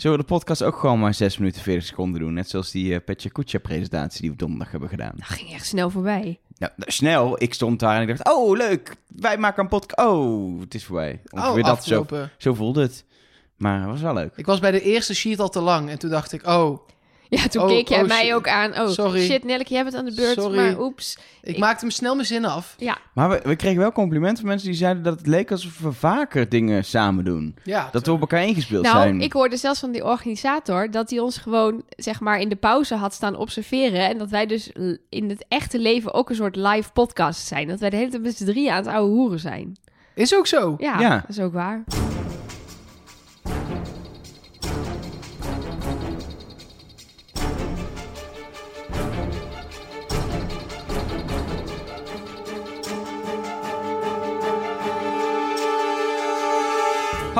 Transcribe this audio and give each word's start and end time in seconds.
Zullen 0.00 0.16
we 0.16 0.22
de 0.22 0.32
podcast 0.32 0.62
ook 0.62 0.78
gewoon 0.78 0.98
maar 0.98 1.14
6 1.14 1.38
minuten 1.38 1.62
40 1.62 1.86
seconden 1.86 2.20
doen? 2.20 2.34
Net 2.34 2.48
zoals 2.48 2.70
die 2.70 2.92
uh, 2.92 2.98
Petje 3.04 3.30
Kucha 3.30 3.58
presentatie 3.58 4.20
die 4.20 4.30
we 4.30 4.36
donderdag 4.36 4.70
hebben 4.70 4.88
gedaan. 4.88 5.12
Dat 5.16 5.26
ging 5.26 5.52
echt 5.52 5.66
snel 5.66 5.90
voorbij. 5.90 6.40
Nou, 6.58 6.72
snel. 6.78 7.42
Ik 7.42 7.54
stond 7.54 7.80
daar 7.80 7.96
en 7.96 8.08
ik 8.08 8.08
dacht, 8.08 8.36
oh 8.36 8.56
leuk, 8.56 8.96
wij 9.08 9.38
maken 9.38 9.62
een 9.62 9.68
podcast. 9.68 10.08
Oh, 10.08 10.60
het 10.60 10.74
is 10.74 10.84
voorbij. 10.84 11.20
Ongeveer 11.30 11.62
oh, 11.62 11.68
dat 11.68 11.84
zo, 11.84 12.06
zo 12.38 12.54
voelde 12.54 12.82
het. 12.82 13.04
Maar 13.56 13.80
het 13.80 13.88
was 13.88 14.00
wel 14.00 14.14
leuk. 14.14 14.32
Ik 14.36 14.46
was 14.46 14.60
bij 14.60 14.70
de 14.70 14.82
eerste 14.82 15.14
sheet 15.14 15.40
al 15.40 15.48
te 15.48 15.60
lang 15.60 15.90
en 15.90 15.98
toen 15.98 16.10
dacht 16.10 16.32
ik, 16.32 16.46
oh, 16.46 16.88
ja, 17.36 17.48
toen 17.48 17.62
oh, 17.62 17.68
keek 17.68 17.88
jij 17.88 18.02
oh, 18.02 18.08
mij 18.08 18.34
ook 18.34 18.48
aan. 18.48 18.80
Oh, 18.80 18.88
sorry. 18.88 19.20
shit, 19.20 19.44
Nelleke, 19.44 19.72
jij 19.72 19.82
bent 19.82 19.94
aan 19.94 20.04
de 20.04 20.14
beurt. 20.14 20.40
Sorry. 20.40 20.56
Maar 20.56 20.80
oeps. 20.80 21.18
Ik, 21.42 21.58
maakte 21.58 21.84
hem 21.84 21.90
snel 21.90 22.14
mijn 22.14 22.26
zin 22.26 22.44
af. 22.44 22.74
Ja. 22.78 22.98
Maar 23.14 23.28
we, 23.28 23.40
we, 23.42 23.56
kregen 23.56 23.78
wel 23.78 23.92
complimenten 23.92 24.38
van 24.38 24.48
mensen 24.48 24.68
die 24.68 24.76
zeiden 24.76 25.02
dat 25.02 25.18
het 25.18 25.26
leek 25.26 25.50
alsof 25.50 25.78
we 25.78 25.92
vaker 25.92 26.48
dingen 26.48 26.84
samen 26.84 27.24
doen. 27.24 27.56
Ja. 27.64 27.88
Dat 27.92 28.06
we 28.06 28.12
op 28.12 28.20
elkaar 28.20 28.46
ingespeeld 28.46 28.82
nou, 28.82 28.96
zijn. 28.96 29.12
Nou, 29.12 29.24
ik 29.24 29.32
hoorde 29.32 29.56
zelfs 29.56 29.80
van 29.80 29.92
die 29.92 30.04
organisator 30.04 30.90
dat 30.90 31.10
hij 31.10 31.18
ons 31.18 31.38
gewoon, 31.38 31.82
zeg 31.88 32.20
maar, 32.20 32.40
in 32.40 32.48
de 32.48 32.56
pauze 32.56 32.94
had 32.94 33.14
staan 33.14 33.36
observeren. 33.36 34.08
En 34.08 34.18
dat 34.18 34.30
wij 34.30 34.46
dus 34.46 34.72
in 35.08 35.28
het 35.28 35.44
echte 35.48 35.78
leven 35.78 36.14
ook 36.14 36.30
een 36.30 36.36
soort 36.36 36.56
live 36.56 36.92
podcast 36.92 37.46
zijn. 37.46 37.68
Dat 37.68 37.80
wij 37.80 37.90
de 37.90 37.96
hele 37.96 38.10
tijd 38.10 38.22
met 38.22 38.36
z'n 38.36 38.44
drieën 38.44 38.70
aan 38.70 38.84
het 38.84 38.94
oude 38.94 39.12
hoeren 39.12 39.40
zijn. 39.40 39.76
Is 40.14 40.34
ook 40.34 40.46
zo. 40.46 40.74
Ja, 40.78 41.00
ja. 41.00 41.18
dat 41.26 41.36
is 41.36 41.40
ook 41.40 41.52
waar. 41.52 41.84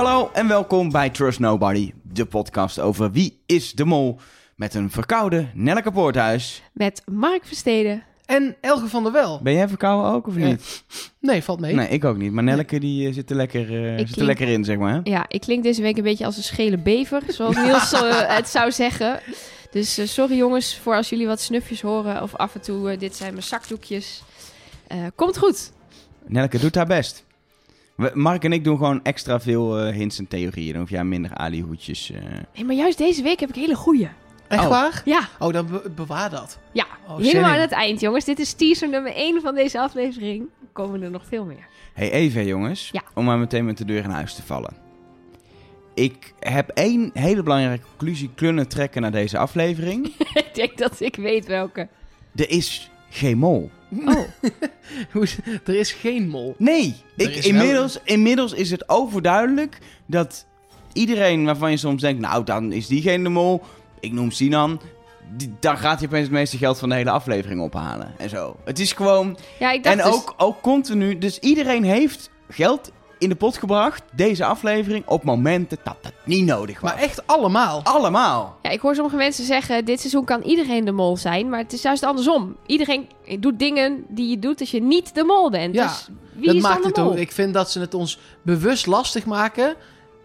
Hallo 0.00 0.30
en 0.32 0.48
welkom 0.48 0.90
bij 0.90 1.10
Trust 1.10 1.38
Nobody, 1.38 1.92
de 2.02 2.26
podcast 2.26 2.78
over 2.78 3.10
wie 3.10 3.42
is 3.46 3.72
de 3.72 3.84
mol. 3.84 4.18
Met 4.56 4.74
een 4.74 4.90
verkoude 4.90 5.48
Nelleke 5.54 5.90
Poorthuis. 5.90 6.62
Met 6.72 7.02
Mark 7.06 7.44
Versteden. 7.44 8.02
En 8.26 8.56
Elge 8.60 8.86
van 8.86 9.02
der 9.02 9.12
Wel. 9.12 9.40
Ben 9.42 9.52
jij 9.52 9.68
verkouden 9.68 10.12
ook 10.12 10.26
of 10.26 10.34
niet? 10.34 10.84
Nee, 11.20 11.42
valt 11.42 11.60
mee. 11.60 11.74
Nee, 11.74 11.88
ik 11.88 12.04
ook 12.04 12.16
niet. 12.16 12.32
Maar 12.32 12.44
Nelleke 12.44 12.80
die 12.80 13.08
uh, 13.08 13.14
zit, 13.14 13.30
er 13.30 13.36
lekker, 13.36 13.70
uh, 13.70 13.98
zit 13.98 14.16
er 14.16 14.24
lekker 14.24 14.48
in, 14.48 14.64
zeg 14.64 14.78
maar. 14.78 15.00
Ja, 15.04 15.24
ik 15.28 15.40
klink 15.40 15.62
deze 15.62 15.82
week 15.82 15.96
een 15.96 16.02
beetje 16.02 16.24
als 16.24 16.36
een 16.36 16.42
schele 16.42 16.78
bever, 16.78 17.22
zoals 17.28 17.56
Niels 17.56 17.92
uh, 17.92 18.00
het 18.36 18.48
zou 18.48 18.72
zeggen. 18.72 19.20
Dus 19.70 20.14
sorry 20.14 20.36
jongens 20.36 20.78
voor 20.78 20.94
als 20.94 21.08
jullie 21.08 21.26
wat 21.26 21.40
snufjes 21.40 21.80
horen 21.80 22.22
of 22.22 22.36
af 22.36 22.54
en 22.54 22.60
toe, 22.60 22.96
dit 22.96 23.16
zijn 23.16 23.32
mijn 23.32 23.44
zakdoekjes. 23.44 24.22
komt 25.14 25.38
goed. 25.38 25.72
Nelleke 26.26 26.58
doet 26.58 26.74
haar 26.74 26.86
best. 26.86 27.24
Mark 28.14 28.44
en 28.44 28.52
ik 28.52 28.64
doen 28.64 28.76
gewoon 28.76 29.00
extra 29.02 29.40
veel 29.40 29.86
uh, 29.86 29.94
hints 29.94 30.18
en 30.18 30.28
theorieën. 30.28 30.72
Dan 30.72 30.80
hoef 30.80 30.90
jij 30.90 31.04
minder 31.04 31.34
Ali-hoedjes. 31.34 32.10
Uh... 32.10 32.18
Nee, 32.54 32.64
maar 32.64 32.74
juist 32.74 32.98
deze 32.98 33.22
week 33.22 33.40
heb 33.40 33.48
ik 33.48 33.54
hele 33.54 33.74
goeie. 33.74 34.08
Echt 34.48 34.62
oh. 34.62 34.68
waar? 34.68 35.02
Ja. 35.04 35.28
Oh, 35.38 35.52
dan 35.52 35.82
bewaar 35.94 36.30
dat. 36.30 36.58
Ja, 36.72 36.86
oh, 37.08 37.16
helemaal 37.16 37.50
aan 37.50 37.60
het 37.60 37.72
eind, 37.72 38.00
jongens. 38.00 38.24
Dit 38.24 38.38
is 38.38 38.52
teaser 38.52 38.88
nummer 38.88 39.14
1 39.14 39.40
van 39.40 39.54
deze 39.54 39.80
aflevering. 39.80 40.40
Er 40.40 40.68
komen 40.72 41.02
er 41.02 41.10
nog 41.10 41.26
veel 41.26 41.44
meer. 41.44 41.66
Hey, 41.92 42.10
even 42.10 42.46
jongens. 42.46 42.88
Ja. 42.92 43.02
Om 43.14 43.24
maar 43.24 43.38
meteen 43.38 43.64
met 43.64 43.78
de 43.78 43.84
deur 43.84 44.04
in 44.04 44.10
huis 44.10 44.34
te 44.34 44.42
vallen. 44.42 44.72
Ik 45.94 46.32
heb 46.38 46.68
één 46.68 47.10
hele 47.14 47.42
belangrijke 47.42 47.86
conclusie 47.88 48.30
kunnen 48.34 48.68
trekken 48.68 49.02
naar 49.02 49.10
deze 49.10 49.38
aflevering. 49.38 50.06
ik 50.44 50.50
denk 50.54 50.78
dat 50.78 51.00
ik 51.00 51.16
weet 51.16 51.46
welke. 51.46 51.88
Er 52.34 52.50
is 52.50 52.90
geen 53.10 53.38
mol. 53.38 53.70
Oh. 54.04 54.24
er 55.64 55.74
is 55.74 55.92
geen 55.92 56.28
mol. 56.28 56.54
Nee, 56.58 56.96
ik, 57.16 57.34
inmiddels, 57.34 57.98
inmiddels 58.04 58.52
is 58.52 58.70
het 58.70 58.88
overduidelijk 58.88 59.78
dat 60.06 60.46
iedereen 60.92 61.44
waarvan 61.44 61.70
je 61.70 61.76
soms 61.76 62.00
denkt, 62.00 62.20
nou 62.20 62.44
dan 62.44 62.72
is 62.72 62.86
diegene 62.86 63.22
de 63.22 63.28
mol, 63.28 63.62
ik 64.00 64.12
noem 64.12 64.30
Sinan, 64.30 64.80
die, 65.36 65.52
dan 65.60 65.78
gaat 65.78 65.98
hij 65.98 66.08
opeens 66.08 66.22
het 66.22 66.32
meeste 66.32 66.56
geld 66.56 66.78
van 66.78 66.88
de 66.88 66.94
hele 66.94 67.10
aflevering 67.10 67.60
ophalen 67.60 68.12
en 68.18 68.28
zo. 68.28 68.56
Het 68.64 68.78
is 68.78 68.92
gewoon... 68.92 69.38
Ja, 69.58 69.72
ik 69.72 69.82
dacht 69.82 69.98
en 69.98 70.04
dus- 70.04 70.14
ook, 70.14 70.34
ook 70.36 70.60
continu, 70.60 71.18
dus 71.18 71.38
iedereen 71.38 71.84
heeft 71.84 72.30
geld 72.48 72.92
in 73.20 73.28
de 73.28 73.34
pot 73.34 73.56
gebracht, 73.56 74.02
deze 74.12 74.44
aflevering, 74.44 75.06
op 75.06 75.24
momenten 75.24 75.78
dat 75.82 75.96
het 76.02 76.12
niet 76.24 76.44
nodig 76.44 76.80
was. 76.80 76.90
Maar 76.90 77.02
echt 77.02 77.26
allemaal? 77.26 77.80
Allemaal. 77.82 78.58
Ja, 78.62 78.70
ik 78.70 78.80
hoor 78.80 78.94
sommige 78.94 79.16
mensen 79.16 79.44
zeggen, 79.44 79.84
dit 79.84 80.00
seizoen 80.00 80.24
kan 80.24 80.42
iedereen 80.42 80.84
de 80.84 80.92
mol 80.92 81.16
zijn, 81.16 81.48
maar 81.48 81.58
het 81.58 81.72
is 81.72 81.82
juist 81.82 82.02
andersom. 82.02 82.56
Iedereen 82.66 83.08
doet 83.38 83.58
dingen 83.58 84.04
die 84.08 84.28
je 84.28 84.38
doet 84.38 84.60
als 84.60 84.70
je 84.70 84.82
niet 84.82 85.14
de 85.14 85.24
mol 85.24 85.50
bent. 85.50 85.74
Ja, 85.74 85.86
dus 85.86 86.08
wie 86.32 86.46
dat 86.46 86.54
is 86.54 86.62
maakt 86.62 86.84
het 86.84 86.98
ook. 86.98 87.16
Ik 87.16 87.32
vind 87.32 87.54
dat 87.54 87.70
ze 87.70 87.80
het 87.80 87.94
ons 87.94 88.18
bewust 88.42 88.86
lastig 88.86 89.24
maken 89.24 89.74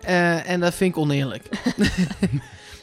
uh, 0.07 0.49
en 0.49 0.59
dat 0.59 0.73
vind 0.73 0.91
ik 0.95 0.97
oneerlijk. 0.97 1.43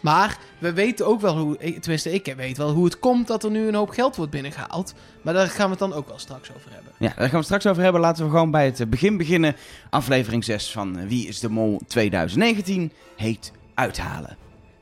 Maar 0.02 0.38
we 0.58 0.72
weten 0.72 1.06
ook 1.06 1.20
wel 1.20 1.38
hoe, 1.38 1.56
tenminste 1.56 2.12
ik 2.12 2.34
weet 2.36 2.56
wel 2.56 2.70
hoe 2.70 2.84
het 2.84 2.98
komt 2.98 3.26
dat 3.26 3.44
er 3.44 3.50
nu 3.50 3.68
een 3.68 3.74
hoop 3.74 3.90
geld 3.90 4.16
wordt 4.16 4.30
binnengehaald. 4.30 4.94
Maar 5.22 5.34
daar 5.34 5.48
gaan 5.48 5.64
we 5.64 5.70
het 5.70 5.78
dan 5.78 5.92
ook 5.92 6.08
wel 6.08 6.18
straks 6.18 6.50
over 6.56 6.70
hebben. 6.72 6.92
Ja, 6.98 7.12
daar 7.16 7.28
gaan 7.28 7.38
we 7.38 7.44
straks 7.44 7.66
over 7.66 7.82
hebben. 7.82 8.00
Laten 8.00 8.24
we 8.24 8.30
gewoon 8.30 8.50
bij 8.50 8.64
het 8.64 8.90
begin 8.90 9.16
beginnen. 9.16 9.56
Aflevering 9.90 10.44
6 10.44 10.70
van 10.70 11.08
Wie 11.08 11.28
is 11.28 11.40
de 11.40 11.48
Mol 11.48 11.80
2019 11.86 12.92
heet 13.16 13.52
Uithalen. 13.74 14.36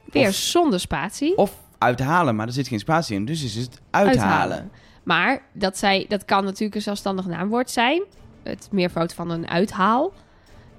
Weer 0.05 0.33
zonder 0.33 0.81
spatie. 0.81 1.37
Of 1.37 1.53
uithalen, 1.79 2.37
maar 2.37 2.47
er 2.47 2.53
zit 2.53 2.69
geen 2.69 2.79
spatie 2.79 3.17
in, 3.17 3.25
dus 3.25 3.43
is 3.43 3.55
het 3.55 3.81
uithalen. 3.91 4.71
Maar 5.03 5.43
dat, 5.53 5.79
zij, 5.79 6.05
dat 6.09 6.25
kan 6.25 6.45
natuurlijk 6.45 6.75
een 6.75 6.83
zelfstandig 6.83 7.27
naamwoord 7.27 7.71
zijn. 7.71 8.03
Het 8.43 8.69
meervoud 8.71 9.15
van 9.15 9.31
een 9.31 9.49
uithaal. 9.49 10.13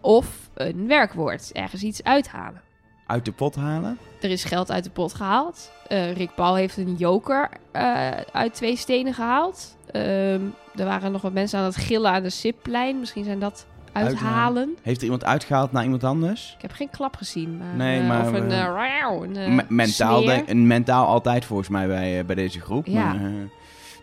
Of 0.02 0.50
een 0.54 0.88
werkwoord, 0.88 1.52
ergens 1.52 1.84
iets 1.84 2.04
uithalen 2.04 2.62
uit 3.12 3.26
de 3.26 3.32
pot 3.32 3.56
halen? 3.56 3.98
Er 4.22 4.30
is 4.30 4.44
geld 4.44 4.72
uit 4.72 4.84
de 4.84 4.90
pot 4.90 5.14
gehaald. 5.14 5.72
Uh, 5.92 6.14
Rick 6.14 6.36
Paul 6.36 6.56
heeft 6.56 6.78
een 6.78 6.96
joker 6.96 7.50
uh, 7.74 8.10
uit 8.32 8.54
twee 8.54 8.76
stenen 8.76 9.14
gehaald. 9.14 9.76
Uh, 9.92 10.34
er 10.34 10.86
waren 10.86 11.12
nog 11.12 11.22
wat 11.22 11.34
mensen 11.34 11.60
aan 11.60 11.66
het 11.66 11.76
gillen 11.76 12.12
aan 12.12 12.24
de 12.24 12.30
Siplijn. 12.30 13.00
Misschien 13.00 13.24
zijn 13.24 13.40
dat 13.40 13.66
uithalen. 13.92 14.78
Heeft 14.82 14.98
er 14.98 15.04
iemand 15.04 15.26
uitgehaald 15.26 15.72
naar 15.72 15.84
iemand 15.84 16.04
anders? 16.04 16.54
Ik 16.56 16.62
heb 16.62 16.72
geen 16.72 16.90
klap 16.90 17.16
gezien. 17.16 17.58
Maar, 17.58 17.76
nee, 17.76 18.02
maar... 18.02 18.22
of 18.22 18.34
een... 18.34 18.52
een 19.36 19.66
mentaal, 19.68 20.22
denk, 20.22 20.50
een 20.50 20.68
mentaal 20.68 21.06
altijd 21.06 21.46
volgens 21.46 21.70
mij 21.70 21.88
bij, 21.88 22.26
bij 22.26 22.36
deze 22.36 22.60
groep. 22.60 22.86
Ja. 22.86 23.14
Maar, 23.14 23.32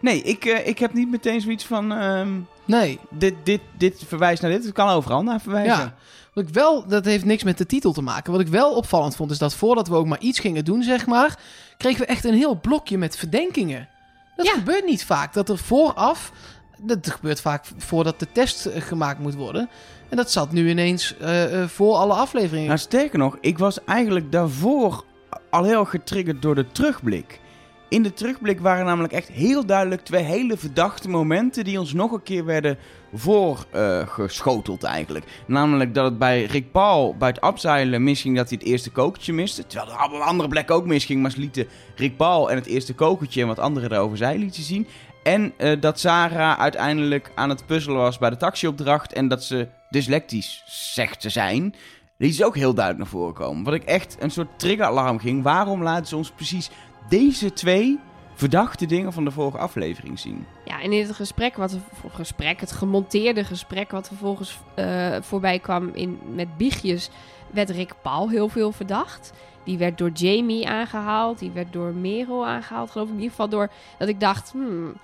nee, 0.01 0.23
ik, 0.23 0.45
ik 0.45 0.79
heb 0.79 0.93
niet 0.93 1.11
meteen 1.11 1.41
zoiets 1.41 1.65
van... 1.65 1.93
Um, 1.93 2.47
nee. 2.65 2.99
Dit, 3.11 3.35
dit, 3.43 3.61
dit 3.77 4.03
verwijst 4.07 4.43
naar 4.43 4.51
dit. 4.51 4.65
Het 4.65 4.73
kan 4.73 4.89
overal 4.89 5.23
naar 5.23 5.41
verwijzen. 5.41 5.77
Ja. 5.77 5.95
Wat 6.39 6.49
ik 6.49 6.55
wel, 6.55 6.87
dat 6.87 7.05
heeft 7.05 7.25
niks 7.25 7.43
met 7.43 7.59
de 7.59 7.67
titel 7.67 7.93
te 7.93 8.03
maken. 8.03 8.33
Wat 8.33 8.41
ik 8.41 8.49
wel 8.49 8.75
opvallend 8.75 9.17
vond, 9.17 9.31
is 9.31 9.39
dat 9.39 9.55
voordat 9.55 9.89
we 9.89 9.95
ook 9.95 10.07
maar 10.07 10.21
iets 10.21 10.39
gingen 10.39 10.65
doen, 10.65 10.83
zeg 10.83 11.07
maar, 11.07 11.39
kregen 11.77 12.01
we 12.01 12.07
echt 12.07 12.25
een 12.25 12.35
heel 12.35 12.61
blokje 12.61 12.99
met 12.99 13.17
verdenkingen. 13.17 13.89
Dat 14.37 14.49
gebeurt 14.49 14.85
niet 14.85 15.05
vaak. 15.05 15.33
Dat 15.33 15.49
er 15.49 15.59
vooraf, 15.59 16.33
dat 16.79 17.11
gebeurt 17.11 17.41
vaak 17.41 17.65
voordat 17.77 18.19
de 18.21 18.27
test 18.33 18.67
eh, 18.67 18.83
gemaakt 18.83 19.19
moet 19.19 19.35
worden. 19.35 19.69
En 20.09 20.17
dat 20.17 20.31
zat 20.31 20.53
nu 20.53 20.69
ineens 20.69 21.15
uh, 21.21 21.67
voor 21.67 21.95
alle 21.95 22.13
afleveringen. 22.13 22.67
Nou, 22.67 22.79
sterker 22.79 23.19
nog, 23.19 23.37
ik 23.41 23.59
was 23.59 23.85
eigenlijk 23.85 24.33
daarvoor 24.33 25.05
al 25.51 25.65
heel 25.65 25.85
getriggerd 25.85 26.43
door 26.43 26.55
de 26.55 26.67
terugblik. 26.73 27.41
In 27.89 28.03
de 28.03 28.13
terugblik 28.13 28.61
waren 28.61 28.87
namelijk 28.87 29.13
echt 29.13 29.29
heel 29.29 29.67
duidelijk 29.67 30.05
twee 30.05 30.25
hele 30.25 30.57
verdachte 30.57 31.09
momenten 31.09 31.65
die 31.65 31.79
ons 31.79 31.93
nog 31.93 32.13
een 32.13 32.23
keer 32.23 32.45
werden 32.45 32.79
voorgeschoteld 33.15 34.85
uh, 34.85 34.91
eigenlijk. 34.91 35.25
Namelijk 35.47 35.95
dat 35.95 36.05
het 36.05 36.19
bij 36.19 36.45
Rick 36.45 36.73
Paul 36.73 37.17
bij 37.17 37.29
het 37.29 37.41
abzeilen 37.41 38.03
misging 38.03 38.37
dat 38.37 38.49
hij 38.49 38.59
het 38.61 38.69
eerste 38.69 38.91
kokertje 38.91 39.33
miste. 39.33 39.67
Terwijl 39.67 39.91
er 39.91 40.05
op 40.05 40.21
andere 40.21 40.49
plek 40.49 40.71
ook 40.71 40.87
misging, 40.87 41.23
maar 41.23 41.31
ze 41.31 41.39
lieten 41.39 41.69
Rick 41.97 42.17
Paul 42.17 42.51
en 42.51 42.57
het 42.57 42.67
eerste 42.67 42.95
kokertje 42.95 43.41
en 43.41 43.47
wat 43.47 43.59
anderen 43.59 43.93
erover 43.93 44.17
zij 44.17 44.39
lieten 44.39 44.63
zien. 44.63 44.87
En 45.23 45.53
uh, 45.59 45.81
dat 45.81 46.01
Sarah 46.01 46.59
uiteindelijk 46.59 47.33
aan 47.35 47.49
het 47.49 47.67
puzzelen 47.67 47.99
was 47.99 48.19
bij 48.19 48.31
de 48.31 48.37
taxiopdracht 48.37 49.13
en 49.13 49.29
dat 49.29 49.45
ze 49.45 49.69
dyslectisch 49.91 50.63
zegt 50.67 51.21
te 51.21 51.31
zijn. 51.31 51.75
Die 52.19 52.29
is 52.29 52.43
ook 52.43 52.57
heel 52.57 52.75
duidelijk 52.75 53.05
naar 53.05 53.21
voren 53.21 53.35
komen. 53.35 53.65
Wat 53.65 53.75
ik 53.75 53.85
echt 53.85 54.17
een 54.21 54.31
soort 54.31 54.59
triggeralarm 54.59 55.19
ging. 55.19 55.43
Waarom 55.43 55.83
laten 55.83 56.07
ze 56.07 56.17
ons 56.17 56.31
precies 56.31 56.71
deze 57.09 57.53
twee 57.53 57.99
verdachte 58.39 58.87
dingen 58.87 59.13
van 59.13 59.25
de 59.25 59.31
vorige 59.31 59.59
aflevering 59.59 60.19
zien. 60.19 60.47
Ja, 60.65 60.81
en 60.81 60.93
in 60.93 61.07
het 61.07 61.17
gesprek, 61.17 61.57
wat 61.57 61.73
we, 61.73 61.79
gesprek, 62.09 62.61
het 62.61 62.73
gemonteerde 62.73 63.45
gesprek 63.45 63.91
wat 63.91 64.07
vervolgens 64.07 64.59
uh, 64.77 65.17
voorbij 65.21 65.59
kwam 65.59 65.91
in, 65.95 66.19
met 66.35 66.57
Biegjes, 66.57 67.11
werd 67.51 67.71
Rick 67.71 67.95
Paul 68.03 68.29
heel 68.31 68.49
veel 68.49 68.73
verdacht. 68.73 69.33
Die 69.65 69.79
werd 69.79 69.99
door 69.99 70.11
Jamie 70.11 70.69
aangehaald, 70.69 71.39
die 71.39 71.51
werd 71.51 71.73
door 71.73 71.95
Merel 71.95 72.47
aangehaald, 72.47 72.91
geloof 72.91 73.07
ik. 73.07 73.15
In 73.15 73.21
ieder 73.21 73.37
geval 73.37 73.49
door 73.49 73.71
dat 73.99 74.09
ik 74.09 74.21
dacht, 74.21 74.51
hmm, 74.51 74.95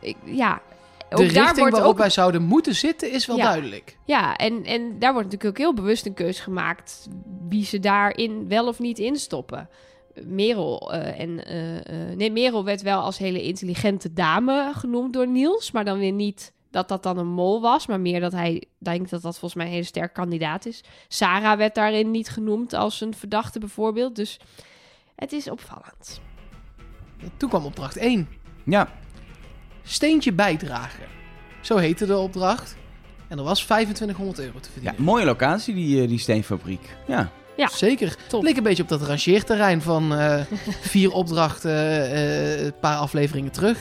ik, 0.00 0.16
ja, 0.24 0.60
de 1.08 1.22
richting 1.22 1.70
waarop 1.70 1.90
ook... 1.90 1.98
wij 1.98 2.10
zouden 2.10 2.42
moeten 2.42 2.74
zitten 2.74 3.12
is 3.12 3.26
wel 3.26 3.36
duidelijk. 3.36 3.96
Ja, 4.04 4.36
en, 4.36 4.64
en 4.64 4.98
daar 4.98 5.12
wordt 5.12 5.30
natuurlijk 5.30 5.58
ook 5.58 5.64
heel 5.64 5.74
bewust 5.74 6.06
een 6.06 6.14
keus 6.14 6.40
gemaakt 6.40 7.08
wie 7.48 7.64
ze 7.64 7.80
daarin 7.80 8.48
wel 8.48 8.66
of 8.66 8.78
niet 8.78 8.98
instoppen. 8.98 9.68
Merel 10.24 10.94
uh, 10.94 11.20
en 11.20 11.30
uh, 11.30 12.16
nee, 12.16 12.30
Merel 12.30 12.64
werd 12.64 12.82
wel 12.82 13.00
als 13.00 13.18
hele 13.18 13.42
intelligente 13.42 14.12
dame 14.12 14.72
genoemd 14.74 15.12
door 15.12 15.28
Niels, 15.28 15.70
maar 15.70 15.84
dan 15.84 15.98
weer 15.98 16.12
niet 16.12 16.52
dat 16.70 16.88
dat 16.88 17.02
dan 17.02 17.18
een 17.18 17.32
mol 17.32 17.60
was, 17.60 17.86
maar 17.86 18.00
meer 18.00 18.20
dat 18.20 18.32
hij 18.32 18.64
denkt 18.78 19.10
dat 19.10 19.22
dat 19.22 19.38
volgens 19.38 19.54
mij 19.54 19.66
een 19.66 19.72
hele 19.72 19.84
sterk 19.84 20.12
kandidaat 20.12 20.66
is. 20.66 20.84
Sarah 21.08 21.56
werd 21.56 21.74
daarin 21.74 22.10
niet 22.10 22.28
genoemd 22.28 22.72
als 22.72 23.00
een 23.00 23.14
verdachte 23.14 23.58
bijvoorbeeld. 23.58 24.16
Dus 24.16 24.40
het 25.14 25.32
is 25.32 25.50
opvallend. 25.50 26.20
Toen 27.36 27.48
kwam 27.48 27.64
opdracht 27.64 27.96
1. 27.96 28.28
Ja, 28.64 28.88
Steentje 29.82 30.32
bijdragen. 30.32 31.04
Zo 31.60 31.76
heette 31.76 32.06
de 32.06 32.16
opdracht. 32.16 32.76
En 33.28 33.38
er 33.38 33.44
was 33.44 33.64
2500 33.64 34.38
euro 34.38 34.60
te 34.60 34.68
ja 34.68 34.72
verdienen. 34.72 35.02
mooie 35.02 35.24
locatie, 35.24 35.74
die, 35.74 36.02
eh, 36.02 36.08
die 36.08 36.18
steenfabriek. 36.18 36.96
Ja. 37.06 37.30
Ja. 37.56 37.68
Zeker. 37.68 38.16
Top. 38.28 38.42
Leek 38.42 38.56
een 38.56 38.62
beetje 38.62 38.82
op 38.82 38.88
dat 38.88 39.02
rangeerterrein 39.02 39.82
van 39.82 40.14
eh, 40.14 40.40
vier 40.94 41.12
opdrachten, 41.12 42.10
eh, 42.12 42.64
een 42.64 42.78
paar 42.80 42.96
afleveringen 42.96 43.52
terug. 43.52 43.78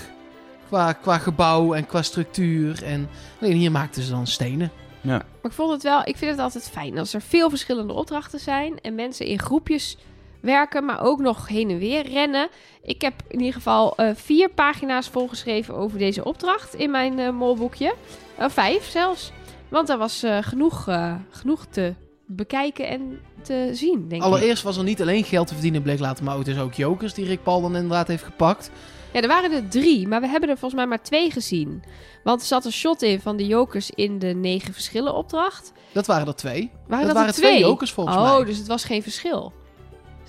Qua, 0.68 0.94
qua 0.94 1.18
gebouw 1.18 1.73
en 1.73 1.85
qua 1.85 2.01
structuur. 2.01 2.83
En 2.83 3.09
alleen 3.41 3.56
hier 3.57 3.71
maakten 3.71 4.03
ze 4.03 4.12
dan 4.12 4.27
stenen. 4.27 4.71
ja. 5.01 5.09
Maar 5.18 5.51
ik 5.51 5.57
vond 5.57 5.71
het 5.71 5.83
wel, 5.83 6.01
ik 6.06 6.18
vind 6.18 6.31
het 6.31 6.39
altijd 6.39 6.69
fijn 6.69 6.97
als 6.97 7.13
er 7.13 7.21
veel 7.21 7.50
verschillende 7.50 7.94
opdrachten 7.94 8.39
zijn 8.39 8.79
en 8.81 8.95
mensen 8.95 9.25
in 9.25 9.39
groepjes 9.39 9.97
werken, 10.41 10.85
maar 10.85 11.01
ook 11.01 11.19
nog 11.19 11.47
heen 11.47 11.69
en 11.69 11.77
weer 11.77 12.07
rennen. 12.09 12.50
Ik 12.83 13.01
heb 13.01 13.13
in 13.27 13.38
ieder 13.39 13.53
geval 13.53 13.95
eh, 13.95 14.09
vier 14.15 14.50
pagina's 14.50 15.07
volgeschreven 15.07 15.75
over 15.75 15.97
deze 15.97 16.23
opdracht 16.23 16.73
in 16.75 16.91
mijn 16.91 17.19
eh, 17.19 17.29
molboekje. 17.31 17.95
Eh, 18.38 18.50
vijf 18.50 18.89
zelfs. 18.89 19.31
Want 19.69 19.89
er 19.89 19.97
was 19.97 20.23
eh, 20.23 20.38
genoeg, 20.41 20.88
eh, 20.88 21.15
genoeg 21.29 21.65
te 21.65 21.94
bekijken 22.25 22.88
en 22.88 23.19
te 23.41 23.69
zien, 23.73 24.07
denk 24.07 24.21
ik. 24.21 24.27
Allereerst 24.27 24.63
was 24.63 24.77
er 24.77 24.83
niet 24.83 25.01
alleen 25.01 25.23
geld 25.23 25.47
te 25.47 25.53
verdienen, 25.53 25.81
bleek 25.81 25.99
later, 25.99 26.23
maar 26.23 26.35
ook 26.35 26.45
dus 26.45 26.57
ook 26.59 26.73
jokers 26.73 27.13
die 27.13 27.25
Rick 27.25 27.43
Paul 27.43 27.61
dan 27.61 27.75
inderdaad 27.75 28.07
heeft 28.07 28.23
gepakt. 28.23 28.71
Ja, 29.13 29.21
er 29.21 29.27
waren 29.27 29.51
er 29.51 29.67
drie, 29.67 30.07
maar 30.07 30.21
we 30.21 30.27
hebben 30.27 30.49
er 30.49 30.57
volgens 30.57 30.81
mij 30.81 30.89
maar 30.89 31.03
twee 31.03 31.31
gezien. 31.31 31.83
Want 32.23 32.41
er 32.41 32.47
zat 32.47 32.65
een 32.65 32.71
shot 32.71 33.01
in 33.01 33.21
van 33.21 33.38
de 33.38 33.45
jokers 33.47 33.89
in 33.89 34.19
de 34.19 34.27
negen 34.27 34.73
verschillen 34.73 35.13
opdracht. 35.15 35.71
Dat 35.91 36.05
waren 36.05 36.27
er 36.27 36.35
twee. 36.35 36.71
Waren 36.88 37.05
dat 37.05 37.05
dat, 37.05 37.13
waren 37.15 37.27
er 37.27 37.33
twee? 37.33 37.51
twee 37.51 37.63
jokers 37.63 37.91
volgens 37.91 38.15
oh, 38.17 38.35
mij. 38.35 38.45
dus 38.45 38.57
het 38.57 38.67
was 38.67 38.83
geen 38.83 39.03
verschil. 39.03 39.53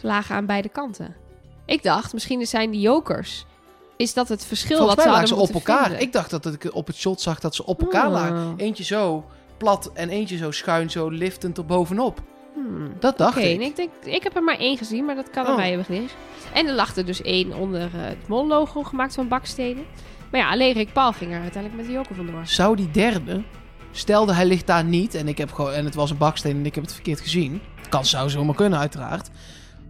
Ze 0.01 0.07
lagen 0.07 0.35
aan 0.37 0.47
beide 0.47 0.69
kanten. 0.69 1.15
Ik 1.67 1.83
dacht, 1.83 2.13
misschien 2.13 2.47
zijn 2.47 2.71
die 2.71 2.81
jokers. 2.81 3.47
Is 3.97 4.15
dat 4.15 4.29
het 4.29 4.45
verschil 4.45 4.77
Volgens 4.77 4.97
wat 4.97 5.05
ze 5.05 5.11
lagen 5.11 5.29
hadden 5.29 5.47
ze 5.49 5.57
op 5.59 5.67
elkaar. 5.69 5.85
vinden? 5.87 6.01
Ik 6.03 6.13
dacht 6.13 6.31
dat 6.31 6.47
ik 6.47 6.75
op 6.75 6.87
het 6.87 6.97
shot 6.97 7.21
zag 7.21 7.41
dat 7.41 7.55
ze 7.55 7.67
op 7.67 7.81
elkaar 7.81 8.07
Oh. 8.07 8.13
lagen. 8.13 8.55
Eentje 8.57 8.85
zo 8.85 9.25
plat 9.57 9.91
en 9.95 10.09
eentje 10.09 10.37
zo 10.37 10.51
schuin, 10.51 10.91
zo 10.91 11.09
liftend 11.09 11.59
er 11.59 11.65
bovenop. 11.67 12.21
Hmm. 12.55 12.93
Dat 13.01 13.19
dacht 13.19 13.37
ik. 13.39 13.45
en 13.45 13.61
ik, 13.61 13.77
denk, 13.77 13.91
ik 14.05 14.23
heb 14.23 14.37
er 14.37 14.43
maar 14.43 14.59
één 14.59 14.77
gezien, 14.77 15.05
maar 15.05 15.15
dat 15.15 15.31
kan 15.31 15.45
aan 15.45 15.51
Oh. 15.51 15.57
mij 15.57 15.69
hebben 15.69 15.85
gelegen. 15.87 16.17
En 16.55 16.67
er 16.67 16.75
lag 16.75 16.97
er 16.97 17.05
dus 17.07 17.23
één 17.23 17.55
onder 17.55 17.81
eh, 17.83 17.89
het 17.93 18.29
mol-logo 18.29 18.83
gemaakt 18.83 19.15
van 19.15 19.29
bakstenen. 19.29 19.85
Maar 20.31 20.41
ja, 20.41 20.51
alleen 20.51 20.73
Rick 20.73 20.93
Paul 20.93 21.13
ging 21.13 21.33
er 21.33 21.41
uiteindelijk 21.41 21.77
met 21.83 21.87
de 21.87 21.93
joker 21.99 22.15
vandoor. 22.15 22.47
Zou 22.47 22.77
die 22.77 22.91
derde, 22.91 23.43
stelde 23.91 24.33
hij 24.35 24.47
ligt 24.47 24.67
daar 24.67 24.85
niet 24.85 25.15
en, 25.15 25.29
ik 25.29 25.39
heb 25.39 25.53
gewoon, 25.53 25.73
en 25.73 25.85
het 25.85 25.95
was 25.95 26.11
een 26.11 26.17
baksteen 26.17 26.57
en 26.57 26.67
ik 26.67 26.75
heb 26.75 26.85
het 26.85 26.93
verkeerd 26.93 27.21
gezien. 27.21 27.61
Kan 27.89 28.05
zou 28.05 28.31
zomaar 28.31 28.55
kunnen 28.55 28.79
uiteraard. 28.79 29.31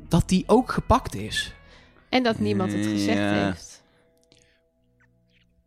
Dat 0.09 0.29
die 0.29 0.45
ook 0.47 0.73
gepakt 0.73 1.15
is. 1.15 1.55
En 2.09 2.23
dat 2.23 2.39
niemand 2.39 2.73
het 2.73 2.87
gezegd 2.87 3.19
Ja. 3.19 3.45
heeft. 3.45 3.83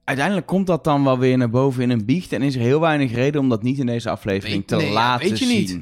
Uiteindelijk 0.03 0.47
komt 0.47 0.67
dat 0.67 0.83
dan 0.83 1.03
wel 1.03 1.17
weer 1.17 1.37
naar 1.37 1.49
boven 1.49 1.83
in 1.83 1.89
een 1.89 2.05
biecht. 2.05 2.31
En 2.33 2.41
is 2.41 2.55
er 2.55 2.61
heel 2.61 2.79
weinig 2.79 3.13
reden 3.13 3.41
om 3.41 3.49
dat 3.49 3.63
niet 3.63 3.79
in 3.79 3.85
deze 3.85 4.09
aflevering 4.09 4.57
Weet- 4.57 4.67
te 4.67 4.75
nee, 4.75 4.85
ja, 4.87 4.93
laten 4.93 5.29
weet 5.29 5.39
je 5.39 5.45
niet. 5.45 5.79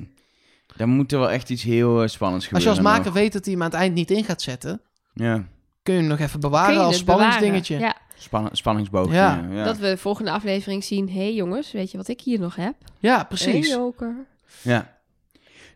Dan 0.77 0.89
moet 0.89 1.11
er 1.11 1.19
wel 1.19 1.31
echt 1.31 1.49
iets 1.49 1.63
heel 1.63 2.01
eh, 2.01 2.07
spannends 2.07 2.45
Als 2.53 2.63
je 2.63 2.69
gebeuren. 2.69 2.85
als 2.85 2.95
maker 2.95 3.11
nog. 3.11 3.21
weet 3.21 3.33
dat 3.33 3.43
hij 3.45 3.53
hem 3.53 3.63
aan 3.63 3.69
het 3.69 3.79
eind 3.79 3.93
niet 3.93 4.11
in 4.11 4.23
gaat 4.23 4.41
zetten, 4.41 4.81
Ja, 5.13 5.43
kun 5.83 5.93
je 5.93 5.99
hem 5.99 6.09
nog 6.09 6.19
even 6.19 6.39
bewaren 6.39 6.73
je 6.73 6.79
als 6.79 6.95
het 6.95 7.05
bewaren? 7.05 7.31
spanningsdingetje. 7.33 7.85
Ja, 7.85 7.97
spann 8.17 8.49
spanningsboog. 8.51 9.11
Ja. 9.11 9.47
Dat 9.63 9.77
we 9.77 9.85
de 9.89 9.97
volgende 9.97 10.31
aflevering 10.31 10.83
zien. 10.83 11.09
Hé 11.09 11.13
hey 11.19 11.33
jongens, 11.33 11.71
weet 11.71 11.91
je 11.91 11.97
wat 11.97 12.07
ik 12.07 12.21
hier 12.21 12.39
nog 12.39 12.55
heb? 12.55 12.73
Ja, 12.99 13.23
precies. 13.23 13.53
Een 13.69 13.75
joker. 13.77 14.15
Ja. 14.61 14.97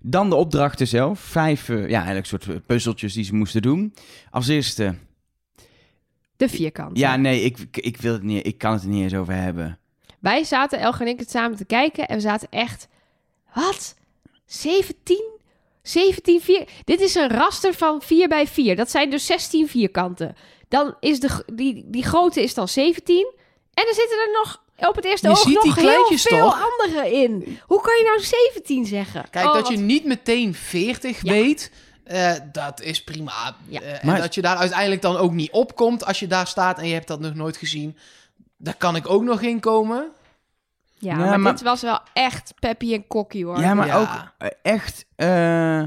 Dan 0.02 0.30
de 0.30 0.36
opdrachten 0.36 0.88
zelf. 0.88 1.20
Vijf, 1.20 1.70
eh, 1.70 1.90
ja, 1.90 1.96
eigenlijk 1.98 2.26
soort 2.28 2.48
eh, 2.48 2.56
puzzeltjes 2.66 3.14
die 3.14 3.24
ze 3.24 3.36
moesten 3.36 3.62
doen. 3.62 3.94
Als 4.32 4.48
eerste, 4.48 4.96
De 6.38 6.50
vierkant. 6.50 6.98
ja, 6.98 7.16
nee, 7.16 7.42
ik, 7.42 7.58
ik 7.72 7.98
wil 7.98 8.14
het 8.14 8.24
niet, 8.24 8.46
ik 8.46 8.58
kan 8.58 8.74
het 8.74 8.82
er 8.84 8.90
niet 8.90 9.04
eens 9.04 9.14
over 9.16 9.34
hebben. 9.34 9.78
Wij 10.20 10.44
zaten, 10.44 10.80
Elger 10.80 11.02
en 11.02 11.08
ik, 11.14 11.20
het 11.20 11.30
samen 11.30 11.58
te 11.58 11.66
kijken. 11.66 12.08
En 12.08 12.16
we 12.16 12.22
zaten 12.22 12.48
echt... 12.52 12.88
Wat? 13.54 13.96
17? 14.48 15.36
17 15.82 16.42
vier... 16.42 16.68
Dit 16.84 17.02
is 17.02 17.16
een 17.16 17.30
raster 17.30 17.74
van 17.74 18.02
4 18.02 18.28
bij 18.28 18.48
4. 18.48 18.76
Dat 18.76 18.90
zijn 18.92 19.10
dus 19.10 19.26
16 19.26 19.68
vierkanten. 19.70 20.36
Dan 20.68 20.96
is 21.00 21.20
de, 21.20 21.44
die, 21.54 21.84
die 21.88 22.04
grote 22.04 22.44
is 22.44 22.54
dan 22.54 22.68
17. 22.68 23.34
En 23.74 23.88
er 23.88 23.94
zitten 23.94 24.18
er 24.20 24.30
nog 24.44 24.64
op 24.90 24.96
het 24.96 25.06
eerste 25.06 25.28
Je 25.28 25.34
oog 25.34 25.42
ziet 25.42 25.54
nog 25.54 25.64
die 25.76 25.90
heel 25.90 26.06
veel 26.18 26.38
toch? 26.50 26.70
andere 26.72 27.12
in. 27.14 27.60
Hoe 27.66 27.82
kan 27.82 27.98
je 27.98 28.04
nou 28.04 28.20
17 28.54 28.86
zeggen? 28.86 29.26
Kijk, 29.30 29.46
Oh, 29.46 29.54
dat 29.54 29.68
je 29.68 29.74
wat- 29.76 29.84
niet 29.84 30.06
meteen 30.06 30.54
40 30.54 31.22
Ja. 31.24 31.32
weet, 31.32 31.72
eh, 32.04 32.34
dat 32.52 32.82
is 32.82 33.04
prima. 33.04 33.56
Ja. 33.68 33.82
Eh, 33.82 33.92
en 33.94 34.00
Maar- 34.04 34.22
dat 34.22 34.36
je 34.36 34.42
daar 34.42 34.58
uiteindelijk 34.58 35.02
dan 35.02 35.18
ook 35.18 35.32
niet 35.32 35.52
opkomt 35.52 36.06
als 36.06 36.20
je 36.20 36.28
daar 36.28 36.48
staat 36.48 36.80
en 36.80 36.88
je 36.88 36.94
hebt 36.94 37.08
dat 37.08 37.20
nog 37.20 37.34
nooit 37.36 37.58
gezien. 37.58 37.98
Daar 38.58 38.76
kan 38.78 38.96
ik 38.96 39.10
ook 39.10 39.24
nog 39.24 39.42
in 39.42 39.60
komen. 39.60 40.12
Ja, 41.00 41.16
maar, 41.16 41.40
maar- 41.40 41.52
dit 41.52 41.62
was 41.62 41.82
wel 41.82 42.00
echt 42.14 42.54
Peppy 42.60 42.94
en 42.94 43.08
Kokkie, 43.08 43.46
hoor. 43.46 43.60
Ja, 43.60 43.74
maar 43.74 43.88
Ja. 43.88 44.00
ook 44.00 44.34
eh, 44.38 44.48
echt 44.74 45.06
eh, 45.16 45.84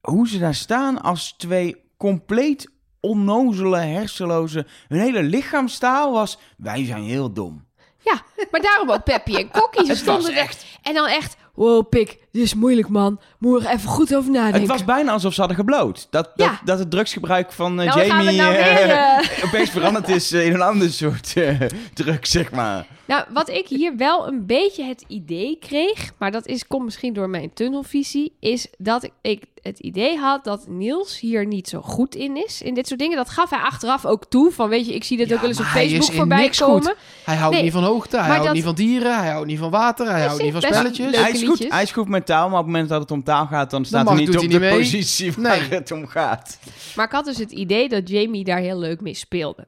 hoe 0.00 0.28
ze 0.28 0.38
daar 0.38 0.54
staan 0.54 1.02
als 1.02 1.32
twee 1.32 1.82
compleet 1.96 2.70
onnozele, 3.00 3.76
hersenloze. 3.78 4.66
Hun 4.88 5.00
hele 5.00 5.22
lichaamstaal 5.22 6.12
was, 6.12 6.38
wij 6.56 6.84
zijn 6.84 7.02
heel 7.02 7.32
dom. 7.32 7.66
Ja, 7.98 8.22
maar 8.50 8.60
daarom 8.60 8.90
ook 8.90 9.04
Peppy 9.04 9.34
en 9.36 9.50
Kokkie. 9.50 9.84
Ze 9.94 9.94
stonden 9.96 10.34
er. 10.36 10.56
En 10.82 10.94
dan 10.94 11.06
echt, 11.06 11.36
wow, 11.54 11.88
pik, 11.88 12.18
dit 12.34 12.42
is 12.42 12.54
moeilijk, 12.54 12.88
man. 12.88 13.20
Moet 13.38 13.64
er 13.64 13.70
even 13.70 13.88
goed 13.88 14.16
over 14.16 14.30
nadenken. 14.30 14.60
Het 14.60 14.68
was 14.70 14.84
bijna 14.84 15.12
alsof 15.12 15.32
ze 15.34 15.38
hadden 15.40 15.58
gebloot. 15.58 16.06
Dat, 16.10 16.30
dat, 16.34 16.46
Ja. 16.46 16.60
dat 16.64 16.78
het 16.78 16.90
drugsgebruik 16.90 17.52
van 17.52 17.80
eh, 17.80 17.86
Nou, 17.86 18.06
Jamie 18.06 18.36
nou 18.36 18.54
eh, 18.54 18.76
weer, 18.76 18.90
eh, 18.90 19.44
opeens 19.44 19.70
veranderd 19.70 20.08
is 20.08 20.32
in 20.32 20.54
een 20.54 20.62
ander 20.62 20.90
soort 20.90 21.32
eh 21.36 21.60
drugs, 21.94 22.30
zeg 22.30 22.50
maar. 22.52 22.86
Nou, 23.06 23.24
wat 23.32 23.48
ik 23.48 23.68
hier 23.68 23.96
wel 23.96 24.26
een 24.26 24.46
beetje 24.46 24.84
het 24.84 25.04
idee 25.08 25.58
kreeg, 25.60 26.12
maar 26.18 26.30
dat 26.30 26.46
is, 26.46 26.66
komt 26.66 26.84
misschien 26.84 27.12
door 27.12 27.28
mijn 27.28 27.52
tunnelvisie, 27.54 28.32
is 28.40 28.66
dat 28.78 29.04
ik, 29.04 29.12
ik 29.22 29.42
het 29.62 29.78
idee 29.78 30.16
had 30.18 30.44
dat 30.44 30.68
Niels 30.68 31.20
hier 31.20 31.46
niet 31.46 31.68
zo 31.68 31.80
goed 31.80 32.14
in 32.14 32.44
is. 32.44 32.62
In 32.62 32.74
dit 32.74 32.86
soort 32.86 33.00
dingen. 33.00 33.16
Dat 33.16 33.28
gaf 33.30 33.50
hij 33.50 33.58
achteraf 33.58 34.06
ook 34.06 34.24
toe. 34.24 34.52
Van 34.52 34.68
weet 34.68 34.86
je, 34.86 34.94
ik 34.94 35.04
zie 35.04 35.16
dit 35.16 35.28
Ja, 35.28 35.34
ook 35.34 35.40
wel 35.40 35.50
eens 35.50 35.58
op 35.60 35.64
Facebook 35.66 36.10
in 36.10 36.16
voorbij 36.16 36.40
niks 36.40 36.58
komen. 36.58 36.82
goed. 36.82 36.96
Hij 37.24 37.36
houdt 37.36 37.54
Nee, 37.54 37.62
niet 37.64 37.72
van 37.72 37.82
hoogte, 37.84 38.16
hij 38.16 38.26
houdt 38.26 38.44
dat- 38.44 38.54
niet 38.54 38.64
van 38.64 38.74
dieren, 38.74 39.18
hij 39.18 39.30
houdt 39.30 39.46
niet 39.46 39.58
van 39.58 39.70
water, 39.70 40.06
hij 40.06 40.14
Hij 40.14 40.26
houdt 40.26 40.42
niet 40.42 40.52
van 40.52 40.62
spelletjes. 40.62 41.16
Hij 41.16 41.30
is, 41.30 41.42
goed, 41.42 41.66
hij 41.68 41.82
is 41.82 41.92
goed 41.92 42.08
met 42.08 42.23
taal, 42.24 42.48
maar 42.48 42.58
op 42.58 42.64
het 42.64 42.72
moment 42.72 42.88
dat 42.88 43.00
het 43.00 43.10
om 43.10 43.22
taal 43.22 43.46
gaat, 43.46 43.70
dan 43.70 43.84
staat 43.84 44.08
hij 44.08 44.16
niet 44.16 44.28
op 44.28 44.34
hij 44.40 44.48
de 44.48 44.58
mee. 44.58 44.76
positie 44.78 45.32
waar 45.32 45.58
Nee. 45.58 45.68
het 45.68 45.90
om 45.90 46.06
gaat. 46.06 46.58
Maar 46.96 47.06
ik 47.06 47.12
had 47.12 47.24
dus 47.24 47.38
het 47.38 47.50
idee 47.52 47.88
dat 47.88 48.08
Jamie 48.08 48.44
daar 48.44 48.58
heel 48.58 48.78
leuk 48.78 49.00
mee 49.00 49.14
speelde. 49.14 49.66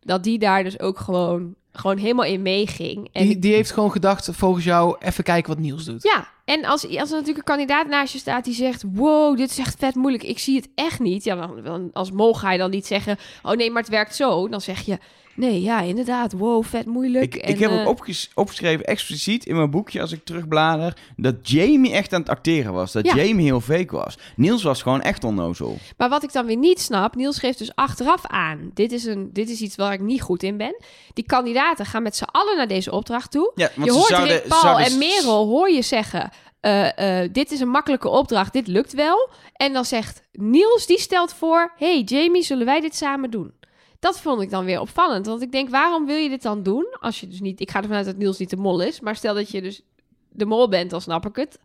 Dat 0.00 0.22
die 0.24 0.38
daar 0.38 0.64
dus 0.64 0.80
ook 0.80 0.98
gewoon, 0.98 1.54
gewoon 1.72 1.96
helemaal 1.98 2.24
in 2.24 2.42
meeging. 2.42 3.08
En 3.12 3.26
Die, 3.26 3.38
die 3.38 3.54
heeft 3.54 3.70
gewoon 3.70 3.90
gedacht, 3.92 4.28
volgens 4.32 4.64
jou, 4.64 4.96
even 4.98 5.24
kijken 5.24 5.52
wat 5.54 5.62
Niels 5.62 5.84
doet. 5.84 6.02
Ja, 6.02 6.28
en 6.44 6.64
als, 6.64 6.84
als 6.84 6.92
er 7.10 7.16
natuurlijk 7.16 7.38
een 7.38 7.44
kandidaat 7.56 7.86
naast 7.86 8.12
je 8.12 8.18
staat 8.18 8.44
die 8.44 8.54
zegt... 8.54 8.84
wow, 8.92 9.36
dit 9.36 9.50
is 9.50 9.58
echt 9.58 9.76
vet 9.78 9.94
moeilijk, 9.94 10.22
ik 10.22 10.38
zie 10.38 10.56
het 10.56 10.68
echt 10.74 11.00
niet. 11.00 11.24
Ja, 11.24 11.34
dan, 11.34 11.60
dan- 11.64 11.90
als 11.92 12.10
mol 12.10 12.34
ga 12.34 12.52
je 12.52 12.58
dan 12.58 12.70
niet 12.70 12.86
zeggen... 12.86 13.18
oh 13.42 13.52
nee, 13.52 13.70
maar 13.70 13.82
het 13.82 13.90
werkt 13.90 14.14
zo. 14.16 14.48
Dan 14.48 14.60
zeg 14.60 14.80
je... 14.80 14.98
nee, 15.36 15.60
ja, 15.62 15.80
inderdaad, 15.80 16.32
wow, 16.32 16.64
vet 16.64 16.86
moeilijk. 16.86 17.34
Ik, 17.34 17.42
En, 17.42 17.48
ik 17.50 17.58
heb 17.58 17.70
ook 17.70 17.88
opges- 17.88 18.30
opgeschreven, 18.34 18.84
expliciet 18.84 19.46
in 19.46 19.56
mijn 19.56 19.70
boekje 19.70 20.00
als 20.00 20.12
ik 20.12 20.24
terugblader, 20.24 20.96
dat 21.16 21.34
Jamie 21.42 21.92
echt 21.92 22.12
aan 22.12 22.20
het 22.20 22.28
acteren 22.28 22.72
was. 22.72 22.92
Dat 22.92 23.06
Ja. 23.06 23.14
Jamie 23.14 23.44
heel 23.44 23.60
fake 23.60 23.96
was. 23.96 24.18
Niels 24.36 24.62
was 24.62 24.82
gewoon 24.82 25.02
echt 25.02 25.24
onnozel. 25.24 25.76
Maar 25.96 26.08
wat 26.08 26.22
ik 26.22 26.32
dan 26.32 26.46
weer 26.46 26.56
niet 26.56 26.80
snap... 26.80 27.14
Niels 27.14 27.38
geeft 27.38 27.58
dus 27.58 27.74
achteraf 27.74 28.26
aan... 28.26 28.70
dit 28.74 28.92
is, 28.92 29.04
een, 29.04 29.30
dit 29.32 29.50
is 29.50 29.60
iets 29.60 29.76
waar 29.76 29.92
ik 29.92 30.00
niet 30.00 30.22
goed 30.22 30.42
in 30.42 30.56
ben. 30.56 30.76
Die 31.14 31.24
kandidaten 31.26 31.86
gaan 31.86 32.02
met 32.02 32.16
z'n 32.16 32.24
allen 32.30 32.56
naar 32.56 32.68
deze 32.68 32.92
opdracht 32.92 33.30
toe. 33.30 33.52
Ja, 33.54 33.70
je 33.84 33.92
hoort 33.92 34.06
zouden, 34.06 34.36
Rick 34.36 34.48
Paul 34.48 34.60
zouden- 34.60 34.86
en 34.86 34.98
Merel 34.98 35.46
hoor 35.46 35.70
je 35.70 35.82
zeggen... 35.82 36.30
eh, 36.60 37.22
eh, 37.22 37.32
dit 37.32 37.50
is 37.52 37.60
een 37.60 37.68
makkelijke 37.68 38.08
opdracht, 38.08 38.52
dit 38.52 38.66
lukt 38.66 38.92
wel. 38.92 39.28
En 39.52 39.72
dan 39.72 39.84
zegt 39.84 40.22
Niels, 40.32 40.86
die 40.86 40.98
stelt 41.00 41.32
voor... 41.34 41.72
hey 41.76 42.00
Jamie, 42.00 42.42
zullen 42.42 42.66
wij 42.66 42.80
dit 42.80 42.96
samen 42.96 43.30
doen? 43.30 43.54
Dat 43.98 44.20
vond 44.20 44.42
ik 44.42 44.50
dan 44.50 44.64
weer 44.64 44.80
opvallend. 44.80 45.26
Want 45.26 45.42
ik 45.42 45.52
denk, 45.52 45.70
waarom 45.70 46.06
wil 46.06 46.16
je 46.16 46.28
dit 46.28 46.42
dan 46.42 46.62
doen? 46.62 46.96
Als 47.00 47.20
je 47.20 47.28
dus 47.28 47.40
niet... 47.40 47.60
Ik 47.60 47.70
ga 47.70 47.80
ervan 47.80 47.96
uit 47.96 48.06
dat 48.06 48.16
Niels 48.16 48.38
niet 48.38 48.50
de 48.50 48.56
mol 48.56 48.80
is. 48.80 49.00
Maar 49.00 49.16
stel 49.16 49.34
dat 49.34 49.50
je 49.50 49.62
dus 49.62 49.82
de 50.30 50.46
mol 50.46 50.68
bent, 50.68 50.90
dan 50.90 51.00
snap 51.00 51.26
ik 51.26 51.36
het. 51.36 51.58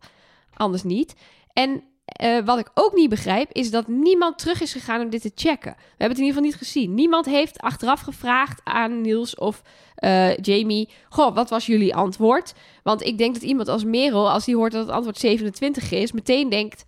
Anders 0.54 0.82
niet. 0.82 1.14
En 1.52 1.82
eh, 2.04 2.44
wat 2.44 2.58
ik 2.58 2.70
ook 2.74 2.94
niet 2.94 3.08
begrijp, 3.08 3.52
is 3.52 3.70
dat 3.70 3.88
niemand 3.88 4.38
terug 4.38 4.60
is 4.60 4.72
gegaan 4.72 5.00
om 5.00 5.10
dit 5.10 5.22
te 5.22 5.32
checken. 5.34 5.72
We 5.72 5.84
hebben 5.88 6.08
het 6.08 6.18
in 6.18 6.24
ieder 6.24 6.34
geval 6.34 6.50
niet 6.50 6.68
gezien. 6.68 6.94
Niemand 6.94 7.26
heeft 7.26 7.60
achteraf 7.60 8.00
gevraagd 8.00 8.60
aan 8.64 9.00
Niels 9.00 9.34
of 9.34 9.62
eh, 9.94 10.36
Jamie... 10.36 10.88
Goh, 11.08 11.34
wat 11.34 11.50
was 11.50 11.66
jullie 11.66 11.94
antwoord? 11.94 12.54
Want 12.82 13.02
ik 13.02 13.18
denk 13.18 13.34
dat 13.34 13.42
iemand 13.42 13.68
als 13.68 13.84
Merel, 13.84 14.30
als 14.30 14.44
die 14.44 14.56
hoort 14.56 14.72
dat 14.72 14.86
het 14.86 14.94
antwoord 14.94 15.18
27 15.18 15.90
is... 15.90 16.12
meteen 16.12 16.48
denkt, 16.48 16.84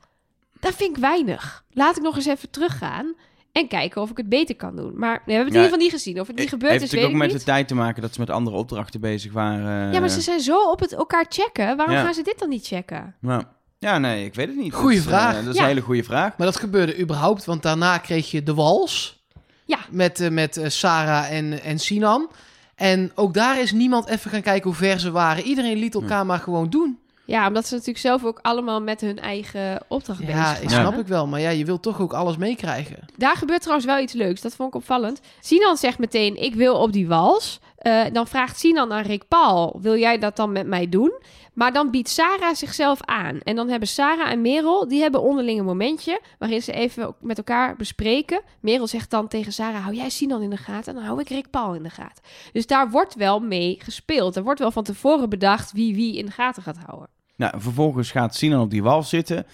dat 0.61 0.75
vind 0.75 0.97
ik 0.97 1.03
weinig. 1.03 1.65
Laat 1.71 1.97
ik 1.97 2.03
nog 2.03 2.17
eens 2.17 2.27
even 2.27 2.51
teruggaan. 2.51 3.15
En 3.55 3.69
kijken 3.69 4.03
of 4.03 4.11
ik 4.11 4.17
het 4.17 4.29
beter 4.29 4.57
kan 4.57 4.77
doen. 4.77 4.93
Maar 4.97 5.23
we 5.27 5.33
hebben 5.33 5.45
het 5.53 5.55
Ja, 5.55 5.61
in 5.61 5.63
ieder 5.63 5.63
geval 5.63 5.79
niet 5.79 5.91
gezien. 5.91 6.21
Of 6.21 6.27
het 6.27 6.37
niet 6.37 6.49
gebeurd 6.49 6.73
Heeft 6.73 6.85
is, 6.85 6.91
weet 6.91 7.01
natuurlijk 7.01 7.23
ik 7.25 7.31
ook 7.31 7.33
met 7.33 7.37
niet. 7.39 7.47
de 7.47 7.53
tijd 7.53 7.69
te 7.69 7.75
maken 7.85 8.03
dat 8.03 8.15
ze 8.15 8.21
met 8.21 8.31
andere 8.31 8.57
opdrachten 8.57 9.01
bezig 9.01 9.33
waren. 9.33 9.93
Ja, 9.93 10.01
maar 10.01 10.09
ze 10.09 10.21
zijn 10.21 10.41
zo 10.41 10.71
op 10.71 10.81
het 10.81 10.93
elkaar 10.93 11.27
checken. 11.29 11.77
Waarom 11.77 11.95
Ja. 11.95 12.03
gaan 12.05 12.15
ze 12.15 12.23
dit 12.23 12.39
dan 12.39 12.49
niet 12.49 12.67
checken? 12.67 13.15
Ja. 13.21 13.53
Ja, 13.79 13.99
nee, 13.99 14.25
ik 14.25 14.35
weet 14.35 14.47
het 14.47 14.57
niet. 14.57 14.73
Goeie 14.75 14.97
dat 14.97 15.07
eh, 15.07 15.13
vraag. 15.13 15.35
dat 15.35 15.47
is 15.47 15.55
Ja. 15.55 15.61
een 15.63 15.69
hele 15.69 15.81
goede 15.81 16.05
vraag. 16.05 16.37
Maar 16.37 16.47
dat 16.47 16.57
gebeurde 16.57 16.99
überhaupt, 16.99 17.45
want 17.45 17.63
daarna 17.63 17.99
kreeg 17.99 18.31
je 18.31 18.43
de 18.43 18.55
wals. 18.55 19.25
Ja. 19.65 19.79
Met, 19.91 20.21
eh, 20.21 20.31
met 20.31 20.57
eh, 20.57 20.69
Sarah 20.69 21.33
en, 21.33 21.63
en 21.63 21.79
Sinan. 21.79 22.31
En 22.75 23.13
ook 23.15 23.35
daar 23.35 23.61
is 23.61 23.73
niemand 23.73 24.09
even 24.09 24.31
gaan 24.31 24.43
kijken 24.43 24.65
hoe 24.71 24.79
ver 24.79 25.01
ze 25.01 25.11
waren. 25.11 25.45
Iedereen 25.45 25.77
liet 25.79 25.95
elkaar 25.95 26.27
maar 26.27 26.39
gewoon 26.39 26.71
doen. 26.71 26.99
Ja, 27.27 27.47
omdat 27.47 27.67
ze 27.67 27.73
natuurlijk 27.73 28.01
zelf 28.01 28.25
ook 28.25 28.39
allemaal 28.43 28.83
met 28.83 29.01
hun 29.01 29.19
eigen 29.19 29.85
opdracht 29.89 30.19
bezig 30.21 30.35
Ja, 30.35 30.43
waren. 30.43 30.63
ik 30.63 30.71
snap 30.71 30.99
ik 30.99 31.07
wel. 31.07 31.27
Maar 31.27 31.41
ja, 31.41 31.51
je 31.51 31.65
wilt 31.65 31.83
toch 31.83 32.01
ook 32.01 32.13
alles 32.13 32.37
meekrijgen. 32.37 32.99
Daar 33.17 33.37
gebeurt 33.37 33.61
trouwens 33.61 33.87
wel 33.87 33.99
iets 33.99 34.13
leuks. 34.13 34.41
Dat 34.41 34.55
vond 34.55 34.69
ik 34.69 34.75
opvallend. 34.75 35.21
Sinan 35.41 35.77
zegt 35.77 35.99
meteen, 35.99 36.43
ik 36.43 36.55
wil 36.55 36.75
op 36.77 36.93
die 36.93 37.09
wals. 37.09 37.61
Eh, 37.77 38.03
dan 38.13 38.27
vraagt 38.27 38.59
Sinan 38.59 38.93
aan 38.93 39.03
Rick 39.03 39.29
Paul, 39.29 39.79
wil 39.81 39.97
jij 39.97 40.19
dat 40.19 40.37
dan 40.37 40.53
met 40.53 40.67
mij 40.67 40.89
doen? 40.89 41.13
Maar 41.55 41.73
dan 41.73 41.91
biedt 41.91 42.09
Sarah 42.09 42.55
zichzelf 42.55 43.01
aan. 43.03 43.39
En 43.41 43.57
dan 43.57 43.69
hebben 43.69 43.89
Sarah 43.89 44.31
en 44.31 44.41
Merel, 44.41 44.89
die 44.89 45.01
hebben 45.01 45.23
onderling 45.23 45.59
een 45.59 45.65
momentje... 45.65 46.21
waarin 46.39 46.63
ze 46.63 46.73
even 46.73 47.15
met 47.21 47.39
elkaar 47.39 47.77
bespreken. 47.77 48.41
Merel 48.61 48.87
zegt 48.87 49.11
dan 49.11 49.29
tegen 49.29 49.53
Sarah, 49.53 49.83
hou 49.83 49.95
jij 49.95 50.11
Sinan 50.11 50.43
in 50.43 50.51
de 50.51 50.57
gaten... 50.57 50.93
en 50.93 50.99
dan 50.99 51.09
hou 51.09 51.21
ik 51.21 51.29
Rick 51.29 51.51
Paul 51.51 51.75
in 51.75 51.83
de 51.83 51.91
gaten. 51.91 52.23
Dus 52.53 52.67
daar 52.67 52.91
wordt 52.91 53.15
wel 53.15 53.41
mee 53.41 53.79
gespeeld. 53.83 54.37
Er 54.37 54.43
wordt 54.43 54.61
wel 54.61 54.71
van 54.71 54.85
tevoren 54.85 55.29
bedacht 55.29 55.73
wie 55.73 55.95
wie 55.95 56.17
in 56.17 56.27
de 56.27 56.33
gaten 56.33 56.63
gaat 56.63 56.79
houden. 56.87 57.09
Nou, 57.37 57.61
vervolgens 57.61 58.11
gaat 58.11 58.35
Sinan 58.35 58.61
op 58.61 58.71
die 58.71 58.83
wal 58.83 59.03
zitten 59.03 59.47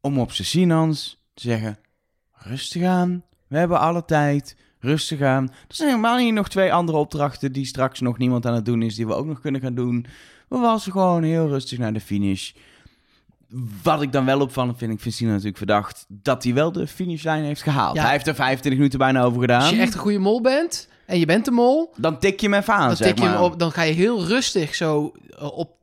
om 0.00 0.18
op 0.18 0.32
zijn 0.32 0.48
Sinans 0.48 1.22
te 1.34 1.42
zeggen: 1.42 1.78
rustig 2.32 2.82
aan, 2.82 3.24
we 3.48 3.58
hebben 3.58 3.80
alle 3.80 4.04
tijd, 4.04 4.56
rustig 4.78 5.20
aan. 5.20 5.48
Er 5.48 5.74
zijn 5.74 5.88
helemaal 5.88 6.16
niet 6.16 6.34
nog 6.34 6.48
twee 6.48 6.72
andere 6.72 6.98
opdrachten 6.98 7.52
die 7.52 7.64
straks 7.64 8.00
nog 8.00 8.18
niemand 8.18 8.46
aan 8.46 8.54
het 8.54 8.64
doen 8.64 8.82
is, 8.82 8.94
die 8.94 9.06
we 9.06 9.14
ook 9.14 9.26
nog 9.26 9.40
kunnen 9.40 9.60
gaan 9.60 9.74
doen. 9.74 10.06
We 10.48 10.58
wassen 10.58 10.92
gewoon 10.92 11.22
heel 11.22 11.48
rustig 11.48 11.78
naar 11.78 11.92
de 11.92 12.00
finish. 12.00 12.52
Wat 13.82 14.02
ik 14.02 14.12
dan 14.12 14.24
wel 14.24 14.40
opvallend 14.40 14.78
vind, 14.78 14.92
ik 14.92 15.00
vind 15.00 15.14
Sinan 15.14 15.32
natuurlijk 15.32 15.58
verdacht 15.58 16.06
dat 16.08 16.44
hij 16.44 16.54
wel 16.54 16.72
de 16.72 16.86
finishlijn 16.86 17.44
heeft 17.44 17.62
gehaald. 17.62 17.96
Ja. 17.96 18.02
Hij 18.02 18.10
heeft 18.10 18.26
er 18.26 18.34
25 18.34 18.72
minuten 18.72 18.98
bijna 18.98 19.22
over 19.22 19.40
gedaan. 19.40 19.60
Als 19.60 19.70
je 19.70 19.80
echt 19.80 19.94
een 19.94 20.00
goede 20.00 20.18
mol 20.18 20.40
bent 20.40 20.88
en 21.12 21.18
je 21.18 21.26
bent 21.26 21.44
de 21.44 21.50
mol... 21.50 21.92
Dan 21.96 22.18
tik 22.18 22.40
je 22.40 22.48
hem 22.48 22.58
even 22.60 22.74
aan, 22.74 22.86
Dan, 22.88 22.96
zeg 22.96 23.06
tik 23.08 23.18
je 23.18 23.24
hem 23.24 23.32
maar. 23.34 23.42
op, 23.42 23.58
dan 23.58 23.72
ga 23.72 23.82
je 23.82 23.92
heel 23.92 24.24
rustig 24.24 24.74
zo 24.74 25.12
eh, 25.38 25.58
op 25.58 25.70
80% 25.70 25.78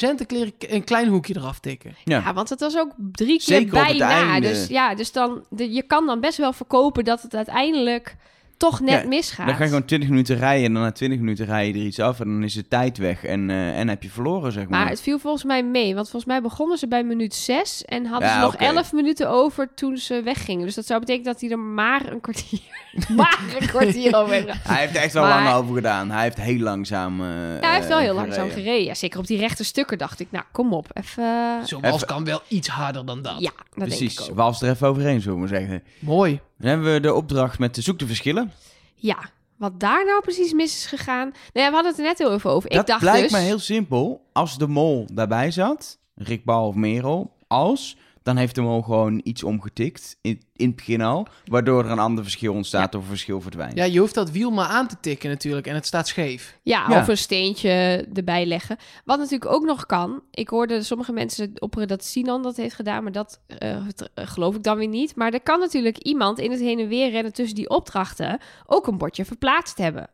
een, 0.00 0.26
kleer- 0.26 0.52
een 0.58 0.84
klein 0.84 1.08
hoekje 1.08 1.36
eraf 1.36 1.58
tikken. 1.60 1.94
Ja. 2.04 2.18
Ja, 2.18 2.32
want 2.34 2.48
het 2.48 2.60
was 2.60 2.76
ook 2.76 2.90
drie 2.96 3.38
keer 3.38 3.56
Zeker 3.56 3.80
op 3.80 3.86
het 3.88 3.98
bijna. 3.98 4.32
einde. 4.32 4.48
Dus 4.48 4.66
ja, 4.66 4.94
dus 4.94 5.12
dan, 5.12 5.44
de, 5.48 5.72
je 5.72 5.82
kan 5.82 6.06
dan 6.06 6.20
best 6.20 6.38
wel 6.38 6.52
verkopen 6.52 7.04
dat 7.04 7.22
het 7.22 7.34
uiteindelijk 7.34 8.16
toch 8.56 8.80
net 8.80 9.02
Ja, 9.02 9.08
misgaat. 9.08 9.46
Dan 9.46 9.56
ga 9.56 9.62
je 9.62 9.68
gewoon 9.68 9.84
20 9.84 10.08
minuten 10.08 10.36
rijden 10.36 10.64
en 10.66 10.72
dan 10.72 10.82
na 10.82 10.92
20 10.92 11.18
minuten 11.18 11.46
rij 11.46 11.66
je 11.66 11.72
er 11.72 11.80
iets 11.80 12.00
af 12.00 12.20
en 12.20 12.26
dan 12.28 12.42
is 12.42 12.54
de 12.54 12.68
tijd 12.68 12.98
weg 12.98 13.24
en, 13.24 13.50
eh, 13.50 13.78
en 13.78 13.88
heb 13.88 14.02
je 14.02 14.10
verloren, 14.10 14.52
zeg 14.52 14.68
maar. 14.68 14.80
Maar 14.80 14.88
het 14.88 15.00
viel 15.00 15.18
volgens 15.18 15.44
mij 15.44 15.64
mee, 15.64 15.94
want 15.94 16.10
volgens 16.10 16.32
mij 16.32 16.42
begonnen 16.42 16.78
ze 16.78 16.88
bij 16.88 17.04
minuut 17.04 17.34
6 17.34 17.84
en 17.84 18.06
hadden 18.06 18.28
Ja, 18.28 18.34
ze 18.34 18.40
nog 18.40 18.54
oké. 18.54 18.64
11 18.64 18.92
minuten 18.92 19.30
over 19.30 19.68
toen 19.74 19.96
ze 19.96 20.22
weggingen. 20.22 20.66
Dus 20.66 20.74
dat 20.74 20.86
zou 20.86 21.00
betekenen 21.00 21.32
dat 21.32 21.40
hij 21.40 21.50
er 21.50 21.58
maar 21.58 22.12
een 22.12 22.20
kwartier, 22.20 22.60
maar 23.16 23.40
een 23.60 23.66
kwartier 23.66 24.16
over 24.16 24.32
heeft. 24.42 24.46
Hij 24.68 24.80
heeft 24.80 24.96
er 24.96 25.02
echt 25.02 25.12
wel 25.12 25.22
Maar- 25.22 25.42
lang 25.44 25.56
over 25.56 25.74
gedaan. 25.74 26.10
Hij 26.10 26.22
heeft 26.22 26.40
heel 26.40 26.58
langzaam 26.58 27.20
eh 27.20 27.26
Ja, 27.26 27.58
hij 27.60 27.74
heeft 27.74 27.88
wel 27.88 27.98
heel 27.98 28.14
langzaam 28.14 28.50
gereden. 28.50 28.84
Ja, 28.84 28.94
zeker 28.94 29.18
op 29.18 29.26
die 29.26 29.38
rechte 29.38 29.64
stukken 29.64 29.98
dacht 29.98 30.20
ik, 30.20 30.26
nou 30.30 30.44
kom 30.52 30.72
op, 30.72 30.86
even... 30.92 31.24
Zo'n 31.64 31.80
wals 31.80 31.94
Even- 31.94 32.06
kan 32.06 32.24
wel 32.24 32.42
iets 32.48 32.68
harder 32.68 33.06
dan 33.06 33.22
dat. 33.22 33.34
Ja, 33.38 33.50
dat 33.56 33.66
denk 33.74 33.88
Precies, 33.88 34.14
ik 34.18 34.30
ook. 34.30 34.36
wals 34.36 34.62
er 34.62 34.70
even 34.70 34.88
overheen, 34.88 35.20
zullen 35.20 35.34
we 35.34 35.40
maar 35.48 35.58
zeggen. 35.58 35.82
Mooi. 35.98 36.40
Dan 36.62 36.70
hebben 36.70 36.92
we 36.92 37.00
de 37.00 37.14
opdracht 37.14 37.58
met 37.58 37.74
de 37.74 37.82
zoek 37.82 37.98
de 37.98 38.06
verschillen. 38.06 38.52
Ja, 38.94 39.18
wat 39.56 39.80
daar 39.80 40.04
nou 40.04 40.20
precies 40.20 40.52
mis 40.52 40.76
is 40.76 40.86
gegaan. 40.86 41.28
Nou 41.28 41.66
ja, 41.66 41.68
we 41.68 41.74
hadden 41.74 41.90
het 41.90 42.00
er 42.00 42.06
net 42.06 42.18
heel 42.18 42.32
even 42.32 42.50
over. 42.50 42.70
dat 42.70 42.80
ik 42.80 42.86
dacht 42.86 43.00
blijkt 43.00 43.22
dus... 43.22 43.32
me 43.32 43.38
heel 43.38 43.58
simpel. 43.58 44.24
Als 44.32 44.58
de 44.58 44.66
mol 44.66 45.06
daarbij 45.12 45.50
zat, 45.50 45.98
Rick 46.14 46.44
Bal 46.44 46.66
of 46.66 46.74
Merel, 46.74 47.32
als, 47.46 47.96
dan 48.22 48.36
heeft 48.36 48.54
de 48.54 48.60
mol 48.60 48.82
gewoon 48.82 49.20
iets 49.24 49.42
omgetikt, 49.42 50.16
in, 50.20 50.40
in 50.56 50.66
het 50.66 50.76
begin 50.76 51.00
al, 51.00 51.26
waardoor 51.44 51.84
er 51.84 51.90
een 51.90 51.98
ander 51.98 52.24
verschil 52.24 52.54
ontstaat 52.54 52.94
of 52.94 53.02
een 53.02 53.08
verschil 53.08 53.40
verdwijnt. 53.40 53.74
Ja, 53.76 53.84
je 53.84 53.98
hoeft 53.98 54.14
dat 54.14 54.30
wiel 54.30 54.50
maar 54.50 54.66
aan 54.66 54.88
te 54.88 54.96
tikken 55.00 55.30
natuurlijk 55.30 55.66
en 55.66 55.74
het 55.74 55.86
staat 55.86 56.08
scheef. 56.08 56.58
Ja, 56.62 56.86
Ja. 56.88 57.00
of 57.00 57.08
een 57.08 57.16
steentje 57.18 57.70
erbij 58.14 58.46
leggen. 58.46 58.76
Wat 59.04 59.18
natuurlijk 59.18 59.50
ook 59.52 59.64
nog 59.64 59.86
kan. 59.86 60.22
Ik 60.30 60.48
hoorde 60.48 60.82
sommige 60.82 61.12
mensen 61.12 61.52
opperen 61.58 61.88
dat 61.88 62.04
Sinan 62.04 62.42
dat 62.42 62.56
heeft 62.56 62.74
gedaan, 62.74 63.02
maar 63.02 63.12
dat 63.12 63.40
eh, 63.46 63.86
het- 63.86 64.10
eh, 64.14 64.26
geloof 64.26 64.54
ik 64.54 64.62
dan 64.62 64.76
weer 64.76 64.88
niet. 64.88 65.16
Maar 65.16 65.32
er 65.32 65.40
kan 65.42 65.60
natuurlijk 65.60 65.98
iemand 65.98 66.38
in 66.38 66.50
het 66.50 66.60
heen 66.60 66.78
en 66.78 66.88
weer 66.88 67.10
rennen 67.10 67.32
tussen 67.32 67.56
die 67.56 67.68
opdrachten 67.70 68.40
ook 68.66 68.86
een 68.86 68.98
bordje 68.98 69.24
verplaatst 69.24 69.78
hebben. 69.78 70.08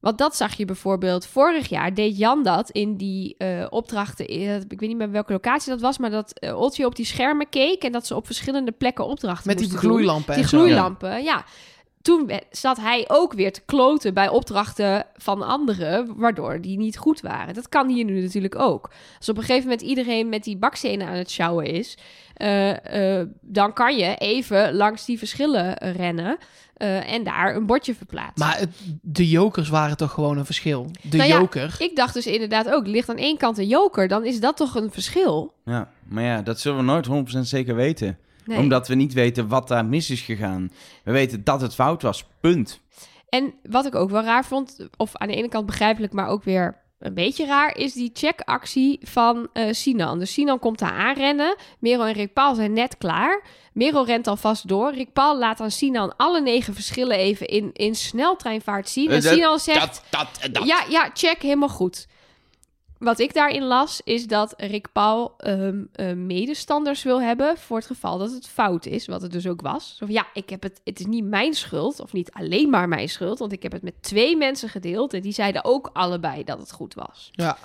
Want 0.00 0.18
dat 0.18 0.36
zag 0.36 0.54
je 0.54 0.64
bijvoorbeeld 0.64 1.26
vorig 1.26 1.68
jaar. 1.68 1.94
Deed 1.94 2.18
Jan 2.18 2.42
dat 2.42 2.70
in 2.70 2.96
die 2.96 3.34
eh, 3.36 3.66
opdrachten. 3.70 4.26
eh, 4.26 4.56
ik 4.56 4.80
weet 4.80 4.88
niet 4.88 4.96
meer 4.96 5.10
welke 5.10 5.32
locatie 5.32 5.70
dat 5.70 5.80
was. 5.80 5.98
Maar 5.98 6.10
dat 6.10 6.38
eh 6.38 6.60
Otje 6.60 6.86
op 6.86 6.96
die 6.96 7.04
schermen 7.04 7.48
keek. 7.48 7.82
En 7.82 7.92
dat 7.92 8.06
ze 8.06 8.14
op 8.14 8.26
verschillende 8.26 8.72
plekken 8.72 9.06
opdrachten 9.06 9.46
Met 9.48 9.58
die 9.58 9.66
moesten 9.66 9.88
doen. 9.88 9.96
gloeilampen 9.96 10.34
Die 10.34 10.44
gloeilampen, 10.44 11.22
ja. 11.22 11.44
Toen 12.02 12.30
zat 12.50 12.76
hij 12.80 13.04
ook 13.08 13.32
weer 13.32 13.52
te 13.52 13.62
kloten 13.66 14.14
bij 14.14 14.28
opdrachten 14.28 15.06
van 15.16 15.42
anderen, 15.42 16.16
waardoor 16.16 16.60
die 16.60 16.78
niet 16.78 16.98
goed 16.98 17.20
waren. 17.20 17.54
Dat 17.54 17.68
kan 17.68 17.88
hier 17.88 18.04
nu 18.04 18.20
natuurlijk 18.20 18.58
ook. 18.58 18.90
Als 19.18 19.28
op 19.28 19.36
een 19.36 19.42
gegeven 19.42 19.68
moment 19.68 19.82
iedereen 19.82 20.28
met 20.28 20.44
die 20.44 20.56
bakstenen 20.56 21.06
aan 21.06 21.14
het 21.14 21.30
sjouwen 21.30 21.66
is, 21.66 21.98
eh, 22.34 23.20
eh, 23.20 23.28
dan 23.40 23.72
kan 23.72 23.96
je 23.96 24.16
even 24.16 24.74
langs 24.74 25.04
die 25.04 25.18
verschillen 25.18 25.74
rennen 25.74 26.38
eh, 26.78 27.12
en 27.12 27.24
daar 27.24 27.56
een 27.56 27.66
bordje 27.66 27.94
verplaatsen. 27.94 28.46
Maar 28.46 28.58
het, 28.58 28.70
de 29.02 29.28
jokers 29.28 29.68
waren 29.68 29.96
toch 29.96 30.10
gewoon 30.10 30.38
een 30.38 30.44
verschil. 30.44 30.90
De 31.02 31.16
Nou 31.16 31.28
ja, 31.28 31.38
joker. 31.38 31.76
Ik 31.78 31.96
dacht 31.96 32.14
dus 32.14 32.26
inderdaad 32.26 32.70
ook, 32.70 32.86
ligt 32.86 33.08
aan 33.08 33.16
één 33.16 33.36
kant 33.36 33.58
een 33.58 33.66
joker, 33.66 34.08
dan 34.08 34.24
is 34.24 34.40
dat 34.40 34.56
toch 34.56 34.74
een 34.74 34.90
verschil? 34.90 35.54
Ja, 35.64 35.90
maar 36.08 36.24
ja, 36.24 36.42
dat 36.42 36.60
zullen 36.60 36.78
we 36.78 36.84
nooit 36.84 37.06
100% 37.06 37.38
zeker 37.48 37.74
weten. 37.74 38.18
Nee. 38.48 38.58
Omdat 38.58 38.88
we 38.88 38.94
niet 38.94 39.12
weten 39.12 39.48
wat 39.48 39.68
daar 39.68 39.84
mis 39.84 40.10
is 40.10 40.20
gegaan. 40.20 40.70
We 41.04 41.12
weten 41.12 41.44
dat 41.44 41.60
het 41.60 41.74
fout 41.74 42.02
was, 42.02 42.24
punt. 42.40 42.80
En 43.28 43.54
wat 43.62 43.86
ik 43.86 43.94
ook 43.94 44.10
wel 44.10 44.22
raar 44.22 44.44
vond, 44.44 44.88
of 44.96 45.16
aan 45.16 45.28
de 45.28 45.34
ene 45.34 45.48
kant 45.48 45.66
begrijpelijk, 45.66 46.12
maar 46.12 46.28
ook 46.28 46.44
weer 46.44 46.86
een 46.98 47.14
beetje 47.14 47.46
raar, 47.46 47.76
is 47.76 47.92
die 47.92 48.10
checkactie 48.12 48.98
van 49.02 49.48
eh, 49.52 49.72
Sinan. 49.72 50.18
Dus 50.18 50.32
Sinan 50.32 50.58
komt 50.58 50.78
daar 50.78 50.92
aanrennen. 50.92 51.56
Merel 51.78 52.06
en 52.06 52.12
Rick 52.12 52.32
Paul 52.32 52.54
zijn 52.54 52.72
net 52.72 52.96
klaar. 52.98 53.42
Merel 53.72 54.06
rent 54.06 54.26
alvast 54.26 54.68
door. 54.68 54.92
Rick 54.94 55.12
Paul 55.12 55.38
laat 55.38 55.60
aan 55.60 55.70
Sinan 55.70 56.16
alle 56.16 56.40
negen 56.40 56.74
verschillen 56.74 57.16
even 57.16 57.46
in, 57.46 57.70
in 57.72 57.94
sneltreinvaart 57.94 58.88
zien. 58.88 59.10
En 59.10 59.22
Eh, 59.22 59.32
Sinan 59.32 59.58
zegt, 59.58 59.80
Dat, 60.10 60.28
dat, 60.40 60.52
dat. 60.52 60.66
ja, 60.66 60.84
ja, 60.88 61.10
check, 61.12 61.42
helemaal 61.42 61.68
goed. 61.68 62.06
Wat 62.98 63.18
ik 63.18 63.34
daarin 63.34 63.62
las, 63.62 64.00
is 64.04 64.26
dat 64.26 64.54
Rick 64.56 64.92
Paul 64.92 65.34
ehm, 65.36 65.84
eh, 65.92 66.12
medestanders 66.12 67.02
wil 67.02 67.22
hebben 67.22 67.58
voor 67.58 67.76
het 67.76 67.86
geval 67.86 68.18
dat 68.18 68.32
het 68.32 68.48
fout 68.48 68.86
is, 68.86 69.06
wat 69.06 69.22
het 69.22 69.32
dus 69.32 69.46
ook 69.46 69.60
was. 69.60 69.96
Zo 69.96 70.06
van, 70.06 70.14
ja, 70.14 70.26
ik 70.32 70.50
heb 70.50 70.62
het, 70.62 70.80
het 70.84 71.00
is 71.00 71.06
niet 71.06 71.24
mijn 71.24 71.54
schuld, 71.54 72.00
of 72.00 72.12
niet 72.12 72.32
alleen 72.32 72.70
maar 72.70 72.88
mijn 72.88 73.08
schuld, 73.08 73.38
want 73.38 73.52
ik 73.52 73.62
heb 73.62 73.72
het 73.72 73.82
met 73.82 74.02
twee 74.02 74.36
mensen 74.36 74.68
gedeeld 74.68 75.14
en 75.14 75.20
die 75.20 75.32
zeiden 75.32 75.64
ook 75.64 75.90
allebei 75.92 76.44
dat 76.44 76.58
het 76.58 76.72
goed 76.72 76.94
was. 76.94 77.28
Ja. 77.32 77.58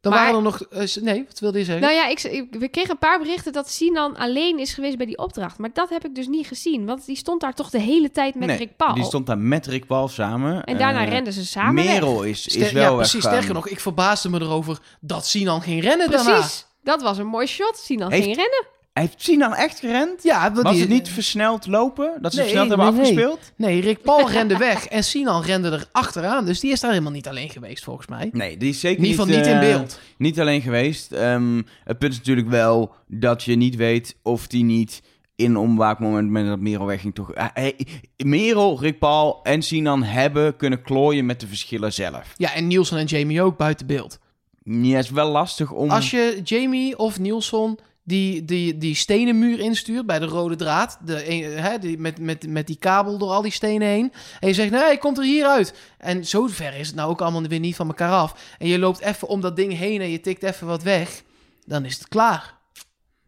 Dan 0.00 0.12
Maar- 0.12 0.20
waren 0.20 0.36
er 0.36 0.42
nog... 0.42 0.60
eh, 0.62 1.02
nee, 1.02 1.24
wat 1.28 1.38
wilde 1.38 1.58
je 1.58 1.64
zeggen? 1.64 1.82
Nou 1.84 1.94
ja, 1.96 2.06
ik, 2.06 2.22
ik- 2.22 2.46
we 2.58 2.68
kregen 2.68 2.90
een 2.90 2.98
paar 2.98 3.18
berichten 3.18 3.52
dat 3.52 3.70
Sinan 3.70 4.16
alleen 4.16 4.58
is 4.58 4.72
geweest 4.74 4.96
bij 4.96 5.06
die 5.06 5.18
opdracht, 5.18 5.58
maar 5.58 5.70
dat 5.72 5.88
heb 5.90 6.04
ik 6.04 6.14
dus 6.14 6.26
niet 6.26 6.46
gezien, 6.46 6.86
want 6.86 7.06
die 7.06 7.16
stond 7.16 7.40
daar 7.40 7.54
toch 7.54 7.70
de 7.70 7.78
hele 7.80 8.10
tijd 8.10 8.34
met 8.34 8.48
Nee, 8.48 8.56
Rick 8.56 8.76
Paul. 8.76 8.94
Die 8.94 9.04
stond 9.04 9.26
daar 9.26 9.38
met 9.38 9.66
Rick 9.66 9.86
Paul 9.86 10.08
samen. 10.08 10.64
En 10.64 10.78
daarna 10.78 11.02
Eh, 11.04 11.08
renden 11.08 11.32
ze 11.32 11.46
samen 11.46 11.74
weg. 11.84 11.92
Merel 11.92 12.22
is, 12.22 12.46
is 12.46 12.52
Ster- 12.52 12.74
wel 12.74 12.90
ja, 12.90 12.96
precies. 12.96 13.22
Sterker 13.24 13.54
nog, 13.54 13.68
ik 13.68 13.80
verbaasde 13.80 14.28
me 14.28 14.40
erover 14.40 14.78
dat 15.00 15.26
Sinan 15.26 15.62
ging 15.62 15.82
rennen 15.82 16.10
daarna. 16.10 16.32
Precies, 16.34 16.66
dat 16.82 17.02
was 17.02 17.18
een 17.18 17.26
mooi 17.26 17.46
shot. 17.46 17.76
Sinan 17.78 18.10
Heeft- 18.10 18.24
ging 18.24 18.36
rennen. 18.36 18.66
Heeft 18.92 19.22
Sinan 19.22 19.54
echt 19.54 19.78
gerend? 19.78 20.22
Ja, 20.22 20.50
dat 20.50 20.62
Was 20.62 20.72
die- 20.72 20.80
het 20.80 20.90
niet 20.90 21.08
versneld 21.08 21.66
lopen? 21.66 22.12
Dat 22.20 22.32
ze 22.32 22.38
Nee, 22.38 22.46
versneld 22.48 22.68
hebben 22.68 22.86
nee, 22.86 23.00
afgespeeld? 23.00 23.52
Nee, 23.56 23.80
Rick 23.80 24.02
Paul 24.02 24.30
rende 24.30 24.56
weg 24.56 24.86
en 24.86 25.04
Sinan 25.04 25.42
rende 25.42 25.70
er 25.70 25.84
achteraan. 25.92 26.44
Dus 26.44 26.60
die 26.60 26.72
is 26.72 26.80
daar 26.80 26.90
helemaal 26.90 27.12
niet 27.12 27.28
alleen 27.28 27.48
geweest, 27.50 27.84
volgens 27.84 28.06
mij. 28.06 28.28
Nee, 28.32 28.56
die 28.56 28.68
is 28.68 28.80
zeker 28.80 28.98
In 29.04 29.10
ieder 29.10 29.24
geval 29.24 29.38
niet 29.38 29.46
in 29.46 29.54
eh, 29.54 29.60
beeld. 29.60 30.00
Niet 30.18 30.40
alleen 30.40 30.62
geweest. 30.62 31.12
Ehm, 31.12 31.62
het 31.84 31.98
punt 31.98 32.12
is 32.12 32.18
natuurlijk 32.18 32.48
wel 32.48 32.94
dat 33.06 33.42
je 33.42 33.56
niet 33.56 33.76
weet 33.76 34.16
of 34.22 34.46
die 34.46 34.64
niet 34.64 35.02
in 35.36 35.50
een 35.50 35.56
onwaakmoment 35.56 36.30
met 36.30 36.46
dat 36.46 36.60
Merel 36.60 36.86
wegging 36.86 37.14
toch... 37.14 37.32
Eh, 37.32 37.46
eh, 37.54 37.72
Merel, 38.16 38.80
Rick 38.80 38.98
Paul 38.98 39.40
en 39.42 39.62
Sinan 39.62 40.02
hebben 40.02 40.56
kunnen 40.56 40.82
klooien 40.82 41.26
met 41.26 41.40
de 41.40 41.46
verschillen 41.46 41.92
zelf. 41.92 42.34
Ja, 42.36 42.54
en 42.54 42.66
Nielsen 42.66 42.98
en 42.98 43.04
Jamie 43.06 43.42
ook 43.42 43.56
buiten 43.56 43.86
beeld. 43.86 44.18
Ja, 44.64 44.98
is 44.98 45.10
wel 45.10 45.30
lastig 45.30 45.72
om... 45.72 45.90
Als 45.90 46.10
je 46.10 46.40
Jamie 46.44 46.98
of 46.98 47.18
Nielsen 47.18 47.78
die, 48.10 48.44
die, 48.44 48.78
die 48.78 48.94
stenen 48.94 49.38
muur 49.38 49.58
instuurt 49.58 50.06
bij 50.06 50.18
de 50.18 50.26
rode 50.26 50.56
draad, 50.56 50.98
de, 51.04 51.14
hè, 51.56 51.78
die, 51.78 51.98
met, 51.98 52.18
met, 52.18 52.48
met 52.48 52.66
die 52.66 52.76
kabel 52.76 53.18
door 53.18 53.30
al 53.30 53.42
die 53.42 53.52
stenen 53.52 53.88
heen, 53.88 54.12
en 54.40 54.48
je 54.48 54.54
zegt, 54.54 54.70
nee, 54.70 54.80
hij 54.80 54.98
komt 54.98 55.18
er 55.18 55.24
hier 55.24 55.46
uit. 55.46 55.74
En 55.98 56.26
zo 56.26 56.46
ver 56.46 56.74
is 56.74 56.86
het 56.86 56.96
nou 56.96 57.10
ook 57.10 57.20
allemaal 57.20 57.42
weer 57.42 57.60
niet 57.60 57.76
van 57.76 57.86
elkaar 57.86 58.12
af. 58.12 58.54
En 58.58 58.68
je 58.68 58.78
loopt 58.78 59.00
even 59.00 59.28
om 59.28 59.40
dat 59.40 59.56
ding 59.56 59.76
heen 59.76 60.00
en 60.00 60.10
je 60.10 60.20
tikt 60.20 60.42
even 60.42 60.66
wat 60.66 60.82
weg, 60.82 61.22
dan 61.66 61.84
is 61.84 61.98
het 61.98 62.08
klaar. 62.08 62.58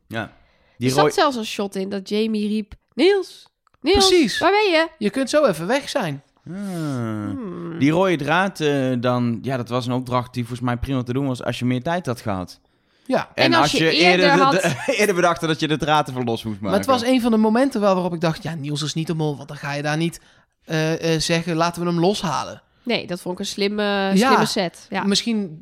Ja. 0.08 0.22
Er 0.22 0.30
Die 0.78 0.90
zat 0.90 0.98
rooi... 0.98 1.12
zelfs 1.12 1.36
een 1.36 1.44
shot 1.44 1.76
in 1.76 1.88
dat 1.88 2.08
Jamie 2.08 2.48
riep... 2.48 2.74
Niels, 2.94 3.48
Niels, 3.80 4.08
Precies. 4.08 4.38
waar 4.38 4.50
ben 4.50 4.70
je? 4.70 4.88
Je 4.98 5.10
kunt 5.10 5.30
zo 5.30 5.44
even 5.44 5.66
weg 5.66 5.88
zijn. 5.88 6.22
Ah. 6.46 6.54
Hmm. 6.54 7.78
Die 7.78 7.90
rode 7.90 8.16
draad, 8.16 8.60
eh, 8.60 8.92
dan, 9.00 9.38
ja, 9.42 9.56
dat 9.56 9.68
was 9.68 9.86
een 9.86 9.92
opdracht 9.92 10.34
die 10.34 10.44
volgens 10.44 10.66
mij 10.66 10.76
prima 10.76 11.02
te 11.02 11.12
doen 11.12 11.26
was 11.26 11.44
als 11.44 11.58
je 11.58 11.64
meer 11.64 11.82
tijd 11.82 12.06
had 12.06 12.20
gehad. 12.20 12.60
Ja. 13.06 13.30
En 13.34 13.54
als 13.54 13.72
je 13.72 13.90
eerder 13.90 14.30
de- 14.36 14.42
had- 14.42 14.52
de- 14.52 14.84
eerder 14.98 15.14
bedacht 15.14 15.40
dat 15.40 15.60
je 15.60 15.68
de 15.68 15.76
draad 15.76 16.06
ervan 16.08 16.24
los 16.24 16.42
moest 16.44 16.60
maken. 16.60 16.70
Maar 16.70 16.78
het 16.78 16.88
was 17.00 17.02
een 17.10 17.20
van 17.20 17.30
de 17.30 17.36
momenten 17.36 17.80
wel 17.80 17.94
waarop 17.94 18.14
ik 18.14 18.20
dacht... 18.20 18.42
Ja, 18.42 18.54
Niels 18.54 18.82
is 18.82 18.94
niet 18.94 19.06
de 19.06 19.14
mol, 19.14 19.36
want 19.36 19.48
dan 19.48 19.56
ga 19.56 19.72
je 19.72 19.82
daar 19.82 19.96
niet 19.96 20.20
eh, 20.64 21.14
eh, 21.14 21.20
zeggen... 21.20 21.56
laten 21.56 21.82
we 21.82 21.88
hem 21.88 22.00
loshalen. 22.00 22.62
Nee, 22.84 23.06
dat 23.06 23.20
vond 23.20 23.34
ik 23.34 23.40
een 23.40 23.46
slimme, 23.50 23.82
Ja. 23.82 24.14
slimme 24.26 24.46
set. 24.46 24.86
Ja. 24.90 25.04
Misschien, 25.04 25.60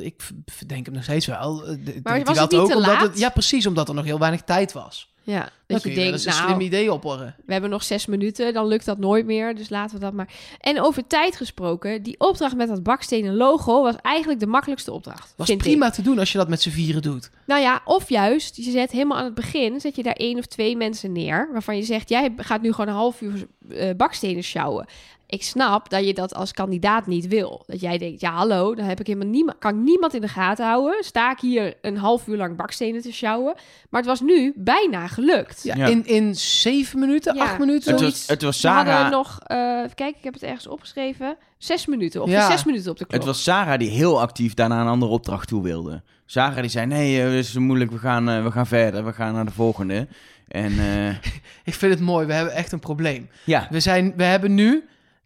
ik 0.00 0.22
verdenk 0.44 0.84
hem 0.86 0.94
nog 0.94 1.02
steeds 1.02 1.26
wel. 1.26 1.64
eh, 1.66 1.76
Maar 2.02 2.22
was 2.24 2.38
het 2.38 2.50
niet 2.50 2.60
te 2.66 2.74
omdat 2.76 2.92
laat? 2.94 3.00
Het, 3.02 3.18
ja, 3.18 3.28
precies, 3.28 3.66
omdat 3.66 3.88
er 3.88 3.94
nog 3.94 4.04
heel 4.04 4.18
weinig 4.18 4.42
tijd 4.42 4.72
was. 4.72 5.11
Ja. 5.22 5.50
Dan 5.66 5.80
kun 5.80 5.90
je 5.90 5.96
denkt, 5.96 6.12
eens 6.12 6.24
een 6.24 6.32
nou, 6.32 6.48
slim 6.48 6.60
idee 6.60 6.92
opporren. 6.92 7.34
we 7.46 7.52
hebben 7.52 7.70
nog 7.70 7.82
zes 7.82 8.06
minuten, 8.06 8.52
dan 8.52 8.66
lukt 8.66 8.84
dat 8.84 8.98
nooit 8.98 9.26
meer. 9.26 9.54
Dus 9.54 9.68
laten 9.68 9.94
we 9.94 10.00
dat 10.00 10.12
maar. 10.12 10.28
En 10.60 10.80
over 10.80 11.06
tijd 11.06 11.36
gesproken, 11.36 12.02
die 12.02 12.14
opdracht 12.18 12.56
met 12.56 12.68
dat 12.68 12.82
bakstenen 12.82 13.34
logo 13.34 13.82
was 13.82 13.94
eigenlijk 14.02 14.40
de 14.40 14.46
makkelijkste 14.46 14.92
opdracht. 14.92 15.34
Was 15.36 15.56
prima 15.56 15.86
Ik. 15.86 15.92
te 15.92 16.02
doen 16.02 16.18
als 16.18 16.32
je 16.32 16.38
dat 16.38 16.48
met 16.48 16.62
z'n 16.62 16.70
vieren 16.70 17.02
doet. 17.02 17.30
Nou 17.46 17.60
ja, 17.60 17.82
of 17.84 18.08
juist, 18.08 18.56
je 18.56 18.70
zet 18.70 18.90
helemaal 18.90 19.18
aan 19.18 19.24
het 19.24 19.34
begin, 19.34 19.80
zet 19.80 19.96
je 19.96 20.02
daar 20.02 20.12
één 20.12 20.38
of 20.38 20.46
twee 20.46 20.76
mensen 20.76 21.12
neer, 21.12 21.48
waarvan 21.52 21.76
je 21.76 21.82
zegt, 21.82 22.08
jij 22.08 22.32
gaat 22.36 22.62
nu 22.62 22.70
gewoon 22.70 22.88
een 22.88 22.94
half 22.94 23.20
uur 23.20 23.46
eh, 23.68 23.94
bakstenen 23.96 24.42
sjouwen. 24.42 24.86
Ik 25.32 25.42
snap 25.42 25.90
dat 25.90 26.06
je 26.06 26.14
dat 26.14 26.34
als 26.34 26.52
kandidaat 26.52 27.06
niet 27.06 27.28
wil. 27.28 27.62
Dat 27.66 27.80
jij 27.80 27.98
denkt, 27.98 28.20
ja 28.20 28.32
hallo, 28.32 28.74
dan 28.74 28.84
heb 28.84 29.00
ik 29.00 29.06
helemaal 29.06 29.28
niemand, 29.28 29.58
kan 29.58 29.70
ik 29.74 29.80
niemand 29.84 30.14
in 30.14 30.20
de 30.20 30.28
gaten 30.28 30.66
houden. 30.66 31.04
Sta 31.04 31.30
ik 31.30 31.38
hier 31.40 31.74
een 31.82 31.96
half 31.96 32.26
uur 32.26 32.36
lang 32.36 32.56
bakstenen 32.56 33.02
te 33.02 33.12
sjouwen. 33.12 33.54
Maar 33.90 34.00
het 34.00 34.10
was 34.10 34.20
nu 34.20 34.52
bijna 34.56 35.06
gelukt. 35.06 35.62
Ja, 35.62 35.74
Ja. 35.76 35.86
In, 35.86 36.06
in 36.06 36.34
zeven 36.36 36.98
minuten, 36.98 37.34
Ja. 37.34 37.42
acht 37.42 37.58
minuten. 37.58 37.92
het, 37.92 38.00
was, 38.02 38.26
het 38.26 38.42
was 38.42 38.60
We 38.60 38.68
hadden 38.68 38.92
Sarah, 38.94 39.10
nog, 39.10 39.38
eh, 39.46 39.56
even 39.78 39.94
kijken, 39.94 40.18
ik 40.18 40.24
heb 40.24 40.34
het 40.34 40.42
ergens 40.42 40.66
opgeschreven. 40.66 41.36
Zes 41.58 41.86
minuten, 41.86 42.22
of 42.22 42.28
Ja. 42.30 42.50
zes 42.50 42.64
minuten 42.64 42.90
op 42.90 42.98
de 42.98 43.04
klok. 43.04 43.16
het 43.20 43.28
was 43.28 43.42
Sarah 43.42 43.78
die 43.78 43.90
heel 43.90 44.20
actief 44.20 44.54
daarna 44.54 44.80
een 44.80 44.86
andere 44.86 45.12
opdracht 45.12 45.48
toe 45.48 45.62
wilde. 45.62 46.02
Sarah 46.26 46.56
die 46.60 46.68
zei, 46.70 46.86
nee, 46.86 47.18
eh, 47.22 47.24
het 47.24 47.34
is 47.34 47.54
moeilijk, 47.54 47.90
we 47.90 47.98
gaan, 47.98 48.28
eh, 48.28 48.42
we 48.42 48.50
gaan 48.50 48.66
verder, 48.66 49.04
we 49.04 49.12
gaan 49.12 49.32
naar 49.34 49.44
de 49.44 49.50
volgende. 49.52 50.06
En 50.48 50.72
eh, 50.78 51.08
Ik 51.64 51.74
vind 51.74 51.92
het 51.94 52.00
mooi, 52.02 52.26
we 52.26 52.32
hebben 52.32 52.54
echt 52.54 52.72
een 52.72 52.78
probleem. 52.80 53.28
ja, 53.44 53.66
We, 53.70 53.80
zijn, 53.80 54.12
we 54.16 54.24
hebben 54.24 54.54
nu, 54.54 54.84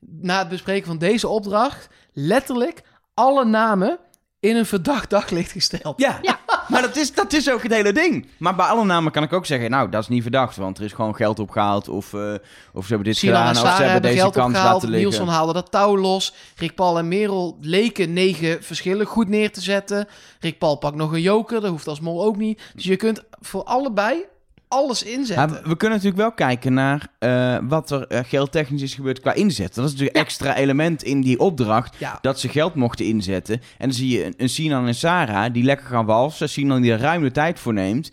na 0.08 0.38
het 0.38 0.48
bespreken 0.48 0.86
van 0.86 0.98
deze 0.98 1.28
opdracht, 1.28 1.88
letterlijk 2.12 2.82
alle 3.14 3.44
namen 3.44 3.98
in 4.40 4.56
een 4.56 4.66
verdacht 4.66 5.10
daglicht 5.10 5.52
gesteld. 5.52 6.00
Ja, 6.00 6.18
Ja. 6.22 6.38
maar 6.68 6.82
dat 6.82 6.96
is, 6.96 7.14
dat 7.14 7.32
is 7.32 7.50
ook 7.50 7.62
het 7.62 7.72
hele 7.72 7.92
ding. 7.92 8.26
Maar 8.38 8.54
bij 8.54 8.66
alle 8.66 8.84
namen 8.84 9.12
kan 9.12 9.22
ik 9.22 9.32
ook 9.32 9.46
zeggen, 9.46 9.70
nou, 9.70 9.88
dat 9.90 10.02
is 10.02 10.08
niet 10.08 10.22
verdacht, 10.22 10.56
want 10.56 10.78
er 10.78 10.84
is 10.84 10.92
gewoon 10.92 11.14
geld 11.16 11.38
opgehaald 11.38 11.88
of, 11.88 12.14
eh, 12.14 12.34
of 12.72 12.82
ze 12.82 12.88
hebben 12.88 13.04
dit 13.04 13.18
gedaan 13.18 13.50
of 13.50 13.56
Sarah 13.56 13.76
ze 13.76 13.82
hebben 13.82 13.92
hebben 13.92 14.10
deze 14.10 14.22
geld 14.22 14.34
kans 14.34 14.46
opgehaald. 14.46 14.72
laten 14.72 14.88
liggen. 14.88 15.08
Nielsen 15.08 15.28
haalde 15.34 15.52
dat 15.52 15.70
touw 15.70 15.96
los. 15.96 16.34
Rick 16.56 16.74
Paul 16.74 16.98
en 16.98 17.08
Merel 17.08 17.58
leken 17.60 18.12
negen 18.12 18.62
verschillen 18.62 19.06
goed 19.06 19.28
neer 19.28 19.52
te 19.52 19.60
zetten. 19.60 20.06
Rick 20.40 20.58
Paul 20.58 20.76
pakt 20.76 20.96
nog 20.96 21.12
een 21.12 21.20
joker, 21.20 21.60
dat 21.60 21.70
hoeft 21.70 21.88
als 21.88 22.00
mol 22.00 22.24
ook 22.24 22.36
niet. 22.36 22.60
Dus 22.74 22.84
je 22.84 22.96
kunt 22.96 23.22
voor 23.40 23.64
allebei 23.64 24.24
alles 24.68 25.02
inzetten. 25.02 25.68
We 25.68 25.76
kunnen 25.76 25.98
natuurlijk 25.98 26.16
wel 26.16 26.32
kijken 26.32 26.74
naar 26.74 27.08
eh, 27.18 27.58
wat 27.62 27.90
er 27.90 28.06
eh, 28.06 28.20
geldtechnisch 28.24 28.82
is 28.82 28.94
gebeurd 28.94 29.20
qua 29.20 29.32
inzet. 29.32 29.74
Dat 29.74 29.84
is 29.84 29.90
natuurlijk 29.90 30.18
extra 30.18 30.56
element 30.56 31.02
in 31.02 31.20
die 31.20 31.38
opdracht. 31.38 31.96
Ja. 31.98 32.18
Dat 32.20 32.40
ze 32.40 32.48
geld 32.48 32.74
mochten 32.74 33.06
inzetten. 33.06 33.54
En 33.54 33.88
dan 33.88 33.92
zie 33.92 34.18
je 34.18 34.34
een, 34.36 34.48
Sinan 34.48 34.86
en 34.86 34.94
Sarah 34.94 35.52
die 35.52 35.64
lekker 35.64 35.86
gaan 35.86 36.06
walsen. 36.06 36.48
Sinan 36.48 36.82
die 36.82 36.92
er 36.92 37.00
ruim 37.00 37.22
de 37.22 37.30
tijd 37.30 37.58
voor 37.58 37.72
neemt. 37.72 38.10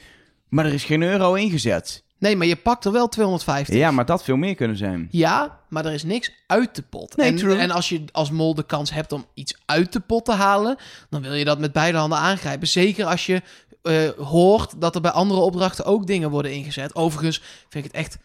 Maar 0.50 0.66
er 0.66 0.74
is 0.74 0.84
geen 0.84 1.02
euro 1.02 1.34
ingezet. 1.34 2.04
Nee, 2.24 2.36
maar 2.36 2.48
je 2.48 2.56
pakt 2.56 2.86
er 2.86 2.92
wel 2.92 3.08
250. 3.08 3.76
Ja, 3.76 3.92
maar 3.92 4.06
had 4.08 4.24
veel 4.24 4.36
meer 4.36 4.56
kunnen 4.56 4.78
zijn. 4.78 5.08
Ja, 5.12 5.60
maar 5.70 5.86
er 5.86 5.94
is 5.94 6.04
niks 6.04 6.32
uit 6.48 6.76
de 6.76 6.82
pot. 6.82 7.16
Nee, 7.16 7.28
en, 7.28 7.36
true. 7.36 7.58
en 7.58 7.72
als 7.72 7.90
je 7.90 8.04
als 8.12 8.32
mol 8.32 8.56
de 8.56 8.66
kans 8.66 8.92
hebt 8.92 9.12
om 9.12 9.26
iets 9.34 9.58
uit 9.66 9.94
de 9.94 10.00
pot 10.00 10.26
te 10.26 10.32
halen, 10.32 10.76
dan 11.10 11.22
wil 11.22 11.34
je 11.34 11.46
dat 11.46 11.60
met 11.60 11.72
beide 11.72 11.98
handen 11.98 12.18
aangrijpen. 12.18 12.68
Zeker 12.68 13.06
als 13.06 13.26
je 13.26 13.42
eh, 13.84 14.10
hoort 14.18 14.82
dat 14.82 14.96
er 14.96 15.02
bij 15.02 15.12
andere 15.12 15.40
opdrachten 15.40 15.86
ook 15.86 16.08
dingen 16.08 16.30
worden 16.30 16.54
ingezet. 16.54 16.96
Overigens 16.96 17.42
vind 17.70 17.86
ik 17.86 17.92
het 17.92 18.02
echt 18.02 18.18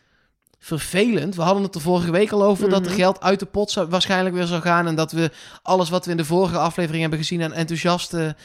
vervelend. 0.59 1.35
We 1.35 1.43
hadden 1.43 1.63
het 1.63 1.75
er 1.75 1.81
vorige 1.81 2.11
week 2.11 2.33
al 2.33 2.43
over 2.45 2.69
dat 2.71 2.81
er 2.81 2.91
Mhm. 2.91 2.99
geld 3.01 3.21
uit 3.21 3.39
de 3.41 3.47
pot 3.47 3.71
zou, 3.71 3.89
waarschijnlijk 3.89 4.35
weer 4.35 4.47
zou 4.47 4.61
gaan. 4.63 4.87
En 4.87 4.95
dat 4.95 5.13
we 5.13 5.31
alles 5.63 5.89
wat 5.89 6.05
we 6.05 6.11
in 6.11 6.17
de 6.17 6.25
vorige 6.25 6.59
aflevering 6.59 7.01
hebben 7.01 7.19
gezien 7.19 7.43
aan 7.43 7.53
enthousiaste 7.53 8.37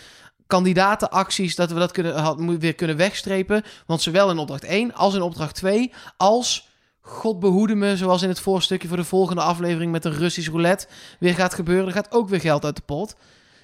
kandidatenacties, 0.47 1.55
dat 1.55 1.71
we 1.71 1.79
dat 1.79 1.91
kunnen, 1.91 2.15
had, 2.15 2.39
weer 2.59 2.75
kunnen 2.75 2.97
wegstrepen. 2.97 3.63
Want 3.85 4.01
zowel 4.01 4.29
in 4.29 4.37
opdracht 4.37 4.63
1 4.63 4.93
als 4.93 5.13
in 5.13 5.21
opdracht 5.21 5.55
2, 5.55 5.91
als 6.17 6.69
God 7.01 7.39
behoede 7.39 7.75
me, 7.75 7.97
zoals 7.97 8.21
in 8.21 8.29
het 8.29 8.39
voorstukje 8.39 8.87
voor 8.87 8.97
de 8.97 9.03
volgende 9.03 9.41
aflevering 9.41 9.91
met 9.91 10.03
de 10.03 10.09
Russisch 10.09 10.49
roulette 10.49 10.87
weer 11.19 11.33
gaat 11.33 11.53
gebeuren. 11.53 11.87
Er 11.87 11.93
gaat 11.93 12.11
ook 12.11 12.29
weer 12.29 12.39
geld 12.39 12.65
uit 12.65 12.75
de 12.75 12.81
pot. 12.85 13.15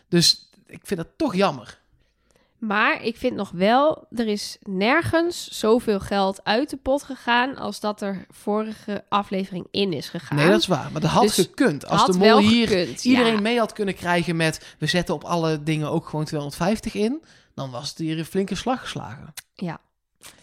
Dus 0.10 0.50
ik 0.68 0.80
vind 0.84 1.00
dat 1.00 1.10
toch 1.18 1.36
jammer. 1.36 1.79
Maar 2.60 3.04
ik 3.04 3.18
vind 3.18 3.36
nog 3.36 3.52
wel, 3.52 4.06
er 4.16 4.28
is 4.28 4.58
nergens 4.64 5.48
zoveel 5.60 6.00
geld 6.00 6.44
uit 6.44 6.70
de 6.70 6.78
pot 6.78 7.04
gegaan 7.04 7.58
als 7.58 7.80
dat 7.80 8.02
er 8.02 8.26
vorige 8.30 9.04
aflevering 9.10 9.68
in 9.72 9.94
is 9.94 10.10
gegaan. 10.10 10.38
Nee, 10.38 10.50
dat 10.50 10.60
is 10.60 10.68
waar. 10.68 10.92
Maar 10.92 11.02
dat 11.02 11.10
had 11.10 11.22
Dus 11.24 11.34
gekund. 11.34 11.86
Als 11.88 12.02
Had 12.02 12.12
de 12.14 12.18
mol 12.18 12.38
hier 12.38 12.68
gekund, 12.68 13.04
iedereen 13.06 13.34
ja. 13.34 13.42
mee 13.42 13.60
had 13.60 13.74
kunnen 13.74 13.96
krijgen 13.96 14.36
met... 14.36 14.76
we 14.80 14.86
zetten 14.86 15.16
op 15.16 15.24
alle 15.24 15.64
dingen 15.64 15.92
ook 15.92 16.10
gewoon 16.10 16.26
250 16.26 16.94
in... 16.94 17.24
dan 17.56 17.72
was 17.72 17.90
het 17.90 17.98
hier 17.98 18.18
een 18.20 18.26
flinke 18.26 18.56
slag 18.56 18.80
geslagen. 18.82 19.34
Ja. 19.54 19.80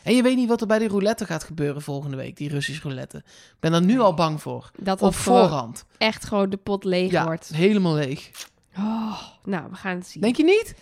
En 0.02 0.14
je 0.14 0.22
weet 0.22 0.36
niet 0.36 0.48
wat 0.48 0.60
er 0.60 0.66
bij 0.66 0.78
die 0.78 0.88
roulette 0.88 1.26
gaat 1.26 1.44
gebeuren 1.44 1.82
volgende 1.82 2.16
week. 2.16 2.36
Die 2.36 2.48
Russische 2.48 2.82
roulette. 2.82 3.16
Ik 3.26 3.56
ben 3.60 3.72
er 3.72 3.82
nu 3.82 4.00
al 4.00 4.14
bang 4.14 4.42
voor. 4.42 4.70
Dat 4.78 5.02
Op 5.02 5.14
gewoon 5.14 5.40
voorhand. 5.40 5.84
echt 5.98 6.24
gewoon 6.24 6.50
de 6.50 6.56
pot 6.56 6.84
leeg 6.84 7.10
Ja, 7.10 7.24
wordt. 7.24 7.48
helemaal 7.54 7.94
leeg. 7.94 8.30
Oh, 8.78 9.22
nou, 9.44 9.70
we 9.70 9.76
gaan 9.76 9.96
het 9.96 10.06
zien. 10.06 10.22
Denk 10.22 10.36
je 10.36 10.44
niet? 10.44 10.74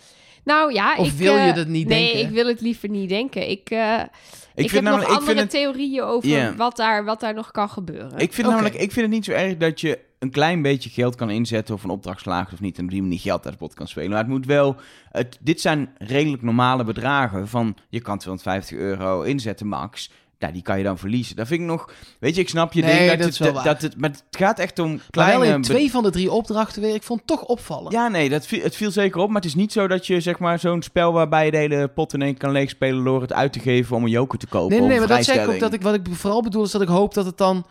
Nou 0.45 0.73
ja, 0.73 0.95
Of 0.97 1.07
ik, 1.07 1.13
wil 1.13 1.35
je 1.35 1.49
eh, 1.49 1.55
dat 1.55 1.67
niet 1.67 1.87
nee, 1.87 2.13
denken? 2.13 2.29
ik 2.29 2.33
wil 2.35 2.47
het 2.47 2.61
liever 2.61 2.89
niet 2.89 3.09
denken. 3.09 3.49
Ik, 3.49 3.69
eh, 3.69 3.99
ik, 3.99 4.07
Ik, 4.55 4.61
heb 4.61 4.69
vind 4.69 4.83
namelijk, 4.83 5.09
nog 5.09 5.17
ik 5.17 5.19
andere 5.19 5.39
vind 5.39 5.39
het, 5.39 5.61
theorieën 5.61 6.03
over 6.03 6.55
wat, 6.55 6.77
daar, 6.77 7.05
wat 7.05 7.19
daar 7.19 7.33
nog 7.33 7.51
kan 7.51 7.69
gebeuren. 7.69 8.17
ik 8.17 8.33
vind 8.33 8.47
namelijk, 8.47 8.75
ik 8.75 8.91
vind 8.91 9.05
het 9.05 9.15
niet 9.15 9.25
zo 9.25 9.31
erg 9.31 9.57
dat 9.57 9.81
je 9.81 9.99
een 10.19 10.31
klein 10.31 10.61
beetje 10.61 10.89
geld 10.89 11.15
kan 11.15 11.29
inzetten 11.29 11.75
of 11.75 11.83
een 11.83 11.89
opdracht 11.89 12.21
slaagt 12.21 12.53
of 12.53 12.59
niet 12.59 12.77
en 12.77 12.83
op 12.83 12.89
die 12.89 13.01
manier 13.01 13.19
geld 13.19 13.45
uit 13.45 13.53
de 13.53 13.59
pot 13.59 13.73
kan 13.73 13.87
spelen. 13.87 14.09
Maar 14.09 14.19
het 14.19 14.27
moet 14.27 14.45
wel, 14.45 14.75
het, 15.11 15.37
dit 15.41 15.61
zijn 15.61 15.89
redelijk 15.97 16.41
normale 16.41 16.83
bedragen 16.83 17.47
van 17.47 17.77
je 17.89 18.01
kan 18.01 18.17
250 18.17 18.77
euro 18.77 19.21
inzetten 19.21 19.67
max. 19.67 20.11
Ja, 20.39 20.51
die 20.51 20.61
kan 20.61 20.77
je 20.77 20.83
dan 20.83 20.97
verliezen. 20.97 21.35
Dat 21.35 21.47
vind 21.47 21.61
ik 21.61 21.67
nog, 21.67 21.91
weet 22.19 22.35
je, 22.35 22.41
ik 22.41 22.49
snap 22.49 22.73
je 22.73 22.81
Nee, 22.81 22.97
ding 22.97 23.09
dat, 23.09 23.17
dat 23.17 23.27
het, 23.27 23.37
dat, 23.37 23.53
waar. 23.53 23.63
dat 23.63 23.81
het, 23.81 23.97
maar 23.97 24.09
het 24.09 24.23
gaat 24.29 24.59
echt 24.59 24.79
om 24.79 24.89
Maar 24.89 25.05
kleine... 25.09 25.39
wel 25.45 25.53
in 25.53 25.61
twee 25.61 25.91
van 25.91 26.03
de 26.03 26.09
drie 26.09 26.31
opdrachten 26.31 26.81
weer. 26.81 26.95
Ik 26.95 27.03
vond 27.03 27.19
het 27.19 27.27
toch 27.27 27.43
opvallen. 27.43 27.91
Ja, 27.91 28.07
nee, 28.07 28.29
dat 28.29 28.47
viel, 28.47 28.61
het 28.63 28.75
viel 28.75 28.91
zeker 28.91 29.21
op. 29.21 29.27
Maar 29.27 29.35
het 29.35 29.45
is 29.45 29.55
niet 29.55 29.71
zo 29.71 29.87
dat 29.87 30.07
je 30.07 30.19
zeg 30.19 30.39
maar 30.39 30.59
zo'n 30.59 30.81
spel 30.81 31.13
waarbij 31.13 31.45
je 31.45 31.51
de 31.51 31.57
hele 31.57 31.87
pot 31.87 32.13
in 32.13 32.21
één 32.21 32.31
keer 32.31 32.39
kan 32.39 32.51
leegspelen 32.51 33.03
door 33.03 33.21
het 33.21 33.33
uit 33.33 33.53
te 33.53 33.59
geven 33.59 33.95
om 33.95 34.03
een 34.03 34.09
joker 34.09 34.39
te 34.39 34.47
kopen. 34.47 34.69
Nee, 34.69 34.79
nee, 34.79 34.89
nee, 34.89 34.99
maar 34.99 35.07
dat 35.07 35.25
zeg 35.25 35.43
ik 35.43 35.49
ook. 35.49 35.59
Dat 35.59 35.73
ik, 35.73 35.81
wat 35.81 35.93
ik 35.93 36.01
vooral 36.11 36.41
bedoel 36.41 36.63
is 36.63 36.71
dat 36.71 36.81
ik 36.81 36.87
hoop 36.87 37.13
dat 37.13 37.25
het 37.25 37.37
dan... 37.37 37.65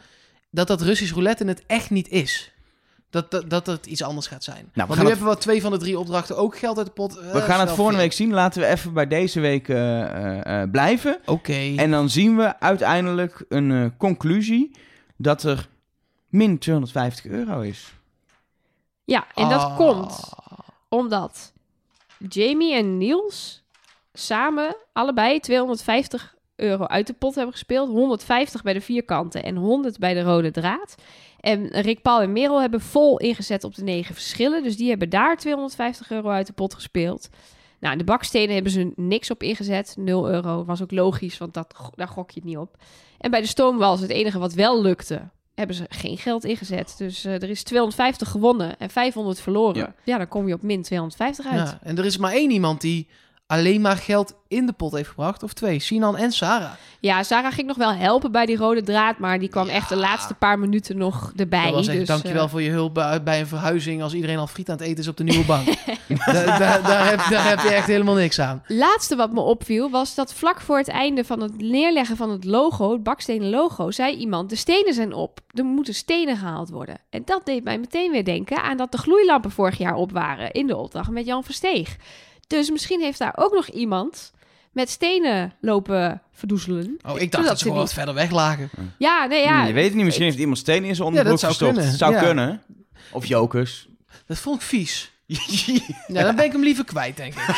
dat 0.50 0.66
dat 0.66 0.82
Russisch 0.82 1.12
roulette 1.12 1.44
het 1.44 1.62
echt 1.66 1.90
niet 1.90 2.08
is. 2.08 2.53
Dat, 3.14 3.30
dat, 3.30 3.50
dat 3.50 3.66
het 3.66 3.86
iets 3.86 4.02
anders 4.02 4.26
gaat 4.26 4.44
zijn. 4.44 4.64
we 4.64 4.70
Want 4.74 4.88
gaan 4.88 4.98
nu 5.04 5.10
het- 5.10 5.18
hebben 5.18 5.34
we 5.36 5.40
twee 5.42 5.60
van 5.62 5.70
de 5.70 5.78
drie 5.78 5.98
opdrachten 5.98 6.36
ook 6.36 6.58
geld 6.58 6.76
uit 6.78 6.86
de 6.86 6.92
pot. 6.92 7.16
Eh, 7.18 7.32
We 7.32 7.40
gaan 7.40 7.60
het 7.60 7.70
volgende 7.70 8.00
week 8.00 8.12
zien. 8.12 8.32
Laten 8.32 8.60
we 8.60 8.66
even 8.66 8.92
bij 8.92 9.06
deze 9.06 9.40
week 9.40 9.68
eh, 9.68 10.62
eh, 10.62 10.70
blijven. 10.70 11.18
Oké. 11.26 11.72
En 11.76 11.90
dan 11.90 12.08
zien 12.10 12.36
we 12.36 12.60
uiteindelijk 12.60 13.44
een 13.48 13.70
eh, 13.70 13.86
conclusie 13.98 14.76
dat 15.16 15.42
er 15.42 15.68
min 16.28 16.58
250 16.58 17.26
euro 17.26 17.60
is. 17.60 17.92
Ja, 19.04 19.26
en 19.34 19.48
dat 19.48 19.60
Ah. 19.60 19.76
komt 19.76 20.32
omdat 20.88 21.52
Jamie 22.28 22.74
en 22.74 22.98
Niels 22.98 23.62
samen 24.12 24.76
allebei 24.92 25.40
250 25.40 26.34
euro 26.56 26.84
uit 26.86 27.06
de 27.06 27.12
pot 27.12 27.34
hebben 27.34 27.52
gespeeld. 27.52 27.88
150 27.88 28.62
bij 28.62 28.72
de 28.72 28.80
vierkanten 28.80 29.42
en 29.42 29.56
100 29.56 29.98
bij 29.98 30.14
de 30.14 30.22
rode 30.22 30.50
draad. 30.50 30.94
En 31.44 31.68
Rick 31.68 32.02
Paul 32.02 32.20
en 32.20 32.32
Merel 32.32 32.60
hebben 32.60 32.80
vol 32.80 33.18
ingezet 33.18 33.64
op 33.64 33.74
de 33.74 33.82
negen 33.82 34.14
verschillen. 34.14 34.62
Dus 34.62 34.76
die 34.76 34.88
hebben 34.88 35.08
daar 35.08 35.36
250 35.36 36.10
euro 36.10 36.28
uit 36.28 36.46
de 36.46 36.52
pot 36.52 36.74
gespeeld. 36.74 37.28
Nou, 37.80 37.96
de 37.96 38.04
bakstenen 38.04 38.54
hebben 38.54 38.72
ze 38.72 38.92
niks 38.96 39.30
op 39.30 39.42
ingezet. 39.42 39.94
0 39.98 40.30
euro. 40.30 40.64
Was 40.64 40.82
ook 40.82 40.90
logisch, 40.90 41.38
want 41.38 41.54
dat, 41.54 41.74
daar 41.94 42.08
gok 42.08 42.30
je 42.30 42.40
het 42.40 42.48
niet 42.48 42.58
op. 42.58 42.76
En 43.18 43.30
bij 43.30 43.40
de 43.40 43.46
stoomwals, 43.46 44.00
het 44.00 44.10
enige 44.10 44.38
wat 44.38 44.52
wel 44.52 44.82
lukte, 44.82 45.28
hebben 45.54 45.76
ze 45.76 45.84
geen 45.88 46.18
geld 46.18 46.44
ingezet. 46.44 46.94
Dus 46.98 47.24
eh, 47.24 47.34
er 47.34 47.50
is 47.50 47.62
250 47.62 48.28
gewonnen 48.28 48.78
en 48.78 48.90
500 48.90 49.40
verloren. 49.40 49.76
Ja. 49.76 49.94
Ja. 50.04 50.18
dan 50.18 50.28
kom 50.28 50.48
je 50.48 50.54
op 50.54 50.62
min 50.62 50.82
250 50.82 51.46
uit. 51.46 51.68
Ja, 51.68 51.78
en 51.82 51.98
er 51.98 52.04
is 52.04 52.16
maar 52.16 52.32
één 52.32 52.50
iemand 52.50 52.80
die 52.80 53.08
alleen 53.46 53.80
maar 53.80 53.96
geld 53.96 54.34
in 54.48 54.66
de 54.66 54.72
pot 54.72 54.92
heeft 54.92 55.08
gebracht. 55.08 55.42
Of 55.42 55.52
twee, 55.52 55.78
Sinan 55.78 56.16
en 56.16 56.32
Sarah. 56.32 56.70
Ja, 57.00 57.22
Sarah 57.22 57.52
ging 57.52 57.66
nog 57.66 57.76
wel 57.76 57.92
helpen 57.94 58.32
bij 58.32 58.46
die 58.46 58.56
rode 58.56 58.82
draad, 58.82 59.18
maar 59.18 59.38
die 59.38 59.48
kwam 59.48 59.66
Ja. 59.66 59.72
echt 59.72 59.88
de 59.88 59.96
laatste 59.96 60.34
paar 60.34 60.58
minuten 60.58 60.96
nog 60.96 61.32
erbij. 61.36 61.64
Dat 61.64 61.72
was 61.74 61.86
echt, 61.86 61.98
dus, 61.98 62.06
dankjewel 62.08 62.44
eh, 62.44 62.50
voor 62.50 62.62
je 62.62 62.70
hulp 62.70 62.94
bij, 62.94 63.22
bij 63.22 63.40
een 63.40 63.46
verhuizing 63.46 64.02
als 64.02 64.14
iedereen 64.14 64.38
al 64.38 64.46
friet 64.46 64.68
aan 64.70 64.76
het 64.76 64.86
eten 64.86 64.98
is 64.98 65.08
op 65.08 65.16
de 65.16 65.24
nieuwe 65.24 65.44
bank. 65.54 65.66
daar, 66.24 67.08
heb, 67.10 67.24
daar 67.30 67.48
heb 67.48 67.60
je 67.60 67.68
echt 67.68 67.86
helemaal 67.86 68.14
niks 68.14 68.40
aan. 68.40 68.62
laatste 68.66 69.16
wat 69.16 69.32
me 69.32 69.40
opviel 69.40 69.90
was 69.90 70.14
dat 70.14 70.34
vlak 70.34 70.60
voor 70.60 70.78
het 70.78 70.88
einde 70.88 71.24
van 71.24 71.40
het 71.40 71.58
neerleggen 71.60 72.16
van 72.16 72.30
het 72.30 72.44
logo, 72.44 72.92
het 72.92 73.02
bakstenen 73.02 73.50
logo, 73.50 73.90
zei 73.90 74.16
iemand: 74.16 74.50
de 74.50 74.56
stenen 74.56 74.94
zijn 74.94 75.12
op, 75.12 75.40
er 75.50 75.64
moeten 75.64 75.94
stenen 75.94 76.36
gehaald 76.36 76.70
worden. 76.70 76.98
En 77.10 77.22
dat 77.24 77.40
deed 77.46 77.64
mij 77.64 77.78
meteen 77.78 78.10
weer 78.10 78.24
denken 78.24 78.62
aan 78.62 78.76
dat 78.76 78.92
de 78.92 78.98
gloeilampen 78.98 79.50
vorig 79.50 79.78
jaar 79.78 79.94
op 79.94 80.12
waren 80.12 80.50
in 80.52 80.66
de 80.66 80.76
opdracht 80.76 81.10
met 81.10 81.26
Jan 81.26 81.44
Versteeg. 81.44 81.96
Dus 82.54 82.70
misschien 82.70 83.00
heeft 83.00 83.18
daar 83.18 83.32
ook 83.36 83.52
nog 83.54 83.66
iemand 83.68 84.32
met 84.72 84.90
stenen 84.90 85.52
lopen 85.60 86.22
verdoezelen. 86.32 86.98
Oh, 87.06 87.20
ik 87.20 87.32
dacht 87.32 87.46
dat 87.46 87.58
ze 87.58 87.64
gewoon 87.64 87.78
niet- 87.80 87.86
wat 87.88 87.96
verder 87.96 88.14
weg 88.14 88.30
lagen. 88.30 88.70
Ja, 88.98 89.26
nee, 89.26 89.42
ja. 89.42 89.56
Hmm, 89.58 89.66
je 89.66 89.72
weet 89.72 89.84
het 89.84 89.94
niet, 89.94 90.04
misschien 90.04 90.26
heeft 90.26 90.38
iemand 90.38 90.58
stenen 90.58 90.88
in 90.88 90.94
zijn 90.94 91.08
Ja, 91.08 91.14
dat 91.14 91.24
onderbroek 91.32 91.38
zou 91.38 91.52
gestopt. 91.52 91.74
kunnen, 91.74 91.98
Zou 91.98 92.12
ja. 92.12 92.20
kunnen. 92.22 92.62
Of 93.12 93.26
jokers. 93.26 93.88
Dat 94.26 94.38
vond 94.38 94.56
ik 94.56 94.62
vies. 94.66 95.12
Ja, 96.06 96.22
dan 96.22 96.36
ben 96.36 96.44
ik 96.44 96.52
hem 96.52 96.62
liever 96.62 96.84
kwijt, 96.84 97.16
denk 97.16 97.34
ik. 97.34 97.40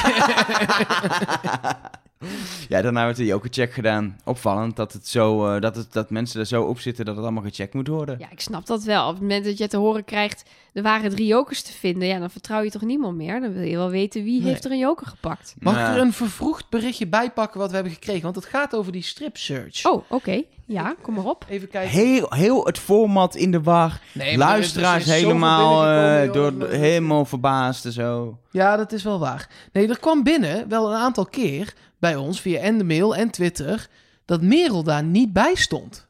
ja, 2.69 2.83
daarna 2.83 3.05
werd 3.05 3.17
de 3.17 3.25
jokercheck 3.25 3.73
gedaan. 3.73 4.17
Opvallend 4.25 4.77
dat, 4.77 4.93
het 4.93 5.09
zo, 5.09 5.47
eh, 5.55 5.61
dat, 5.61 5.77
het, 5.77 5.93
dat 5.93 6.11
mensen 6.11 6.41
er 6.41 6.47
zo 6.47 6.63
op 6.63 6.81
zitten 6.81 7.05
dat 7.05 7.15
het 7.17 7.25
allemaal 7.25 7.43
gecheckt 7.43 7.75
moet 7.75 7.89
worden. 7.89 8.19
Ja, 8.19 8.31
ik 8.31 8.41
snap 8.41 8.67
dat 8.67 8.83
wel. 8.83 9.05
Op 9.07 9.13
het 9.13 9.21
moment 9.21 9.45
dat 9.45 9.59
je 9.59 9.69
te 9.69 9.77
horen 9.77 10.05
krijgt, 10.05 10.43
er 10.77 10.83
waren 10.83 11.11
drie 11.11 11.27
jokers 11.27 11.63
te 11.63 11.73
vinden, 11.73 12.09
ja, 12.09 12.19
dan 12.19 12.31
vertrouw 12.31 12.63
je 12.63 12.71
toch 12.71 12.83
niemand 12.83 13.17
meer. 13.17 13.41
Dan 13.41 13.53
wil 13.53 13.63
je 13.63 13.77
wel 13.77 13.91
weten 13.91 14.25
wie 14.25 14.41
Nee. 14.41 14.49
heeft 14.51 14.65
er 14.65 14.71
een 14.71 14.79
joker 14.79 15.07
gepakt. 15.07 15.55
Mag 15.59 15.75
ik 15.75 15.95
er 15.95 16.01
een 16.01 16.13
vervroegd 16.13 16.69
berichtje 16.69 17.07
bij 17.07 17.31
pakken 17.31 17.61
wat 17.61 17.69
we 17.69 17.75
hebben 17.75 17.93
gekregen? 17.93 18.23
Want 18.23 18.35
het 18.35 18.45
gaat 18.45 18.75
over 18.75 18.93
die 18.93 19.03
strip 19.03 19.37
search. 19.37 19.87
Oh, 19.87 20.05
oké. 20.11 20.43
Ja, 20.67 20.95
kom 21.03 21.15
maar 21.15 21.25
op. 21.25 21.45
Even 21.49 21.69
kijken. 21.69 21.91
Heel, 21.91 22.27
heel 22.33 22.65
het 22.67 22.79
format 22.79 23.35
in 23.35 23.51
de 23.51 23.63
war. 23.63 24.01
Nee, 24.13 24.33
er 24.33 24.39
Luisteraars 24.39 24.95
er 25.09 25.15
is 25.15 25.21
zoveel 25.21 25.27
helemaal, 25.29 25.87
eh, 25.87 26.33
door, 26.33 26.69
helemaal 26.69 27.25
verbaasd 27.25 27.85
en 27.85 27.93
zo. 27.93 28.39
Ja, 28.51 28.77
dat 28.77 28.93
is 28.93 29.03
wel 29.03 29.19
waar. 29.19 29.51
Nee, 29.73 29.89
er 29.89 29.99
kwam 29.99 30.23
binnen 30.23 30.69
wel 30.69 30.91
een 30.91 30.99
aantal 30.99 31.27
keer 31.27 31.75
bij 31.99 32.17
ons 32.17 32.41
via 32.41 32.61
en 32.61 32.79
de 32.79 32.85
mail 32.85 33.17
en 33.17 33.31
Twitter 33.31 33.89
dat 34.25 34.43
Merel 34.43 34.83
daar 34.83 35.05
niet 35.05 35.33
bij 35.33 35.55
stond. 35.55 36.09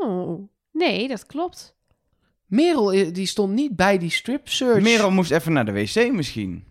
Oh, 0.00 0.48
nee, 0.72 1.08
dat 1.08 1.26
klopt. 1.26 1.75
Merel 2.46 2.92
eh, 2.92 3.12
die 3.12 3.26
stond 3.26 3.52
niet 3.52 3.76
bij 3.76 3.98
die 3.98 4.10
strip 4.10 4.48
search. 4.48 4.82
Merel 4.82 5.10
moest 5.10 5.30
even 5.30 5.52
naar 5.52 5.64
de 5.64 5.72
wc 5.72 6.12
misschien. 6.12 6.64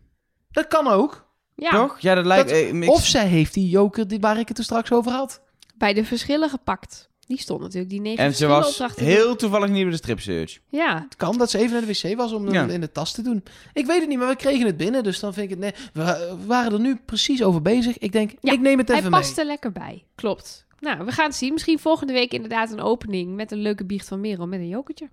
Dat 0.51 0.67
kan 0.67 0.87
ook. 0.87 1.25
Ja, 1.55 1.69
Toch? 1.69 1.99
Ja, 1.99 2.15
dat 2.15 2.25
lijkt... 2.25 2.49
Dat- 2.49 2.57
eh, 2.57 2.73
ik- 2.81 2.89
Of 2.89 3.05
zij 3.05 3.27
heeft 3.27 3.53
die 3.53 3.69
joker 3.69 4.07
die, 4.07 4.19
waar 4.19 4.39
ik 4.39 4.47
het 4.47 4.57
er 4.57 4.63
straks 4.63 4.91
over 4.91 5.11
had. 5.11 5.41
bij 5.77 5.93
de 5.93 6.05
verschillen 6.05 6.49
gepakt. 6.49 7.09
Die 7.27 7.39
stond 7.39 7.61
natuurlijk, 7.61 7.89
die 7.89 8.01
negen 8.01 8.23
en 8.23 8.35
ze 8.35 8.45
was 8.47 8.81
heel 8.95 9.35
toevallig 9.35 9.69
niet 9.69 9.81
bij 9.81 9.91
de 9.91 9.97
stripsearch. 9.97 10.59
Ja, 10.69 11.01
Het 11.03 11.15
kan 11.15 11.37
dat 11.37 11.49
ze 11.49 11.57
even 11.57 11.71
naar 11.71 11.85
de 11.85 11.87
wc 12.09 12.17
was 12.17 12.31
om 12.31 12.51
Ja. 12.51 12.67
in 12.67 12.81
de 12.81 12.91
tas 12.91 13.11
te 13.11 13.21
doen. 13.21 13.43
Ik 13.73 13.85
weet 13.85 13.99
het 13.99 14.09
niet, 14.09 14.17
maar 14.17 14.27
we 14.27 14.35
kregen 14.35 14.65
het 14.65 14.77
binnen. 14.77 15.03
Dus 15.03 15.19
dan 15.19 15.33
vind 15.33 15.45
ik 15.45 15.49
het... 15.49 15.59
Nee, 15.59 15.73
we 15.93 16.35
waren 16.45 16.73
er 16.73 16.79
nu 16.79 16.95
precies 17.05 17.43
over 17.43 17.61
bezig. 17.61 17.97
Ik 17.97 18.11
denk, 18.11 18.31
Ja, 18.41 18.51
ik 18.53 18.59
neem 18.59 18.77
het 18.77 18.87
hij 18.87 18.97
even 18.97 19.09
past 19.11 19.29
mee. 19.35 19.39
er 19.39 19.51
lekker 19.51 19.71
bij. 19.71 20.03
Klopt. 20.15 20.64
Nou, 20.85 21.05
we 21.05 21.11
gaan 21.11 21.25
het 21.25 21.35
zien. 21.35 21.53
Misschien 21.53 21.79
volgende 21.79 22.13
week 22.13 22.31
inderdaad 22.31 22.71
een 22.71 22.81
opening 22.81 23.35
met 23.35 23.51
een 23.51 23.57
leuke 23.57 23.85
biecht 23.85 24.07
van 24.07 24.19
Merel 24.19 24.47
met 24.47 24.59
een 24.59 24.67
jokertje. 24.67 25.09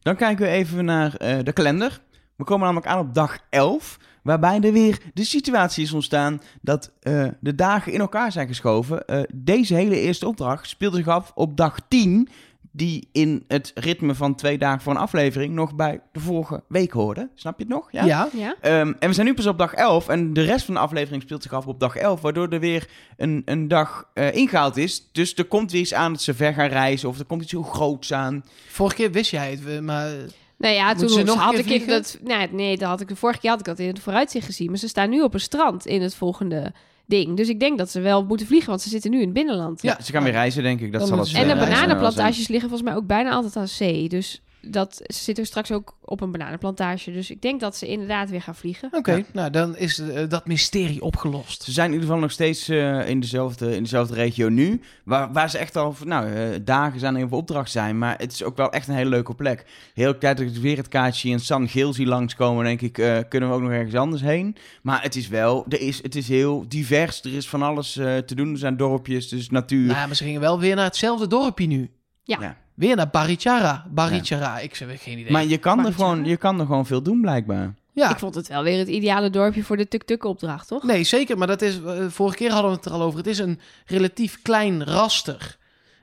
Dan 0.00 0.16
kijken 0.16 0.44
we 0.44 0.50
even 0.50 0.84
naar 0.84 1.16
eh, 1.16 1.38
de 1.42 1.52
kalender. 1.52 2.00
We 2.36 2.44
komen 2.44 2.64
namelijk 2.64 2.86
aan 2.86 2.98
op 2.98 3.14
dag 3.14 3.38
11, 3.50 3.98
waarbij 4.22 4.60
er 4.60 4.72
weer 4.72 4.98
de 5.14 5.24
situatie 5.24 5.84
is 5.84 5.92
ontstaan 5.92 6.40
dat 6.60 6.92
eh, 7.00 7.26
de 7.40 7.54
dagen 7.54 7.92
in 7.92 8.00
elkaar 8.00 8.32
zijn 8.32 8.46
geschoven. 8.46 9.06
Eh, 9.06 9.22
deze 9.34 9.74
hele 9.74 10.00
eerste 10.00 10.26
opdracht 10.26 10.68
speelde 10.68 10.96
zich 10.96 11.08
af 11.08 11.32
op 11.34 11.56
dag 11.56 11.78
10, 11.88 12.28
die 12.72 13.08
in 13.12 13.44
het 13.48 13.72
ritme 13.74 14.14
van 14.14 14.34
twee 14.34 14.58
dagen 14.58 14.80
voor 14.80 14.92
een 14.92 14.98
aflevering 14.98 15.54
nog 15.54 15.74
bij 15.74 16.00
de 16.12 16.20
vorige 16.20 16.62
week 16.68 16.92
hoorde. 16.92 17.28
Snap 17.34 17.58
je 17.58 17.64
het 17.64 17.72
nog? 17.72 17.88
Ja. 17.90 18.04
Ja? 18.32 18.54
Ehm, 18.60 18.92
en 18.98 19.08
we 19.08 19.14
zijn 19.14 19.26
nu 19.26 19.34
pas 19.34 19.46
op 19.46 19.58
dag 19.58 19.74
11 19.74 20.08
en 20.08 20.32
de 20.32 20.42
rest 20.42 20.64
van 20.64 20.74
de 20.74 20.80
aflevering 20.80 21.22
speelt 21.22 21.42
zich 21.42 21.52
af 21.52 21.66
op 21.66 21.80
dag 21.80 21.96
11, 21.96 22.20
waardoor 22.20 22.48
er 22.48 22.60
weer 22.60 22.88
een, 23.16 23.42
een 23.44 23.68
dag 23.68 24.08
eh, 24.14 24.34
ingehaald 24.34 24.76
is. 24.76 25.08
Dus 25.12 25.34
er 25.34 25.44
komt 25.44 25.72
weer 25.72 25.80
iets 25.80 25.94
aan 25.94 26.12
dat 26.12 26.22
ze 26.22 26.34
ver 26.34 26.54
gaan 26.54 26.68
reizen 26.68 27.08
of 27.08 27.18
er 27.18 27.24
komt 27.24 27.42
iets 27.42 27.52
heel 27.52 27.62
groots 27.62 28.12
aan. 28.12 28.44
Vorige 28.68 28.96
keer 28.96 29.10
wist 29.10 29.30
jij 29.30 29.50
het, 29.50 29.82
maar... 29.82 30.10
Nou 30.56 30.74
ja, 30.74 30.94
toen 30.94 31.08
ze 31.08 31.22
nog 31.22 31.34
een 31.34 31.42
had 31.42 31.54
keer 31.54 31.74
ik 31.74 31.80
in 31.80 31.86
dat... 31.86 32.18
Nee, 32.22 32.48
nee, 32.52 32.76
dat 32.76 32.88
had 32.88 33.00
ik 33.00 33.08
de 33.08 33.16
vorige 33.16 33.40
keer 33.40 33.50
had 33.50 33.58
ik 33.58 33.64
dat 33.64 33.78
in 33.78 33.88
het 33.88 33.98
vooruitzicht 33.98 34.46
gezien. 34.46 34.70
Maar 34.70 34.78
ze 34.78 34.88
staan 34.88 35.10
nu 35.10 35.22
op 35.22 35.34
een 35.34 35.40
strand 35.40 35.86
in 35.86 36.02
het 36.02 36.14
volgende 36.14 36.72
ding. 37.06 37.36
Dus 37.36 37.48
ik 37.48 37.60
denk 37.60 37.78
dat 37.78 37.90
ze 37.90 38.00
wel 38.00 38.24
moeten 38.24 38.46
vliegen, 38.46 38.68
want 38.68 38.80
ze 38.80 38.88
zitten 38.88 39.10
nu 39.10 39.16
in 39.18 39.24
het 39.24 39.32
binnenland. 39.32 39.82
Ja. 39.82 39.98
Ze 40.02 40.12
gaan 40.12 40.22
weer 40.22 40.32
reizen, 40.32 40.62
denk 40.62 40.80
ik. 40.80 40.92
Dat 40.92 41.00
Dan 41.00 41.08
zal 41.08 41.18
het 41.18 41.28
ze 41.28 41.38
En 41.38 41.48
de 41.48 41.54
bananenplantages 41.54 42.48
liggen 42.48 42.68
volgens 42.68 42.90
mij 42.90 42.98
ook 42.98 43.06
bijna 43.06 43.30
altijd 43.30 43.56
aan 43.56 43.68
zee. 43.68 44.08
Dus 44.08 44.42
dat, 44.68 44.94
ze 44.94 45.22
zitten 45.22 45.46
straks 45.46 45.72
ook 45.72 45.96
op 46.04 46.20
een 46.20 46.32
bananenplantage. 46.32 47.12
Dus 47.12 47.30
ik 47.30 47.42
denk 47.42 47.60
dat 47.60 47.76
ze 47.76 47.86
inderdaad 47.86 48.30
weer 48.30 48.42
gaan 48.42 48.54
vliegen. 48.54 48.88
Oké, 48.92 49.12
Ja. 49.12 49.24
nou 49.32 49.50
dan 49.50 49.76
is 49.76 49.98
eh, 49.98 50.28
dat 50.28 50.46
mysterie 50.46 51.02
opgelost. 51.02 51.62
Ze 51.62 51.72
zijn 51.72 51.86
in 51.86 51.92
ieder 51.92 52.06
geval 52.08 52.22
nog 52.22 52.30
steeds 52.32 52.68
eh, 52.68 53.08
in, 53.08 53.20
dezelfde, 53.20 53.76
in 53.76 53.82
dezelfde 53.82 54.14
regio 54.14 54.48
nu. 54.48 54.80
Waar, 55.04 55.32
waar 55.32 55.50
ze 55.50 55.58
echt 55.58 55.76
al 55.76 55.94
nou, 56.04 56.32
eh, 56.32 56.48
dagen 56.62 57.00
zijn 57.00 57.16
en 57.16 57.28
voor 57.28 57.38
opdracht 57.38 57.70
zijn. 57.70 57.98
Maar 57.98 58.18
het 58.18 58.32
is 58.32 58.42
ook 58.42 58.56
wel 58.56 58.70
echt 58.72 58.88
een 58.88 58.94
hele 58.94 59.10
leuke 59.10 59.34
plek. 59.34 59.64
Heel 59.94 60.18
tijd 60.18 60.36
dat 60.36 60.46
ik 60.46 60.54
weer 60.54 60.76
het 60.76 60.88
kaartje 60.88 61.28
in 61.28 61.40
San 61.40 61.68
Geel 61.68 61.92
zie 61.92 62.06
langskomen. 62.06 62.64
denk 62.64 62.80
ik, 62.80 62.98
eh, 62.98 63.18
kunnen 63.28 63.48
we 63.48 63.54
ook 63.54 63.60
nog 63.62 63.70
ergens 63.70 63.94
anders 63.94 64.22
heen. 64.22 64.56
Maar 64.82 65.02
het 65.02 65.16
is 65.16 65.28
wel, 65.28 65.64
er 65.68 65.80
is, 65.80 66.02
het 66.02 66.14
is 66.16 66.28
heel 66.28 66.64
divers. 66.68 67.22
Er 67.22 67.34
is 67.34 67.48
van 67.48 67.62
alles 67.62 67.96
eh, 67.96 68.16
te 68.18 68.34
doen. 68.34 68.52
Er 68.52 68.58
zijn 68.58 68.76
dorpjes, 68.76 69.28
dus 69.28 69.50
natuur. 69.50 69.86
Nou, 69.86 69.98
ja, 69.98 70.06
maar 70.06 70.16
ze 70.16 70.24
gingen 70.24 70.40
wel 70.40 70.60
weer 70.60 70.74
naar 70.74 70.84
hetzelfde 70.84 71.26
dorpje 71.26 71.66
nu. 71.66 71.90
Ja. 72.24 72.36
Ja. 72.40 72.56
Weer 72.74 72.96
naar 72.96 73.08
Barichara. 73.10 73.86
Barichara, 73.90 74.58
ik 74.58 74.76
heb 74.76 74.88
geen 74.98 75.18
idee. 75.18 75.32
maar 75.32 75.44
je 75.44 75.58
kan, 75.58 75.86
er 75.86 75.92
gewoon, 75.92 76.24
je 76.24 76.36
kan 76.36 76.60
er 76.60 76.66
gewoon 76.66 76.86
veel 76.86 77.02
doen, 77.02 77.20
blijkbaar. 77.20 77.74
ja, 77.92 78.10
Ik 78.10 78.18
vond 78.18 78.34
het 78.34 78.48
wel 78.48 78.62
weer 78.62 78.78
het 78.78 78.88
ideale 78.88 79.30
dorpje 79.30 79.64
voor 79.64 79.76
de 79.76 79.88
tuk-tuk-opdracht, 79.88 80.68
toch? 80.68 80.82
nee, 80.82 81.04
zeker. 81.04 81.38
Maar 81.38 81.46
dat 81.46 81.62
is, 81.62 81.82
eh, 81.82 82.04
vorige 82.08 82.36
keer 82.36 82.50
hadden 82.50 82.70
we 82.70 82.76
het 82.76 82.86
er 82.86 82.92
al 82.92 83.02
over. 83.02 83.18
Het 83.18 83.26
is 83.26 83.38
een 83.38 83.60
relatief 83.86 84.42
klein 84.42 84.84
raster. 84.84 85.56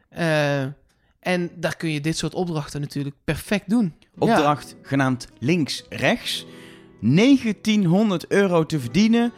Eh, 0.10 0.62
en 1.20 1.50
daar 1.56 1.76
kun 1.78 1.90
je 1.92 2.02
dit 2.02 2.18
soort 2.18 2.34
opdrachten 2.34 2.82
natuurlijk 2.82 3.16
perfect 3.24 3.70
doen. 3.70 3.94
Ja. 4.02 4.10
Opdracht 4.18 4.76
genaamd 4.82 5.28
links-rechts. 5.40 6.46
1900 7.02 8.28
euro 8.28 8.66
te 8.66 8.80
verdienen. 8.80 9.32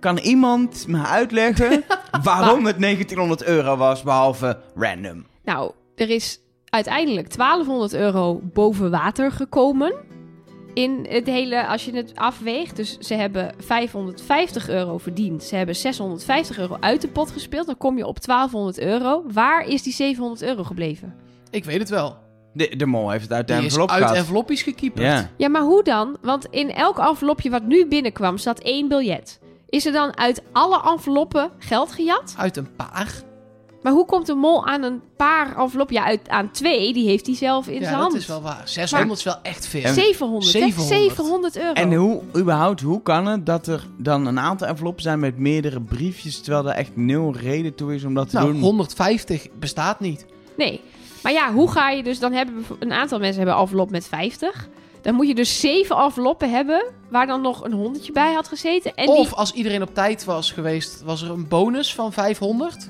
Kan 0.00 0.18
iemand 0.18 0.86
me 0.86 1.04
uitleggen 1.04 1.84
waarom 2.22 2.66
het 2.66 2.80
1900 2.80 3.44
euro 3.44 3.76
was, 3.76 4.02
behalve 4.02 4.60
random? 4.74 5.26
Nou, 5.46 5.72
er 5.94 6.10
is 6.10 6.38
uiteindelijk 6.64 7.36
1200 7.36 7.94
euro 7.94 8.40
boven 8.42 8.90
water 8.90 9.32
gekomen. 9.32 9.94
In 10.74 11.06
het 11.08 11.26
hele, 11.26 11.66
als 11.66 11.84
je 11.84 11.92
het 11.96 12.12
afweegt. 12.14 12.76
Dus 12.76 12.98
ze 12.98 13.14
hebben 13.14 13.54
550 13.58 14.68
euro 14.68 14.98
verdiend. 14.98 15.42
Ze 15.42 15.56
hebben 15.56 15.76
650 15.76 16.58
euro 16.58 16.76
uit 16.80 17.00
de 17.00 17.08
pot 17.08 17.30
gespeeld. 17.30 17.66
Dan 17.66 17.76
kom 17.76 17.96
je 17.96 18.06
op 18.06 18.24
1200 18.24 18.78
euro. 18.78 19.24
Waar 19.32 19.66
is 19.68 19.82
die 19.82 19.92
700 19.92 20.42
euro 20.42 20.64
gebleven? 20.64 21.14
Ik 21.50 21.64
weet 21.64 21.78
het 21.78 21.88
wel. 21.88 22.16
De, 22.52 22.76
de 22.76 22.86
mol 22.86 23.10
heeft 23.10 23.22
het 23.22 23.32
uit 23.32 23.48
de 23.48 23.54
Die 23.54 23.62
is 23.64 23.68
envelop 23.68 23.90
uit 23.90 24.02
gehad. 24.02 24.16
envelopjes 24.16 24.62
gekieperd. 24.62 25.06
Ja. 25.06 25.30
Ja, 25.36 25.48
maar 25.48 25.62
hoe 25.62 25.82
dan? 25.82 26.16
Want 26.22 26.46
in 26.50 26.70
elk 26.72 26.98
envelopje 26.98 27.50
wat 27.50 27.62
nu 27.62 27.86
binnenkwam 27.86 28.38
staat 28.38 28.58
één 28.60 28.88
biljet. 28.88 29.40
Is 29.68 29.86
er 29.86 29.92
dan 29.92 30.16
uit 30.16 30.42
alle 30.52 30.80
enveloppen 30.92 31.50
geld 31.58 31.92
gejat? 31.92 32.34
Uit 32.38 32.56
een 32.56 32.76
paar. 32.76 33.22
Maar 33.86 33.94
hoe 33.94 34.06
komt 34.06 34.26
de 34.26 34.34
mol 34.34 34.66
aan 34.66 34.82
een 34.82 35.00
paar 35.16 35.58
enveloppen? 35.58 35.96
Ja, 35.96 36.04
uit, 36.04 36.28
aan 36.28 36.50
twee, 36.50 36.92
die 36.92 37.08
heeft 37.08 37.26
hij 37.26 37.34
zelf 37.34 37.68
in 37.68 37.74
ja, 37.74 37.80
zijn 37.80 37.92
dat 37.92 38.02
hand. 38.02 38.14
is 38.14 38.26
wel 38.26 38.42
waar. 38.42 38.62
600 38.64 39.18
is 39.18 39.24
wel 39.24 39.38
echt 39.42 39.66
veel. 39.66 39.82
En- 39.82 39.94
700, 39.94 40.44
hè? 40.44 40.50
700. 40.50 40.88
700 40.88 41.56
euro. 41.56 41.72
En 41.72 41.94
hoe, 41.94 42.22
überhaupt, 42.36 42.80
hoe 42.80 43.02
kan 43.02 43.26
het 43.26 43.46
dat 43.46 43.66
er 43.66 43.86
dan 43.96 44.26
een 44.26 44.38
aantal 44.38 44.66
enveloppen 44.66 45.02
zijn 45.02 45.18
met 45.18 45.38
meerdere 45.38 45.80
briefjes, 45.80 46.40
terwijl 46.40 46.68
er 46.68 46.74
echt 46.74 46.96
nul 46.96 47.34
reden 47.36 47.74
toe 47.74 47.94
is 47.94 48.04
om 48.04 48.14
dat 48.14 48.30
te 48.30 48.36
nou, 48.36 48.52
doen? 48.52 48.60
150 48.60 49.46
bestaat 49.58 50.00
niet. 50.00 50.26
Nee. 50.56 50.80
Maar 51.22 51.32
ja, 51.32 51.52
hoe 51.52 51.70
ga 51.70 51.90
je 51.90 52.02
dus... 52.02 52.18
Dan 52.18 52.32
hebben 52.32 52.64
we, 52.68 52.76
een 52.78 52.92
aantal 52.92 53.18
mensen 53.18 53.36
hebben 53.36 53.54
een 53.54 53.60
envelop 53.60 53.90
met 53.90 54.06
50. 54.06 54.68
Dan 55.02 55.14
moet 55.14 55.28
je 55.28 55.34
dus 55.34 55.60
zeven 55.60 55.96
enveloppen 55.96 56.50
hebben... 56.50 56.84
waar 57.10 57.26
dan 57.26 57.40
nog 57.40 57.64
een 57.64 57.72
honderdje 57.72 58.12
bij 58.12 58.32
had 58.32 58.48
gezeten. 58.48 58.94
En 58.94 59.08
of 59.08 59.28
die, 59.28 59.36
als 59.36 59.52
iedereen 59.52 59.82
op 59.82 59.94
tijd 59.94 60.24
was 60.24 60.52
geweest, 60.52 61.02
was 61.02 61.22
er 61.22 61.30
een 61.30 61.48
bonus 61.48 61.94
van 61.94 62.12
500. 62.12 62.88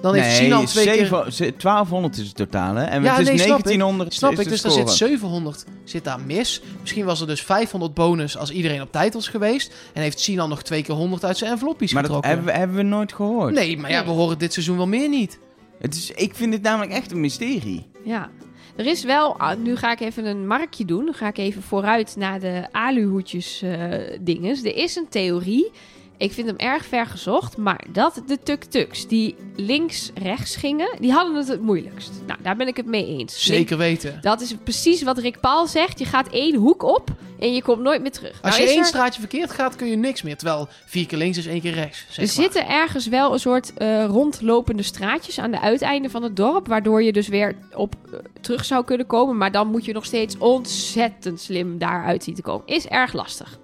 Dan 0.00 0.14
heeft 0.14 0.26
nee, 0.26 0.36
Sinan 0.36 0.64
twee 0.64 0.84
keer... 0.86 0.94
zeven- 0.94 1.32
ze- 1.32 1.52
1200 1.56 2.16
is 2.16 2.26
het 2.26 2.36
totaal, 2.36 2.74
hè? 2.74 2.84
En 2.84 3.02
Ja, 3.02 3.10
het 3.10 3.20
is 3.20 3.26
nee, 3.28 3.38
snap 3.38 3.58
ik. 3.58 3.64
1900 3.64 4.14
Snap 4.14 4.32
ik, 4.38 4.48
dus 4.48 4.58
score. 4.58 4.74
zit 4.74 4.90
700 4.90 5.64
zit 5.84 6.04
daar 6.04 6.20
mis. 6.20 6.62
Misschien 6.80 7.04
was 7.04 7.20
er 7.20 7.26
dus 7.26 7.42
500 7.42 7.94
bonus 7.94 8.36
als 8.36 8.50
iedereen 8.50 8.82
op 8.82 8.92
tijd 8.92 9.14
was 9.14 9.28
geweest. 9.28 9.74
En 9.92 10.02
heeft 10.02 10.20
Sinan 10.20 10.48
nog 10.48 10.62
twee 10.62 10.82
keer 10.82 10.94
100 10.94 11.24
uit 11.24 11.36
zijn 11.36 11.50
envelopjes 11.50 11.92
Maar 11.92 12.02
dat 12.02 12.10
getrokken. 12.14 12.34
hebben 12.42 12.54
we, 12.54 12.58
hebben 12.60 12.76
we 12.76 12.82
nooit 12.82 13.12
gehoord. 13.12 13.54
Nee, 13.54 13.78
maar 13.78 13.90
ja, 13.90 14.04
we 14.04 14.10
horen 14.10 14.38
dit 14.38 14.52
seizoen 14.52 14.76
wel 14.76 14.86
meer 14.86 15.08
niet. 15.08 15.38
Het 15.78 15.94
is, 15.94 16.10
ik 16.10 16.34
vind 16.34 16.52
dit 16.52 16.62
namelijk 16.62 16.92
echt 16.92 17.10
een 17.12 17.20
mysterie. 17.20 17.86
ja. 18.04 18.30
Er 18.76 18.86
is 18.86 19.04
wel, 19.04 19.36
ah, 19.38 19.58
nu 19.58 19.76
ga 19.76 19.92
ik 19.92 20.00
even 20.00 20.24
een 20.24 20.46
markje 20.46 20.84
doen. 20.84 21.04
Dan 21.04 21.14
ga 21.14 21.26
ik 21.28 21.38
even 21.38 21.62
vooruit 21.62 22.14
naar 22.18 22.40
de 22.40 22.66
aluhoedjes 22.72 23.62
eh 23.62 24.18
dinges. 24.20 24.62
Er 24.64 24.76
is 24.76 24.96
een 24.96 25.06
theorie, 25.08 25.70
ik 26.18 26.32
vind 26.32 26.46
hem 26.46 26.56
erg 26.56 26.84
ver 26.84 27.06
gezocht, 27.06 27.56
maar 27.56 27.84
dat 27.92 28.22
de 28.26 28.38
tuk-tuks 28.42 29.06
die 29.08 29.36
links-rechts 29.56 30.56
gingen, 30.56 30.96
die 31.00 31.12
hadden 31.12 31.34
het 31.34 31.48
het 31.48 31.60
moeilijkst. 31.60 32.10
Nou, 32.26 32.38
daar 32.42 32.56
ben 32.56 32.66
ik 32.68 32.76
het 32.76 32.86
mee 32.86 33.06
eens. 33.06 33.44
Zeker 33.44 33.76
weten. 33.78 34.18
Dat 34.20 34.40
is 34.40 34.54
precies 34.64 35.02
wat 35.02 35.18
Rick 35.18 35.40
Paul 35.40 35.66
zegt. 35.66 35.98
Je 35.98 36.04
gaat 36.04 36.28
één 36.28 36.54
hoek 36.54 36.82
op 36.82 37.10
en 37.38 37.54
je 37.54 37.62
komt 37.62 37.82
nooit 37.82 38.02
meer 38.02 38.10
terug. 38.10 38.38
Als 38.42 38.50
Nou 38.56 38.62
je 38.62 38.68
één 38.68 38.78
er- 38.80 38.86
straatje 38.86 39.20
verkeerd 39.20 39.50
gaat, 39.50 39.76
kun 39.76 39.86
je 39.86 39.96
niks 39.96 40.22
meer. 40.22 40.36
Terwijl 40.36 40.68
vier 40.86 41.06
keer 41.06 41.18
links 41.18 41.38
is 41.38 41.46
één 41.46 41.60
keer 41.60 41.72
rechts. 41.74 41.98
Zeg 41.98 42.16
Er 42.16 42.22
maar. 42.22 42.28
zitten 42.44 42.68
ergens 42.68 43.06
wel 43.06 43.32
een 43.32 43.38
soort 43.38 43.72
eh, 43.74 44.04
rondlopende 44.04 44.82
straatjes 44.82 45.38
aan 45.38 45.50
de 45.50 45.60
uiteinden 45.60 46.10
van 46.10 46.22
het 46.22 46.36
dorp, 46.36 46.66
waardoor 46.68 47.02
je 47.02 47.12
dus 47.12 47.28
weer 47.28 47.56
op 47.74 47.94
eh, 48.12 48.18
terug 48.40 48.64
zou 48.64 48.84
kunnen 48.84 49.06
komen. 49.06 49.36
Maar 49.36 49.52
dan 49.52 49.70
moet 49.70 49.84
je 49.84 49.92
nog 49.92 50.04
steeds 50.04 50.38
ontzettend 50.38 51.40
slim 51.40 51.78
daaruit 51.78 52.24
zien 52.24 52.34
te 52.34 52.42
komen. 52.42 52.66
Is 52.66 52.86
erg 52.86 53.12
lastig. 53.12 53.58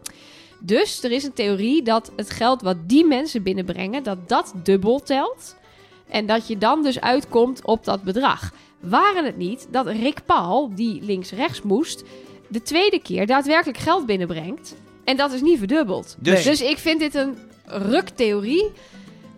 Dus 0.65 1.03
er 1.05 1.11
is 1.13 1.25
een 1.25 1.33
theorie 1.33 1.83
dat 1.83 2.13
het 2.17 2.31
geld 2.31 2.63
wat 2.63 2.77
die 2.87 3.05
mensen 3.07 3.43
binnenbrengen, 3.43 4.03
dat 4.03 4.29
dat 4.29 4.53
dubbel 4.63 5.01
telt. 5.03 5.57
En 6.09 6.27
dat 6.27 6.47
je 6.49 6.59
dan 6.59 6.83
dus 6.83 7.01
uitkomt 7.01 7.65
op 7.65 7.85
dat 7.85 8.03
bedrag. 8.03 8.51
Waren 8.81 9.25
het 9.25 9.37
niet 9.37 9.67
dat 9.71 9.87
Rick 9.87 10.19
Paul, 10.27 10.75
die 10.75 11.03
links-rechts 11.03 11.63
moest, 11.63 12.03
de 12.49 12.63
tweede 12.63 12.99
keer 13.03 13.27
daadwerkelijk 13.27 13.79
geld 13.79 14.07
binnenbrengt. 14.07 14.75
En 15.05 15.17
dat 15.17 15.33
is 15.33 15.41
niet 15.41 15.59
verdubbeld. 15.59 16.17
Dus- 16.19 16.45
Dus, 16.45 16.61
ik 16.63 16.79
vind 16.79 17.01
dit 17.01 17.15
een 17.15 17.39
ruktheorie. 17.67 18.71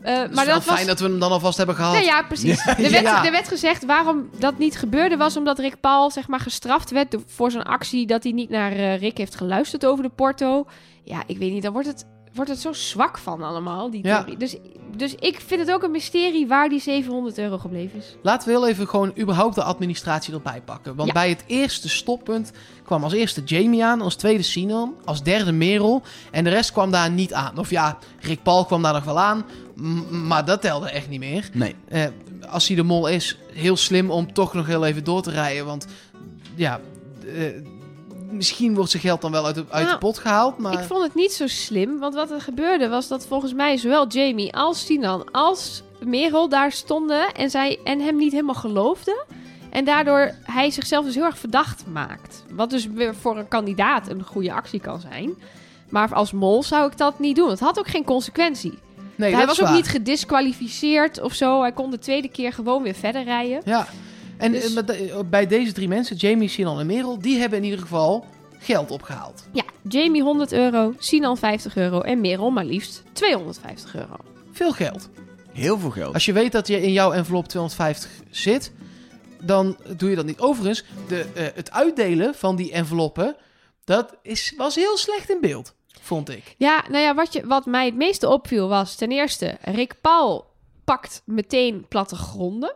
Eh, 0.02 0.16
Het 0.18 0.30
is 0.30 0.36
maar 0.36 0.46
wel 0.46 0.54
dat 0.54 0.64
was. 0.64 0.74
fijn 0.74 0.86
dat 0.86 1.00
we 1.00 1.06
hem 1.06 1.18
dan 1.18 1.30
alvast 1.30 1.56
hebben 1.56 1.74
gehad. 1.76 1.92
Nee, 1.92 2.04
ja, 2.04 2.22
precies. 2.22 2.66
Er, 2.66 2.90
werd, 2.90 3.02
Ja. 3.02 3.24
er 3.24 3.30
werd 3.30 3.48
gezegd 3.48 3.84
waarom 3.84 4.28
dat 4.38 4.58
niet 4.58 4.76
gebeurde, 4.78 5.16
was 5.16 5.36
omdat 5.36 5.58
Rick 5.58 5.80
Paul 5.80 6.10
zeg 6.10 6.28
maar, 6.28 6.40
gestraft 6.40 6.90
werd 6.90 7.16
voor 7.26 7.50
zijn 7.50 7.62
actie 7.64 8.06
dat 8.06 8.22
hij 8.22 8.32
niet 8.32 8.50
naar 8.50 8.72
eh, 8.72 8.98
Rick 8.98 9.18
heeft 9.18 9.34
geluisterd 9.34 9.86
over 9.86 10.04
de 10.04 10.10
porto. 10.14 10.66
Ja, 11.04 11.22
ik 11.26 11.38
weet 11.38 11.52
niet, 11.52 11.62
dan 11.62 11.72
wordt 11.72 11.88
het, 11.88 12.06
wordt 12.34 12.50
het 12.50 12.60
zo 12.60 12.72
zwak 12.72 13.18
van 13.18 13.42
allemaal, 13.42 13.90
die 13.90 14.06
Ja. 14.06 14.26
Dus, 14.38 14.56
dus 14.96 15.14
ik 15.14 15.40
vind 15.46 15.60
het 15.60 15.70
ook 15.70 15.82
een 15.82 15.90
mysterie 15.90 16.46
waar 16.46 16.68
die 16.68 16.80
700 16.80 17.38
euro 17.38 17.58
gebleven 17.58 17.98
is. 17.98 18.16
Laten 18.22 18.48
we 18.48 18.54
heel 18.54 18.68
even 18.68 18.88
gewoon 18.88 19.12
überhaupt 19.18 19.54
de 19.54 19.62
administratie 19.62 20.34
erbij 20.34 20.60
pakken. 20.64 20.94
Want 20.94 21.08
Ja. 21.08 21.14
bij 21.14 21.28
het 21.28 21.44
eerste 21.46 21.88
stoppunt 21.88 22.52
kwam 22.84 23.02
als 23.04 23.12
eerste 23.12 23.42
Jamie 23.44 23.84
aan, 23.84 24.00
als 24.00 24.14
tweede 24.16 24.42
Sinan, 24.42 24.94
als 25.04 25.22
derde 25.22 25.52
Merel. 25.52 26.02
En 26.30 26.44
de 26.44 26.50
rest 26.50 26.72
kwam 26.72 26.90
daar 26.90 27.10
niet 27.10 27.32
aan. 27.32 27.58
Of 27.58 27.70
ja, 27.70 27.98
Rick 28.20 28.42
Paul 28.42 28.64
kwam 28.64 28.82
daar 28.82 28.92
nog 28.92 29.04
wel 29.04 29.20
aan, 29.20 29.44
maar 30.10 30.44
dat 30.44 30.60
telde 30.60 30.90
echt 30.90 31.08
niet 31.08 31.20
meer. 31.20 31.48
Nee. 31.52 31.74
Eh, 31.88 32.04
als 32.48 32.66
hij 32.66 32.76
de 32.76 32.82
mol 32.82 33.06
is, 33.08 33.38
heel 33.52 33.76
slim 33.76 34.10
om 34.10 34.32
toch 34.32 34.54
nog 34.54 34.66
heel 34.66 34.84
even 34.86 35.04
door 35.04 35.22
te 35.22 35.30
rijden. 35.30 35.66
Want 35.66 35.86
ja, 36.54 36.80
eh, 37.34 37.44
misschien 38.30 38.74
wordt 38.74 38.90
zijn 38.90 39.02
geld 39.02 39.20
dan 39.20 39.30
wel 39.30 39.46
uit 39.46 39.54
de, 39.54 39.64
uit 39.68 39.82
de 39.82 39.88
Nou, 39.88 39.98
pot 39.98 40.18
gehaald. 40.18 40.58
Maar 40.58 40.72
Ik 40.72 40.86
vond 40.86 41.02
het 41.02 41.14
niet 41.14 41.32
zo 41.32 41.46
slim, 41.46 41.98
want 41.98 42.14
wat 42.14 42.30
er 42.30 42.40
gebeurde 42.40 42.88
was 42.88 43.08
dat 43.08 43.26
volgens 43.26 43.52
mij 43.52 43.76
zowel 43.76 44.06
Jamie 44.06 44.56
als 44.56 44.86
Sinan 44.86 45.30
als 45.32 45.82
Merel 46.00 46.48
daar 46.48 46.72
stonden 46.72 47.32
en, 47.32 47.50
zij, 47.50 47.78
en 47.84 48.00
hem 48.00 48.16
niet 48.16 48.32
helemaal 48.32 48.54
geloofden. 48.54 49.24
En 49.70 49.84
daardoor 49.84 50.34
hij 50.42 50.70
zichzelf 50.70 51.04
dus 51.04 51.14
heel 51.14 51.24
erg 51.24 51.38
verdacht 51.38 51.84
maakt. 51.92 52.44
Wat 52.52 52.70
dus 52.70 52.86
weer 52.86 53.14
voor 53.14 53.38
een 53.38 53.48
kandidaat 53.48 54.08
een 54.08 54.24
goede 54.24 54.52
actie 54.52 54.80
kan 54.80 55.00
zijn. 55.00 55.34
Maar 55.88 56.14
als 56.14 56.32
mol 56.32 56.62
zou 56.62 56.90
ik 56.90 56.96
dat 56.96 57.18
niet 57.18 57.36
doen. 57.36 57.50
Het 57.50 57.60
had 57.60 57.78
ook 57.78 57.88
geen 57.88 58.04
consequentie. 58.04 58.78
nee, 59.14 59.34
hij 59.34 59.46
was 59.46 59.60
ook 59.60 59.66
waar. 59.66 59.76
niet 59.76 59.88
gedisqualificeerd 59.88 61.20
of 61.20 61.34
zo. 61.34 61.60
Hij 61.60 61.72
kon 61.72 61.90
de 61.90 61.98
tweede 61.98 62.28
keer 62.28 62.52
gewoon 62.52 62.82
weer 62.82 62.94
verder 62.94 63.24
rijden. 63.24 63.60
Ja, 63.64 63.86
en 64.44 64.52
Dus- 64.52 64.74
eh, 64.74 65.18
bij 65.30 65.46
deze 65.46 65.72
drie 65.72 65.88
mensen, 65.88 66.16
Jamie, 66.16 66.48
Sinan 66.48 66.80
en 66.80 66.86
Merel, 66.86 67.18
die 67.18 67.38
hebben 67.38 67.58
in 67.58 67.64
ieder 67.64 67.80
geval 67.80 68.24
geld 68.58 68.90
opgehaald. 68.90 69.46
Ja, 69.52 69.64
Jamie 69.88 70.22
100 70.22 70.52
euro, 70.52 70.94
Sinan 70.98 71.36
50 71.36 71.76
euro 71.76 72.00
en 72.00 72.20
Merel 72.20 72.50
maar 72.50 72.64
liefst 72.64 73.02
250 73.12 73.94
euro. 73.94 74.16
Veel 74.52 74.72
geld. 74.72 75.08
Heel 75.52 75.78
veel 75.78 75.90
geld. 75.90 76.14
Als 76.14 76.24
je 76.24 76.32
weet 76.32 76.52
dat 76.52 76.66
je 76.66 76.82
in 76.82 76.92
jouw 76.92 77.12
envelop 77.12 77.48
250 77.48 78.10
zit, 78.30 78.72
dan 79.40 79.76
doe 79.96 80.10
je 80.10 80.16
dat 80.16 80.24
niet. 80.24 80.40
Overigens, 80.40 80.84
de, 81.08 81.26
eh, 81.34 81.46
het 81.54 81.70
uitdelen 81.70 82.34
van 82.34 82.56
die 82.56 82.72
enveloppen, 82.72 83.36
dat 83.84 84.16
is, 84.22 84.54
was 84.56 84.74
heel 84.74 84.96
slecht 84.96 85.30
in 85.30 85.40
beeld, 85.40 85.74
vond 86.00 86.28
ik. 86.28 86.54
Ja, 86.58 86.84
nou 86.90 87.02
ja, 87.02 87.14
wat, 87.14 87.32
je, 87.32 87.46
wat 87.46 87.66
mij 87.66 87.84
het 87.84 87.96
meeste 87.96 88.28
opviel 88.28 88.68
was 88.68 88.94
ten 88.94 89.10
eerste... 89.10 89.58
Rick 89.60 89.94
Paul 90.00 90.46
pakt 90.84 91.22
meteen 91.24 91.86
plattegronden. 91.88 92.74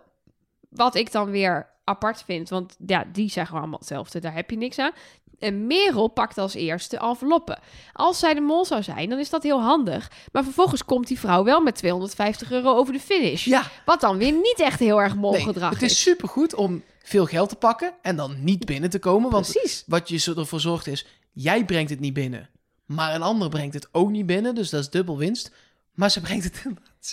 Wat 0.69 0.95
ik 0.95 1.13
dan 1.13 1.31
weer 1.31 1.67
apart 1.85 2.23
vind, 2.23 2.49
want 2.49 2.77
ja, 2.87 3.05
die 3.13 3.31
gewoon 3.31 3.61
allemaal 3.61 3.79
hetzelfde. 3.79 4.21
Daar 4.21 4.35
heb 4.35 4.51
je 4.51 4.57
niks 4.57 4.79
aan. 4.79 4.93
En 5.39 5.67
Merel 5.67 6.09
pakt 6.09 6.39
als 6.39 6.55
eerste 6.55 6.99
enveloppen. 6.99 7.59
Als 7.93 8.19
zij 8.19 8.35
de 8.35 8.41
mol 8.41 8.65
zou 8.65 8.83
zijn, 8.83 9.09
dan 9.09 9.19
is 9.19 9.31
dat 9.31 9.43
heel 9.43 9.63
handig. 9.63 10.11
Maar 10.33 10.45
vervolgens 10.45 10.85
komt 10.85 11.07
die 11.07 11.19
vrouw 11.19 11.45
wel 11.45 11.61
met 11.61 11.75
250 11.75 12.51
euro 12.51 12.77
over 12.77 12.93
de 12.93 13.01
finish. 13.01 13.45
Ja, 13.45 13.71
Wat 13.85 14.01
dan 14.01 14.19
weer 14.19 14.33
niet 14.33 14.61
echt 14.61 14.79
heel 14.79 15.01
erg 15.01 15.13
nee, 15.13 15.21
molgedrag 15.21 15.71
het 15.71 15.83
is 15.83 16.03
supergoed 16.03 16.55
om 16.55 16.83
veel 17.03 17.27
geld 17.27 17.49
te 17.49 17.57
pakken 17.57 17.95
en 18.03 18.17
dan 18.17 18.45
niet 18.45 18.65
binnen 18.65 18.91
te 18.91 18.99
komen. 18.99 19.31
Want 19.31 19.51
Precies. 19.51 19.85
wat 19.87 20.09
je 20.09 20.35
ervoor 20.37 20.61
zorgt 20.61 20.87
is, 20.87 21.07
jij 21.33 21.65
brengt 21.65 21.91
het 21.91 22.01
niet 22.01 22.13
binnen. 22.13 22.49
Maar 22.87 23.15
een 23.15 23.23
ander 23.23 23.49
brengt 23.49 23.75
het 23.75 23.89
ook 23.93 24.11
niet 24.11 24.27
binnen, 24.27 24.55
dus 24.55 24.71
dat 24.71 24.81
is 24.81 24.91
dubbel 24.91 25.19
winst. 25.19 25.51
Maar 25.95 26.11
ze 26.11 26.21
brengt 26.21 26.45
het... 26.45 26.65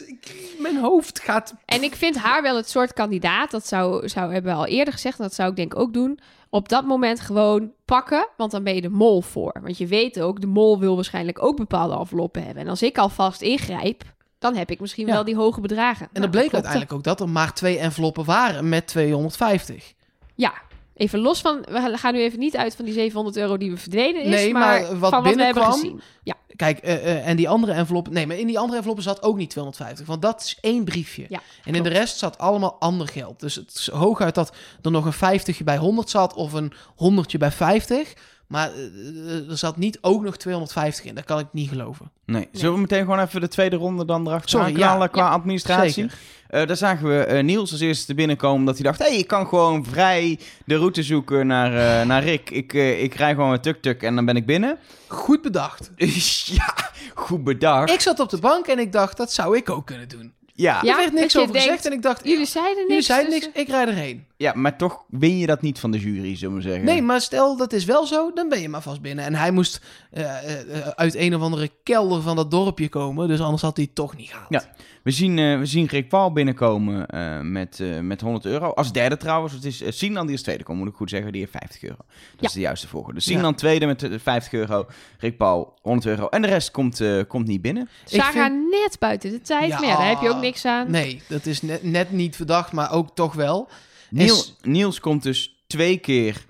Ik- 0.05 0.55
Mijn 0.59 0.77
hoofd 0.77 1.19
gaat... 1.19 1.53
En 1.65 1.83
ik 1.83 1.95
vind 1.95 2.17
haar 2.17 2.41
wel 2.41 2.55
het 2.55 2.69
soort 2.69 2.93
kandidaat, 2.93 3.51
dat 3.51 3.67
zou, 3.67 4.07
zou 4.09 4.33
hebben 4.33 4.51
we 4.51 4.57
al 4.57 4.65
eerder 4.65 4.93
gezegd, 4.93 5.17
dat 5.17 5.33
zou 5.33 5.49
ik 5.49 5.55
denk 5.55 5.79
ook 5.79 5.93
doen, 5.93 6.19
op 6.49 6.69
dat 6.69 6.85
moment 6.85 7.19
gewoon 7.19 7.71
pakken, 7.85 8.27
want 8.37 8.51
dan 8.51 8.63
ben 8.63 8.75
je 8.75 8.81
de 8.81 8.89
mol 8.89 9.21
voor. 9.21 9.59
Want 9.63 9.77
je 9.77 9.87
weet 9.87 10.19
ook, 10.21 10.41
de 10.41 10.47
mol 10.47 10.79
wil 10.79 10.95
waarschijnlijk 10.95 11.43
ook 11.43 11.57
bepaalde 11.57 11.95
enveloppen 11.97 12.43
hebben. 12.45 12.63
En 12.63 12.69
als 12.69 12.81
ik 12.83 12.97
alvast 12.97 13.41
ingrijp, 13.41 14.03
dan 14.39 14.55
heb 14.55 14.71
ik 14.71 14.79
misschien 14.79 15.07
Ja. 15.07 15.13
wel 15.13 15.23
die 15.23 15.35
hoge 15.35 15.61
bedragen. 15.61 16.05
En 16.05 16.09
Nou, 16.11 16.21
dan 16.21 16.31
bleek 16.41 16.53
uiteindelijk 16.53 16.93
ook 16.93 17.03
dat 17.03 17.19
er 17.19 17.29
maar 17.29 17.53
twee 17.53 17.77
enveloppen 17.77 18.25
waren 18.25 18.69
met 18.69 18.87
250. 18.87 19.93
Ja, 20.35 20.53
even 20.95 21.19
los 21.19 21.41
van, 21.41 21.65
we 21.69 21.97
gaan 21.97 22.13
nu 22.13 22.21
even 22.21 22.39
niet 22.39 22.57
uit 22.57 22.75
van 22.75 22.85
die 22.85 22.93
700 22.93 23.37
euro 23.37 23.57
die 23.57 23.71
we 23.71 23.77
verdwenen 23.77 24.21
is, 24.21 24.29
Nee, 24.29 24.53
maar, 24.53 24.81
maar 24.81 24.99
wat 24.99 25.09
van 25.09 25.23
wat 25.23 25.35
we 25.35 25.43
hebben 25.43 25.63
binnenkwam-. 25.63 26.01
Ja, 26.23 26.35
Kijk, 26.55 26.79
eh, 26.79 26.93
eh, 26.93 27.27
en 27.27 27.35
die 27.35 27.49
andere 27.49 27.73
envelop... 27.73 28.09
Nee, 28.09 28.27
maar 28.27 28.37
in 28.37 28.47
die 28.47 28.57
andere 28.57 28.75
enveloppen 28.75 29.03
zat 29.03 29.23
ook 29.23 29.37
niet 29.37 29.49
250. 29.49 30.05
Want 30.05 30.21
dat 30.21 30.41
is 30.41 30.57
één 30.61 30.83
briefje. 30.83 31.25
Ja, 31.29 31.39
en 31.63 31.75
in 31.75 31.83
de 31.83 31.89
rest 31.89 32.17
zat 32.17 32.37
allemaal 32.37 32.75
ander 32.79 33.07
geld. 33.07 33.39
Dus 33.39 33.55
het 33.55 33.73
is 33.73 33.89
hooguit 33.89 34.35
dat 34.35 34.55
er 34.81 34.91
nog 34.91 35.05
een 35.05 35.13
50 35.13 35.63
bij 35.63 35.77
100 35.77 36.09
zat... 36.09 36.33
of 36.33 36.53
een 36.53 36.73
100 36.95 37.37
bij 37.37 37.51
50. 37.51 38.13
Maar 38.47 38.71
eh, 38.71 38.85
eh, 38.85 39.49
er 39.49 39.57
zat 39.57 39.77
niet 39.77 39.97
ook 40.01 40.23
nog 40.23 40.37
250 40.37 41.05
in. 41.05 41.15
Dat 41.15 41.23
kan 41.23 41.39
ik 41.39 41.47
niet 41.51 41.69
geloven. 41.69 42.11
Nee. 42.25 42.47
Zullen 42.51 42.73
we 42.73 42.79
meteen 42.79 43.03
gewoon 43.03 43.19
even 43.19 43.41
de 43.41 43.47
tweede 43.47 43.75
ronde 43.75 44.05
dan 44.05 44.27
erachter 44.27 44.49
Sorry, 44.49 44.77
ja. 44.77 45.07
qua 45.07 45.23
Ja, 45.23 45.29
administratie? 45.29 45.91
Zeker. 45.91 46.17
Eh, 46.47 46.67
daar 46.67 46.77
zagen 46.77 47.07
we 47.07 47.23
eh, 47.23 47.43
Niels 47.43 47.71
als 47.71 47.81
eerste 47.81 48.13
binnenkomen 48.13 48.57
omdat 48.59 48.75
hij 48.75 48.83
dacht... 48.83 48.99
hé, 48.99 49.05
hey, 49.05 49.17
ik 49.17 49.27
kan 49.27 49.47
gewoon 49.47 49.85
vrij 49.85 50.39
de 50.65 50.75
route 50.75 51.03
zoeken 51.03 51.47
naar, 51.47 51.99
eh, 52.01 52.05
naar 52.09 52.23
Rick. 52.23 52.49
Ik, 52.49 52.73
eh, 52.73 53.03
ik 53.03 53.13
rij 53.13 53.33
gewoon 53.33 53.51
een 53.51 53.61
tuk-tuk 53.61 54.03
en 54.03 54.15
dan 54.15 54.25
ben 54.25 54.35
ik 54.35 54.45
binnen. 54.45 54.77
Goed 55.07 55.41
bedacht. 55.41 55.91
ja, 56.57 56.73
goed 57.13 57.43
bedacht. 57.43 57.91
Ik 57.91 57.99
zat 57.99 58.19
op 58.19 58.29
de 58.29 58.39
bank 58.39 58.65
en 58.67 58.79
ik 58.79 58.91
dacht, 58.91 59.17
dat 59.17 59.33
zou 59.33 59.57
ik 59.57 59.69
ook 59.69 59.85
kunnen 59.85 60.09
doen. 60.09 60.33
Ja, 60.57 60.79
Ja, 60.81 60.91
er 60.91 60.97
werd 60.97 61.13
niks 61.13 61.37
over 61.37 61.55
gezegd 61.55 61.85
en 61.85 61.91
ik 61.91 62.01
dacht... 62.01 62.23
jullie 62.23 62.45
zeiden 62.45 62.75
niks. 62.75 62.87
Jullie 62.87 63.03
zeiden 63.03 63.31
dus, 63.31 63.41
niks, 63.41 63.57
ik 63.57 63.67
rijd 63.67 63.87
erheen. 63.87 64.25
ja, 64.37 64.53
maar 64.55 64.77
toch 64.77 65.03
win 65.07 65.37
je 65.37 65.45
dat 65.45 65.61
niet 65.61 65.79
van 65.79 65.91
de 65.91 65.99
jury, 65.99 66.35
zullen 66.35 66.55
we 66.55 66.61
zeggen. 66.61 66.85
Nee, 66.85 67.01
maar 67.01 67.21
stel 67.21 67.57
dat 67.57 67.73
is 67.73 67.85
wel 67.85 68.05
zo, 68.05 68.31
dan 68.33 68.49
ben 68.49 68.61
je 68.61 68.69
maar 68.69 68.81
vast 68.81 69.01
binnen. 69.01 69.25
En 69.25 69.35
hij 69.35 69.51
moest 69.51 69.81
eh, 70.11 70.23
eh, 70.23 70.77
eh, 70.77 70.87
uit 70.87 71.15
een 71.15 71.35
of 71.35 71.41
andere 71.41 71.71
kelder 71.83 72.21
van 72.21 72.35
dat 72.35 72.51
dorpje 72.51 72.89
komen, 72.89 73.27
dus 73.27 73.39
anders 73.39 73.61
had 73.61 73.75
hij 73.75 73.85
het 73.85 73.95
toch 73.95 74.15
niet 74.15 74.29
gehaald. 74.29 74.49
Ja. 74.49 74.63
We 75.05 75.11
zien, 75.11 75.39
eh, 75.39 75.57
we 75.59 75.65
zien 75.65 75.85
Rick 75.85 76.09
Paul 76.09 76.31
binnenkomen 76.31 77.05
eh, 77.07 77.39
met, 77.41 77.79
eh, 77.79 77.99
met 77.99 78.21
100 78.21 78.45
euro. 78.45 78.69
Als 78.69 78.91
derde 78.91 79.17
trouwens. 79.17 79.53
Het 79.53 79.65
is 79.65 79.81
uh, 79.81 79.91
Sinan 79.91 80.25
die 80.25 80.35
is 80.35 80.41
tweede 80.41 80.63
komt, 80.63 80.77
moet 80.79 80.87
ik 80.87 80.93
goed 80.95 81.09
zeggen. 81.09 81.31
Die 81.31 81.41
heeft 81.41 81.53
50 81.57 81.83
euro. 81.83 81.97
Dat 81.97 82.39
Ja. 82.39 82.47
is 82.47 82.53
de 82.53 82.59
juiste 82.59 82.87
volgorde. 82.87 83.15
Dus 83.15 83.25
Sinan 83.25 83.55
tweede 83.55 83.85
met 83.85 84.03
eh, 84.03 84.19
50 84.19 84.53
euro. 84.53 84.85
Rick 85.19 85.37
Paul 85.37 85.73
100 85.81 86.07
euro. 86.07 86.27
En 86.27 86.41
de 86.41 86.47
rest 86.47 86.71
komt, 86.71 87.01
eh, 87.01 87.21
komt 87.27 87.47
niet 87.47 87.61
binnen. 87.61 87.89
Sarah 88.05 88.51
net 88.71 88.95
buiten 88.99 89.31
de 89.31 89.41
tijd, 89.41 89.67
Ja. 89.69 89.79
maar 89.79 89.87
ja, 89.87 89.97
daar 89.97 90.07
heb 90.09 90.21
je 90.21 90.29
ook 90.29 90.41
niks 90.41 90.65
aan. 90.65 90.91
Nee, 90.91 91.21
dat 91.29 91.45
is 91.45 91.61
net, 91.61 91.83
net 91.83 92.11
niet 92.11 92.35
verdacht, 92.35 92.71
maar 92.71 92.91
ook 92.91 93.15
toch 93.15 93.33
wel. 93.33 93.69
Niels, 94.09 94.55
Niels 94.61 94.99
komt 94.99 95.23
dus 95.23 95.63
twee 95.67 95.97
keer... 95.97 96.45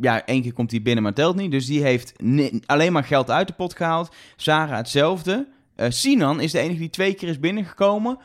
Ja, 0.00 0.24
één 0.26 0.42
keer 0.42 0.52
komt 0.52 0.70
hij 0.70 0.82
binnen, 0.82 1.02
maar 1.02 1.14
telt 1.14 1.36
niet. 1.36 1.50
Dus 1.50 1.66
die 1.66 1.82
heeft 1.82 2.12
alleen 2.66 2.92
maar 2.92 3.04
geld 3.04 3.30
uit 3.30 3.46
de 3.46 3.52
pot 3.54 3.76
gehaald. 3.76 4.14
Sarah 4.36 4.76
hetzelfde. 4.76 5.48
Eh, 5.78 5.90
Sinan 5.90 6.40
is 6.40 6.52
de 6.52 6.58
enige 6.58 6.78
die 6.78 6.90
twee 6.90 7.14
keer 7.14 7.28
is 7.28 7.38
binnengekomen. 7.38 8.18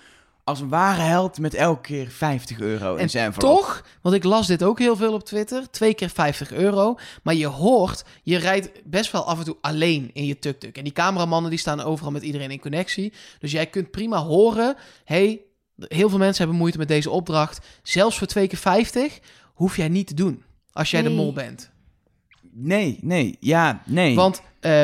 Als 0.43 0.59
een 0.59 0.69
ware 0.69 1.01
held 1.01 1.39
met 1.39 1.53
elke 1.53 1.81
keer 1.81 2.09
50 2.09 2.59
euro 2.59 2.93
in 2.93 2.99
En 2.99 3.09
zijn 3.09 3.25
envelop. 3.25 3.55
Toch, 3.55 3.85
want 4.01 4.15
ik 4.15 4.23
las 4.23 4.47
dit 4.47 4.63
ook 4.63 4.79
heel 4.79 4.95
veel 4.95 5.13
op 5.13 5.23
Twitter, 5.23 5.69
twee 5.69 5.93
keer 5.93 6.09
50 6.09 6.51
euro. 6.51 6.97
Maar 7.23 7.33
je 7.33 7.45
hoort, 7.45 8.03
je 8.23 8.37
rijdt 8.37 8.71
best 8.83 9.11
wel 9.11 9.25
af 9.25 9.39
en 9.39 9.45
toe 9.45 9.57
alleen 9.61 10.09
in 10.13 10.25
je 10.25 10.39
tuk-tuk. 10.39 10.77
En 10.77 10.83
die 10.83 10.93
cameramannen 10.93 11.49
die 11.49 11.59
staan 11.59 11.81
overal 11.81 12.11
met 12.11 12.23
iedereen 12.23 12.51
in 12.51 12.59
connectie. 12.59 13.13
Dus 13.39 13.51
jij 13.51 13.65
kunt 13.65 13.91
prima 13.91 14.17
horen, 14.17 14.75
hey, 15.05 15.41
heel 15.77 16.09
veel 16.09 16.17
mensen 16.17 16.37
hebben 16.37 16.57
moeite 16.57 16.77
met 16.77 16.87
deze 16.87 17.09
opdracht. 17.09 17.65
Zelfs 17.83 18.17
voor 18.17 18.27
twee 18.27 18.47
keer 18.47 18.57
50 18.57 19.19
hoef 19.53 19.77
jij 19.77 19.89
niet 19.89 20.07
te 20.07 20.13
doen 20.13 20.43
als 20.71 20.91
jij 20.91 21.01
de 21.01 21.09
mol 21.09 21.33
bent. 21.33 21.71
Nee, 22.51 22.97
nee, 23.01 23.37
ja, 23.39 23.81
nee. 23.85 24.15
Want 24.15 24.41
eh, 24.59 24.83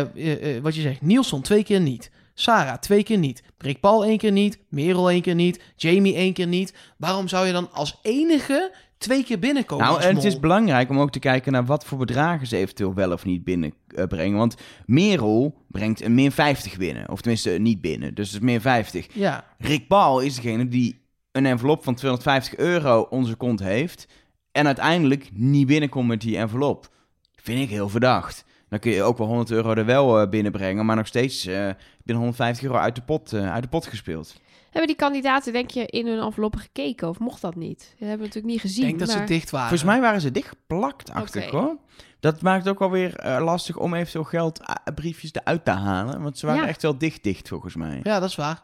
eh, 0.56 0.64
wat 0.64 0.76
je 0.76 0.82
zegt, 0.82 1.02
Nielsen 1.02 1.42
twee 1.42 1.64
keer 1.64 1.80
niet. 1.80 2.12
Sarah 2.40 2.78
twee 2.78 3.04
keer 3.04 3.18
niet. 3.18 3.44
Rick 3.58 3.80
Paul 3.80 4.06
één 4.06 4.18
keer 4.18 4.32
niet. 4.32 4.60
Merel 4.70 5.10
één 5.10 5.22
keer 5.22 5.36
niet. 5.36 5.62
Jamie 5.76 6.16
één 6.16 6.34
keer 6.34 6.48
niet. 6.48 6.74
Waarom 6.98 7.28
zou 7.28 7.46
je 7.48 7.52
dan 7.52 7.72
als 7.72 8.00
enige 8.02 8.76
twee 8.98 9.24
keer 9.24 9.40
binnenkomen 9.40 9.86
Nou, 9.86 10.02
en 10.02 10.16
het 10.16 10.24
is 10.24 10.40
belangrijk 10.40 10.90
om 10.90 11.00
ook 11.00 11.12
te 11.12 11.20
kijken 11.20 11.52
naar 11.52 11.66
wat 11.66 11.86
voor 11.86 11.98
bedragen 11.98 12.48
ze 12.48 12.58
eventueel 12.58 12.94
wel 12.94 13.12
of 13.12 13.26
niet 13.26 13.44
binnenbrengen. 13.44 14.38
Want 14.38 14.56
Merel 14.86 15.64
brengt 15.68 16.02
een 16.02 16.14
min 16.14 16.32
50 16.32 16.78
binnen. 16.78 17.10
Of 17.10 17.22
tenminste, 17.22 17.50
niet 17.50 17.82
binnen. 17.82 18.14
Dus 18.14 18.28
het 18.28 18.36
is 18.36 18.48
min 18.48 18.62
50. 18.62 19.08
Ja, 19.14 19.46
Rick 19.58 19.88
Paul 19.88 20.20
is 20.20 20.36
degene 20.36 20.68
die 20.68 21.02
een 21.32 21.46
envelop 21.46 21.84
van 21.84 21.96
250 21.96 22.56
euro 22.56 23.08
onze 23.10 23.36
kont 23.36 23.60
heeft. 23.60 24.08
En 24.52 24.66
uiteindelijk 24.66 25.30
niet 25.34 25.68
binnenkomt 25.68 26.08
met 26.08 26.22
die 26.22 26.38
envelop. 26.38 26.90
Vind 27.36 27.62
ik 27.62 27.70
heel 27.70 27.90
verdacht. 27.90 28.46
Dan 28.70 28.80
kun 28.80 28.92
je 28.92 29.04
ook 29.04 29.18
wel 29.18 29.28
100 29.28 29.52
euro 29.52 29.74
er 29.74 29.86
wel 29.86 30.20
eh, 30.22 30.30
binnenbrengen. 30.30 30.86
Maar 30.86 30.96
nog 30.96 31.08
steeds 31.08 31.46
eh 31.46 31.70
binnen 32.04 32.24
150 32.24 32.64
euro 32.64 32.78
uit 32.78 32.96
de 32.96 33.02
pot, 33.02 33.34
eh, 33.34 33.52
uit 33.54 33.64
de 33.64 33.70
pot 33.70 33.86
gespeeld. 33.86 34.36
Hebben 34.64 34.88
die 34.88 34.96
kandidaten, 34.96 35.54
denk 35.54 35.70
je, 35.70 35.86
in 35.86 36.08
hun 36.08 36.20
enveloppen 36.20 36.60
gekeken? 36.60 37.10
Of 37.10 37.20
mocht 37.20 37.42
dat 37.42 37.56
niet? 37.56 37.80
Dat 37.80 37.88
hebben 38.00 38.18
we 38.18 38.24
natuurlijk 38.24 38.54
niet 38.54 38.62
gezien. 38.62 38.84
ik 38.84 38.88
denk 38.88 39.00
dat 39.00 39.18
maar... 39.18 39.28
ze 39.28 39.34
dicht 39.34 39.50
waren. 39.50 39.68
Volgens 39.70 39.90
mij 39.90 40.02
waren 40.02 40.22
ze 40.22 40.32
dichtgeplakt 40.32 41.12
achter 41.12 41.44
Oké. 41.48 41.56
hoor. 41.58 41.78
Dat 42.20 42.42
maakt 42.42 42.64
het 42.64 42.74
ook 42.74 42.80
wel 42.80 42.92
weer 42.92 43.40
lastig 43.42 43.78
om 43.78 43.94
eventueel 43.94 44.24
geldbriefjes 44.24 45.34
eruit 45.34 45.66
te 45.66 45.72
halen. 45.72 46.22
Want 46.22 46.38
ze 46.38 46.46
waren 46.46 46.62
Ja. 46.62 46.68
echt 46.68 46.82
wel 46.82 46.98
dicht 46.98 47.24
dicht 47.24 47.48
volgens 47.48 47.76
mij. 47.76 48.00
Ja, 48.04 48.20
dat 48.20 48.30
is 48.30 48.36
waar. 48.36 48.64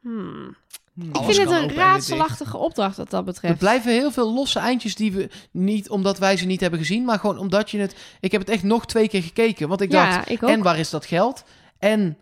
Hmm. 0.00 0.56
Ik 1.00 1.16
Alles 1.16 1.36
vind 1.36 1.50
het 1.50 1.62
een 1.62 1.74
raadselachtige 1.74 2.56
opdracht 2.56 2.96
wat 2.96 3.10
dat 3.10 3.20
Er 3.20 3.24
betreft. 3.26 3.58
blijven 3.58 3.92
heel 3.92 4.10
veel 4.10 4.32
losse 4.32 4.58
eindjes 4.58 4.94
die 4.94 5.12
we 5.12 5.28
niet 5.50 5.90
omdat 5.90 6.18
wij 6.18 6.36
ze 6.36 6.46
niet 6.46 6.60
hebben 6.60 6.78
gezien, 6.78 7.04
maar 7.04 7.18
gewoon 7.18 7.38
omdat 7.38 7.70
je 7.70 7.78
het. 7.78 7.94
Ik 8.20 8.32
heb 8.32 8.40
het 8.40 8.50
echt 8.50 8.62
nog 8.62 8.86
twee 8.86 9.08
keer 9.08 9.22
gekeken, 9.22 9.68
want 9.68 9.80
ik 9.80 9.90
dacht. 9.90 10.30
ik. 10.30 10.42
En 10.42 10.62
waar 10.62 10.78
is 10.78 10.90
dat 10.90 11.06
geld? 11.06 11.44
En 11.78 12.18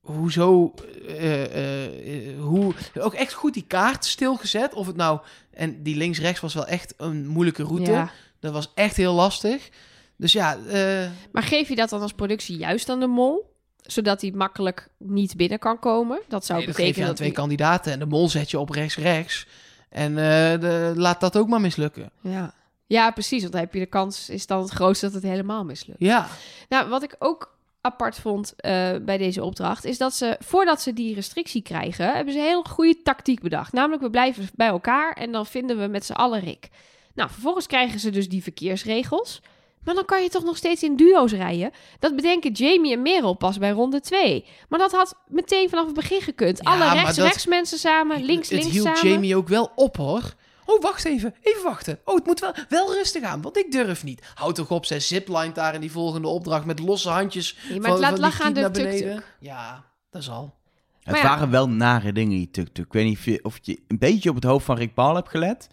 hoezo, 0.00 0.74
eh, 1.06 1.44
eh, 1.44 2.28
eh, 2.28 2.40
hoe, 2.40 2.74
ook 3.00 3.14
echt 3.14 3.32
goed 3.32 3.54
die 3.54 3.64
kaart 3.66 4.04
stilgezet. 4.04 4.74
Of 4.74 4.86
het 4.86 4.96
nou, 4.96 5.20
en 5.50 5.82
die 5.82 5.96
links-rechts 5.96 6.40
was 6.40 6.54
wel 6.54 6.66
echt 6.66 6.94
een 6.96 7.26
moeilijke 7.26 7.62
route. 7.62 7.90
Ja. 7.90 8.10
Dat 8.40 8.52
was 8.52 8.72
echt 8.74 8.96
heel 8.96 9.14
lastig. 9.14 9.68
Dus 10.16 10.32
ja, 10.32 10.56
eh, 10.68 11.10
Maar 11.32 11.42
geef 11.42 11.68
je 11.68 11.74
dat 11.76 11.88
dan 11.88 12.00
als 12.02 12.12
productie 12.12 12.56
juist 12.56 12.88
aan 12.88 13.00
de 13.00 13.06
mol? 13.06 13.56
Zodat 13.90 14.20
hij 14.20 14.30
makkelijk 14.30 14.88
niet 14.96 15.36
binnen 15.36 15.58
kan 15.58 15.78
komen? 15.78 16.20
Dat 16.28 16.44
zou 16.44 16.58
nee, 16.58 16.68
betekenen 16.68 17.00
aan 17.00 17.06
dat 17.06 17.16
twee 17.16 17.32
kandidaten 17.32 17.92
en 17.92 17.98
de 17.98 18.06
mol 18.06 18.28
zet 18.28 18.50
je 18.50 18.58
op 18.58 18.70
rechts-rechts. 18.70 19.46
En 19.88 20.10
eh, 20.10 20.60
de, 20.60 20.92
laat 20.96 21.20
dat 21.20 21.36
ook 21.36 21.48
maar 21.48 21.60
mislukken. 21.60 22.10
Ja. 22.20 22.54
ja, 22.86 23.10
precies. 23.10 23.40
Want 23.40 23.52
dan 23.52 23.60
heb 23.60 23.74
je 23.74 23.80
de 23.80 23.86
kans, 23.86 24.30
is 24.30 24.46
dan 24.46 24.62
het 24.62 24.70
grootste 24.70 25.06
dat 25.06 25.14
het 25.14 25.22
helemaal 25.22 25.64
mislukt. 25.64 26.00
Ja, 26.00 26.28
Nou, 26.68 26.88
wat 26.88 27.02
ik 27.02 27.16
ook 27.18 27.56
apart 27.80 28.18
vond 28.18 28.54
eh, 28.56 28.96
bij 29.02 29.18
deze 29.18 29.44
opdracht, 29.44 29.84
is 29.84 29.98
dat 29.98 30.14
ze, 30.14 30.36
voordat 30.38 30.80
ze 30.80 30.92
die 30.92 31.14
restrictie 31.14 31.62
krijgen, 31.62 32.14
hebben 32.14 32.32
ze 32.32 32.38
een 32.38 32.46
heel 32.46 32.62
goede 32.62 33.02
tactiek 33.02 33.40
bedacht. 33.40 33.72
Namelijk, 33.72 34.02
we 34.02 34.10
blijven 34.10 34.48
bij 34.54 34.68
elkaar 34.68 35.12
en 35.12 35.32
dan 35.32 35.46
vinden 35.46 35.78
we 35.78 35.86
met 35.86 36.04
z'n 36.04 36.12
allen 36.12 36.40
Rick. 36.40 36.68
Nou, 37.14 37.30
vervolgens 37.30 37.66
krijgen 37.66 38.00
ze 38.00 38.10
dus 38.10 38.28
die 38.28 38.42
verkeersregels. 38.42 39.40
Maar 39.88 39.96
dan 39.96 40.06
kan 40.06 40.22
je 40.22 40.28
toch 40.28 40.44
nog 40.44 40.56
steeds 40.56 40.82
in 40.82 40.96
duo's 40.96 41.32
rijden. 41.32 41.70
Dat 41.98 42.16
bedenken 42.16 42.52
Jamie 42.52 42.92
en 42.92 43.02
Merel 43.02 43.34
pas 43.34 43.58
bij 43.58 43.70
ronde 43.70 44.00
2. 44.00 44.44
Maar 44.68 44.78
dat 44.78 44.92
had 44.92 45.14
meteen 45.26 45.68
vanaf 45.68 45.84
het 45.84 45.94
begin 45.94 46.20
gekund. 46.20 46.60
Ja, 46.62 46.70
Alle 46.70 46.92
rechts-rechts 46.92 47.46
mensen 47.46 47.78
samen, 47.78 48.24
links-links 48.24 48.64
het 48.64 48.74
hield 48.74 48.86
samen. 48.86 49.10
Jamie 49.10 49.36
ook 49.36 49.48
wel 49.48 49.72
op 49.74 49.96
hoor. 49.96 50.34
Oh, 50.64 50.82
wacht 50.82 51.04
even. 51.04 51.34
Even 51.42 51.62
wachten. 51.62 52.00
Oh, 52.04 52.14
het 52.14 52.26
moet 52.26 52.40
wel, 52.40 52.54
wel 52.68 52.92
rustig 52.92 53.22
aan, 53.22 53.42
want 53.42 53.56
ik 53.56 53.72
durf 53.72 54.04
niet. 54.04 54.32
Houd 54.34 54.54
toch 54.54 54.70
op, 54.70 54.84
zij 54.84 55.00
zipline 55.00 55.52
daar 55.52 55.74
in 55.74 55.80
die 55.80 55.92
volgende 55.92 56.28
opdracht 56.28 56.64
met 56.64 56.78
losse 56.78 57.08
handjes. 57.08 57.56
Nee, 57.68 57.80
maar 57.80 57.90
het 57.90 58.00
laat 58.00 58.18
lachen 58.18 58.44
aan 58.44 58.52
de 58.52 58.70
tuk-tuk. 58.70 59.36
Ja, 59.40 59.84
dat 60.10 60.22
is 60.22 60.30
al. 60.30 60.54
Het 61.02 61.16
ja. 61.16 61.22
waren 61.22 61.50
wel 61.50 61.68
nare 61.68 62.12
dingen, 62.12 62.36
die 62.36 62.50
tuk-tuk. 62.50 62.86
Ik 62.86 62.92
weet 62.92 63.04
niet 63.04 63.18
of 63.18 63.24
je, 63.24 63.44
of 63.44 63.58
je 63.62 63.80
een 63.88 63.98
beetje 63.98 64.28
op 64.28 64.34
het 64.34 64.44
hoofd 64.44 64.64
van 64.64 64.76
Rick 64.76 64.94
Paul 64.94 65.14
hebt 65.14 65.28
gelet. 65.28 65.68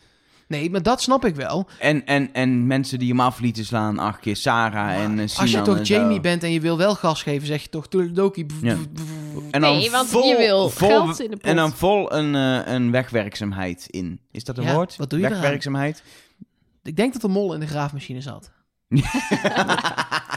Nee, 0.47 0.69
maar 0.69 0.83
dat 0.83 1.01
snap 1.01 1.25
ik 1.25 1.35
wel. 1.35 1.67
En, 1.79 2.05
en, 2.05 2.33
en 2.33 2.67
mensen 2.67 2.99
die 2.99 3.09
hem 3.09 3.19
af 3.19 3.39
lieten 3.39 3.65
slaan, 3.65 3.99
acht 3.99 4.19
keer 4.19 4.35
Sarah 4.35 5.03
en 5.03 5.17
uh, 5.17 5.27
Als 5.37 5.51
je 5.51 5.61
toch 5.61 5.87
Jamie 5.87 6.19
bent 6.19 6.43
en 6.43 6.51
je 6.51 6.59
wil 6.59 6.77
wel 6.77 6.95
gas 6.95 7.23
geven, 7.23 7.47
zeg 7.47 7.61
je 7.61 7.69
toch 7.69 7.87
Toledoki. 7.87 8.45
Ja. 8.61 8.75
En 9.51 9.61
dan 9.61 9.77
Nee, 9.77 9.91
want 9.91 10.09
vol, 10.09 10.23
je 10.23 10.37
wil 10.37 10.69
vol, 10.69 10.87
geld 10.87 11.19
in 11.19 11.29
de 11.29 11.37
pot. 11.37 11.45
En 11.45 11.55
dan 11.55 11.71
vol 11.71 12.13
een, 12.13 12.35
eh, 12.35 12.73
een 12.73 12.91
wegwerkzaamheid 12.91 13.85
in. 13.89 14.19
Is 14.31 14.43
dat 14.43 14.57
een 14.57 14.63
Ja, 14.63 14.73
woord? 14.73 14.95
wat 14.95 15.09
doe 15.09 15.19
je 15.19 15.25
eraan? 15.25 15.39
Wegwerkzaamheid? 15.39 16.03
Ik 16.83 16.95
denk 16.95 17.13
dat 17.13 17.21
de 17.21 17.27
mol 17.27 17.53
in 17.53 17.59
de 17.59 17.67
graafmachine 17.67 18.21
zat. 18.21 18.51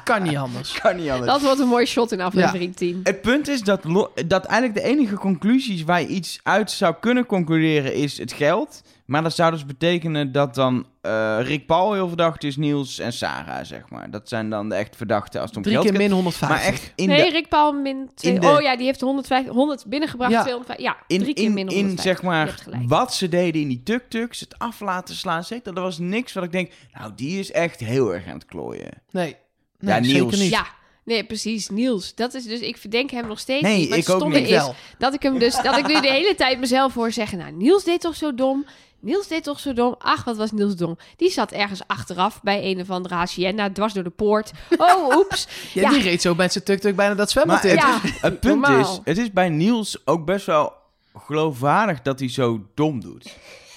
kan 0.04 0.22
niet 0.22 0.36
anders. 0.36 0.72
Kan 0.72 0.96
niet 0.96 1.10
anders. 1.10 1.32
Dat 1.32 1.42
wordt 1.42 1.60
een 1.60 1.68
mooi 1.68 1.86
shot 1.86 2.12
in 2.12 2.20
aflevering 2.20 2.76
10. 2.76 3.00
Het 3.02 3.20
punt 3.20 3.48
is 3.48 3.60
dat, 3.60 3.82
dat 4.26 4.44
eigenlijk 4.44 4.74
de 4.74 4.90
enige 4.90 5.14
conclusies 5.14 5.84
waar 5.84 6.00
je 6.00 6.06
iets 6.06 6.40
uit 6.42 6.70
zou 6.70 6.94
kunnen 7.00 7.26
concluderen 7.26 7.94
is 7.94 8.18
het 8.18 8.32
geld. 8.32 8.82
Maar 9.08 9.22
dat 9.22 9.34
zou 9.34 9.50
dus 9.50 9.66
betekenen 9.66 10.32
dat 10.32 10.54
dan 10.54 10.86
eh, 11.00 11.38
Rick 11.42 11.66
Paul 11.66 11.92
heel 11.92 12.08
verdacht 12.08 12.44
is, 12.44 12.56
Niels 12.56 12.98
en 12.98 13.12
Sarah, 13.12 13.64
zeg 13.64 13.90
maar. 13.90 14.10
Dat 14.10 14.28
zijn 14.28 14.50
dan 14.50 14.68
de 14.68 14.74
echt 14.74 14.96
verdachten 14.96 15.40
als 15.40 15.48
het 15.48 15.56
om 15.58 15.62
Drie 15.64 15.74
geld 15.74 15.88
keer 15.88 15.96
min 15.98 16.10
150. 16.10 16.48
Maar 16.58 16.66
echt 16.66 16.92
in 16.94 17.08
nee, 17.08 17.24
de, 17.24 17.30
Rick 17.30 17.48
Paul 17.48 17.72
min 17.72 18.10
2. 18.14 18.32
in 18.34 18.40
de- 18.40 18.46
Oh 18.46 18.60
ja, 18.60 18.76
die 18.76 18.86
heeft 18.86 19.00
150, 19.00 19.52
100 19.52 19.86
binnengebracht. 19.86 20.32
Ja. 20.32 20.40
250, 20.42 20.84
ja, 20.86 20.96
in, 21.06 21.18
drie 21.22 21.34
keer 21.34 21.44
in, 21.44 21.52
min 21.54 21.68
in 21.68 21.74
150. 21.74 22.04
zeg 22.04 22.20
Je 22.20 22.26
maar 22.26 22.86
wat 22.88 23.14
ze 23.14 23.28
deden 23.28 23.60
in 23.60 23.68
die 23.68 23.82
tuk-tuks, 23.82 24.40
het 24.40 24.58
af 24.58 24.80
laten 24.80 25.14
slaan, 25.14 25.44
zeker, 25.44 25.74
er 25.74 25.82
was 25.82 25.98
niks 25.98 26.32
wat 26.32 26.44
ik 26.44 26.52
denk, 26.52 26.72
nou 26.92 27.12
die 27.14 27.38
is 27.38 27.52
echt 27.52 27.80
heel 27.80 28.14
erg 28.14 28.26
aan 28.26 28.34
het 28.34 28.44
klooien. 28.46 29.02
Nee, 29.10 29.36
nee 29.78 29.94
Ja, 29.94 30.02
zeker 30.04 30.20
Niels. 30.22 30.38
niet. 30.40 30.50
Ja, 30.50 30.66
nee, 31.08 31.24
precies. 31.24 31.68
Niels. 31.68 32.14
Dat 32.14 32.34
is 32.34 32.44
dus, 32.44 32.60
ik 32.60 32.76
verdenk 32.76 33.10
hem 33.10 33.26
nog 33.26 33.38
steeds 33.38 33.62
Nee, 33.62 33.78
niet. 33.78 33.88
Maar 33.88 33.98
ik 33.98 34.04
het 34.04 34.12
ook 34.12 34.20
stomme 34.20 34.38
niet. 34.38 34.48
Is 34.48 34.54
wel. 34.56 34.74
dat 34.98 35.14
ik 35.14 35.22
hem 35.22 35.38
dus, 35.38 35.62
dat 35.62 35.76
ik 35.76 35.86
nu 35.86 36.00
de 36.00 36.10
hele 36.10 36.34
tijd 36.34 36.58
mezelf 36.58 36.94
hoor 36.94 37.12
zeggen, 37.12 37.38
nou, 37.38 37.52
Niels 37.52 37.84
deed 37.84 38.00
toch 38.00 38.16
zo 38.16 38.34
dom. 38.34 38.66
Niels 39.00 39.28
deed 39.28 39.42
toch 39.44 39.60
zo 39.60 39.72
dom. 39.72 39.94
Ach, 39.98 40.24
wat 40.24 40.36
was 40.36 40.52
Niels 40.52 40.76
dom. 40.76 40.98
Die 41.16 41.30
zat 41.30 41.52
ergens 41.52 41.82
achteraf 41.86 42.42
bij 42.42 42.64
een 42.70 42.80
of 42.80 42.90
andere 42.90 43.14
hacienda, 43.14 43.70
dwars 43.72 43.92
door 43.92 44.02
de 44.04 44.10
poort. 44.10 44.50
Oh, 44.76 45.16
oeps. 45.16 45.48
Ja, 45.72 45.82
Ja. 45.82 45.90
die 45.90 46.02
reed 46.02 46.22
zo 46.22 46.34
met 46.34 46.52
zijn 46.52 46.64
tuk-tuk 46.64 46.96
bijna 46.96 47.14
dat 47.14 47.30
zwembad 47.30 47.64
in. 47.64 47.74
Ja, 47.74 47.98
Het 48.02 48.40
punt 48.40 48.60
normaal. 48.60 48.80
is, 48.80 49.00
het 49.04 49.18
is 49.18 49.32
bij 49.32 49.48
Niels 49.48 50.06
ook 50.06 50.24
best 50.24 50.46
wel 50.46 50.72
geloofwaardig 51.14 52.02
dat 52.02 52.18
hij 52.18 52.28
zo 52.30 52.66
dom 52.74 53.00
doet. 53.00 53.26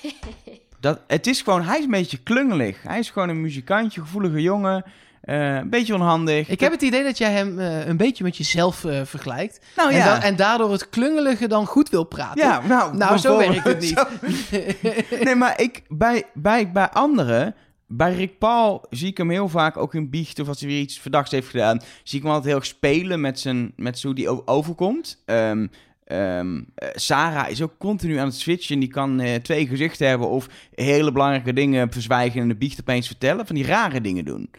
Dat, 0.80 1.00
het 1.08 1.28
is 1.28 1.42
gewoon, 1.42 1.64
hij 1.64 1.78
is 1.78 1.84
een 1.84 1.92
beetje 1.92 2.18
klungelig. 2.18 2.82
Hij 2.82 3.00
is 3.00 3.10
gewoon 3.10 3.30
een 3.30 3.42
muzikantje, 3.42 4.02
gevoelige 4.02 4.42
jongen, 4.42 4.84
eh, 5.22 5.56
een 5.56 5.70
beetje 5.70 5.94
onhandig. 5.94 6.50
Ik 6.50 6.60
heb 6.60 6.72
het 6.72 6.82
idee 6.82 7.04
dat 7.04 7.18
jij 7.18 7.32
hem 7.32 7.60
eh, 7.60 7.88
een 7.88 7.98
beetje 7.98 8.24
met 8.24 8.38
jezelf 8.38 8.84
eh, 8.84 9.02
vergelijkt. 9.04 9.60
nou 9.76 9.92
en, 9.92 9.98
ja, 9.98 10.24
en 10.24 10.36
daardoor 10.36 10.72
het 10.72 10.90
klungelige 10.90 11.48
dan 11.48 11.66
goed 11.66 11.90
wil 11.90 12.04
praten. 12.04 12.44
ja, 12.44 12.62
nou, 12.68 12.98
Nou, 12.98 13.18
zo 13.18 13.38
werkt 13.38 13.64
het 13.64 13.80
niet. 13.80 14.06
Nee, 15.24 15.36
maar 15.36 15.62
ik, 15.62 15.84
bij, 15.88 16.24
bij, 16.34 16.72
bij 16.72 16.90
anderen, 16.90 17.56
bij 17.88 18.14
Rick 18.14 18.38
Paul 18.38 18.86
zie 18.90 19.08
ik 19.08 19.18
hem 19.18 19.30
heel 19.30 19.50
vaak 19.50 19.78
ook 19.78 19.94
in 19.94 20.10
biecht 20.10 20.40
of 20.40 20.48
als 20.48 20.60
hij 20.60 20.70
weer 20.70 20.80
iets 20.80 21.00
verdachts 21.00 21.32
heeft 21.32 21.50
gedaan, 21.50 21.82
zie 22.04 22.18
ik 22.18 22.24
hem 22.24 22.34
altijd 22.34 22.52
heel 22.52 22.60
erg 22.60 22.66
spelen 22.70 23.22
met, 23.22 23.40
zijn, 23.40 23.74
met 23.76 24.00
zo 24.00 24.08
hoe 24.08 24.16
die 24.16 24.48
overkomt. 24.48 25.22
Ehm, 25.26 25.68
ehm, 26.04 26.62
eh, 26.76 26.90
Sarah 26.94 27.50
is 27.50 27.62
ook 27.62 27.78
continu 27.78 28.18
aan 28.18 28.26
het 28.26 28.36
switchen. 28.36 28.80
Die 28.80 28.90
kan 28.90 29.20
eh, 29.20 29.36
twee 29.36 29.68
gezichten 29.68 30.08
hebben 30.08 30.30
of 30.30 30.48
hele 30.76 31.12
belangrijke 31.12 31.54
dingen 31.54 31.92
verzwijgen 31.92 32.42
en 32.42 32.48
de 32.48 32.56
biecht 32.56 32.80
opeens 32.80 33.08
vertellen. 33.08 33.46
Van 33.46 33.56
die 33.56 33.66
rare 33.66 34.02
dingen 34.02 34.26
doen. 34.26 34.50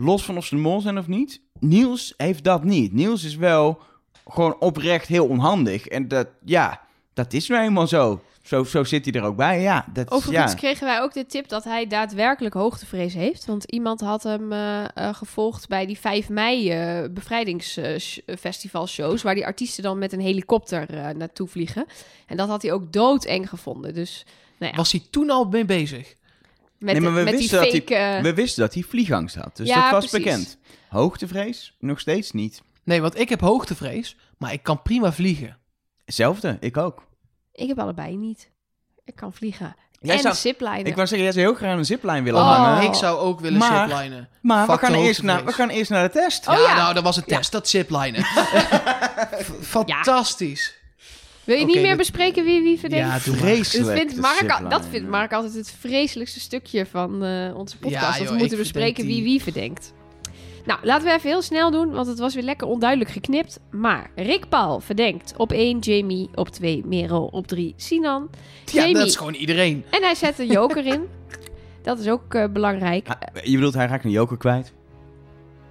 Los 0.00 0.24
van 0.24 0.36
of 0.36 0.44
ze 0.44 0.54
de 0.54 0.60
mol 0.60 0.80
zijn 0.80 0.98
of 0.98 1.06
niet. 1.06 1.40
Niels 1.60 2.14
heeft 2.16 2.44
dat 2.44 2.64
niet. 2.64 2.92
Niels 2.92 3.24
is 3.24 3.36
wel 3.36 3.78
gewoon 4.26 4.56
oprecht 4.58 5.06
heel 5.06 5.26
onhandig. 5.26 5.86
En 5.86 6.08
dat, 6.08 6.28
ja, 6.44 6.80
dat 7.14 7.32
is 7.32 7.48
nou 7.48 7.62
eenmaal 7.62 7.86
zo. 7.86 8.20
Zo, 8.42 8.64
zo 8.64 8.84
zit 8.84 9.04
hij 9.04 9.14
er 9.14 9.22
ook 9.22 9.36
bij. 9.36 9.60
Ja, 9.60 9.86
dat, 9.92 10.10
Overigens 10.10 10.52
ja. 10.52 10.58
kregen 10.58 10.86
wij 10.86 11.00
ook 11.00 11.12
de 11.12 11.26
tip 11.26 11.48
dat 11.48 11.64
hij 11.64 11.86
daadwerkelijk 11.86 12.54
hoogtevrees 12.54 13.14
heeft. 13.14 13.46
Want 13.46 13.64
iemand 13.64 14.00
had 14.00 14.22
hem 14.22 14.52
eh, 14.52 14.84
eh, 14.84 14.88
gevolgd 15.14 15.68
bij 15.68 15.86
die 15.86 15.98
5 15.98 16.28
mei 16.28 16.70
eh 16.70 17.04
bevrijdingsfestivalshows... 17.10 19.22
waar 19.22 19.34
die 19.34 19.46
artiesten 19.46 19.82
dan 19.82 19.98
met 19.98 20.12
een 20.12 20.20
helikopter 20.20 20.90
eh, 20.90 21.14
naartoe 21.14 21.48
vliegen. 21.48 21.86
En 22.26 22.36
dat 22.36 22.48
had 22.48 22.62
hij 22.62 22.72
ook 22.72 22.92
doodeng 22.92 23.48
gevonden. 23.48 23.94
Dus 23.94 24.26
nou 24.58 24.72
ja, 24.72 24.78
Was 24.78 24.92
hij 24.92 25.02
toen 25.10 25.30
al 25.30 25.44
mee 25.44 25.64
bezig? 25.64 26.16
Met, 26.78 26.92
Nee, 26.92 27.00
maar 27.02 27.14
we 27.14 27.22
met 27.22 27.26
die 27.28 27.36
wisten 27.38 27.60
dat 27.60 27.68
fake... 27.74 27.94
eh, 27.94 28.22
We 28.22 28.34
wisten 28.34 28.62
dat 28.62 28.74
hij 28.74 28.82
vliegangst 28.82 29.34
had. 29.36 29.56
Dus 29.56 29.68
Ja, 29.68 29.82
dat 29.82 29.90
was 29.90 30.06
precies. 30.10 30.26
bekend. 30.26 30.58
Hoogtevrees? 30.88 31.76
Nog 31.78 32.00
steeds 32.00 32.32
niet. 32.32 32.62
Nee, 32.84 33.00
want 33.00 33.18
ik 33.18 33.28
heb 33.28 33.40
hoogtevrees, 33.40 34.16
maar 34.38 34.52
ik 34.52 34.62
kan 34.62 34.82
prima 34.82 35.12
vliegen. 35.12 35.56
Hetzelfde, 36.04 36.56
ik 36.60 36.76
ook. 36.76 37.06
Ik 37.52 37.68
heb 37.68 37.78
allebei 37.78 38.16
niet. 38.16 38.50
Ik 39.04 39.14
kan 39.16 39.32
vliegen. 39.32 39.74
Jij 40.00 40.14
en 40.16 40.22
zou- 40.22 40.34
ziplinen. 40.34 40.86
Ik 40.86 40.94
wou 40.94 41.06
zeggen, 41.06 41.22
jij 41.22 41.32
zou 41.32 41.46
heel 41.46 41.54
graag 41.54 41.76
een 41.76 41.84
ziplijn 41.84 42.24
willen 42.24 42.40
Oh. 42.40 42.56
hangen. 42.56 42.82
Ik 42.88 42.94
zou 42.94 43.18
ook 43.18 43.40
willen 43.40 43.58
Maar- 43.58 43.88
ziplinen. 43.88 44.28
Maar 44.42 44.66
we 44.66 44.78
gaan, 44.78 44.94
eerst 44.94 45.22
naar, 45.22 45.44
we 45.44 45.52
gaan 45.52 45.68
eerst 45.68 45.90
naar 45.90 46.02
de 46.06 46.12
test. 46.12 46.48
Oh 46.48 46.54
ja, 46.54 46.60
ja. 46.60 46.74
nou, 46.76 46.94
dat 46.94 47.02
was 47.02 47.16
een 47.16 47.24
test, 47.24 47.52
dat 47.52 47.68
ziplinen. 47.68 48.24
Fantastisch. 49.60 50.77
Wil 51.48 51.56
je 51.58 51.64
niet 51.64 51.74
meer 51.74 51.86
dit- 51.86 51.96
bespreken 51.96 52.44
wie 52.44 52.62
wie 52.62 52.78
verdenkt? 52.78 53.24
Ja. 53.24 53.32
Vreselijk. 53.32 53.86
Dat 53.86 53.96
vindt, 53.98 54.16
Mark, 54.50 54.70
dat 54.70 54.86
vindt. 54.90 55.08
Mark 55.08 55.32
altijd 55.32 55.54
het 55.54 55.74
vreselijkste 55.78 56.40
stukje 56.40 56.86
van 56.86 57.24
eh, 57.24 57.56
onze 57.56 57.78
podcast. 57.78 58.02
Ja, 58.04 58.10
dat 58.10 58.18
joh, 58.20 58.28
we 58.30 58.36
moeten 58.36 58.58
bespreken 58.58 59.06
wie 59.06 59.22
wie 59.22 59.42
verdenkt. 59.42 59.92
Nou, 60.64 60.80
laten 60.82 61.06
we 61.06 61.12
even 61.14 61.28
heel 61.30 61.42
snel 61.42 61.70
doen, 61.70 61.90
want 61.90 62.06
het 62.06 62.18
was 62.18 62.34
weer 62.34 62.42
lekker 62.42 62.66
onduidelijk 62.66 63.10
geknipt. 63.10 63.60
Maar 63.70 64.10
Rick 64.14 64.48
Paul 64.48 64.80
verdenkt 64.80 65.34
op 65.36 65.52
1 65.52 65.78
Jamie, 65.78 66.28
op 66.34 66.48
2 66.48 66.82
Merel, 66.86 67.24
op 67.26 67.46
3 67.46 67.74
Sinan. 67.76 68.28
Ja, 68.64 68.72
Jamie. 68.72 68.94
dat 68.94 69.06
is 69.06 69.16
gewoon 69.16 69.34
iedereen. 69.34 69.84
En 69.90 70.02
hij 70.02 70.14
zet 70.14 70.38
een 70.38 70.46
joker 70.46 70.86
in. 70.86 71.02
Dat 71.82 71.98
is 71.98 72.08
ook 72.08 72.34
eh, 72.34 72.44
belangrijk. 72.52 73.08
Je 73.44 73.54
bedoelt, 73.54 73.74
hij 73.74 73.86
raakt 73.86 74.04
een 74.04 74.10
joker 74.10 74.36
kwijt? 74.36 74.72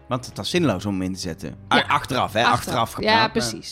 Want 0.07 0.25
het 0.25 0.37
was 0.37 0.49
zinloos 0.49 0.85
om 0.85 0.93
hem 0.93 1.01
in 1.01 1.13
te 1.13 1.19
zetten. 1.19 1.55
Ja. 1.69 1.83
Achteraf, 1.87 2.33
hè? 2.33 2.43
Achteraf, 2.43 2.91
gepraat. 2.91 3.13
Ja, 3.13 3.19
maar- 3.33 3.63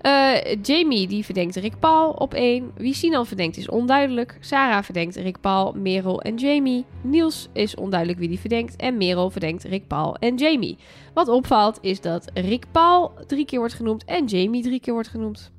Eh, 0.00 0.56
Jamie 0.62 1.06
die 1.06 1.24
verdenkt 1.24 1.56
Rick 1.56 1.78
Paul 1.78 2.10
op 2.10 2.34
1. 2.34 2.72
Wie 2.76 2.94
Sinan 2.94 3.26
verdenkt 3.26 3.56
is 3.56 3.68
onduidelijk. 3.68 4.36
Sarah 4.40 4.82
verdenkt 4.82 5.16
Rick 5.16 5.40
Paul, 5.40 5.72
Merel 5.72 6.20
en 6.20 6.36
Jamie. 6.36 6.84
Niels 7.00 7.48
is 7.52 7.74
onduidelijk 7.74 8.18
wie 8.18 8.28
die 8.28 8.40
verdenkt. 8.40 8.76
En 8.76 8.96
Merel 8.96 9.30
verdenkt 9.30 9.64
Rick 9.64 9.86
Paul 9.86 10.14
en 10.16 10.36
Jamie. 10.36 10.78
Wat 11.14 11.28
opvalt 11.28 11.78
is 11.80 12.00
dat 12.00 12.30
Rick 12.34 12.64
Paul 12.72 13.12
drie 13.26 13.44
keer 13.44 13.58
wordt 13.58 13.74
genoemd 13.74 14.04
en 14.04 14.24
Jamie 14.24 14.62
drie 14.62 14.80
keer 14.80 14.92
wordt 14.92 15.08
genoemd. 15.08 15.50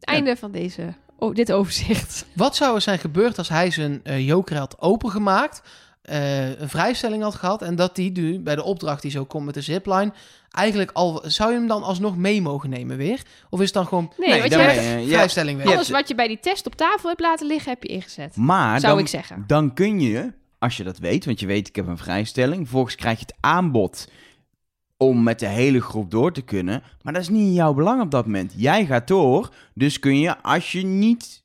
Einde 0.00 0.36
van 0.36 0.50
deze, 0.50 0.94
oh, 1.18 1.34
dit 1.34 1.52
overzicht. 1.52 2.26
Wat 2.34 2.56
zou 2.56 2.74
er 2.74 2.80
zijn 2.80 2.98
gebeurd 2.98 3.38
als 3.38 3.48
hij 3.48 3.70
zijn 3.70 4.00
eh, 4.02 4.26
joker 4.26 4.56
had 4.56 4.80
opengemaakt, 4.80 5.62
eh, 6.06 6.60
een 6.60 6.68
vrijstelling 6.68 7.22
had 7.22 7.34
gehad 7.34 7.62
en 7.62 7.74
dat 7.74 7.94
die 7.94 8.12
nu 8.12 8.40
bij 8.40 8.54
de 8.54 8.62
opdracht 8.64 9.02
die 9.02 9.10
zo 9.10 9.24
komt 9.24 9.44
met 9.44 9.54
de 9.54 9.60
zipline, 9.60 10.12
eigenlijk 10.50 10.90
al 10.92 11.22
zou 11.24 11.52
je 11.52 11.58
hem 11.58 11.66
dan 11.66 11.82
alsnog 11.82 12.16
mee 12.16 12.42
mogen 12.42 12.70
nemen 12.70 12.96
weer? 12.96 13.22
Of 13.50 13.58
is 13.58 13.64
het 13.64 13.74
dan 13.74 13.86
gewoon 13.86 14.12
Nee, 14.16 14.28
Nee, 14.28 14.38
want 14.40 14.52
je 14.52 14.58
hebt 14.58 15.08
vrijstelling 15.08 15.56
weer? 15.58 15.66
Ja, 15.66 15.74
alles 15.74 15.90
wat 15.90 16.08
je 16.08 16.14
bij 16.14 16.28
die 16.28 16.40
test 16.40 16.66
op 16.66 16.74
tafel 16.74 17.08
hebt 17.08 17.20
laten 17.20 17.46
liggen, 17.46 17.70
heb 17.70 17.82
je 17.82 17.88
ingezet. 17.88 18.36
Maar 18.36 18.80
Zou 18.80 18.94
dan, 18.94 19.02
ik 19.02 19.08
zeggen. 19.08 19.44
dan 19.46 19.74
kun 19.74 20.00
je, 20.00 20.32
als 20.58 20.76
je 20.76 20.84
dat 20.84 20.98
weet, 20.98 21.24
want 21.24 21.40
je 21.40 21.46
weet 21.46 21.68
ik 21.68 21.76
heb 21.76 21.86
een 21.86 21.98
vrijstelling, 21.98 22.60
vervolgens 22.60 22.94
krijg 22.94 23.18
je 23.18 23.24
het 23.26 23.36
aanbod 23.40 24.08
om 24.96 25.22
met 25.22 25.38
de 25.38 25.46
hele 25.46 25.80
groep 25.80 26.10
door 26.10 26.32
te 26.32 26.42
kunnen. 26.42 26.82
Maar 27.02 27.12
dat 27.12 27.22
is 27.22 27.28
niet 27.28 27.46
in 27.46 27.52
jouw 27.52 27.74
belang 27.74 28.02
op 28.02 28.10
dat 28.10 28.24
moment. 28.24 28.52
Jij 28.56 28.86
gaat 28.86 29.08
door, 29.08 29.50
dus 29.74 29.98
kun 29.98 30.18
je, 30.18 30.42
als 30.42 30.72
je 30.72 30.82
niet 30.84 31.42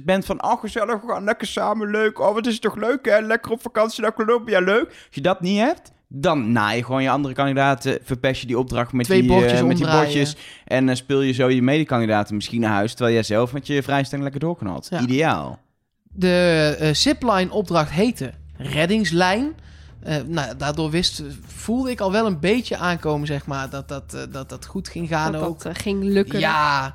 bent 0.00 0.24
van, 0.24 0.44
oh 0.44 0.60
gezellig, 0.60 1.00
we 1.00 1.08
gaan 1.08 1.24
lekker 1.24 1.46
samen, 1.46 1.90
leuk. 1.90 2.20
Oh, 2.20 2.34
wat 2.34 2.46
is 2.46 2.52
het 2.52 2.62
toch 2.62 2.76
leuk 2.76 3.04
hè, 3.04 3.20
lekker 3.20 3.52
op 3.52 3.62
vakantie 3.62 4.02
naar 4.02 4.14
Colombia, 4.14 4.60
leuk. 4.60 4.86
Als 4.86 5.06
je 5.10 5.20
dat 5.20 5.40
niet 5.40 5.58
hebt, 5.58 5.92
dan 6.08 6.52
naai 6.52 6.76
je 6.76 6.84
gewoon 6.84 7.02
je 7.02 7.10
andere 7.10 7.34
kandidaten, 7.34 7.98
verpest 8.02 8.40
je 8.40 8.46
die 8.46 8.58
opdracht 8.58 8.92
met, 8.92 9.06
Twee 9.06 9.20
die, 9.20 9.30
bordjes 9.30 9.60
eh, 9.60 9.64
met 9.66 9.76
die 9.76 9.90
bordjes. 9.90 10.36
En 10.64 10.86
dan 10.86 10.96
speel 10.96 11.20
je 11.20 11.32
zo 11.32 11.48
je 11.50 11.62
medekandidaten 11.62 12.34
misschien 12.34 12.60
naar 12.60 12.72
huis, 12.72 12.90
terwijl 12.90 13.14
jij 13.14 13.22
zelf 13.22 13.52
met 13.52 13.66
je 13.66 13.82
vrijstelling 13.82 14.22
lekker 14.22 14.40
door 14.40 14.56
kan 14.56 14.66
had. 14.66 14.86
Ja. 14.90 15.00
Ideaal. 15.00 15.58
De 16.02 16.76
eh, 16.78 16.94
zipline 16.94 17.50
opdracht 17.50 17.90
heette 17.90 18.32
reddingslijn. 18.56 19.54
Eh, 20.06 20.16
nou, 20.26 20.56
daardoor 20.56 20.90
wist, 20.90 21.22
voelde 21.46 21.90
ik 21.90 22.00
al 22.00 22.12
wel 22.12 22.26
een 22.26 22.40
beetje 22.40 22.76
aankomen, 22.76 23.26
zeg 23.26 23.46
maar, 23.46 23.70
dat 23.70 23.88
dat, 23.88 24.14
eh, 24.14 24.20
dat, 24.30 24.48
dat 24.48 24.66
goed 24.66 24.88
ging 24.88 25.08
gaan 25.08 25.32
dat 25.32 25.42
ook. 25.42 25.62
dat 25.62 25.72
eh, 25.76 25.82
ging 25.82 26.02
lukken. 26.04 26.38
Ja. 26.38 26.94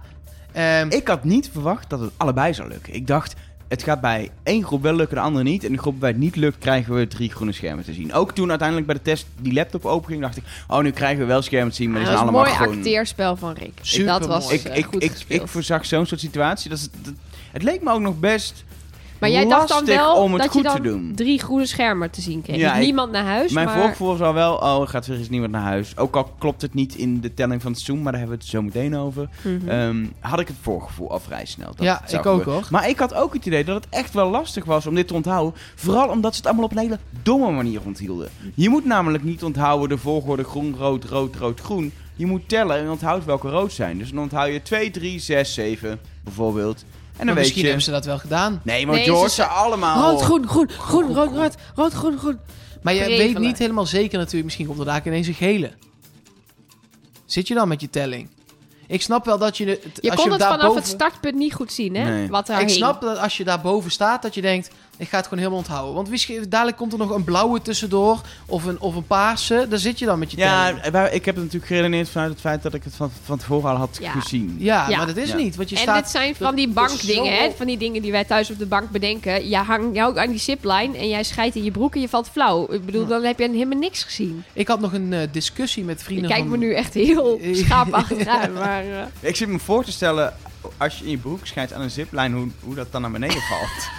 Ehm, 0.51 0.87
Ik 0.89 1.07
had 1.07 1.23
niet 1.23 1.49
verwacht 1.51 1.89
dat 1.89 1.99
het 1.99 2.11
allebei 2.17 2.53
zou 2.53 2.69
lukken. 2.69 2.93
Ik 2.93 3.07
dacht, 3.07 3.33
het 3.67 3.83
gaat 3.83 4.01
bij 4.01 4.31
één 4.43 4.63
groep 4.63 4.81
wel 4.81 4.93
lukken, 4.93 5.15
de 5.15 5.21
andere 5.23 5.43
niet. 5.43 5.63
En 5.63 5.71
de 5.71 5.77
groep 5.77 5.99
waar 5.99 6.09
het 6.09 6.19
niet 6.19 6.35
lukt, 6.35 6.57
krijgen 6.57 6.93
we 6.95 7.07
drie 7.07 7.29
groene 7.31 7.51
schermen 7.51 7.83
te 7.85 7.93
zien. 7.93 8.13
Ook 8.13 8.31
toen 8.31 8.49
uiteindelijk 8.49 8.87
bij 8.87 8.95
de 8.97 9.01
test 9.01 9.25
die 9.39 9.53
laptop 9.53 9.85
openging, 9.85 10.21
dacht 10.21 10.37
ik... 10.37 10.43
Oh, 10.67 10.79
nu 10.79 10.91
krijgen 10.91 11.19
we 11.19 11.25
wel 11.25 11.41
schermen 11.41 11.69
te 11.69 11.75
zien, 11.75 11.89
maar 11.91 11.97
die 11.99 12.07
zijn 12.07 12.17
een 12.19 12.23
allemaal 12.23 12.43
mooi 12.45 12.55
gewoon... 12.55 12.77
acteerspel 12.77 13.35
van 13.35 13.53
Rick. 13.53 14.05
Dat 14.05 14.25
was 14.25 14.51
Ik, 14.51 14.63
ik, 14.63 14.85
goed 14.85 15.03
ik, 15.03 15.11
gespeeld. 15.11 15.41
ik 15.41 15.47
voorzag 15.47 15.85
zo'n 15.85 16.05
soort 16.05 16.19
situatie. 16.19 16.69
Dat- 16.69 16.89
het 17.51 17.63
leek 17.63 17.81
me 17.83 17.91
ook 17.91 17.99
nog 18.01 18.19
best 18.19 18.63
Maar 19.21 19.29
jij 19.29 19.47
dacht 19.47 19.67
dan 19.67 19.77
lastig 19.77 19.95
wel 19.95 20.15
om 20.15 20.33
het 20.33 20.41
dat 20.41 20.51
goed 20.51 20.61
je 20.61 20.67
dan 20.67 20.75
te 20.75 20.81
doen. 20.81 21.11
drie 21.15 21.39
groene 21.39 21.65
schermen 21.65 22.09
te 22.11 22.21
zien 22.21 22.41
kreeg. 22.41 22.55
Ja, 22.57 22.69
Dus 22.69 22.77
ik- 22.79 22.85
niemand 22.85 23.11
naar 23.11 23.23
huis, 23.25 23.51
Mijn 23.51 23.65
maar... 23.67 23.77
voorgevoel 23.79 24.07
was 24.07 24.21
al 24.27 24.33
wel, 24.33 24.55
oh, 24.55 24.81
er 24.81 24.87
gaat 24.87 25.07
weer 25.07 25.17
eens 25.17 25.29
niemand 25.29 25.51
naar 25.51 25.61
huis. 25.61 25.97
Ook 25.97 26.15
al 26.15 26.23
klopt 26.39 26.61
het 26.61 26.73
niet 26.73 26.95
in 26.95 27.19
de 27.21 27.33
telling 27.33 27.61
van 27.61 27.71
het 27.71 27.81
Zoom, 27.81 28.01
maar 28.01 28.11
daar 28.11 28.21
hebben 28.21 28.37
we 28.37 28.43
het 28.43 28.53
zo 28.53 28.61
meteen 28.61 28.95
over. 28.97 29.29
Mhm. 29.41 29.69
Ehm, 29.69 30.05
had 30.19 30.39
ik 30.39 30.47
het 30.47 30.55
voorgevoel 30.61 31.11
al 31.11 31.19
vrij 31.19 31.45
snel. 31.45 31.67
Dat 31.75 31.85
Ja, 31.85 31.97
het 32.01 32.09
zou 32.09 32.21
ik 32.21 32.27
ook, 32.27 32.37
gebeuren. 32.37 32.61
hoor. 32.61 32.71
Maar 32.71 32.89
ik 32.89 32.99
had 32.99 33.13
ook 33.13 33.33
het 33.33 33.45
idee 33.45 33.63
dat 33.63 33.75
het 33.75 33.87
echt 33.89 34.13
wel 34.13 34.29
lastig 34.29 34.65
was 34.65 34.85
om 34.87 34.95
dit 34.95 35.07
te 35.07 35.13
onthouden. 35.13 35.53
Vooral 35.75 36.07
omdat 36.09 36.31
ze 36.31 36.37
het 36.37 36.45
allemaal 36.47 36.65
op 36.65 36.71
een 36.71 36.77
hele 36.77 36.99
domme 37.23 37.51
manier 37.51 37.81
onthielden. 37.85 38.29
Je 38.55 38.69
moet 38.69 38.85
namelijk 38.85 39.23
niet 39.23 39.43
onthouden 39.43 39.89
de 39.89 39.97
volgorde 39.97 40.43
groen, 40.43 40.75
rood, 40.77 41.03
rood, 41.03 41.35
rood, 41.35 41.59
groen. 41.59 41.91
Je 42.15 42.25
moet 42.25 42.49
tellen 42.49 42.77
en 42.77 42.89
onthoudt 42.89 43.25
welke 43.25 43.49
rood 43.49 43.71
zijn. 43.73 43.97
Dus 43.97 44.09
dan 44.09 44.19
onthoud 44.23 44.51
je 44.51 44.61
2, 44.61 44.91
3, 44.91 45.19
6, 45.19 45.53
7 45.53 45.99
bijvoorbeeld. 46.23 46.85
En 47.21 47.27
dan 47.27 47.35
misschien 47.35 47.61
je... 47.61 47.67
hebben 47.67 47.85
ze 47.85 47.91
dat 47.91 48.05
wel 48.05 48.19
gedaan. 48.19 48.61
Nee, 48.63 48.85
maar 48.85 48.95
Nee, 48.95 49.03
George, 49.03 49.29
ze- 49.29 49.35
ze 49.35 49.45
allemaal... 49.45 50.11
Rood, 50.11 50.21
groen, 50.21 50.47
groen, 50.47 50.69
groen, 50.69 51.13
rood, 51.13 51.31
rood, 51.31 51.55
rood, 51.75 51.93
groen, 51.93 52.17
groen. 52.17 52.39
Maar 52.81 52.93
je 52.93 52.99
Prevelen. 53.03 53.33
weet 53.33 53.43
niet 53.43 53.57
helemaal 53.57 53.85
zeker 53.85 54.17
natuurlijk. 54.17 54.43
Misschien 54.43 54.65
komt 54.65 54.79
er 54.79 54.85
daar 54.85 55.01
ineens 55.05 55.27
een 55.27 55.33
gele. 55.33 55.71
Zit 57.25 57.47
je 57.47 57.53
dan 57.53 57.67
met 57.67 57.81
je 57.81 57.89
telling? 57.89 58.29
Ik 58.87 59.01
snap 59.01 59.25
wel 59.25 59.37
dat 59.37 59.57
je... 59.57 59.65
Het, 59.65 59.79
Je 60.01 60.11
als 60.11 60.21
kon 60.21 60.31
je 60.31 60.37
het 60.37 60.47
vanaf 60.47 60.75
het 60.75 60.87
startpunt 60.87 61.35
niet 61.35 61.53
goed 61.53 61.71
zien, 61.71 61.95
hè? 61.95 62.03
Nee. 62.03 62.27
Wat 62.29 62.49
er 62.49 62.59
Ik 62.59 62.69
snap 62.69 63.01
dat 63.01 63.17
als 63.17 63.37
je 63.37 63.43
daarboven 63.43 63.91
staat, 63.91 64.21
dat 64.21 64.33
je 64.33 64.41
denkt... 64.41 64.69
Ik 64.97 65.09
ga 65.09 65.15
het 65.17 65.23
gewoon 65.25 65.39
helemaal 65.39 65.59
onthouden. 65.61 65.93
Want 65.95 66.09
misschien, 66.09 66.45
dadelijk 66.49 66.77
komt 66.77 66.91
er 66.93 66.97
nog 66.99 67.09
een 67.09 67.23
blauwe 67.23 67.61
tussendoor. 67.61 68.21
Of 68.45 68.63
een, 68.65 68.79
of 68.79 68.95
een 68.95 69.07
paarse. 69.07 69.65
Daar 69.69 69.79
zit 69.79 69.99
je 69.99 70.05
dan 70.05 70.19
met 70.19 70.31
je 70.31 70.37
Ja, 70.37 70.65
telling. 70.67 70.85
wij- 70.91 71.11
ik 71.11 71.25
heb 71.25 71.35
het 71.35 71.43
natuurlijk 71.43 71.71
geredeneerd 71.71 72.09
vanuit 72.09 72.31
het 72.31 72.39
feit 72.39 72.61
dat 72.63 72.73
ik 72.73 72.83
het 72.83 72.95
van, 72.95 73.11
van 73.23 73.37
tevoren 73.37 73.69
al 73.69 73.75
had 73.75 73.97
Ja. 74.01 74.11
gezien. 74.11 74.55
Ja, 74.59 74.89
Ja. 74.89 74.97
maar 74.97 75.05
dat 75.07 75.17
is 75.17 75.29
Ja. 75.29 75.35
niet. 75.35 75.55
Want 75.55 75.69
je 75.69 75.75
en 75.75 75.81
staat... 75.81 76.01
dit 76.03 76.09
zijn 76.11 76.35
van 76.35 76.55
die 76.55 76.67
bankdingen, 76.69 77.25
zo- 77.35 77.41
hè? 77.41 77.51
Van 77.57 77.65
die 77.65 77.77
dingen 77.77 78.01
die 78.01 78.11
wij 78.11 78.23
thuis 78.25 78.51
op 78.51 78.59
de 78.59 78.65
bank 78.65 78.89
bedenken. 78.89 79.49
Je 79.49 79.55
hangt 79.57 79.95
jou 79.95 80.09
ook 80.11 80.17
aan 80.17 80.29
die 80.29 80.39
zipline 80.39 80.97
en 80.97 81.07
jij 81.09 81.23
scheidt 81.23 81.55
in 81.55 81.63
je 81.63 81.71
broek 81.71 81.95
en 81.95 82.01
je 82.01 82.09
valt 82.09 82.29
flauw. 82.29 82.71
Ik 82.71 82.85
bedoel, 82.85 83.01
Ja. 83.01 83.07
dan 83.07 83.23
heb 83.23 83.39
je 83.39 83.49
helemaal 83.49 83.79
niks 83.79 84.03
gezien. 84.03 84.43
Ik 84.53 84.67
had 84.67 84.79
nog 84.79 84.93
een 84.93 85.13
eh, 85.13 85.27
discussie 85.31 85.83
met 85.83 85.99
Je 85.99 86.05
vrienden 86.05 86.29
kijkt 86.29 86.47
van... 86.47 86.59
me 86.59 86.65
nu 86.65 86.73
echt 86.73 86.93
heel 86.93 87.39
schaapachtig 87.51 88.27
aan, 88.27 88.53
maar... 88.53 88.83
eh, 88.83 89.03
Ik 89.19 89.35
zit 89.35 89.47
me 89.47 89.59
voor 89.59 89.83
te 89.83 89.91
stellen, 89.91 90.33
als 90.77 90.97
je 90.97 91.03
in 91.05 91.11
je 91.11 91.17
broek 91.17 91.45
schijnt 91.47 91.73
aan 91.73 91.81
een 91.81 91.91
ziplijn, 91.91 92.33
hoe, 92.33 92.47
hoe 92.63 92.75
dat 92.75 92.91
dan 92.91 93.01
naar 93.01 93.11
beneden 93.11 93.41
valt. 93.51 93.89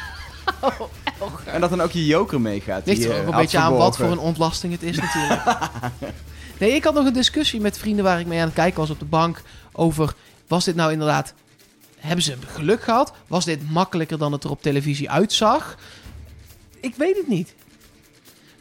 en 1.44 1.60
dat 1.60 1.70
dan 1.70 1.80
ook 1.80 1.90
je 1.90 2.06
joker 2.06 2.40
meegaat. 2.40 2.86
Ligt 2.86 3.00
die 3.00 3.08
er 3.08 3.14
je 3.14 3.20
ook 3.20 3.32
een 3.32 3.40
beetje 3.40 3.58
aan 3.58 3.76
wat 3.76 3.96
voor 3.96 4.10
een 4.10 4.18
ontlasting 4.18 4.72
het 4.72 4.82
is 4.82 4.96
natuurlijk. 4.96 5.42
nee, 6.60 6.70
ik 6.70 6.84
had 6.84 6.94
nog 6.94 7.06
een 7.06 7.12
discussie 7.12 7.60
met 7.60 7.78
vrienden 7.78 8.04
waar 8.04 8.20
ik 8.20 8.26
mee 8.26 8.38
aan 8.38 8.46
het 8.46 8.54
kijken 8.54 8.80
was 8.80 8.90
op 8.90 8.98
de 8.98 9.04
bank 9.04 9.42
over... 9.72 10.14
Was 10.46 10.64
dit 10.64 10.74
nou 10.74 10.92
inderdaad... 10.92 11.34
Hebben 11.98 12.24
ze 12.24 12.36
geluk 12.46 12.82
gehad? 12.82 13.12
Was 13.26 13.44
dit 13.44 13.70
makkelijker 13.70 14.18
dan 14.18 14.32
het 14.32 14.44
er 14.44 14.50
op 14.50 14.62
televisie 14.62 15.10
uitzag? 15.10 15.76
Ik 16.80 16.94
weet 16.94 17.16
het 17.16 17.28
niet. 17.28 17.54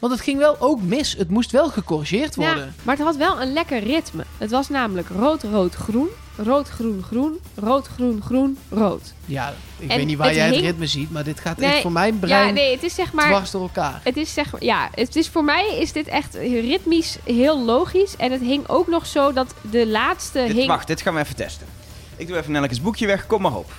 Want 0.02 0.14
het 0.14 0.22
ging 0.22 0.38
wel 0.38 0.56
ook 0.60 0.82
mis. 0.82 1.12
Het 1.18 1.28
moest 1.30 1.50
wel 1.50 1.68
gecorrigeerd 1.70 2.34
Ja, 2.34 2.42
worden. 2.46 2.74
maar 2.82 2.96
het 2.96 3.04
had 3.04 3.16
wel 3.16 3.40
een 3.42 3.52
lekker 3.52 3.82
ritme. 3.82 4.24
Het 4.38 4.50
was 4.50 4.68
namelijk 4.68 5.08
rood, 5.08 5.42
rood, 5.42 5.74
groen. 5.74 6.08
Rood, 6.36 6.68
groen, 6.68 7.02
groen. 7.06 7.38
Rood, 7.54 7.86
groen, 7.86 8.22
groen, 8.24 8.58
rood. 8.70 9.12
Ja, 9.24 9.54
ik 9.78 9.90
En 9.90 9.96
weet 9.96 10.06
niet 10.06 10.16
waar 10.16 10.26
het 10.26 10.36
jij 10.36 10.46
het 10.46 10.56
ritme 10.56 10.86
ziet, 10.86 11.10
maar 11.10 11.24
dit 11.24 11.40
gaat 11.40 11.56
Nee, 11.56 11.70
echt 11.72 11.82
voor 11.82 11.92
mijn 11.92 12.18
brein 12.18 12.46
Ja, 12.46 12.52
nee, 12.52 12.72
het 12.72 12.82
is 12.82 12.94
zeg 12.94 13.12
maar... 13.12 13.26
dwars 13.28 13.50
door 13.50 13.62
elkaar. 13.62 14.00
Het 14.04 14.16
is 14.16 14.32
zeg 14.34 14.52
maar, 14.52 14.64
ja, 14.64 14.88
het 14.94 15.16
is 15.16 15.28
voor 15.28 15.44
mij 15.44 15.76
is 15.78 15.92
dit 15.92 16.06
echt 16.06 16.34
ritmisch 16.34 17.16
heel 17.24 17.64
logisch. 17.64 18.16
En 18.16 18.32
het 18.32 18.40
hing 18.40 18.68
ook 18.68 18.88
nog 18.88 19.06
zo 19.06 19.32
dat 19.32 19.54
de 19.70 19.86
laatste 19.86 20.44
Dit- 20.46 20.56
hing 20.56 20.66
wacht, 20.68 20.86
dit 20.86 21.02
gaan 21.02 21.14
we 21.14 21.20
even 21.20 21.36
testen. 21.36 21.66
Ik 22.16 22.26
doe 22.26 22.36
even 22.36 22.52
Nellekes 22.52 22.80
boekje 22.82 23.06
weg, 23.06 23.26
kom 23.26 23.42
maar 23.42 23.54
op. 23.56 23.72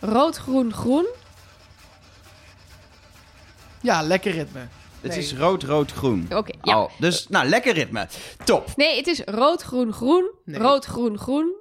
rood, 0.00 0.36
groen, 0.36 0.72
groen. 0.72 1.06
Ja, 3.80 4.02
lekker 4.02 4.32
ritme. 4.32 4.60
Het 5.04 5.12
Nee. 5.12 5.22
is 5.22 5.34
rood, 5.34 5.62
rood, 5.62 5.92
groen. 5.92 6.26
Oké, 6.34 6.52
ja. 6.62 6.82
Oh, 6.82 6.90
dus, 6.98 7.28
nou, 7.28 7.48
lekker 7.48 7.74
ritme. 7.74 8.08
Top. 8.44 8.68
Nee, 8.76 8.96
het 8.96 9.06
is 9.06 9.22
rood, 9.24 9.62
groen, 9.62 9.92
groen. 9.92 10.30
Nee. 10.44 10.60
Rood, 10.60 10.84
groen, 10.84 11.18
groen. 11.18 11.52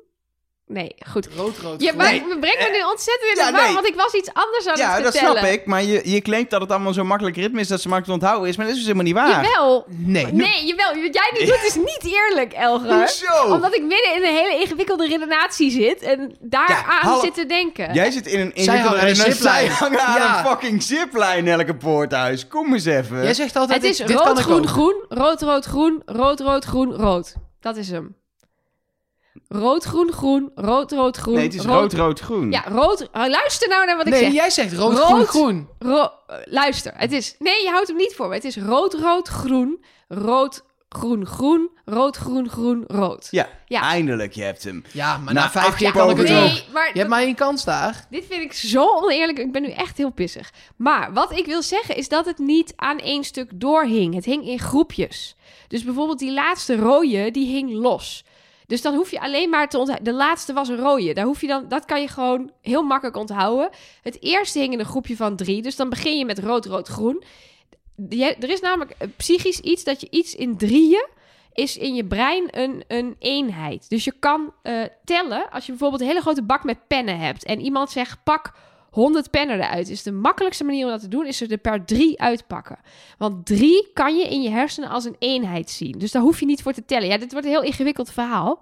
Nee, 0.68 0.95
goed. 1.09 1.28
Rood, 1.36 1.57
rood, 1.57 1.82
Je 1.82 1.93
maar, 1.93 2.11
Nee. 2.11 2.24
we 2.30 2.38
brengen 2.39 2.72
me 2.72 2.78
nu 2.78 2.84
ontzettend 2.91 3.30
in 3.30 3.36
de 3.36 3.41
Ja, 3.41 3.51
war, 3.51 3.64
nee. 3.66 3.74
want 3.74 3.88
ik 3.88 3.95
was 3.95 4.14
iets 4.14 4.30
anders 4.34 4.68
aan 4.68 4.78
Ja, 4.78 4.93
het 4.93 5.03
dat 5.03 5.11
vertellen. 5.11 5.38
snap 5.39 5.51
ik. 5.51 5.66
Maar 5.66 5.84
je, 5.84 6.09
je 6.09 6.22
claimt 6.22 6.49
dat 6.49 6.61
het 6.61 6.72
allemaal 6.72 6.93
zo 6.93 7.03
makkelijk 7.03 7.36
ritme 7.36 7.59
is 7.59 7.68
dat 7.68 7.82
ze 7.82 7.88
makkelijk 7.89 8.20
te 8.20 8.26
onthouden 8.26 8.49
is. 8.51 8.57
Maar 8.57 8.66
dat 8.66 8.76
is 8.76 8.84
dus 8.86 8.91
helemaal 8.93 9.14
niet 9.14 9.22
waar. 9.24 9.43
Jawel. 9.45 9.86
Nee. 9.88 10.26
Nee, 10.26 10.66
jawel. 10.66 10.88
Wat 11.01 11.14
jij 11.14 11.30
nu 11.39 11.45
doet 11.45 11.64
is 11.68 11.76
niet 11.76 12.01
eerlijk, 12.03 12.53
Elger. 12.53 12.93
Hoezo? 12.93 13.53
Omdat 13.53 13.76
ik 13.76 13.82
midden 13.82 14.16
in 14.16 14.24
een 14.24 14.36
hele 14.36 14.59
ingewikkelde 14.61 15.07
redenatie 15.07 15.72
zit 15.72 16.01
en 16.01 16.36
daar 16.39 16.70
Ja, 16.70 16.86
aan 16.86 17.07
hallo. 17.07 17.20
zit 17.22 17.34
te 17.34 17.45
denken. 17.45 17.93
Jij 17.93 18.11
zit 18.11 18.28
in 18.28 18.39
een 18.39 18.53
ingewikkelde- 18.55 19.16
ziplijn. 19.16 19.36
Zij 19.36 19.68
hangen 19.68 19.99
aan 20.01 20.20
Ja. 20.20 20.39
een 20.39 20.45
fucking 20.45 20.84
ziplijn, 20.84 21.47
elke 21.47 21.76
poorthuis. 21.76 22.47
Kom 22.47 22.74
eens 22.74 22.86
even. 22.86 23.24
Jij 23.24 23.34
zegt 23.34 23.55
altijd, 23.55 23.82
Het 23.82 23.91
is 23.91 23.97
dit, 23.97 24.07
dit 24.07 24.16
kan 24.18 24.28
rood, 24.28 24.39
groen, 24.39 24.68
groen. 24.68 25.05
Rood, 25.09 25.41
rood, 25.41 25.66
groen. 25.66 26.01
Rood, 26.05 26.39
rood, 26.39 26.64
groen, 26.66 26.93
rood. 26.93 27.34
Dat 27.59 27.78
is 27.78 27.89
hem. 27.89 28.16
Rood, 29.56 29.84
groen, 29.84 30.12
groen. 30.12 30.51
Rood, 30.56 30.91
rood, 30.91 31.18
groen. 31.18 31.34
nee, 31.36 31.43
het 31.43 31.54
is 31.54 31.66
rood, 31.66 31.93
rood, 31.93 32.20
groen. 32.20 32.51
Ja, 32.51 32.64
rood. 32.68 33.01
oh, 33.14 33.28
luister 33.28 33.70
nou 33.70 33.86
naar 33.86 33.97
wat 33.97 34.06
ik 34.08 34.12
Nee, 34.14 34.22
zeg. 34.24 34.32
jij 34.34 34.49
zegt 34.49 34.74
rood, 34.74 34.97
Rood. 34.97 35.06
groen, 35.08 35.26
groen. 35.26 35.68
Ro- 35.80 36.12
eh, 36.28 36.36
luister. 36.45 36.93
Het 36.95 37.12
is... 37.12 37.36
Nee, 37.39 37.64
je 37.64 37.70
houdt 37.70 37.88
hem 37.88 37.97
niet 37.97 38.14
voor 38.16 38.28
me. 38.28 38.34
Het 38.34 38.43
is 38.45 38.58
rood, 38.58 38.93
rood, 38.93 39.28
groen. 39.28 39.84
Rood, 40.08 40.64
groen, 40.89 41.26
groen, 41.26 41.70
rood, 41.86 42.16
groen, 42.18 42.49
groen, 42.49 42.84
rood. 42.88 43.28
Ja, 43.32 43.49
Ja. 43.66 43.82
eindelijk, 43.82 44.34
je 44.34 44.43
hebt 44.43 44.64
hem. 44.64 44.84
Ja, 44.91 45.18
maar 45.18 45.34
Na 45.34 45.41
na 45.41 45.49
vijf 45.49 45.74
keer 45.76 45.82
jaar 45.82 45.91
kan 45.93 46.10
ik 46.10 46.18
het 46.18 46.26
ook. 46.32 46.34
Nee, 46.34 46.64
maar 46.74 46.89
Je 46.93 46.97
hebt 46.97 47.10
maar 47.10 47.22
één 47.22 47.36
kans 47.36 47.64
daar. 47.64 48.06
Dit 48.10 48.26
vind 48.30 48.41
ik 48.41 48.54
zo 48.54 48.86
oneerlijk. 48.95 49.38
Ik 49.39 49.51
ben 49.51 49.62
nu 49.62 49.70
echt 49.70 49.97
heel 49.97 50.12
pissig. 50.12 50.51
Maar 50.76 51.14
wat 51.14 51.32
ik 51.32 51.45
wil 51.45 51.62
zeggen 51.62 51.95
is 51.95 52.10
dat 52.10 52.26
het 52.26 52.38
niet 52.38 52.74
aan 52.76 52.97
één 52.99 53.24
stuk 53.24 53.49
doorhing. 53.54 54.14
Het 54.16 54.26
hing 54.26 54.47
in 54.47 54.60
groepjes. 54.60 55.36
Dus 55.68 55.84
bijvoorbeeld 55.84 56.20
die 56.20 56.34
laatste 56.34 56.76
rode, 56.76 57.32
die 57.32 57.47
hing 57.47 57.72
los. 57.74 58.26
Dus 58.74 58.82
dan 58.82 58.95
hoef 58.95 59.11
je 59.11 59.19
alleen 59.19 59.49
maar 59.49 59.69
te 59.69 59.78
onthouden. 59.78 60.11
De 60.11 60.17
laatste 60.17 60.53
was 60.53 60.69
een 60.69 60.78
rode. 60.78 61.13
Daar 61.13 61.26
hoef 61.26 61.41
je 61.41 61.47
dan, 61.47 61.67
dat 61.67 61.86
kan 61.86 62.01
je 62.01 62.07
gewoon 62.07 62.51
heel 62.61 62.84
makkelijk 62.84 63.17
onthouden. 63.17 63.69
Het 64.01 64.21
eerste 64.21 64.59
hing 64.59 64.74
in 64.74 64.80
een 64.80 64.86
groepje 64.86 65.15
van 65.15 65.36
drie. 65.36 65.61
Dus 65.61 65.76
dan 65.76 65.89
begin 65.89 66.17
je 66.17 66.26
met 66.26 66.39
rood, 66.39 66.65
rood, 66.65 66.88
groen. 66.88 67.24
Er 68.09 68.49
is 68.49 68.59
namelijk 68.59 68.95
psychisch 69.17 69.59
iets 69.59 69.84
dat 69.84 70.01
je 70.01 70.07
iets 70.09 70.36
in 70.36 70.57
drieën 70.57 71.07
is 71.53 71.78
in 71.78 71.95
je 71.95 72.05
brein 72.05 72.47
een, 72.49 72.84
een 72.88 73.15
eenheid. 73.19 73.89
Dus 73.89 74.03
je 74.03 74.13
kan 74.19 74.53
eh, 74.61 74.84
tellen, 75.03 75.49
als 75.49 75.65
je 75.65 75.71
bijvoorbeeld 75.71 76.01
een 76.01 76.07
hele 76.07 76.21
grote 76.21 76.43
bak 76.43 76.63
met 76.63 76.88
pennen 76.88 77.19
hebt 77.19 77.45
en 77.45 77.59
iemand 77.59 77.91
zegt 77.91 78.24
pak 78.24 78.53
100 78.94 79.30
pennen 79.30 79.56
eruit, 79.56 79.89
is 79.89 80.04
de 80.04 80.12
makkelijkste 80.12 80.64
manier 80.64 80.86
om 80.86 80.91
dat 80.91 81.02
te 81.02 81.08
doen, 81.08 81.26
is 81.26 81.41
er 81.41 81.58
per 81.58 81.86
drie 81.86 82.22
uitpakken. 82.22 82.80
Want 83.18 83.46
drie 83.46 83.89
kan 83.94 84.18
je 84.18 84.28
in 84.28 84.41
je 84.41 84.50
hersenen 84.50 84.89
als 84.89 85.06
een 85.06 85.16
eenheid 85.20 85.70
zien. 85.70 85.91
Dus 85.98 86.12
daar 86.12 86.22
hoef 86.22 86.39
je 86.39 86.46
niet 86.46 86.62
voor 86.62 86.74
te 86.74 86.86
tellen. 86.86 87.08
Ja, 87.08 87.18
dit 87.18 87.32
wordt 87.32 87.46
een 87.48 87.54
heel 87.54 87.64
ingewikkeld 87.64 88.12
verhaal. 88.12 88.62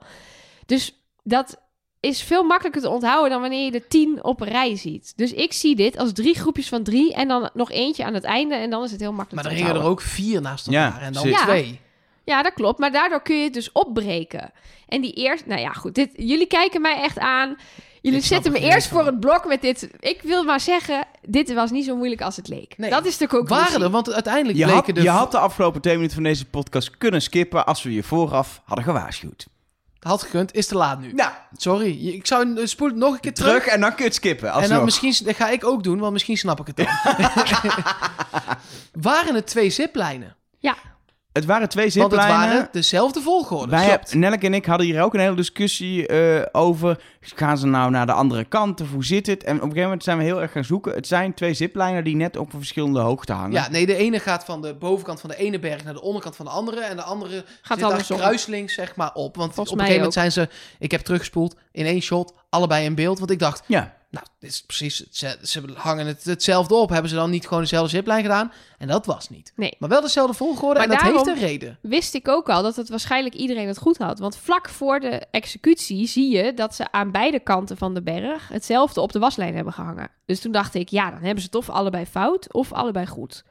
Dus 0.66 1.02
dat 1.24 1.62
is 2.00 2.24
veel 2.24 2.44
makkelijker 2.44 2.82
te 2.82 2.90
onthouden 2.90 3.30
dan 3.30 3.42
wanneer 3.42 3.66
je 3.66 3.72
de 3.72 3.88
tien 3.88 4.24
op 4.24 4.42
een 4.42 4.48
rij 4.48 4.76
ziet. 4.76 5.14
Dus 5.16 5.34
ik 5.34 5.54
zie 5.54 5.76
dit 5.76 5.98
als 5.98 6.14
drie 6.14 6.36
groepjes 6.36 6.70
van 6.70 6.84
drie 6.84 7.14
en 7.14 7.28
dan 7.28 7.50
nog 7.54 7.72
eentje 7.72 8.06
aan 8.06 8.14
het 8.14 8.24
einde 8.24 8.56
en 8.56 8.70
dan 8.70 8.84
is 8.84 8.92
het 8.92 9.00
heel 9.00 9.14
makkelijk 9.14 9.44
Maar 9.44 9.54
te 9.54 9.60
er 9.60 9.66
hingen 9.66 9.82
er 9.82 9.90
ook 9.90 10.02
vier 10.02 10.42
naast 10.42 10.70
Ja, 10.70 10.86
elkaar. 10.86 11.02
en 11.02 11.14
dan 11.14 11.24
zeker. 11.24 11.40
twee. 11.42 11.80
Ja, 12.24 12.42
dat 12.42 12.54
klopt. 12.54 12.80
Maar 12.80 12.92
daardoor 12.92 13.22
kun 13.22 13.36
je 13.38 13.44
het 13.44 13.54
dus 13.54 13.72
opbreken. 13.72 14.52
En 14.88 15.02
die 15.02 15.14
eerste... 15.14 15.48
Nou 15.48 15.62
ja, 15.62 15.72
goed. 15.72 15.96
Dit, 15.96 16.10
jullie 16.16 16.48
kijken 16.48 16.82
mij 16.82 16.96
echt 17.02 17.20
aan. 17.20 17.58
Jullie 18.02 18.22
zetten 18.22 18.52
me 18.52 18.60
er 18.60 18.64
eerst 18.74 18.88
van. 18.88 18.98
voor 18.98 19.06
het 19.06 19.20
blok 19.20 19.46
met 19.46 19.62
dit. 19.62 19.90
Ik 20.00 20.22
wil 20.22 20.44
maar 20.44 20.60
zeggen, 20.60 21.06
dit 21.22 21.54
was 21.54 21.72
niet 21.72 21.86
zo 21.86 21.96
moeilijk 21.96 22.22
als 22.22 22.36
het 22.36 22.48
leek. 22.48 22.74
Nee. 22.78 22.90
Dat 22.90 23.06
is 23.06 23.18
de 23.18 23.28
conclusie. 23.28 23.64
Waren 23.66 23.82
er, 23.82 23.90
want 23.90 24.14
uiteindelijk 24.14 24.58
Je 24.58 24.64
had, 24.64 24.74
bleken 24.74 24.94
de... 24.94 25.02
je 25.02 25.10
had 25.10 25.32
de 25.32 25.38
afgelopen 25.38 25.82
twee 25.82 25.94
minuten 25.96 26.16
van 26.16 26.24
deze 26.24 26.46
podcast 26.46 26.98
kunnen 26.98 27.22
skippen 27.22 27.66
als 27.66 27.84
we 27.84 27.94
je 27.94 28.04
vooraf 28.04 28.62
hadden 28.66 28.86
gewaarschuwd. 28.86 29.48
Had 30.00 30.22
gekund, 30.24 30.54
is 30.54 30.68
te 30.68 30.76
laat 30.76 31.00
nu. 31.00 31.14
Nou, 31.14 31.32
Sorry, 31.58 32.08
ik 32.08 32.28
zou 32.28 32.68
spoel 32.68 32.88
het 32.88 32.96
nog 32.98 33.14
een 33.14 33.20
keer 33.20 33.34
terug. 33.34 33.52
terug 33.52 33.68
en 33.74 33.82
dan 33.82 33.90
kun 33.90 33.98
je 34.00 34.04
het 34.04 34.16
skippen. 34.16 34.48
en 34.48 34.54
Alsnog. 34.54 34.76
dan 34.76 34.86
misschien, 34.86 35.16
dat 35.26 35.36
ga 35.36 35.50
ik 35.50 35.66
ook 35.66 35.84
doen, 35.84 36.00
want 36.00 36.14
misschien 36.14 36.38
snap 36.38 36.60
ik 36.60 36.68
het 36.68 36.76
dan. 36.76 36.88
waren 39.12 39.36
het 39.36 39.48
twee 39.48 39.70
ziplijnen? 39.70 40.36
Ja, 40.58 40.76
Het 41.34 41.46
waren 41.46 41.70
twee 41.70 41.92
Want 41.94 42.12
het 42.12 42.22
ziplijnen. 42.22 42.50
waren 42.50 42.68
dezelfde 42.72 43.22
volgorde. 43.22 43.72
Wij. 43.72 44.00
Nelk 44.12 44.42
en 44.42 44.54
ik 44.54 44.66
hadden 44.66 44.88
hier 44.88 45.02
ook 45.02 45.14
een 45.14 45.20
hele 45.20 45.36
discussie 45.36 46.08
eh, 46.08 46.46
over. 46.52 47.02
Gaan 47.20 47.58
ze 47.58 47.68
nou 47.68 47.92
naar 47.92 48.06
de 48.06 48.12
andere 48.12 48.44
kant 48.44 48.82
of 48.82 48.92
hoe 48.92 49.06
zit 49.06 49.28
het? 49.28 49.44
En 49.44 49.50
op 49.56 49.56
een 49.56 49.62
gegeven 49.62 49.84
moment 49.84 50.04
zijn 50.04 50.18
we 50.18 50.24
heel 50.24 50.42
erg 50.42 50.52
gaan 50.52 50.64
zoeken. 50.64 50.94
Het 50.94 51.08
zijn 51.08 51.34
twee 51.34 51.54
ziplijnen 51.54 52.04
die 52.04 52.16
net 52.16 52.38
op 52.38 52.54
een 52.54 52.60
verschillende 52.60 53.00
hoogte 53.00 53.34
hangen. 53.34 53.52
Ja, 53.52 53.70
nee, 53.70 53.86
de 53.86 53.96
ene 53.96 54.20
gaat 54.20 54.46
van 54.46 54.62
de 54.62 54.76
bovenkant 54.76 55.20
van 55.20 55.30
de 55.30 55.36
ene 55.38 55.60
berg 55.60 55.84
naar 55.84 55.94
de 55.94 56.02
onderkant 56.02 56.36
van 56.36 56.46
de 56.46 56.52
andere. 56.52 56.82
En 56.82 56.96
de 56.96 57.02
andere 57.04 57.44
zit 57.62 57.80
daar 57.80 57.90
andersom. 57.90 58.18
kruislinks, 58.18 58.74
zeg 58.74 58.96
maar, 58.96 59.14
op. 59.14 59.36
Want 59.36 59.54
Volgens 59.54 59.76
op 59.76 59.82
een 59.82 59.86
mij 59.86 59.94
gegeven 59.96 60.14
moment 60.22 60.34
zijn 60.34 60.48
ze... 60.48 60.54
Ik 60.80 60.92
heb 60.92 61.02
teruggespoeld 61.02 61.56
in 61.72 61.86
één 61.86 62.02
shot, 62.02 62.34
allebei 62.50 62.86
in 62.86 62.96
beeld. 62.96 63.20
Want 63.20 63.32
ik 63.32 63.40
dacht, 63.40 63.64
Ja. 63.68 64.00
Nou, 64.12 64.26
dit 64.40 64.50
is 64.50 64.62
precies... 64.62 65.10
Ze, 65.12 65.38
ze 65.44 65.64
hangen 65.76 66.06
het 66.06 66.24
hetzelfde 66.24 66.76
op. 66.76 66.90
Hebben 66.90 67.10
ze 67.10 67.16
dan 67.16 67.30
niet 67.30 67.48
gewoon 67.48 67.62
dezelfde 67.64 67.90
ziplijn 67.90 68.22
gedaan? 68.22 68.52
En 68.78 68.88
dat 68.88 69.06
was 69.06 69.30
niet. 69.30 69.54
nee. 69.56 69.76
Maar 69.80 69.90
wel 69.90 70.02
dezelfde 70.02 70.34
volgorde 70.34 70.80
Maar 70.80 70.90
en 70.90 70.96
dat 70.96 71.14
heeft 71.14 71.28
een 71.28 71.48
reden. 71.48 71.78
Wist 71.82 72.14
ik 72.14 72.28
ook 72.28 72.50
al 72.50 72.64
dat 72.64 72.76
het 72.76 72.90
waarschijnlijk 72.90 73.36
iedereen 73.36 73.68
het 73.68 73.78
goed 73.78 73.98
had. 73.98 74.20
Want 74.20 74.38
vlak 74.38 74.70
voor 74.70 75.00
de 75.00 75.26
executie 75.32 76.08
zie 76.08 76.36
je 76.36 76.54
dat 76.54 76.76
ze 76.76 76.92
aan 76.92 77.12
beide 77.12 77.40
kanten 77.40 77.78
van 77.78 77.94
de 77.94 78.02
berg 78.02 78.48
hetzelfde 78.48 79.02
op 79.02 79.12
de 79.12 79.20
waslijn 79.20 79.56
hebben 79.56 79.74
gehangen. 79.74 80.10
Dus 80.26 80.40
toen 80.40 80.52
dacht 80.52 80.74
ik, 80.74 80.90
ja, 80.90 81.12
dan 81.12 81.22
hebben 81.22 81.40
ze 81.40 81.46
het 81.46 81.56
of 81.56 81.70
allebei 81.70 82.06
fout 82.06 82.54
of 82.54 82.74
allebei 82.74 83.08
goed. 83.08 83.44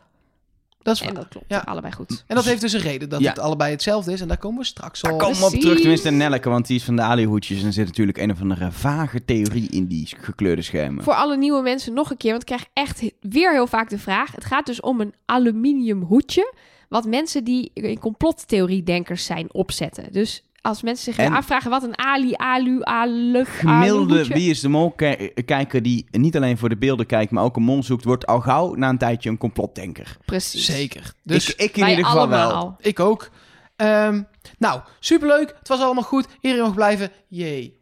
Dat 0.82 0.94
is 0.94 1.00
En 1.00 1.14
dat 1.14 1.28
klopt, 1.28 1.44
Ja. 1.48 1.58
allebei 1.58 1.92
goed. 1.92 2.24
En 2.26 2.36
dat 2.36 2.44
heeft 2.44 2.60
dus 2.60 2.72
een 2.72 2.80
reden, 2.80 3.08
dat 3.08 3.20
Ja. 3.20 3.28
het 3.28 3.38
allebei 3.38 3.70
hetzelfde 3.72 4.12
is. 4.12 4.20
En 4.20 4.28
daar 4.28 4.38
komen 4.38 4.58
we 4.58 4.64
straks 4.64 5.00
Daar 5.00 5.12
op. 5.12 5.18
komen 5.18 5.36
we 5.36 5.42
op 5.42 5.48
Precies. 5.48 5.64
terug, 5.66 5.80
tenminste 5.80 6.10
Nelke, 6.10 6.48
want 6.48 6.66
die 6.66 6.76
is 6.76 6.84
van 6.84 6.96
de 6.96 7.02
alihoedjes. 7.02 7.60
En 7.60 7.66
er 7.66 7.72
zit 7.72 7.86
natuurlijk 7.86 8.18
een 8.18 8.30
of 8.30 8.40
andere 8.40 8.72
vage 8.72 9.24
theorie 9.24 9.68
in 9.68 9.86
die 9.86 10.08
gekleurde 10.20 10.62
schermen. 10.62 11.04
Voor 11.04 11.14
alle 11.14 11.36
nieuwe 11.36 11.62
mensen 11.62 11.92
nog 11.92 12.10
een 12.10 12.16
keer, 12.16 12.30
want 12.30 12.42
ik 12.42 12.48
krijg 12.48 12.66
echt 12.72 13.00
he- 13.00 13.10
weer 13.20 13.52
heel 13.52 13.66
vaak 13.66 13.90
de 13.90 13.98
vraag. 13.98 14.32
Het 14.34 14.44
gaat 14.44 14.66
dus 14.66 14.80
om 14.80 15.00
een 15.00 15.14
aluminium 15.24 16.02
hoedje, 16.02 16.54
wat 16.88 17.06
mensen 17.06 17.44
die 17.44 17.70
in 17.74 17.98
complottheorie-denkers 17.98 19.24
zijn 19.24 19.52
opzetten. 19.54 20.12
Dus 20.12 20.44
als 20.62 20.82
mensen 20.82 21.14
zich 21.14 21.24
En- 21.24 21.32
afvragen 21.32 21.70
wat 21.70 21.82
een 21.82 21.98
ali, 21.98 22.32
alu, 22.36 22.82
alug, 22.82 23.58
Gemiddelde 23.58 24.26
Wie 24.26 24.50
is 24.50 24.60
de 24.60 24.68
Mol 24.68 24.90
ki- 24.90 25.32
kijker 25.44 25.82
die 25.82 26.06
niet 26.10 26.36
alleen 26.36 26.58
voor 26.58 26.68
de 26.68 26.76
beelden 26.76 27.06
kijkt, 27.06 27.30
maar 27.30 27.44
ook 27.44 27.56
een 27.56 27.62
mol 27.62 27.82
zoekt, 27.82 28.04
wordt 28.04 28.26
al 28.26 28.40
gauw 28.40 28.74
na 28.74 28.88
een 28.88 28.98
tijdje 28.98 29.30
een 29.30 29.38
complotdenker. 29.38 30.16
Precies. 30.24 30.64
Zeker. 30.64 31.12
Dus 31.22 31.50
ik, 31.54 31.60
ik 31.60 31.74
in 31.76 31.80
Wij 31.80 31.90
ieder 31.90 32.04
geval 32.06 32.28
wel. 32.28 32.76
ik 32.80 33.00
ook. 33.00 33.30
Ehm, 33.76 34.22
nou, 34.58 34.80
superleuk. 35.00 35.54
Het 35.58 35.68
was 35.68 35.80
allemaal 35.80 36.02
goed. 36.04 36.26
Iedereen 36.40 36.64
mag 36.64 36.74
blijven. 36.74 37.10
Jee. 37.28 37.78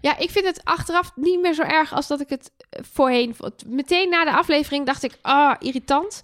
Ja, 0.00 0.18
ik 0.18 0.30
vind 0.30 0.44
het 0.46 0.60
achteraf 0.64 1.12
niet 1.14 1.40
meer 1.40 1.54
zo 1.54 1.62
erg 1.62 1.92
als 1.92 2.06
dat 2.06 2.20
ik 2.20 2.28
het 2.28 2.50
eh, 2.70 2.82
voorheen 2.92 3.34
vond. 3.34 3.64
Meteen 3.66 4.08
na 4.10 4.24
de 4.24 4.32
aflevering 4.36 4.86
dacht 4.86 5.02
ik, 5.02 5.18
ah, 5.22 5.54
irritant. 5.58 6.20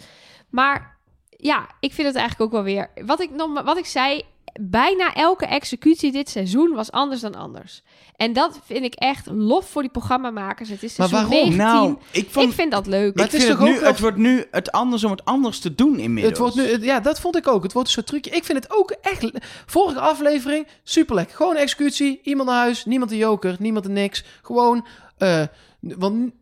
Maar 0.51 0.97
ja, 1.31 1.67
ik 1.81 1.93
vind 1.93 2.07
het 2.07 2.17
eigenlijk 2.17 2.45
ook 2.47 2.53
wel 2.65 2.75
weer. 2.75 2.91
Wat 3.07 3.21
ik, 3.21 3.31
nog, 3.31 3.63
wat 3.63 3.77
ik 3.79 3.87
zei, 3.87 4.23
bijna 4.61 5.15
elke 5.15 5.47
executie 5.47 6.13
dit 6.13 6.29
seizoen 6.31 6.73
was 6.75 6.91
anders 6.93 7.21
dan 7.21 7.35
anders. 7.35 7.83
En 8.17 8.33
dat 8.33 8.61
vind 8.65 8.85
ik 8.85 8.95
echt 8.95 9.27
lof 9.27 9.69
voor 9.69 9.83
die 9.83 9.91
programmamakers. 9.91 10.69
Het 10.69 10.83
is 10.83 10.97
Maar 10.97 11.09
seizoen 11.09 11.31
waarom? 11.31 11.57
19. 11.57 11.67
Nou, 11.67 11.97
ik 12.11 12.31
vond... 12.31 12.49
ik 12.49 12.53
vind 12.55 12.71
dat 12.73 12.87
leuk. 12.87 13.15
Maar 13.15 13.25
het 13.25 13.35
is 13.35 13.45
vind 13.45 13.59
toch 13.59 13.67
nu, 13.69 13.75
ook 13.75 13.81
wel- 13.81 13.91
Het 13.91 14.01
wordt 14.01 14.17
nu 14.17 14.45
het 14.51 14.73
anders 14.73 15.05
om 15.05 15.11
het 15.11 15.25
anders 15.25 15.59
te 15.59 15.75
doen 15.75 15.99
inmiddels. 15.99 16.39
Het 16.39 16.57
wordt 16.59 16.81
nu, 16.81 16.85
ja, 16.87 17.01
dat 17.01 17.21
vond 17.21 17.37
ik 17.37 17.49
ook. 17.49 17.63
Het 17.63 17.73
wordt 17.73 17.89
een 17.89 17.95
soort 17.95 18.07
trucje. 18.07 18.31
Ik 18.31 18.45
vind 18.45 18.63
het 18.63 18.73
ook 18.73 18.91
echt... 18.91 19.31
Vorige 19.67 20.01
aflevering, 20.01 20.67
super 20.83 21.15
lekker. 21.15 21.37
Gewoon 21.37 21.55
een 21.57 21.63
executie. 21.63 22.21
Iemand 22.23 22.49
naar 22.49 22.59
huis. 22.59 22.85
Niemand 22.85 23.11
een 23.11 23.17
joker. 23.17 23.57
Niemand 23.59 23.85
een 23.85 23.93
niks. 23.93 24.25
Gewoon... 24.43 24.87
eh, 25.19 25.43
want 25.81 26.33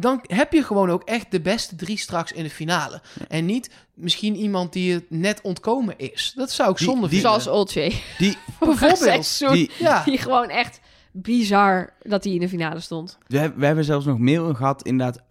dan 0.00 0.20
heb 0.26 0.52
je 0.52 0.62
gewoon 0.62 0.90
ook 0.90 1.02
echt 1.02 1.30
de 1.30 1.40
beste 1.40 1.76
drie 1.76 1.98
straks 1.98 2.32
in 2.32 2.42
de 2.42 2.50
finale. 2.50 3.00
En 3.28 3.46
niet 3.46 3.70
misschien 3.94 4.36
iemand 4.36 4.72
die 4.72 4.92
het 4.94 5.04
net 5.08 5.40
ontkomen 5.42 5.94
is. 5.98 6.32
Dat 6.36 6.50
zou 6.50 6.70
ik 6.70 6.76
Die- 6.76 6.86
zonde 6.86 7.08
die- 7.08 7.20
vinden. 7.20 7.40
Zoals 7.42 7.58
Olcay. 7.58 7.92
Die, 8.18 8.36
Bijvoorbeeld. 8.60 8.98
Seizoen. 8.98 9.52
die, 9.52 9.70
Ja. 9.78 10.04
Die 10.04 10.18
gewoon 10.18 10.48
echt 10.48 10.80
bizar 11.12 11.92
dat 12.02 12.24
hij 12.24 12.32
in 12.32 12.40
de 12.40 12.48
finale 12.48 12.80
stond. 12.80 13.18
we, 13.26 13.38
hebben- 13.38 13.58
we 13.60 13.66
hebben 13.66 13.84
zelfs 13.84 14.06
nog 14.06 14.18
mail 14.18 14.54
gehad, 14.54 14.82
inderdaad. 14.82 15.22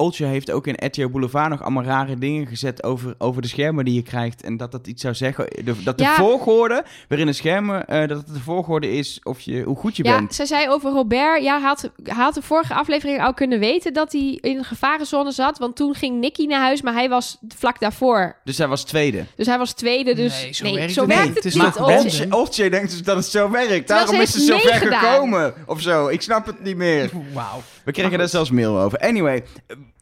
Oltje 0.00 0.24
heeft 0.26 0.50
ook 0.50 0.66
in 0.66 0.86
RTL 0.86 1.08
Boulevard 1.08 1.48
nog 1.50 1.62
allemaal 1.62 1.82
rare 1.84 2.18
dingen 2.18 2.46
gezet 2.46 2.82
over, 2.84 3.14
over 3.18 3.42
de 3.42 3.48
schermen 3.48 3.84
die 3.84 3.94
je 3.94 4.02
krijgt. 4.02 4.42
En 4.42 4.56
dat 4.56 4.72
dat 4.72 4.86
iets 4.86 5.02
zou 5.02 5.14
zeggen. 5.14 5.46
De, 5.64 5.82
dat 5.84 5.98
de 5.98 6.02
Ja. 6.04 6.14
volgorde 6.14 6.84
waarin 7.08 7.26
de 7.26 7.32
schermen, 7.32 7.86
eh, 7.86 8.08
dat 8.08 8.16
het 8.18 8.26
de 8.34 8.40
volgorde 8.40 8.92
is 8.92 9.20
of 9.22 9.40
je, 9.40 9.62
hoe 9.62 9.76
goed 9.76 9.96
je 9.96 10.04
Ja, 10.04 10.16
bent. 10.18 10.34
zij 10.34 10.46
zei 10.46 10.68
over 10.68 10.90
Robert, 10.90 11.42
ja, 11.42 11.60
had, 11.60 11.90
had 12.06 12.34
de 12.34 12.42
vorige 12.42 12.74
aflevering 12.74 13.22
al 13.22 13.34
kunnen 13.34 13.58
weten 13.58 13.92
dat 13.92 14.12
hij 14.12 14.38
in 14.40 14.56
een 14.58 14.64
gevarenzone 14.64 15.30
zat. 15.32 15.58
Want 15.58 15.76
toen 15.76 15.94
ging 15.94 16.20
Nicky 16.20 16.46
naar 16.46 16.60
huis, 16.60 16.82
maar 16.82 16.92
hij 16.94 17.08
was 17.08 17.38
vlak 17.56 17.80
daarvoor. 17.80 18.36
Dus 18.44 18.58
hij 18.58 18.68
was 18.68 18.84
tweede. 18.84 19.24
Dus 19.36 19.46
hij 19.46 19.58
was 19.58 19.72
tweede, 19.72 20.14
dus 20.14 20.42
Nee, 20.42 20.52
zo 20.54 20.64
nee, 20.64 20.74
werkt 20.74 20.92
zo 20.92 21.00
het 21.00 21.14
werkt 21.14 21.34
niet. 21.34 21.44
het, 21.44 21.54
niet. 21.54 21.62
maar 21.78 21.96
Oltje. 21.96 22.26
Oltje, 22.30 22.70
denkt 22.70 22.90
dus 22.90 23.02
dat 23.02 23.16
het 23.16 23.26
zo 23.26 23.50
werkt. 23.50 23.88
Daarom 23.88 24.14
ze 24.16 24.22
is 24.22 24.30
ze 24.32 24.40
zo 24.40 24.58
ver 24.58 24.74
gekomen. 24.74 25.54
Of 25.66 25.80
zo. 25.80 26.08
Ik 26.08 26.22
snap 26.22 26.46
het 26.46 26.64
niet 26.64 26.76
meer. 26.76 27.10
Wauw. 27.32 27.62
We 27.84 27.92
kregen 27.92 28.18
daar 28.18 28.28
zelfs 28.28 28.50
mail 28.50 28.78
over. 28.78 28.98
Anyway. 28.98 29.44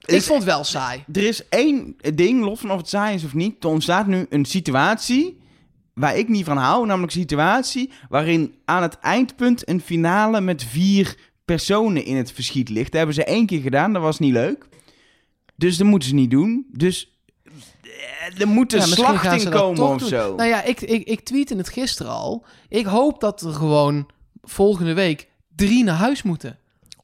Ik 0.04 0.22
vond 0.22 0.38
het 0.42 0.52
wel 0.52 0.64
saai. 0.64 1.04
Er 1.12 1.24
is 1.26 1.48
één 1.48 1.96
ding, 2.14 2.44
los 2.44 2.60
van 2.60 2.70
of 2.70 2.76
het 2.78 2.88
saai 2.88 3.14
is 3.14 3.24
of 3.24 3.34
niet. 3.34 3.64
Er 3.64 3.70
ontstaat 3.70 4.06
nu 4.06 4.26
een 4.30 4.44
situatie 4.44 5.38
waar 5.94 6.16
ik 6.16 6.28
niet 6.28 6.44
van 6.44 6.56
hou. 6.56 6.86
Namelijk 6.86 7.12
een 7.14 7.20
situatie 7.20 7.90
waarin 8.08 8.54
aan 8.64 8.82
het 8.82 8.98
eindpunt 8.98 9.68
een 9.68 9.80
finale 9.80 10.40
met 10.40 10.64
vier 10.64 11.16
personen 11.44 12.04
in 12.04 12.16
het 12.16 12.32
verschiet 12.32 12.68
ligt. 12.68 12.86
Dat 12.86 12.96
hebben 12.96 13.14
ze 13.14 13.24
één 13.24 13.46
keer 13.46 13.60
gedaan, 13.60 13.92
dat 13.92 14.02
was 14.02 14.18
niet 14.18 14.32
leuk. 14.32 14.66
Dus 15.56 15.76
dat 15.76 15.86
moeten 15.86 16.08
ze 16.08 16.14
niet 16.14 16.30
doen. 16.30 16.66
Dus 16.72 17.12
eh, 17.82 18.40
er 18.40 18.48
moet 18.48 18.72
een 18.72 18.78
Ja, 18.78 18.84
slachting 18.86 19.48
komen 19.50 19.82
of 19.88 19.98
doen. 19.98 20.08
zo. 20.08 20.34
Nou 20.34 20.48
ja, 20.48 20.62
ik, 20.62 20.80
ik, 20.80 21.06
ik 21.08 21.20
tweette 21.20 21.56
het 21.56 21.68
gisteren 21.68 22.12
al. 22.12 22.44
Ik 22.68 22.86
hoop 22.86 23.20
dat 23.20 23.40
er 23.42 23.52
gewoon 23.52 24.08
volgende 24.42 24.94
week 24.94 25.28
drie 25.56 25.84
naar 25.84 25.96
huis 25.96 26.22
moeten. 26.22 26.58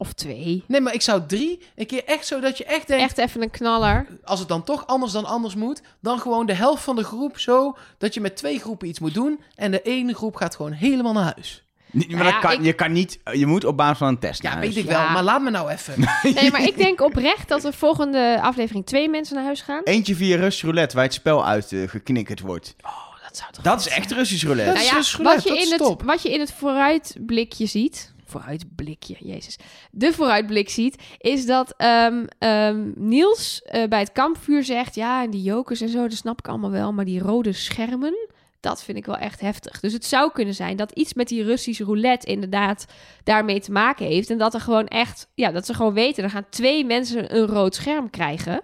Of 0.05 0.13
twee. 0.13 0.63
Nee, 0.67 0.81
maar 0.81 0.93
ik 0.93 1.01
zou 1.01 1.21
drie, 1.27 1.59
een 1.75 1.85
keer 1.85 2.03
echt 2.05 2.27
zo 2.27 2.39
dat 2.39 2.57
je 2.57 2.65
echt 2.65 2.87
denkt... 2.87 3.03
Echt 3.03 3.17
even 3.17 3.41
een 3.41 3.49
knaller. 3.51 4.07
Als 4.23 4.39
het 4.39 4.47
dan 4.47 4.63
toch 4.63 4.87
anders 4.87 5.11
dan 5.11 5.25
anders 5.25 5.55
moet, 5.55 5.81
dan 5.99 6.19
gewoon 6.19 6.45
de 6.45 6.53
helft 6.53 6.83
van 6.83 6.95
de 6.95 7.03
groep 7.03 7.39
zo... 7.39 7.77
dat 7.97 8.13
je 8.13 8.21
met 8.21 8.37
twee 8.37 8.59
groepen 8.59 8.87
iets 8.87 8.99
moet 8.99 9.13
doen... 9.13 9.39
en 9.55 9.71
de 9.71 9.81
ene 9.81 10.13
groep 10.13 10.35
gaat 10.35 10.55
gewoon 10.55 10.71
helemaal 10.71 11.13
naar 11.13 11.33
huis. 11.35 11.63
Niet- 11.91 12.07
maar 12.11 12.17
Nou 12.17 12.31
dat 12.31 12.41
ja, 12.41 12.47
kan, 12.49 12.59
ik- 12.59 12.65
je 12.65 12.73
kan 12.73 12.91
niet, 12.91 13.19
je 13.33 13.45
moet 13.45 13.65
op 13.65 13.77
basis 13.77 13.97
van 13.97 14.07
een 14.07 14.19
test 14.19 14.41
Ja, 14.43 14.49
naar 14.51 14.59
weet 14.59 14.73
huis. 14.73 14.83
ik 14.85 14.89
wel, 14.91 14.99
Ja. 15.01 15.11
maar 15.11 15.23
laat 15.23 15.41
me 15.41 15.49
nou 15.49 15.69
even. 15.71 15.93
Nee, 16.35 16.51
maar 16.51 16.63
ik 16.63 16.77
denk 16.77 17.01
oprecht 17.01 17.47
dat 17.47 17.63
er 17.63 17.73
volgende 17.73 18.39
aflevering 18.41 18.85
twee 18.85 19.09
mensen 19.09 19.35
naar 19.35 19.43
huis 19.43 19.61
gaan. 19.61 19.81
Eentje 19.83 20.15
via 20.15 20.35
Rush 20.37 20.63
Roulette, 20.63 20.95
waar 20.95 21.03
het 21.05 21.13
spel 21.13 21.45
uit 21.45 21.71
eh, 21.71 21.87
geknikkerd 21.89 22.39
wordt. 22.39 22.75
Dat 23.23 23.37
zou 23.37 23.51
toch 23.51 23.63
Dat 23.63 23.79
is 23.79 23.87
echt? 23.87 24.11
Russisch 24.11 24.43
roulette. 24.45 24.73
Dat 24.73 24.83
Nou 24.83 24.85
ja, 24.85 24.91
roulette, 25.11 25.23
wat, 25.23 25.43
je 25.43 25.49
dat 25.49 25.57
is 25.57 25.65
in 25.71 25.71
het, 25.87 26.01
wat 26.05 26.21
je 26.21 26.31
in 26.33 26.39
het 26.39 26.53
vooruitblikje 26.53 27.65
ziet. 27.65 28.13
Vooruitblikje, 28.25 29.15
jezus. 29.19 29.57
De 29.91 30.13
vooruitblik 30.13 30.69
ziet, 30.69 31.03
is 31.17 31.45
dat 31.45 31.73
ehm, 31.77 32.25
ehm, 32.39 32.91
Niels 32.95 33.61
eh, 33.61 33.87
bij 33.87 33.99
het 33.99 34.11
kampvuur 34.11 34.63
zegt: 34.63 34.95
Ja, 34.95 35.23
en 35.23 35.29
die 35.29 35.41
jokers 35.41 35.81
en 35.81 35.89
zo, 35.89 36.01
dat 36.01 36.17
snap 36.17 36.39
ik 36.39 36.47
allemaal 36.47 36.71
wel. 36.71 36.93
Maar 36.93 37.05
die 37.05 37.19
rode 37.19 37.53
schermen, 37.53 38.27
dat 38.59 38.83
vind 38.83 38.97
ik 38.97 39.05
wel 39.05 39.17
echt 39.17 39.41
heftig. 39.41 39.79
Dus 39.79 39.93
het 39.93 40.05
zou 40.05 40.31
kunnen 40.31 40.53
zijn 40.53 40.77
dat 40.77 40.91
iets 40.91 41.13
met 41.13 41.27
die 41.27 41.43
Russische 41.43 41.83
roulette 41.83 42.27
inderdaad 42.27 42.85
daarmee 43.23 43.59
te 43.59 43.71
maken 43.71 44.05
heeft. 44.05 44.29
En 44.29 44.37
dat 44.37 44.53
er 44.53 44.61
gewoon 44.61 44.87
echt, 44.87 45.27
ja, 45.33 45.51
dat 45.51 45.65
ze 45.65 45.73
gewoon 45.73 45.93
weten: 45.93 46.23
er 46.23 46.29
gaan 46.29 46.49
twee 46.49 46.85
mensen 46.85 47.35
een 47.35 47.45
rood 47.45 47.75
scherm 47.75 48.09
krijgen. 48.09 48.61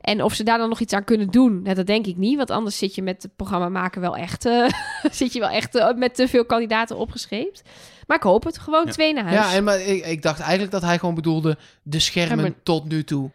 En 0.00 0.22
of 0.22 0.34
ze 0.34 0.42
daar 0.42 0.58
dan 0.58 0.68
nog 0.68 0.80
iets 0.80 0.92
aan 0.92 1.04
kunnen 1.04 1.30
doen, 1.30 1.62
nou, 1.62 1.74
dat 1.74 1.86
denk 1.86 2.06
ik 2.06 2.16
niet. 2.16 2.36
Want 2.36 2.50
anders 2.50 2.78
zit 2.78 2.94
je 2.94 3.02
met 3.02 3.22
het 3.22 3.36
programma 3.36 3.68
maken 3.68 4.00
wel 4.00 4.16
echt, 4.16 4.44
eh, 4.44 4.68
zit 5.10 5.32
je 5.32 5.40
wel 5.40 5.48
echt 5.48 5.74
eh, 5.74 5.94
met 5.94 6.14
te 6.14 6.28
veel 6.28 6.44
kandidaten 6.44 6.96
opgescheept. 6.96 7.62
Maar 8.10 8.18
ik 8.18 8.24
hoop 8.24 8.44
het. 8.44 8.58
Gewoon 8.58 8.84
Ja. 8.86 8.92
twee 8.92 9.12
naar 9.14 9.24
huis. 9.24 9.36
Ja, 9.50 9.54
en, 9.54 9.64
maar 9.64 9.80
ik, 9.80 10.06
ik 10.06 10.22
dacht 10.22 10.40
eigenlijk 10.40 10.70
dat 10.70 10.82
hij 10.82 10.98
gewoon 10.98 11.14
bedoelde 11.14 11.58
de 11.82 11.98
schermen 11.98 12.54
tot 12.62 12.88
nu 12.88 13.04
toe. 13.04 13.30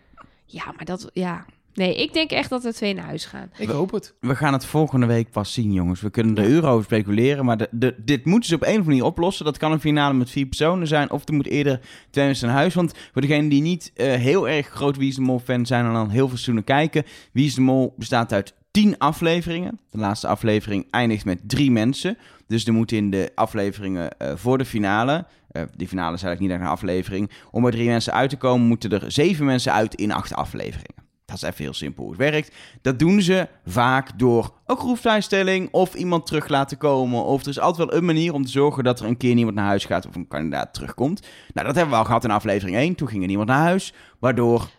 Ja, 0.45 0.63
maar 0.76 0.86
dat, 0.86 1.09
ja. 1.13 1.45
Nee, 1.73 1.95
ik 1.95 2.13
denk 2.13 2.32
echt 2.32 2.49
dat 2.49 2.65
er 2.65 2.73
twee 2.73 2.93
naar 2.93 3.05
huis 3.05 3.26
gaan. 3.26 3.49
Ik 3.57 3.67
We- 3.67 3.73
hoop 3.73 3.91
het. 3.91 4.13
We 4.19 4.36
gaan 4.36 4.53
het 4.53 4.65
volgende 4.65 5.05
week 5.05 5.32
pas 5.32 5.53
zien, 5.53 5.73
jongens. 5.73 6.01
We 6.01 6.09
kunnen 6.09 6.38
er 6.38 6.49
uren 6.49 6.69
over 6.69 6.84
speculeren, 6.84 7.45
maar 7.45 7.57
de, 7.57 7.67
de, 7.71 7.95
dit 8.05 8.26
moeten 8.26 8.49
ze 8.49 8.55
op 8.55 8.61
een 8.61 8.67
of 8.67 8.73
andere 8.73 8.89
manier 8.91 9.05
oplossen. 9.05 9.45
Dat 9.45 9.57
kan 9.57 9.71
een 9.71 9.80
finale 9.80 10.13
met 10.13 10.30
vier 10.30 10.45
personen 10.45 10.88
zijn, 10.88 11.11
of 11.11 11.28
er 11.28 11.34
moet 11.34 11.47
eerder 11.47 11.80
twee 12.09 12.26
mensen 12.26 12.47
naar 12.47 12.55
huis. 12.55 12.73
Want 12.73 12.93
voor 13.11 13.21
degenen 13.21 13.49
die 13.49 13.61
niet 13.61 13.91
eh, 13.95 14.13
heel 14.13 14.49
erg 14.49 14.67
groot 14.67 14.97
Wie 14.97 15.09
is 15.09 15.15
de 15.15 15.21
Mol 15.21 15.39
fan 15.39 15.65
zijn 15.65 15.86
en 15.86 15.93
dan 15.93 16.09
heel 16.09 16.19
veel 16.28 16.28
seizoenen 16.38 16.63
kijken. 16.63 17.03
Wie 17.32 17.45
is 17.45 17.55
de 17.55 17.61
Mol 17.61 17.93
bestaat 17.97 18.34
uit 18.34 18.53
tien 18.76 18.97
afleveringen. 18.97 19.80
De 19.89 19.97
laatste 19.97 20.28
aflevering 20.28 20.88
eindigt 20.91 21.26
met 21.26 21.39
drie 21.43 21.71
mensen. 21.71 22.17
Dus 22.47 22.65
er 22.65 22.73
moeten 22.73 22.97
in 22.97 23.09
de 23.09 23.32
afleveringen 23.36 24.17
eh, 24.17 24.32
voor 24.36 24.57
de 24.57 24.65
finale, 24.65 25.26
eh, 25.51 25.63
die 25.76 25.88
finale 25.88 26.15
is 26.15 26.23
eigenlijk 26.23 26.39
niet 26.39 26.51
echt 26.51 26.59
een 26.61 26.78
aflevering, 26.78 27.32
om 27.51 27.65
er 27.65 27.71
drie 27.71 27.88
mensen 27.88 28.13
uit 28.13 28.30
te 28.30 28.38
komen, 28.38 28.67
moeten 28.67 28.91
er 28.91 29.11
zeven 29.11 29.45
mensen 29.45 29.73
uit 29.73 29.95
in 29.95 30.11
acht 30.11 30.34
afleveringen. 30.34 31.03
Dat 31.26 31.36
is 31.36 31.41
even 31.41 31.63
heel 31.63 31.73
simpel 31.73 32.03
hoe 32.03 32.11
het 32.11 32.21
werkt. 32.21 32.55
Dat 32.82 32.99
doen 32.99 33.21
ze 33.21 33.47
vaak 33.65 34.19
door 34.19 34.53
ook 34.65 34.80
groepsvrijstelling 34.80 35.69
of 35.71 35.93
iemand 35.93 36.26
terug 36.26 36.47
laten 36.47 36.78
komen. 36.78 37.23
Of 37.23 37.41
er 37.41 37.47
is 37.47 37.59
altijd 37.59 37.89
wel 37.89 37.97
een 37.97 38.05
manier 38.05 38.34
om 38.34 38.45
te 38.45 38.51
zorgen 38.51 38.84
dat 38.84 38.99
er 38.99 39.05
een 39.05 39.17
keer 39.17 39.36
niemand 39.36 39.55
naar 39.55 39.65
huis 39.65 39.86
gaat 39.86 40.07
of 40.07 40.15
een 40.15 40.28
kandidaat 40.28 40.73
terugkomt. 40.73 41.28
Nou, 41.53 41.67
dat 41.67 41.76
hebben 41.76 41.93
we 41.93 41.99
al 41.99 42.05
gehad 42.05 42.23
in 42.23 42.32
aflevering 42.32 42.78
1. 42.78 42.95
Toen 42.95 43.07
ging 43.07 43.21
er 43.21 43.28
niemand 43.28 43.49
naar 43.49 43.61
huis. 43.61 43.93
Waardoor, 44.19 44.69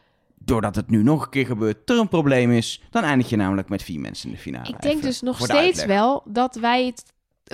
doordat 0.46 0.76
het 0.76 0.90
nu 0.90 1.02
nog 1.02 1.24
een 1.24 1.30
keer 1.30 1.46
gebeurt, 1.46 1.90
er 1.90 1.98
een 1.98 2.08
probleem 2.08 2.50
is. 2.50 2.82
Dan 2.90 3.02
eindig 3.02 3.28
je 3.28 3.36
namelijk 3.36 3.68
met 3.68 3.82
vier 3.82 4.00
mensen 4.00 4.28
in 4.28 4.34
de 4.34 4.40
finale. 4.40 4.68
ik 4.68 4.80
denk 4.80 4.94
Even 4.94 5.06
dus 5.06 5.20
nog 5.20 5.38
de 5.38 5.44
steeds 5.44 5.84
wel 5.84 6.22
dat 6.26 6.54
wij 6.54 6.86
het 6.86 7.04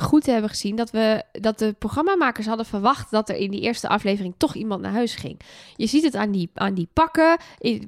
goed 0.01 0.26
hebben 0.26 0.51
gezien. 0.51 0.76
Dat, 0.76 0.90
we, 0.90 1.22
dat 1.32 1.59
de 1.59 1.74
programmamakers 1.78 2.47
hadden 2.47 2.66
verwacht 2.66 3.11
dat 3.11 3.28
er 3.28 3.36
in 3.36 3.51
die 3.51 3.61
eerste 3.61 3.88
aflevering 3.88 4.34
toch 4.36 4.55
iemand 4.55 4.80
naar 4.82 4.93
huis 4.93 5.14
ging. 5.14 5.40
Je 5.76 5.86
ziet 5.86 6.05
het 6.05 6.16
aan 6.16 6.30
die, 6.30 6.51
aan 6.55 6.74
die 6.74 6.88
pakken, 6.93 7.36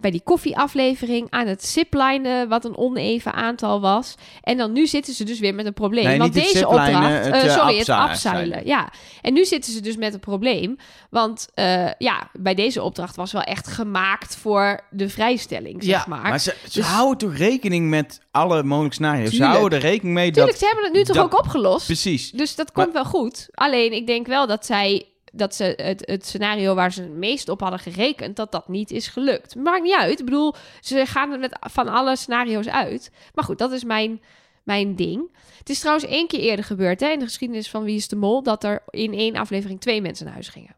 bij 0.00 0.10
die 0.10 0.22
koffieaflevering, 0.24 1.26
aan 1.30 1.46
het 1.46 1.64
zipline, 1.64 2.46
wat 2.48 2.64
een 2.64 2.76
oneven 2.76 3.32
aantal 3.32 3.80
was. 3.80 4.14
En 4.42 4.56
dan 4.56 4.72
nu 4.72 4.86
zitten 4.86 5.14
ze 5.14 5.24
dus 5.24 5.38
weer 5.38 5.54
met 5.54 5.66
een 5.66 5.74
probleem. 5.74 6.04
Nee, 6.04 6.18
want 6.18 6.32
deze 6.32 6.46
ziplinen, 6.58 6.86
opdracht, 6.86 7.24
het, 7.24 7.34
eh, 7.34 7.56
sorry, 7.56 7.78
het 7.78 7.88
afzeilen. 7.88 8.10
afzeilen. 8.10 8.66
Ja, 8.66 8.92
en 9.22 9.32
nu 9.32 9.44
zitten 9.44 9.72
ze 9.72 9.80
dus 9.80 9.96
met 9.96 10.14
een 10.14 10.20
probleem. 10.20 10.76
Want 11.10 11.48
eh, 11.54 11.90
ja, 11.98 12.30
bij 12.32 12.54
deze 12.54 12.82
opdracht 12.82 13.16
was 13.16 13.32
wel 13.32 13.42
echt 13.42 13.66
gemaakt 13.66 14.36
voor 14.36 14.80
de 14.90 15.08
vrijstelling, 15.08 15.82
zeg 15.84 15.92
Ja, 15.94 16.04
maar. 16.08 16.22
Maar 16.22 16.40
ze, 16.40 16.56
ze 16.68 16.78
Dus- 16.78 16.88
houden 16.88 17.18
toch 17.18 17.36
rekening 17.36 17.88
met 17.88 18.20
alle 18.34 18.62
mogelijke 18.62 18.94
scenario's. 18.94 19.30
Ze 19.34 19.44
houden 19.44 19.78
er 19.78 19.84
rekening 19.84 20.14
mee 20.14 20.30
Tuurlijk, 20.30 20.50
dat... 20.50 20.60
ze 20.60 20.66
hebben 20.66 20.84
het 20.84 20.92
nu 20.92 21.04
toch 21.04 21.16
dat- 21.16 21.24
ook 21.24 21.38
opgelost? 21.38 21.86
Precies. 21.86 22.30
Dus 22.30 22.54
dat 22.54 22.74
Maar- 22.74 22.84
komt 22.84 22.94
wel 22.96 23.04
goed. 23.04 23.48
Alleen 23.54 23.92
ik 23.92 24.06
denk 24.06 24.26
wel 24.26 24.46
dat 24.46 24.66
zij 24.66 25.06
dat 25.32 25.54
ze 25.54 25.74
het, 25.76 26.02
het 26.06 26.26
scenario 26.26 26.74
waar 26.74 26.92
ze 26.92 27.02
het 27.02 27.12
meest 27.14 27.48
op 27.48 27.60
hadden 27.60 27.78
gerekend, 27.78 28.36
dat 28.36 28.52
dat 28.52 28.68
niet 28.68 28.90
is 28.90 29.08
gelukt. 29.08 29.54
Maakt 29.54 29.82
niet 29.82 29.94
uit. 29.94 30.18
Ik 30.18 30.24
bedoel, 30.24 30.54
ze 30.80 31.06
gaan 31.06 31.32
er 31.32 31.38
met 31.38 31.56
van 31.60 31.88
alle 31.88 32.16
scenario's 32.16 32.66
uit. 32.68 33.10
Maar 33.34 33.44
goed, 33.44 33.58
dat 33.58 33.72
is 33.72 33.84
mijn, 33.84 34.22
mijn 34.62 34.94
ding. 34.96 35.36
Het 35.58 35.70
is 35.70 35.78
trouwens 35.80 36.06
één 36.06 36.26
keer 36.26 36.40
eerder 36.40 36.64
gebeurd 36.64 37.00
hè, 37.00 37.08
in 37.08 37.18
de 37.18 37.24
geschiedenis 37.24 37.70
van 37.70 37.82
Wie 37.84 37.96
is 37.96 38.08
de 38.08 38.16
Mol, 38.16 38.42
dat 38.42 38.64
er 38.64 38.82
in 38.90 39.12
één 39.14 39.36
aflevering 39.36 39.80
twee 39.80 40.00
mensen 40.02 40.24
naar 40.24 40.34
huis 40.34 40.48
gingen. 40.48 40.74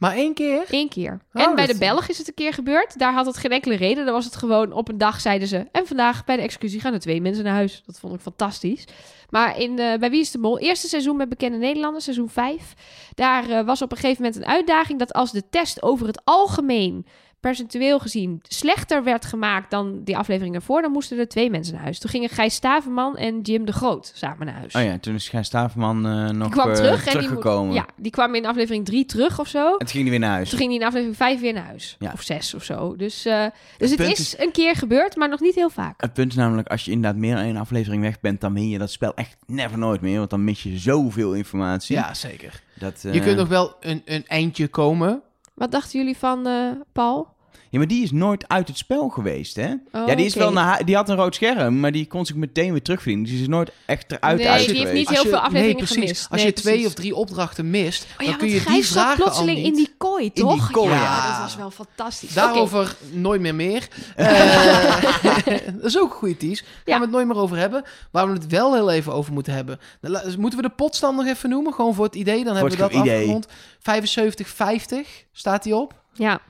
Maar 0.00 0.14
één 0.14 0.34
keer? 0.34 0.64
Eén 0.68 0.88
keer. 0.88 1.20
Oh, 1.32 1.42
en 1.42 1.54
bij 1.54 1.66
de 1.66 1.78
Belg 1.78 2.08
is 2.08 2.18
het 2.18 2.28
een 2.28 2.34
keer 2.34 2.52
gebeurd. 2.52 2.98
Daar 2.98 3.12
had 3.12 3.26
het 3.26 3.36
geen 3.36 3.50
enkele 3.50 3.74
reden. 3.74 4.04
Dan 4.04 4.14
was 4.14 4.24
het 4.24 4.36
gewoon 4.36 4.72
op 4.72 4.88
een 4.88 4.98
dag 4.98 5.20
zeiden 5.20 5.48
ze. 5.48 5.66
En 5.72 5.86
vandaag 5.86 6.24
bij 6.24 6.36
de 6.36 6.42
excursie 6.42 6.80
gaan 6.80 6.92
er 6.92 7.00
twee 7.00 7.20
mensen 7.20 7.44
naar 7.44 7.54
huis. 7.54 7.82
Dat 7.86 8.00
vond 8.00 8.14
ik 8.14 8.20
fantastisch. 8.20 8.84
Maar 9.30 9.58
in, 9.58 9.78
eh, 9.78 9.98
bij 9.98 10.10
Wie 10.10 10.20
is 10.20 10.30
de 10.30 10.38
Mol, 10.38 10.58
eerste 10.58 10.88
seizoen 10.88 11.16
met 11.16 11.28
bekende 11.28 11.58
Nederlanders, 11.58 12.04
seizoen 12.04 12.28
5. 12.28 12.74
Daar 13.14 13.50
eh, 13.50 13.64
was 13.64 13.82
op 13.82 13.90
een 13.90 13.98
gegeven 13.98 14.22
moment 14.22 14.42
een 14.42 14.48
uitdaging 14.48 14.98
dat 14.98 15.12
als 15.12 15.32
de 15.32 15.48
test 15.50 15.82
over 15.82 16.06
het 16.06 16.20
algemeen 16.24 17.06
percentueel 17.40 17.98
gezien 17.98 18.40
slechter 18.48 19.04
werd 19.04 19.24
gemaakt 19.24 19.70
dan 19.70 20.00
die 20.04 20.16
aflevering 20.16 20.54
ervoor, 20.54 20.82
dan 20.82 20.92
moesten 20.92 21.18
er 21.18 21.28
twee 21.28 21.50
mensen 21.50 21.74
naar 21.74 21.82
huis. 21.82 21.98
Toen 21.98 22.10
gingen 22.10 22.28
Gijs 22.28 22.54
Staverman 22.54 23.16
en 23.16 23.40
Jim 23.40 23.64
de 23.64 23.72
Groot 23.72 24.12
samen 24.14 24.46
naar 24.46 24.54
huis. 24.54 24.74
Oh 24.74 24.82
ja, 24.82 24.98
toen 24.98 25.14
is 25.14 25.28
Gijs 25.28 25.46
Staverman 25.46 26.06
eh, 26.06 26.28
nog 26.28 26.42
die 26.48 26.50
kwam 26.50 26.68
eh, 26.68 26.74
terug 26.74 26.98
en 26.98 27.02
die, 27.02 27.12
teruggekomen. 27.12 27.66
mo- 27.68 27.74
ja, 27.74 27.86
die 27.96 28.10
kwam 28.10 28.34
in 28.34 28.46
aflevering 28.46 28.84
3 28.84 29.04
terug 29.04 29.38
of 29.40 29.48
zo. 29.48 29.72
En 29.72 29.78
toen 29.78 29.88
ging 29.88 30.02
hij 30.02 30.10
weer 30.10 30.18
naar 30.20 30.30
huis. 30.30 30.48
Toen 30.48 30.58
ging 30.58 30.70
hij 30.70 30.80
in 30.80 30.86
aflevering 30.86 31.16
5 31.16 31.40
weer 31.40 31.52
naar 31.52 31.64
huis. 31.66 31.96
Ja. 31.98 32.10
Of 32.12 32.22
6 32.22 32.54
of 32.54 32.64
zo. 32.64 32.96
Dus, 32.96 33.24
eh, 33.24 33.44
dus 33.78 33.90
het 33.90 34.00
is, 34.00 34.08
is- 34.18 34.38
een 34.38 34.52
keer 34.52 34.74
gebeurd, 34.76 35.16
maar 35.16 35.28
nog 35.28 35.40
niet 35.40 35.54
heel 35.54 35.70
vaak. 35.70 36.00
Het 36.00 36.12
punt 36.12 36.30
is 36.30 36.36
namelijk, 36.36 36.68
als 36.68 36.84
je 36.84 36.90
inderdaad 36.90 37.20
meer 37.20 37.34
dan 37.34 37.44
één 37.44 37.56
aflevering 37.56 38.02
weg 38.02 38.20
bent, 38.20 38.40
dan 38.40 38.54
win 38.54 38.68
je 38.68 38.78
dat 38.78 38.90
spel 38.90 39.14
echt 39.14 39.36
never 39.46 39.78
nooit 39.78 40.00
meer. 40.00 40.18
Want 40.18 40.30
dan 40.30 40.44
mis 40.44 40.62
je 40.62 40.78
zoveel 40.78 41.34
informatie. 41.34 41.96
Ja, 41.96 42.14
zeker. 42.14 42.62
Dat, 42.78 43.02
Je 43.12 43.20
kunt 43.20 43.36
nog 43.36 43.48
wel 43.48 43.76
een, 43.80 44.02
een 44.04 44.24
eindje 44.26 44.68
komen. 44.68 45.22
Wat 45.60 45.70
dachten 45.70 45.98
jullie 45.98 46.16
van 46.16 46.46
eh, 46.46 46.70
Paul? 46.92 47.28
Ja, 47.70 47.78
maar 47.78 47.86
die 47.88 48.02
is 48.02 48.10
nooit 48.10 48.48
uit 48.48 48.68
het 48.68 48.76
spel 48.78 49.08
geweest, 49.08 49.56
hè? 49.56 49.72
Oh, 49.92 50.06
ja, 50.06 50.14
die, 50.14 50.24
is 50.26 50.30
oké. 50.34 50.42
wel 50.44 50.52
naar, 50.52 50.84
die 50.84 50.94
had 50.96 51.08
een 51.08 51.16
rood 51.16 51.34
scherm, 51.34 51.80
maar 51.80 51.92
die 51.92 52.06
kon 52.06 52.26
zich 52.26 52.36
meteen 52.36 52.70
weer 52.72 52.82
terugvinden. 52.82 53.22
Dus 53.22 53.32
die 53.32 53.40
is 53.42 53.48
nooit 53.48 53.72
echt 53.86 54.12
eruit 54.12 54.38
Nee, 54.38 54.48
uit 54.48 54.66
die 54.68 54.78
heeft 54.78 54.92
niet 54.92 55.06
Als 55.06 55.14
heel 55.16 55.24
je- 55.24 55.30
veel 55.30 55.38
afleveringen 55.38 55.76
nee, 55.76 55.84
precies. 55.84 56.02
gemist. 56.02 56.26
Als 56.30 56.36
Nee, 56.42 56.46
je 56.50 56.52
twee 56.52 56.72
precies. 56.72 56.88
of 56.90 56.94
drie 56.94 57.14
opdrachten 57.14 57.70
mist, 57.70 58.02
Oh 58.18 58.24
ja, 58.24 58.26
dan 58.30 58.38
kun 58.38 58.48
je 58.48 58.62
die 58.64 58.86
vragen 58.86 59.10
al 59.10 59.14
plotseling 59.16 59.56
niet. 59.58 59.66
in 59.66 59.74
die 59.74 59.94
kooi, 59.98 60.30
die 60.34 60.44
toch? 60.44 60.70
kooi, 60.70 60.90
ja, 60.90 61.02
ja. 61.02 61.30
dat 61.32 61.40
was 61.40 61.56
wel 61.56 61.70
fantastisch. 61.70 62.32
Daarover 62.34 62.96
nooit 63.12 63.40
meer 63.40 63.54
meer. 63.54 63.88
Eh, 64.16 65.44
dat 65.76 65.84
is 65.84 65.98
ook 65.98 66.10
een 66.10 66.16
goede 66.16 66.36
tease. 66.36 66.62
Gaan 66.64 66.74
Ja. 66.84 66.96
we 66.96 67.02
het 67.02 67.10
nooit 67.10 67.26
meer 67.26 67.36
over 67.36 67.56
hebben. 67.56 67.82
Waar 68.10 68.26
we 68.26 68.32
het 68.32 68.46
wel 68.46 68.74
heel 68.74 68.90
even 68.90 69.12
over 69.12 69.32
moeten 69.32 69.52
hebben. 69.54 69.78
Dus 70.00 70.36
moeten 70.36 70.60
we 70.62 70.68
de 70.68 70.74
potstand 70.74 71.16
nog 71.16 71.26
even 71.26 71.50
noemen? 71.50 71.72
Gewoon 71.74 71.94
voor 71.94 72.04
het 72.04 72.14
idee. 72.14 72.44
Dan 72.44 72.54
hebben 72.56 72.72
we 72.72 72.78
dat 72.78 72.92
idee. 72.92 73.16
afgerond. 73.18 73.46
75,50 73.78 75.26
staat 75.32 75.64
hij 75.64 75.72
op. 75.72 75.94
Ja, 76.14 76.40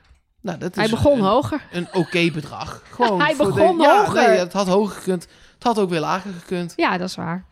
Nou, 0.40 0.58
dat 0.58 0.70
is 0.70 0.76
hij 0.76 0.88
begon 0.90 1.18
een, 1.18 1.24
hoger. 1.24 1.66
een 1.72 1.94
oké 1.94 2.30
bedrag. 2.30 2.82
Gewoon 2.94 3.20
Hij 3.20 3.36
begon 3.36 3.76
de, 3.76 3.82
ja, 3.82 3.98
hoger. 4.04 4.28
Nee, 4.28 4.38
het 4.38 4.52
had 4.52 4.66
hoger 4.66 4.96
gekund. 4.96 5.28
Het 5.54 5.62
had 5.62 5.78
ook 5.78 5.90
weer 5.90 6.00
lager 6.00 6.32
gekund. 6.32 6.72
Ja, 6.76 6.98
dat 6.98 7.08
is 7.08 7.16
waar. 7.16 7.44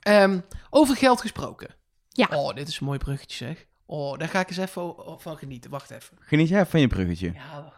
Ehm, 0.00 0.40
over 0.70 0.96
geld 0.96 1.20
gesproken. 1.20 1.68
Ja. 2.08 2.28
Oh, 2.32 2.54
dit 2.54 2.68
is 2.68 2.80
een 2.80 2.86
mooi 2.86 2.98
bruggetje 2.98 3.46
zeg. 3.46 3.66
Oh, 3.86 4.18
daar 4.18 4.28
ga 4.28 4.40
ik 4.40 4.48
eens 4.48 4.56
even 4.56 4.94
van 5.18 5.36
genieten. 5.36 5.70
Wacht 5.70 5.90
even. 5.90 6.16
Geniet 6.20 6.48
jij 6.48 6.66
van 6.66 6.80
je 6.80 6.86
bruggetje? 6.86 7.32
Ja, 7.32 7.72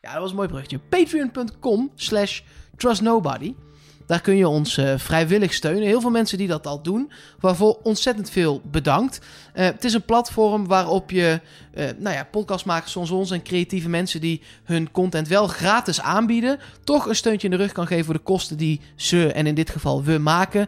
ja, 0.00 0.12
dat 0.12 0.20
was 0.20 0.30
een 0.30 0.36
mooi 0.36 0.48
bruggetje. 0.48 0.78
Patreon.com 0.78 1.92
slash 1.94 2.40
trustnobody. 2.76 3.54
Daar 4.08 4.20
kun 4.20 4.36
je 4.36 4.48
ons 4.48 4.76
eh, 4.76 4.94
vrijwillig 4.96 5.52
steunen. 5.52 5.82
Heel 5.82 6.00
veel 6.00 6.10
mensen 6.10 6.38
die 6.38 6.46
dat 6.46 6.66
al 6.66 6.82
doen. 6.82 7.10
Waarvoor 7.40 7.78
ontzettend 7.82 8.30
veel 8.30 8.60
bedankt. 8.64 9.20
Eh, 9.52 9.64
het 9.64 9.84
is 9.84 9.94
een 9.94 10.04
platform 10.04 10.66
waarop 10.66 11.10
je 11.10 11.40
eh, 11.74 11.88
nou 11.98 12.14
ja, 12.14 12.24
podcastmakers 12.30 12.92
zoals 12.92 13.10
ons 13.10 13.30
en 13.30 13.42
creatieve 13.42 13.88
mensen 13.88 14.20
die 14.20 14.42
hun 14.64 14.90
content 14.90 15.28
wel 15.28 15.46
gratis 15.46 16.00
aanbieden. 16.00 16.58
Toch 16.84 17.06
een 17.06 17.16
steuntje 17.16 17.48
in 17.48 17.56
de 17.56 17.62
rug 17.62 17.72
kan 17.72 17.86
geven 17.86 18.04
voor 18.04 18.14
de 18.14 18.20
kosten 18.20 18.56
die 18.56 18.80
ze 18.96 19.32
en 19.32 19.46
in 19.46 19.54
dit 19.54 19.70
geval 19.70 20.02
we 20.02 20.18
maken. 20.18 20.66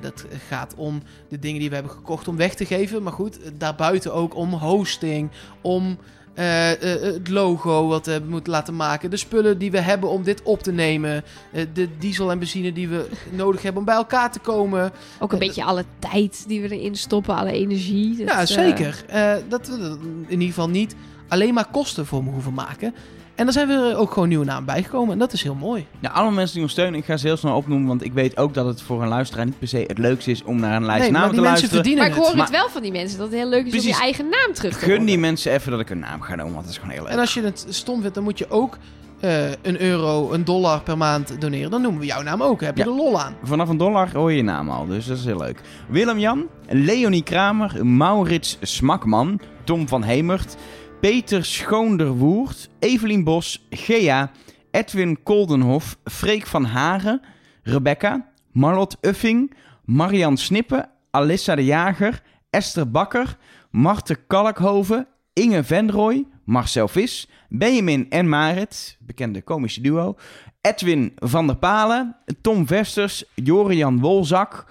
Dat 0.00 0.24
gaat 0.48 0.74
om 0.76 1.02
de 1.28 1.38
dingen 1.38 1.60
die 1.60 1.68
we 1.68 1.74
hebben 1.74 1.92
gekocht 1.92 2.28
om 2.28 2.36
weg 2.36 2.54
te 2.54 2.66
geven. 2.66 3.02
Maar 3.02 3.12
goed, 3.12 3.38
daarbuiten 3.58 4.14
ook 4.14 4.36
om 4.36 4.52
hosting, 4.52 5.30
om 5.60 5.98
eh, 6.34 6.70
eh, 6.72 7.02
het 7.02 7.28
logo 7.28 7.86
wat 7.86 8.06
we 8.06 8.22
moeten 8.28 8.52
laten 8.52 8.76
maken. 8.76 9.10
De 9.10 9.16
spullen 9.16 9.58
die 9.58 9.70
we 9.70 9.80
hebben 9.80 10.08
om 10.10 10.22
dit 10.22 10.42
op 10.42 10.62
te 10.62 10.72
nemen. 10.72 11.24
eh, 11.52 11.66
de 11.74 11.88
diesel 11.98 12.30
en 12.30 12.38
benzine 12.38 12.72
die 12.72 12.88
we 12.88 13.08
nodig 13.30 13.62
hebben 13.62 13.80
om 13.80 13.86
bij 13.86 13.94
elkaar 13.94 14.32
te 14.32 14.38
komen. 14.38 14.92
Ook 15.18 15.32
een 15.32 15.38
beetje 15.38 15.64
alle 15.64 15.84
tijd 15.98 16.44
die 16.46 16.60
we 16.60 16.76
erin 16.76 16.96
stoppen, 16.96 17.36
alle 17.36 17.52
energie. 17.52 18.16
Dat, 18.16 18.28
ja, 18.28 18.46
zeker. 18.46 19.04
Dat 19.48 19.66
we 19.68 19.98
in 20.26 20.30
ieder 20.30 20.46
geval 20.46 20.68
niet 20.68 20.94
alleen 21.28 21.54
maar 21.54 21.70
kosten 21.70 22.06
voor 22.06 22.24
me 22.24 22.30
hoeven 22.30 22.54
maken. 22.54 22.94
En 23.34 23.44
daar 23.44 23.52
zijn 23.52 23.68
we 23.68 23.74
er 23.74 23.96
ook 23.96 24.12
gewoon 24.12 24.28
nieuwe 24.28 24.44
namen 24.44 24.64
bijgekomen. 24.64 25.12
En 25.12 25.18
dat 25.18 25.32
is 25.32 25.42
heel 25.42 25.54
mooi. 25.54 25.86
Nou, 26.00 26.14
alle 26.14 26.30
mensen 26.30 26.54
die 26.54 26.62
ons 26.62 26.72
steunen, 26.72 26.98
ik 27.00 27.04
ga 27.04 27.16
ze 27.16 27.26
heel 27.26 27.36
snel 27.36 27.56
opnoemen, 27.56 27.88
want 27.88 28.04
ik 28.04 28.12
weet 28.12 28.36
ook 28.36 28.54
dat 28.54 28.66
het 28.66 28.82
voor 28.82 29.02
een 29.02 29.08
luisteraar 29.08 29.44
niet 29.44 29.58
per 29.58 29.68
se 29.68 29.84
het 29.86 29.98
leukste 29.98 30.30
is 30.30 30.42
om 30.44 30.60
naar 30.60 30.76
een 30.76 30.84
lijst 30.84 31.02
Nee, 31.02 31.10
maar 31.12 31.20
namen 31.20 31.34
die 31.36 31.42
te 31.42 31.48
mensen 31.48 31.68
luisteren. 31.68 31.74
verdienen 31.74 32.02
maar 32.02 32.12
ik 32.12 32.22
hoor 32.22 32.30
het. 32.32 32.40
het 32.40 32.50
wel 32.60 32.68
van 32.68 32.82
die 32.82 32.92
mensen 32.92 33.18
dat 33.18 33.26
het 33.26 33.36
heel 33.36 33.48
leuk 33.48 33.66
is 33.66 33.80
om 33.82 33.86
je 33.88 33.98
eigen 34.00 34.24
naam 34.28 34.52
terug 34.54 34.78
te 34.78 34.84
Gun 34.84 35.04
die 35.04 35.18
mensen 35.18 35.52
even 35.52 35.70
dat 35.70 35.80
ik 35.80 35.90
een 35.90 35.98
naam 35.98 36.20
ga 36.20 36.34
noemen, 36.34 36.52
want 36.54 36.64
dat 36.64 36.72
is 36.74 36.78
gewoon 36.80 36.94
heel 36.94 37.02
leuk. 37.02 37.12
En 37.12 37.18
als 37.18 37.34
je 37.34 37.42
het 37.42 37.66
stom 37.68 38.00
vindt, 38.00 38.14
dan 38.14 38.24
moet 38.24 38.38
je 38.38 38.50
ook 38.50 38.78
eh, 39.20 39.50
een 39.50 39.80
euro, 39.82 40.32
een 40.32 40.44
dollar 40.44 40.80
per 40.82 40.96
maand 40.96 41.40
doneren, 41.40 41.70
dan 41.70 41.82
noemen 41.82 42.00
we 42.00 42.06
jouw 42.06 42.22
naam 42.22 42.42
ook. 42.42 42.60
Heb 42.60 42.76
je 42.76 42.84
Ja. 42.84 42.90
er 42.90 42.96
lol 42.96 43.20
aan? 43.20 43.34
Vanaf 43.42 43.68
een 43.68 43.76
dollar 43.76 44.10
hoor 44.12 44.30
je 44.30 44.36
je 44.36 44.42
naam 44.42 44.70
al, 44.70 44.86
dus 44.86 45.06
dat 45.06 45.18
is 45.18 45.24
heel 45.24 45.38
leuk. 45.38 45.60
Willem-Jan, 45.88 46.46
Leonie 46.68 47.22
Kramer, 47.22 47.86
Maurits 47.86 48.58
Smakman, 48.60 49.40
Tom 49.64 49.88
van 49.88 50.02
Hemert, 50.02 50.56
Peter 51.02 51.44
Schoonderwoerd, 51.44 52.68
Evelien 52.78 53.24
Bos, 53.24 53.66
Gea, 53.70 54.30
Edwin 54.70 55.22
Koldenhof, 55.22 55.96
Freek 56.04 56.46
van 56.46 56.64
Haren, 56.64 57.20
Rebecca, 57.62 58.30
Marlot 58.52 58.96
Uffing, 59.00 59.52
Marian 59.84 60.36
Snippen, 60.36 60.88
Alissa 61.10 61.56
de 61.56 61.64
Jager, 61.64 62.22
Esther 62.50 62.90
Bakker, 62.90 63.36
Marte 63.70 64.14
Kalkhoven, 64.26 65.06
Inge 65.32 65.62
Venrooy, 65.62 66.26
Marcel 66.44 66.88
Vis, 66.88 67.28
Benjamin 67.48 68.10
en 68.10 68.28
Marit, 68.28 68.96
bekende 69.00 69.42
komische 69.42 69.80
duo, 69.80 70.16
Edwin 70.60 71.12
van 71.14 71.46
der 71.46 71.56
Palen, 71.56 72.16
Tom 72.40 72.66
Vesters, 72.66 73.24
Jorian 73.34 74.00
Wolzak, 74.00 74.66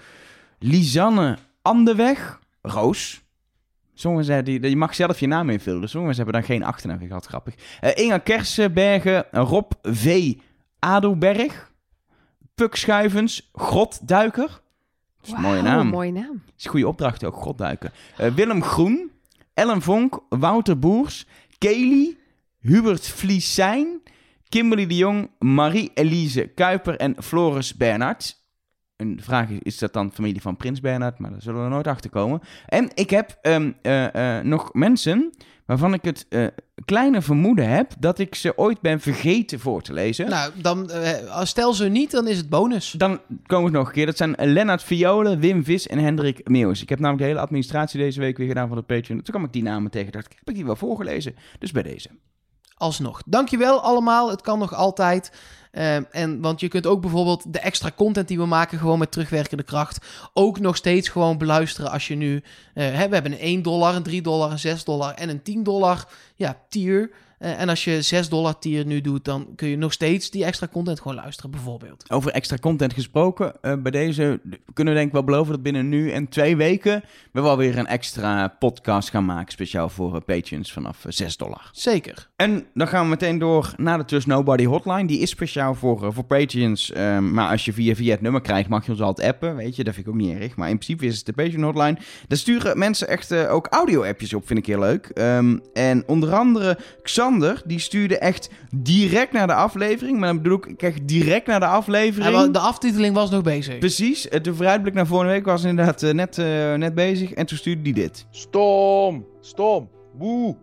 Lisanne 0.59 1.37
Andeweg, 1.61 2.39
Roos. 2.61 3.20
Sommigen 3.93 4.25
zeiden, 4.25 4.61
die- 4.61 4.69
je 4.69 4.75
mag 4.75 4.95
zelf 4.95 5.19
je 5.19 5.27
naam 5.27 5.49
invullen. 5.49 5.81
Dus 5.81 5.91
sommigen 5.91 6.15
hebben 6.15 6.33
dan 6.33 6.43
geen 6.43 6.63
achternaam 6.63 7.07
gehad, 7.07 7.25
grappig. 7.25 7.53
Eh 7.79 8.03
Inga 8.03 8.17
Kersenbergen, 8.17 9.25
Rob 9.31 9.71
V. 9.81 10.33
Adelberg, 10.79 11.71
Puk 12.55 12.75
Schuivens, 12.75 13.49
Grotduiker. 13.53 14.47
Dat 15.17 15.27
is 15.27 15.31
een 15.31 15.41
mooie 15.41 15.61
naam. 15.61 15.87
mooie 15.87 16.11
naam. 16.11 16.41
Dat 16.45 16.53
is 16.57 16.63
een 16.65 16.71
goede 16.71 16.87
opdracht 16.87 17.23
ook, 17.25 17.35
Grotduiken. 17.35 17.91
Eh, 18.17 18.33
Willem 18.33 18.63
Groen, 18.63 19.11
Ellen 19.53 19.81
Vonk, 19.81 20.19
Wouter 20.29 20.79
Boers, 20.79 21.25
Kelly, 21.57 22.17
Hubert 22.59 23.07
Vliesijn, 23.07 24.01
Kimberly 24.49 24.87
de 24.87 24.95
Jong, 24.95 25.29
Marie-Elise 25.39 26.47
Kuiper 26.55 26.97
en 26.97 27.15
Floris 27.23 27.75
Bernhard. 27.75 28.40
Een 29.01 29.19
vraag 29.21 29.49
is, 29.49 29.59
is 29.61 29.77
dat 29.77 29.93
dan 29.93 30.11
familie 30.11 30.41
van 30.41 30.57
Prins 30.57 30.79
Bernhard? 30.79 31.19
Maar 31.19 31.31
daar 31.31 31.41
zullen 31.41 31.63
we 31.63 31.69
nooit 31.69 31.87
achter 31.87 32.09
komen. 32.09 32.41
En 32.65 32.89
ik 32.93 33.09
heb 33.09 33.37
ehm, 33.41 33.71
eh, 33.81 34.37
eh, 34.37 34.45
nog 34.45 34.73
mensen 34.73 35.31
waarvan 35.65 35.93
ik 35.93 36.03
het 36.03 36.25
eh, 36.29 36.45
kleine 36.85 37.21
vermoeden 37.21 37.69
heb 37.69 37.93
dat 37.99 38.19
ik 38.19 38.35
ze 38.35 38.57
ooit 38.57 38.81
ben 38.81 38.99
vergeten 38.99 39.59
voor 39.59 39.81
te 39.81 39.93
lezen. 39.93 40.29
Nou, 40.29 40.51
dan, 40.61 40.89
stel 41.43 41.73
ze 41.73 41.87
niet, 41.87 42.11
dan 42.11 42.27
is 42.27 42.37
het 42.37 42.49
bonus. 42.49 42.91
Dan 42.91 43.19
komen 43.45 43.71
we 43.71 43.77
nog 43.77 43.87
een 43.87 43.93
keer. 43.93 44.05
Dat 44.05 44.17
zijn 44.17 44.35
Lennart 44.37 44.83
Violen, 44.83 45.39
Wim 45.39 45.63
Vis 45.63 45.87
en 45.87 45.99
Hendrik 45.99 46.49
Meeuwis. 46.49 46.81
Ik 46.81 46.89
heb 46.89 46.99
namelijk 46.99 47.23
de 47.23 47.29
hele 47.29 47.45
administratie 47.45 47.99
deze 47.99 48.19
week 48.19 48.37
weer 48.37 48.47
gedaan 48.47 48.67
van 48.67 48.77
de 48.77 48.83
Patreon. 48.83 49.21
Toen 49.21 49.33
kwam 49.33 49.43
ik 49.43 49.53
die 49.53 49.63
namen 49.63 49.91
tegen. 49.91 50.11
dacht 50.11 50.25
ik, 50.25 50.37
heb 50.37 50.49
ik 50.49 50.55
die 50.55 50.65
wel 50.65 50.75
voorgelezen? 50.75 51.35
Dus 51.59 51.71
bij 51.71 51.83
deze. 51.83 52.09
Alsnog. 52.81 53.21
Dankjewel 53.25 53.81
allemaal. 53.81 54.29
Het 54.29 54.41
kan 54.41 54.59
nog 54.59 54.73
altijd. 54.73 55.31
Ehm, 55.71 56.03
en, 56.11 56.41
want 56.41 56.59
je 56.59 56.67
kunt 56.67 56.85
ook 56.85 57.01
bijvoorbeeld 57.01 57.53
de 57.53 57.59
extra 57.59 57.91
content 57.95 58.27
die 58.27 58.37
we 58.37 58.45
maken, 58.45 58.79
gewoon 58.79 58.99
met 58.99 59.11
terugwerkende 59.11 59.63
kracht, 59.63 60.05
ook 60.33 60.59
nog 60.59 60.75
steeds 60.75 61.09
gewoon 61.09 61.37
beluisteren 61.37 61.91
als 61.91 62.07
je 62.07 62.15
nu... 62.15 62.43
eh, 62.73 62.85
hè, 62.85 63.07
we 63.07 63.13
hebben 63.13 63.31
een 63.31 63.39
1 63.39 63.61
dollar, 63.61 63.95
een 63.95 64.03
3 64.03 64.21
dollar, 64.21 64.51
een 64.51 64.59
6 64.59 64.83
dollar 64.83 65.13
en 65.13 65.29
een 65.29 65.41
10 65.41 65.63
dollar 65.63 66.07
ja, 66.35 66.57
tier. 66.69 67.11
Eh, 67.41 67.59
en 67.59 67.69
als 67.69 67.83
je 67.83 68.01
6 68.01 68.29
dollar 68.29 68.59
tier 68.59 68.85
nu 68.85 69.01
doet, 69.01 69.25
dan 69.25 69.47
kun 69.55 69.67
je 69.67 69.77
nog 69.77 69.93
steeds 69.93 70.29
die 70.29 70.45
extra 70.45 70.67
content 70.67 70.99
gewoon 70.99 71.15
luisteren, 71.17 71.51
bijvoorbeeld. 71.51 72.05
Over 72.09 72.31
extra 72.31 72.57
content 72.57 72.93
gesproken. 72.93 73.53
eh, 73.61 73.73
bij 73.81 73.91
deze 73.91 74.39
kunnen 74.73 74.93
we 74.93 74.99
denk 74.99 75.07
ik 75.07 75.13
wel 75.13 75.23
beloven 75.23 75.53
dat 75.53 75.61
binnen 75.61 75.89
nu 75.89 76.11
en 76.11 76.27
twee 76.29 76.55
weken... 76.57 77.03
we 77.31 77.41
wel 77.41 77.57
weer 77.57 77.77
een 77.77 77.87
extra 77.87 78.47
podcast 78.59 79.09
gaan 79.09 79.25
maken. 79.25 79.51
Speciaal 79.51 79.89
voor 79.89 80.15
eh, 80.15 80.21
Patreons 80.25 80.71
vanaf 80.71 81.05
eh, 81.05 81.11
6 81.11 81.37
dollar. 81.37 81.69
Zeker. 81.71 82.29
En 82.35 82.65
dan 82.73 82.87
gaan 82.87 83.03
we 83.03 83.09
meteen 83.09 83.37
door 83.39 83.73
naar 83.77 83.97
de 83.97 84.05
Trust 84.05 84.27
Nobody 84.27 84.65
hotline. 84.65 85.05
Die 85.05 85.19
is 85.19 85.29
speciaal 85.29 85.75
voor, 85.75 86.13
voor 86.13 86.23
Patreons. 86.23 86.91
Ehm, 86.91 87.33
maar 87.33 87.49
als 87.49 87.65
je 87.65 87.73
via, 87.73 87.95
via 87.95 88.11
het 88.11 88.21
nummer 88.21 88.41
krijgt, 88.41 88.69
mag 88.69 88.85
je 88.85 88.91
ons 88.91 89.01
altijd 89.01 89.27
appen. 89.27 89.55
Weet 89.55 89.75
je, 89.75 89.83
dat 89.83 89.93
vind 89.93 90.07
ik 90.07 90.13
ook 90.13 90.19
niet 90.19 90.37
erg. 90.39 90.55
Maar 90.55 90.69
in 90.69 90.77
principe 90.77 91.05
is 91.05 91.17
het 91.17 91.25
de 91.25 91.33
Patreon 91.33 91.63
hotline. 91.63 91.97
Daar 92.27 92.37
sturen 92.37 92.77
mensen 92.77 93.07
echt 93.07 93.33
ook 93.33 93.67
audio-appjes 93.69 94.33
op, 94.33 94.47
vind 94.47 94.59
ik 94.59 94.65
heel 94.65 94.79
leuk. 94.79 95.05
Ehm, 95.05 95.57
en 95.73 96.03
onder 96.07 96.33
andere 96.33 96.77
Xander, 97.01 97.30
die 97.65 97.79
stuurde 97.79 98.17
echt 98.17 98.49
direct 98.75 99.31
naar 99.31 99.47
de 99.47 99.53
aflevering. 99.53 100.17
Maar 100.19 100.33
dan 100.33 100.41
bedoel 100.41 100.59
ik 100.67 100.81
echt 100.81 101.07
direct 101.07 101.47
naar 101.47 101.59
de 101.59 101.65
aflevering. 101.65 102.35
Ja, 102.35 102.47
de 102.47 102.59
aftiteling 102.59 103.15
was 103.15 103.29
nog 103.29 103.41
bezig. 103.41 103.77
Precies. 103.77 104.27
Eh, 104.27 104.41
De 104.41 104.53
vooruitblik 104.55 104.93
naar 104.93 105.07
vorige 105.07 105.31
week 105.31 105.45
was 105.45 105.63
inderdaad 105.63 106.03
eh, 106.03 106.13
net, 106.13 106.37
eh, 106.37 106.73
net 106.73 106.95
bezig. 106.95 107.31
En 107.33 107.45
toen 107.45 107.57
stuurde 107.57 107.81
die 107.81 107.93
dit. 107.93 108.25
Stom, 108.31 109.25
stom, 109.41 109.89
boe, 110.17 110.55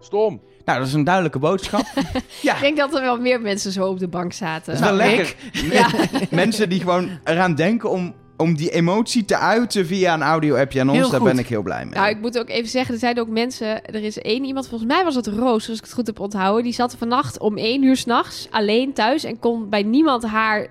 stom. 0.00 0.40
Nou, 0.64 0.78
dat 0.78 0.88
is 0.88 0.94
een 0.94 1.04
duidelijke 1.04 1.38
boodschap. 1.38 1.84
ja. 2.42 2.54
Ik 2.54 2.60
denk 2.60 2.76
dat 2.76 2.94
er 2.94 3.00
wel 3.00 3.20
meer 3.20 3.40
mensen 3.40 3.72
zo 3.72 3.86
op 3.86 3.98
de 3.98 4.08
bank 4.08 4.32
zaten. 4.32 4.72
Dat 4.72 4.82
is 4.82 4.88
wel 4.88 4.96
Nou, 4.98 5.08
lekker. 5.16 5.34
Ja. 5.70 5.88
Mensen 6.30 6.68
die 6.68 6.80
gewoon 6.80 7.10
eraan 7.24 7.54
denken 7.54 7.90
om, 7.90 8.14
om 8.36 8.56
die 8.56 8.70
emotie 8.70 9.24
te 9.24 9.36
uiten 9.38 9.86
via 9.86 10.14
een 10.14 10.22
audio-appje 10.22 10.80
aan 10.80 10.88
ons. 10.88 10.98
Heel 10.98 11.10
Daar 11.10 11.20
goed. 11.20 11.28
ben 11.28 11.38
ik 11.38 11.46
heel 11.48 11.62
blij 11.62 11.84
mee. 11.84 11.94
Nou, 11.94 12.08
ik 12.08 12.20
moet 12.20 12.38
ook 12.38 12.48
even 12.48 12.68
zeggen, 12.70 12.94
er 12.94 13.00
zijn 13.00 13.20
ook 13.20 13.28
mensen... 13.28 13.84
Er 13.84 14.02
is 14.04 14.18
één 14.18 14.44
iemand, 14.44 14.68
volgens 14.68 14.90
mij 14.92 15.04
was 15.04 15.14
het 15.14 15.26
Roos, 15.26 15.68
als 15.68 15.78
ik 15.78 15.84
het 15.84 15.92
goed 15.92 16.06
heb 16.06 16.20
onthouden. 16.20 16.62
Die 16.64 16.72
zat 16.72 16.96
vannacht 16.98 17.38
om 17.38 17.56
één 17.56 17.82
uur 17.82 17.96
s'nachts 17.96 18.46
alleen 18.50 18.92
thuis... 18.92 19.24
en 19.24 19.38
kon 19.38 19.68
bij 19.68 19.82
niemand 19.82 20.24
haar 20.26 20.60
eh, 20.60 20.66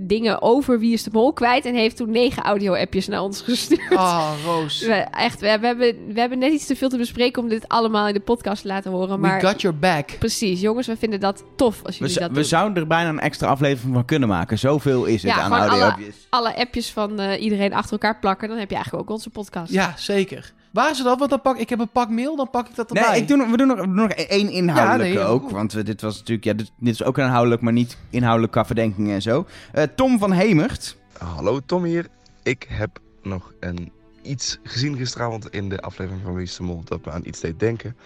dingen 0.00 0.42
over 0.42 0.78
Wie 0.78 0.92
is 0.92 1.02
de 1.02 1.10
Mol 1.12 1.32
kwijt... 1.32 1.64
en 1.64 1.74
heeft 1.74 1.96
toen 1.96 2.10
negen 2.10 2.42
audio-appjes 2.42 3.08
naar 3.08 3.22
ons 3.22 3.40
gestuurd. 3.40 3.92
Oh, 3.92 4.30
Roos. 4.44 4.80
We, 4.86 4.92
echt, 4.94 5.40
we, 5.40 5.58
we 5.60 5.66
hebben, 5.66 5.94
we 6.12 6.20
hebben 6.20 6.38
net 6.38 6.52
iets 6.52 6.66
te 6.66 6.76
veel 6.76 6.88
te 6.88 6.96
bespreken... 6.96 7.42
om 7.42 7.48
dit 7.48 7.68
allemaal 7.68 8.06
in 8.08 8.14
de 8.14 8.20
podcast 8.20 8.62
te 8.62 8.68
laten 8.68 8.90
horen. 8.90 9.20
Maar 9.20 9.40
We 9.40 9.46
got 9.46 9.60
your 9.60 9.78
back. 9.78 10.10
precies, 10.18 10.60
jongens, 10.60 10.86
we 10.86 10.96
vinden 10.96 11.20
dat 11.20 11.44
tof 11.56 11.80
als 11.84 11.98
we, 11.98 12.04
jullie 12.04 12.12
z- 12.14 12.18
dat 12.18 12.28
we 12.28 12.34
doen. 12.34 12.44
zouden 12.44 12.82
er 12.82 12.88
bijna 12.88 13.08
een 13.08 13.20
extra 13.20 13.48
aflevering 13.48 13.94
van 13.94 14.04
kunnen 14.04 14.28
maken. 14.28 14.58
Zoveel 14.58 15.04
is 15.04 15.22
het 15.22 15.32
Ja, 15.32 15.38
aan 15.38 15.42
gewoon 15.44 15.58
alle- 15.60 15.68
audio-appjes. 15.70 16.26
Alle 16.28 16.56
appjes 16.56 16.79
van 16.86 17.18
eh, 17.20 17.42
iedereen 17.42 17.72
achter 17.72 17.92
elkaar 17.92 18.18
plakken... 18.18 18.48
dan 18.48 18.58
heb 18.58 18.68
je 18.68 18.74
eigenlijk 18.74 19.04
ook 19.08 19.14
onze 19.16 19.30
podcast. 19.30 19.72
Ja, 19.72 19.94
zeker. 19.96 20.52
Waar 20.70 20.90
is 20.90 20.96
het 20.98 21.06
dan? 21.06 21.18
Want 21.18 21.30
dan 21.30 21.40
pak 21.40 21.56
ik 21.56 21.68
heb 21.68 21.78
een 21.80 21.88
pak 21.88 22.10
mail, 22.10 22.36
dan 22.36 22.50
pak 22.50 22.68
ik 22.68 22.74
dat 22.74 22.88
erbij. 22.88 23.10
Nee, 23.10 23.20
ik 23.20 23.28
doe, 23.28 23.36
nog- 23.36 23.50
we 23.50 23.56
doen 23.56 23.66
nog, 23.66 23.76
we 23.78 23.82
doen 23.84 23.94
nog 23.94 24.10
één 24.10 24.50
inhoudelijke 24.50 25.18
Ja, 25.18 25.24
nee, 25.24 25.32
ook. 25.32 25.42
goed. 25.42 25.50
Want 25.50 25.72
we, 25.72 25.82
dit 25.82 26.00
was 26.00 26.18
natuurlijk... 26.18 26.44
Ja, 26.46 26.52
dit, 26.52 26.70
dit 26.76 26.94
is 26.94 27.02
ook 27.04 27.18
inhoudelijk, 27.18 27.62
maar 27.62 27.72
niet 27.72 27.96
inhoudelijk 28.10 28.52
qua 28.52 28.64
verdenkingen 28.64 29.14
en 29.14 29.22
zo. 29.22 29.46
Eh, 29.72 29.82
Tom 29.96 30.18
van 30.18 30.32
Hemert. 30.32 30.96
Hallo 31.18 31.60
Tom 31.66 31.84
hier. 31.84 32.06
Ik 32.42 32.66
heb 32.68 32.98
nog 33.22 33.52
een 33.60 33.92
iets 34.22 34.58
gezien 34.62 34.96
gisteravond 34.96 35.50
in 35.50 35.68
de 35.68 35.80
aflevering 35.80 36.22
van 36.24 36.34
Wie 36.34 36.42
is 36.44 36.56
de 36.56 36.62
Mol 36.62 36.82
dat 36.84 37.04
me 37.04 37.10
aan 37.10 37.22
iets 37.24 37.40
deed 37.40 37.60
denken. 37.60 37.96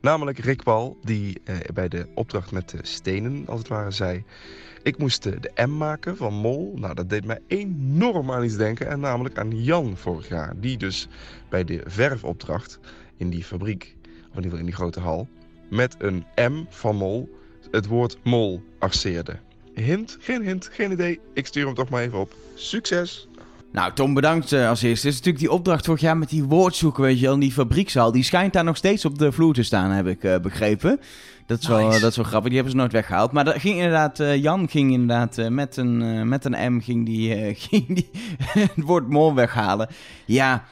Namelijk 0.00 0.38
Rick 0.38 0.62
Paul, 0.62 0.98
die 1.04 1.40
eh, 1.44 1.56
bij 1.74 1.88
de 1.88 2.06
opdracht 2.14 2.50
met 2.52 2.68
de 2.70 2.78
stenen, 2.82 3.44
als 3.46 3.58
het 3.58 3.68
ware, 3.68 3.90
zei... 3.90 4.24
Ik 4.82 4.98
moest 4.98 5.26
eh, 5.26 5.32
de 5.40 5.66
M 5.66 5.76
maken 5.76 6.16
van 6.16 6.34
Mol. 6.34 6.74
Nou, 6.76 6.94
dat 6.94 7.10
deed 7.10 7.24
mij 7.24 7.38
enorm 7.46 8.30
aan 8.30 8.44
iets 8.44 8.56
denken. 8.56 8.88
En 8.88 9.00
namelijk 9.00 9.38
aan 9.38 9.62
Jan 9.62 9.96
vorig 9.96 10.28
jaar. 10.28 10.52
Die 10.56 10.76
dus 10.76 11.08
bij 11.48 11.64
de 11.64 11.80
verfopdracht 11.86 12.78
in 13.16 13.30
die 13.30 13.44
fabriek, 13.44 13.96
of 14.02 14.36
in 14.36 14.42
ieder 14.42 14.42
geval 14.42 14.58
in 14.58 14.64
die 14.64 14.74
grote 14.74 15.00
hal... 15.00 15.28
met 15.68 15.96
een 15.98 16.24
M 16.36 16.64
van 16.68 16.96
Mol 16.96 17.38
het 17.70 17.86
woord 17.86 18.18
Mol 18.22 18.62
arceerde. 18.78 19.36
Hint, 19.74 20.16
geen 20.20 20.42
hint, 20.42 20.68
geen 20.72 20.92
idee. 20.92 21.20
Ik 21.34 21.46
stuur 21.46 21.66
hem 21.66 21.74
toch 21.74 21.88
maar 21.88 22.02
even 22.02 22.18
op. 22.18 22.34
Succes! 22.54 23.28
Nou, 23.72 23.92
Tom, 23.92 24.14
bedankt 24.14 24.52
eh, 24.52 24.68
als 24.68 24.82
eerste. 24.82 25.06
Dit 25.06 25.14
is 25.14 25.18
natuurlijk 25.18 25.44
die 25.44 25.52
opdracht 25.52 25.84
vorig 25.84 26.00
jaar 26.00 26.16
met 26.16 26.28
die 26.28 26.44
woordzoeken, 26.44 27.02
weet 27.02 27.18
je 27.18 27.24
wel, 27.24 27.34
in 27.34 27.40
die 27.40 27.52
fabriekszaal. 27.52 28.12
Die 28.12 28.22
schijnt 28.22 28.52
daar 28.52 28.64
nog 28.64 28.76
steeds 28.76 29.04
op 29.04 29.18
de 29.18 29.32
vloer 29.32 29.54
te 29.54 29.62
staan, 29.62 29.90
heb 29.90 30.06
ik 30.06 30.24
eh, 30.24 30.38
begrepen. 30.38 31.00
Dat 31.50 31.60
is, 31.60 31.66
wel, 31.66 31.90
dat 31.90 32.10
is 32.10 32.16
wel 32.16 32.24
grappig, 32.24 32.48
die 32.48 32.54
hebben 32.54 32.70
ze 32.70 32.76
nooit 32.76 32.92
weggehaald. 32.92 33.32
Maar 33.32 33.44
dat 33.44 33.58
ging 33.58 33.76
inderdaad, 33.76 34.20
eh, 34.20 34.42
Jan 34.42 34.68
ging 34.68 34.92
inderdaad 34.92 35.38
eh, 35.38 35.48
met, 35.48 35.76
een, 35.76 36.02
eh, 36.02 36.22
met 36.22 36.44
een 36.44 36.74
M 36.74 36.80
ging 36.80 37.06
die, 37.06 37.54
ging 37.68 37.86
die 37.86 38.10
het 38.38 38.72
woord 38.76 39.08
mol 39.08 39.34
weghalen. 39.34 39.88
Ja, 40.26 40.64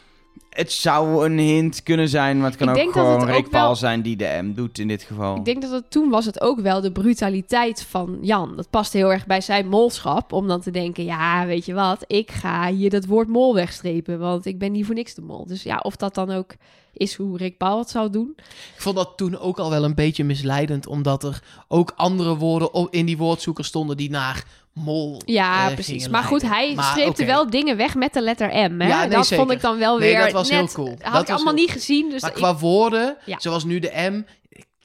het 0.51 0.73
zou 0.73 1.27
een 1.27 1.39
hint 1.39 1.83
kunnen 1.83 2.09
zijn, 2.09 2.39
maar 2.41 2.49
het 2.51 2.57
kan 2.59 2.67
Ik 2.69 2.73
ook 2.75 2.81
denk 2.81 2.95
dat 2.95 3.03
gewoon 3.05 3.21
het 3.21 3.29
ook 3.29 3.35
Rick 3.37 3.49
Paul 3.51 3.65
wel- 3.67 3.75
zijn 3.77 4.03
die 4.03 4.17
de 4.17 4.39
M 4.43 4.53
doet 4.55 4.79
in 4.79 4.89
dit 4.89 5.03
geval. 5.03 5.37
Ik 5.37 5.45
denk 5.45 5.63
dat 5.63 5.71
het 5.71 5.91
toen 5.91 6.09
was 6.11 6.25
het 6.25 6.41
ook 6.41 6.61
wel 6.61 6.81
de 6.81 6.93
brutaliteit 6.93 7.83
van 7.83 8.19
Jan. 8.21 8.57
Dat 8.57 8.71
past 8.71 8.93
heel 8.93 9.13
erg 9.13 9.27
bij 9.27 9.41
zijn 9.41 9.69
molschap. 9.69 10.33
Om 10.33 10.47
dan 10.49 10.61
te 10.61 10.71
denken, 10.71 11.05
ja, 11.05 11.47
weet 11.47 11.65
je 11.65 11.75
wat, 11.75 12.05
ik 12.07 12.31
ga 12.31 12.71
hier 12.73 12.91
dat 12.91 13.07
woord 13.07 13.29
mol 13.29 13.55
wegstrepen. 13.55 14.19
Want 14.19 14.47
ik 14.47 14.59
ben 14.59 14.73
niet 14.73 14.87
voor 14.87 14.95
niks 14.95 15.15
de 15.15 15.23
mol. 15.23 15.47
Dus 15.47 15.63
ja, 15.63 15.77
of 15.83 15.97
dat 15.97 16.15
dan 16.15 16.31
ook 16.31 16.55
is 16.93 17.15
hoe 17.15 17.37
Rick 17.37 17.57
Paul 17.57 17.79
het 17.79 17.91
zou 17.91 18.11
doen. 18.11 18.33
Ik 18.75 18.81
vond 18.81 18.97
dat 18.97 19.13
toen 19.17 19.39
ook 19.39 19.59
al 19.59 19.71
wel 19.71 19.85
een 19.85 19.95
beetje 19.95 20.25
misleidend, 20.25 20.87
omdat 20.87 21.23
er 21.25 21.43
ook 21.69 21.93
andere 21.97 22.37
woorden 22.37 22.73
op- 22.75 22.93
in 22.95 23.07
die 23.07 23.17
woordzoeker 23.17 23.65
stonden 23.65 23.97
die 23.97 24.11
naar 24.11 24.45
mol 24.85 25.21
Ja, 25.25 25.69
eh, 25.69 25.75
precies. 25.75 26.09
Maar 26.09 26.23
goed, 26.23 26.43
hij 26.43 26.75
Maar 26.75 26.85
streepte 26.85 27.25
wel 27.25 27.51
dingen 27.51 27.77
weg 27.77 27.95
met 27.95 28.13
de 28.13 28.21
letter 28.23 28.49
M. 28.49 28.81
Hè? 28.81 28.89
Ja, 28.89 29.01
nee, 29.01 29.09
dat 29.11 29.27
zeker. 29.27 29.45
vond 29.45 29.57
ik 29.57 29.61
dan 29.63 29.79
wel 29.79 29.99
Nee, 29.99 30.13
weer 30.13 30.23
dat 30.23 30.33
was 30.33 30.51
heel 30.51 30.61
net- 30.61 30.73
cool. 30.73 30.89
Had 30.89 31.13
Dat 31.13 31.23
ik 31.23 31.29
allemaal 31.35 31.55
heel 31.55 31.63
niet 31.65 31.71
gezien. 31.71 32.11
Dus 32.11 32.21
Maar 32.21 32.31
ik- 32.31 32.37
qua 32.37 32.57
woorden, 32.57 33.17
Ja. 33.25 33.41
zoals 33.41 33.65
nu 33.65 33.79
de 33.79 33.91
M, 34.11 34.25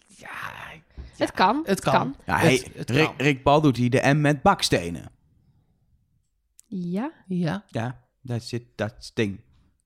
ja, 0.08 0.30
het 1.18 1.32
kan. 1.32 1.62
het 1.66 1.80
kan. 1.80 2.16
ja, 2.26 2.38
hij, 2.38 2.54
het- 2.54 2.70
het 2.76 2.90
Rick, 2.90 3.06
kan. 3.06 3.14
Rick 3.18 3.44
Paul 3.44 3.62
doet 3.62 3.78
hier 3.78 3.90
de 3.90 4.14
M 4.14 4.22
met 4.22 4.42
bakstenen. 4.42 5.12
Ja. 6.68 7.12
Ja. 7.28 7.64
Ja, 7.68 8.00
dat 8.22 8.44
zit, 8.44 8.64
dat 8.76 8.94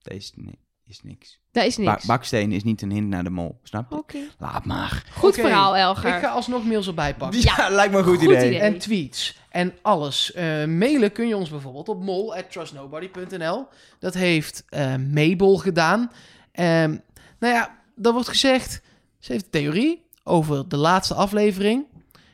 is, 0.06 0.32
nee. 0.36 0.58
is 0.84 1.02
niks. 1.02 1.40
Dat 1.58 1.66
is 1.66 1.76
Ba- 1.76 1.90
niks. 1.90 2.04
baksteen 2.04 2.52
is 2.52 2.62
niet 2.64 2.82
een 2.82 2.90
hint 2.90 3.08
naar 3.08 3.24
de 3.24 3.30
mol, 3.30 3.58
snap 3.62 3.90
je? 3.90 3.96
Oké. 3.96 4.18
Laat 4.38 4.64
maar. 4.64 5.04
Goed 5.16 5.34
verhaal, 5.34 5.76
Elger. 5.76 6.14
Ik 6.14 6.20
ga 6.22 6.28
alsnog 6.28 6.64
mails 6.64 6.86
erbij 6.86 7.14
pakken. 7.14 7.40
Ja, 7.40 7.68
lijkt 7.68 7.92
me 7.92 7.98
een 7.98 8.04
goed, 8.04 8.14
Goed 8.18 8.24
idee. 8.24 8.46
idee. 8.46 8.58
En 8.60 8.78
tweets 8.78 9.36
en 9.50 9.74
alles. 9.82 10.32
Eh, 10.32 10.44
mailen 10.64 11.12
kun 11.12 11.28
je 11.28 11.36
ons 11.36 11.50
bijvoorbeeld 11.50 11.88
op 11.88 12.02
mol.trustnobody.nl. 12.02 13.66
Dat 13.98 14.14
heeft 14.14 14.64
eh 14.68 14.94
Mabel 14.96 15.56
gedaan. 15.56 16.10
Ehm, 16.52 16.96
nou 17.38 17.54
ja, 17.54 17.78
er 18.02 18.12
wordt 18.12 18.28
gezegd... 18.28 18.80
Ze 19.18 19.32
heeft 19.32 19.44
een 19.44 19.50
theorie 19.50 20.06
over 20.24 20.68
de 20.68 20.76
laatste 20.76 21.14
aflevering. 21.14 21.84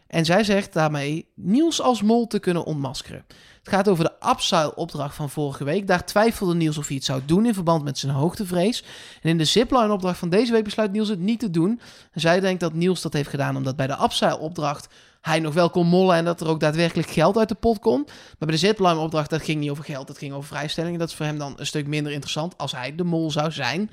En 0.06 0.24
zij 0.24 0.44
zegt 0.44 0.72
daarmee 0.72 1.28
Niels 1.34 1.80
als 1.80 2.02
mol 2.02 2.26
te 2.26 2.38
kunnen 2.38 2.64
ontmaskeren. 2.64 3.24
Het 3.64 3.72
gaat 3.72 3.88
over 3.88 4.04
de 4.04 4.28
upside-opdracht 4.30 5.14
van 5.14 5.30
vorige 5.30 5.64
week. 5.64 5.86
Daar 5.86 6.04
twijfelde 6.04 6.54
Niels 6.54 6.78
of 6.78 6.86
hij 6.86 6.96
het 6.96 7.04
zou 7.04 7.20
doen 7.24 7.46
in 7.46 7.54
verband 7.54 7.84
met 7.84 7.98
zijn 7.98 8.12
hoogtevrees. 8.12 8.84
En 9.22 9.30
in 9.30 9.38
de 9.38 9.44
zipline-opdracht 9.44 10.18
van 10.18 10.28
deze 10.28 10.52
week 10.52 10.64
besluit 10.64 10.92
Niels 10.92 11.08
het 11.08 11.18
niet 11.18 11.40
te 11.40 11.50
doen. 11.50 11.80
En 12.12 12.20
zij 12.20 12.40
denkt 12.40 12.60
dat 12.60 12.72
Niels 12.72 13.02
dat 13.02 13.12
heeft 13.12 13.28
gedaan 13.28 13.56
omdat 13.56 13.76
bij 13.76 13.86
de 13.86 14.02
upside-opdracht 14.02 14.88
hij 15.20 15.40
nog 15.40 15.54
wel 15.54 15.70
kon 15.70 15.86
mollen 15.86 16.16
en 16.16 16.24
dat 16.24 16.40
er 16.40 16.48
ook 16.48 16.60
daadwerkelijk 16.60 17.08
geld 17.08 17.38
uit 17.38 17.48
de 17.48 17.54
pot 17.54 17.78
kon. 17.78 18.02
Maar 18.04 18.34
bij 18.38 18.50
de 18.50 18.56
zipline-opdracht, 18.56 19.30
dat 19.30 19.42
ging 19.42 19.60
niet 19.60 19.70
over 19.70 19.84
geld, 19.84 20.06
dat 20.06 20.18
ging 20.18 20.32
over 20.32 20.48
vrijstellingen. 20.48 20.98
Dat 20.98 21.08
is 21.08 21.14
voor 21.14 21.26
hem 21.26 21.38
dan 21.38 21.54
een 21.56 21.66
stuk 21.66 21.86
minder 21.86 22.12
interessant 22.12 22.58
als 22.58 22.72
hij 22.72 22.94
de 22.94 23.04
mol 23.04 23.30
zou 23.30 23.52
zijn. 23.52 23.90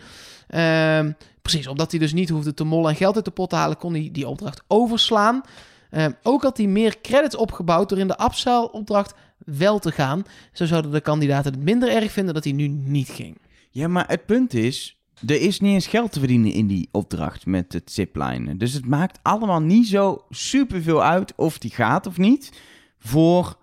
Ehm, 0.47 1.11
precies, 1.41 1.67
omdat 1.67 1.91
hij 1.91 1.99
dus 1.99 2.13
niet 2.13 2.30
hoefde 2.30 2.53
te 2.53 2.63
mollen 2.63 2.89
en 2.89 2.95
geld 2.95 3.15
uit 3.15 3.26
de 3.26 3.32
pot 3.32 3.49
te 3.49 3.55
halen, 3.55 3.78
kon 3.78 3.93
hij 3.93 4.09
die 4.11 4.28
opdracht 4.28 4.61
overslaan. 4.67 5.41
Ehm, 5.92 6.12
ook 6.24 6.42
had 6.42 6.58
hij 6.58 6.68
meer 6.68 7.02
credits 7.02 7.36
opgebouwd 7.36 7.89
door 7.89 7.98
in 7.98 8.08
de 8.08 8.24
upsell-opdracht 8.24 9.14
wel 9.46 9.80
te 9.80 9.92
gaan. 9.92 10.24
Zo 10.54 10.66
zouden 10.66 10.92
de 10.92 11.02
kandidaten 11.02 11.52
het 11.54 11.64
minder 11.64 11.89
erg 11.89 12.12
vinden 12.12 12.34
dat 12.34 12.44
hij 12.44 12.54
nu 12.54 12.68
niet 12.68 13.10
ging. 13.10 13.38
Ja, 13.70 13.88
maar 13.88 14.08
het 14.08 14.26
punt 14.26 14.54
is, 14.54 15.02
er 15.28 15.42
is 15.42 15.60
niet 15.60 15.74
eens 15.74 15.88
geld 15.88 16.12
te 16.12 16.20
verdienen 16.20 16.52
in 16.52 16.68
die 16.68 16.89
opdracht 16.92 17.46
met 17.46 17.74
het 17.74 17.92
ziplinen. 17.92 18.58
Dus 18.58 18.74
het 18.74 18.86
maakt 18.86 19.20
allemaal 19.22 19.62
niet 19.62 19.88
zo 19.88 20.26
superveel 20.30 21.04
uit 21.04 21.34
of 21.36 21.58
die 21.58 21.72
gaat 21.72 22.08
of 22.08 22.18
niet 22.18 22.52
voor 22.98 23.58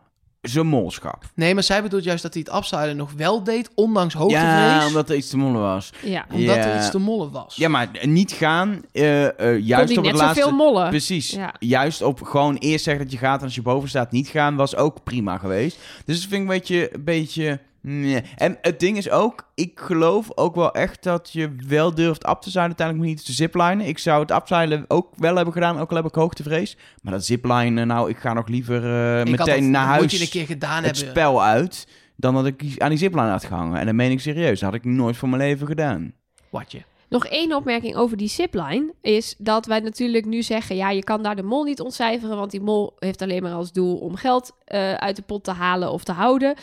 zijn 0.49 0.67
molschap. 0.67 1.25
Nee, 1.35 1.55
maar 1.55 1.63
zij 1.63 1.83
bedoelt 1.83 2.05
juist 2.05 2.23
dat 2.23 2.35
hij 2.35 2.45
het 2.47 2.57
upsellen 2.57 2.97
nog 2.97 3.13
wel 3.17 3.45
deed, 3.45 3.71
ondanks 3.75 4.15
hoogtevrees. 4.15 4.49
Ja, 4.49 4.87
omdat 4.87 5.11
er 5.11 5.17
iets 5.17 5.31
te 5.31 5.37
mollen 5.37 5.61
was. 5.61 5.93
Ja. 6.03 6.27
Omdat 6.33 6.57
er 6.57 6.77
iets 6.77 6.91
te 6.91 6.99
mollen 6.99 7.31
was. 7.31 7.57
Ja, 7.57 7.69
maar 7.69 7.89
niet 8.03 8.33
gaan, 8.33 8.83
eh, 8.93 9.41
eh, 9.41 9.65
juist 9.67 9.91
op 9.91 10.05
het 10.05 10.13
net 10.13 10.23
laatste... 10.23 10.51
mollen. 10.51 10.89
Precies. 10.89 11.31
Ja. 11.31 11.55
Juist 11.59 12.03
op 12.03 12.23
gewoon 12.23 12.57
eerst 12.57 12.85
zeggen 12.85 13.05
dat 13.05 13.13
je 13.13 13.19
gaat 13.19 13.39
en 13.39 13.45
als 13.45 13.55
je 13.55 13.63
boven 13.63 13.89
staat 13.89 14.13
niet 14.13 14.29
gaan, 14.29 14.57
was 14.57 14.77
ook 14.77 15.03
prima 15.03 15.39
geweest. 15.39 15.79
Dus 16.05 16.21
dat 16.21 16.31
vind 16.31 16.33
ik 16.33 16.41
een 16.41 16.59
beetje... 16.59 16.95
Een 16.95 17.05
beetje 17.05 17.61
nee. 17.81 18.23
En 18.37 18.59
het 18.63 18.81
ding 18.81 18.97
is 18.97 19.11
ook, 19.11 19.51
ik 19.55 19.81
geloof 19.81 20.29
ook 20.35 20.55
wel 20.55 20.73
echt 20.75 21.03
dat 21.03 21.33
je 21.33 21.55
wel 21.67 21.95
durft 21.95 22.29
up 22.29 22.41
te 22.41 22.51
zijn 22.51 22.67
uiteindelijk, 22.67 23.07
maar 23.07 23.17
niet 23.17 23.25
te 23.27 23.33
ziplinen. 23.33 23.87
Ik 23.87 23.99
zou 23.99 24.21
het 24.21 24.31
upzeilen 24.31 24.85
ook 24.89 25.09
wel 25.17 25.35
hebben 25.37 25.55
gedaan, 25.55 25.79
ook 25.79 25.91
al 25.91 25.97
heb 25.97 26.07
ik 26.07 26.15
hoogtevrees. 26.15 26.77
Maar 27.03 27.13
dat 27.13 27.25
ziplinen, 27.25 27.87
nou, 27.87 28.11
ik 28.11 28.17
ga 28.19 28.33
nog 28.33 28.49
liever 28.49 28.77
eh, 28.85 29.25
meteen 29.25 29.37
dat- 29.63 29.71
naar 29.71 29.87
huis 29.87 30.01
Moet 30.03 30.11
je 30.11 30.21
een 30.21 30.29
keer 30.29 30.47
gedaan 30.47 30.83
het 30.85 30.97
hebben. 30.97 31.11
spel 31.11 31.43
uit, 31.43 31.89
dan 32.17 32.35
dat 32.35 32.47
ik 32.47 32.75
aan 32.79 32.89
die 32.89 32.99
zipline 32.99 33.29
had 33.31 33.45
gehangen. 33.45 33.79
En 33.81 33.87
dat 33.87 33.95
meen 33.95 34.11
ik 34.11 34.21
serieus, 34.21 34.61
dat 34.61 34.71
had 34.71 34.79
ik 34.79 34.85
nooit 34.85 35.17
voor 35.17 35.29
mijn 35.29 35.43
leven 35.43 35.67
gedaan. 35.67 36.13
Watje. 36.51 36.83
Nog 37.09 37.27
één 37.27 37.55
opmerking 37.55 37.97
over 37.97 38.17
die 38.17 38.29
zipline 38.29 38.95
is 39.01 39.35
dat 39.39 39.67
wij 39.67 39.81
natuurlijk 39.81 40.25
nu 40.25 40.43
zeggen: 40.43 40.77
ja, 40.77 40.91
je 40.91 41.05
kan 41.05 41.23
daar 41.23 41.37
de 41.37 41.43
mol 41.43 41.65
niet 41.65 41.81
ontcijferen, 41.81 42.37
want 42.37 42.51
die 42.51 42.61
mol 42.61 42.97
heeft 42.99 43.23
alleen 43.23 43.43
maar 43.43 43.53
als 43.53 43.73
doel 43.73 43.97
om 43.97 44.17
geld 44.17 44.53
eh, 44.65 44.95
uit 44.95 45.17
de 45.17 45.23
pot 45.23 45.45
te 45.45 45.51
halen 45.51 45.93
of 45.93 46.05
te 46.05 46.13
houden. 46.13 46.55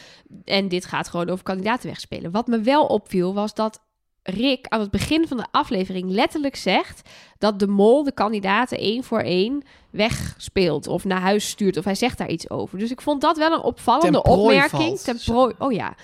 En 0.44 0.68
dit 0.68 0.86
gaat 0.86 1.08
gewoon 1.08 1.30
over 1.30 1.44
kandidaten 1.44 1.88
wegspelen. 1.88 2.32
Wat 2.32 2.48
me 2.48 2.60
wel 2.60 2.86
opviel 2.86 3.34
was 3.34 3.54
dat 3.54 3.82
Rick 4.24 4.68
aan 4.68 4.80
het 4.80 4.92
begin 4.92 5.28
van 5.28 5.38
de 5.38 5.46
aflevering 5.52 6.10
letterlijk 6.10 6.56
zegt 6.56 7.10
dat 7.38 7.60
de 7.60 7.68
mol 7.68 8.04
de 8.04 8.12
kandidaten 8.12 8.78
één 8.78 9.04
voor 9.04 9.20
één 9.20 9.64
wegspeelt 9.90 10.88
of 10.88 11.04
naar 11.06 11.22
huis 11.22 11.50
stuurt 11.50 11.78
of 11.78 11.84
hij 11.84 11.96
zegt 11.96 12.18
daar 12.18 12.30
iets 12.30 12.50
over. 12.50 12.80
Dus 12.80 12.92
ik 12.92 13.02
vond 13.02 13.22
dat 13.22 13.38
wel 13.38 13.52
een 13.52 13.62
opvallende 13.62 14.24
opmerking. 14.24 15.00
valt. 15.00 15.04
Ten 15.04 15.18
prooi, 15.26 15.54
oh 15.58 15.72
ja. 15.72 15.96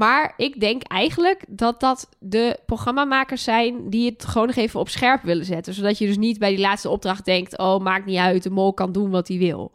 Maar 0.00 0.32
ik 0.36 0.60
denk 0.60 0.82
eigenlijk 0.82 1.44
dat 1.48 1.80
dat 1.80 2.08
de 2.18 2.58
programmamakers 2.66 3.44
zijn 3.44 3.90
die 3.90 4.10
het 4.10 4.24
gewoon 4.24 4.46
nog 4.46 4.56
even 4.56 4.80
op 4.80 4.88
scherp 4.88 5.22
willen 5.22 5.44
zetten. 5.44 5.74
Zodat 5.74 5.98
je 5.98 6.06
dus 6.06 6.16
niet 6.16 6.38
bij 6.38 6.50
die 6.50 6.58
laatste 6.58 6.88
opdracht 6.88 7.24
denkt: 7.24 7.58
oh, 7.58 7.80
maakt 7.80 8.06
niet 8.06 8.18
uit, 8.18 8.42
de 8.42 8.50
mol 8.50 8.72
kan 8.72 8.92
doen 8.92 9.10
wat 9.10 9.28
hij 9.28 9.38
wil. 9.38 9.72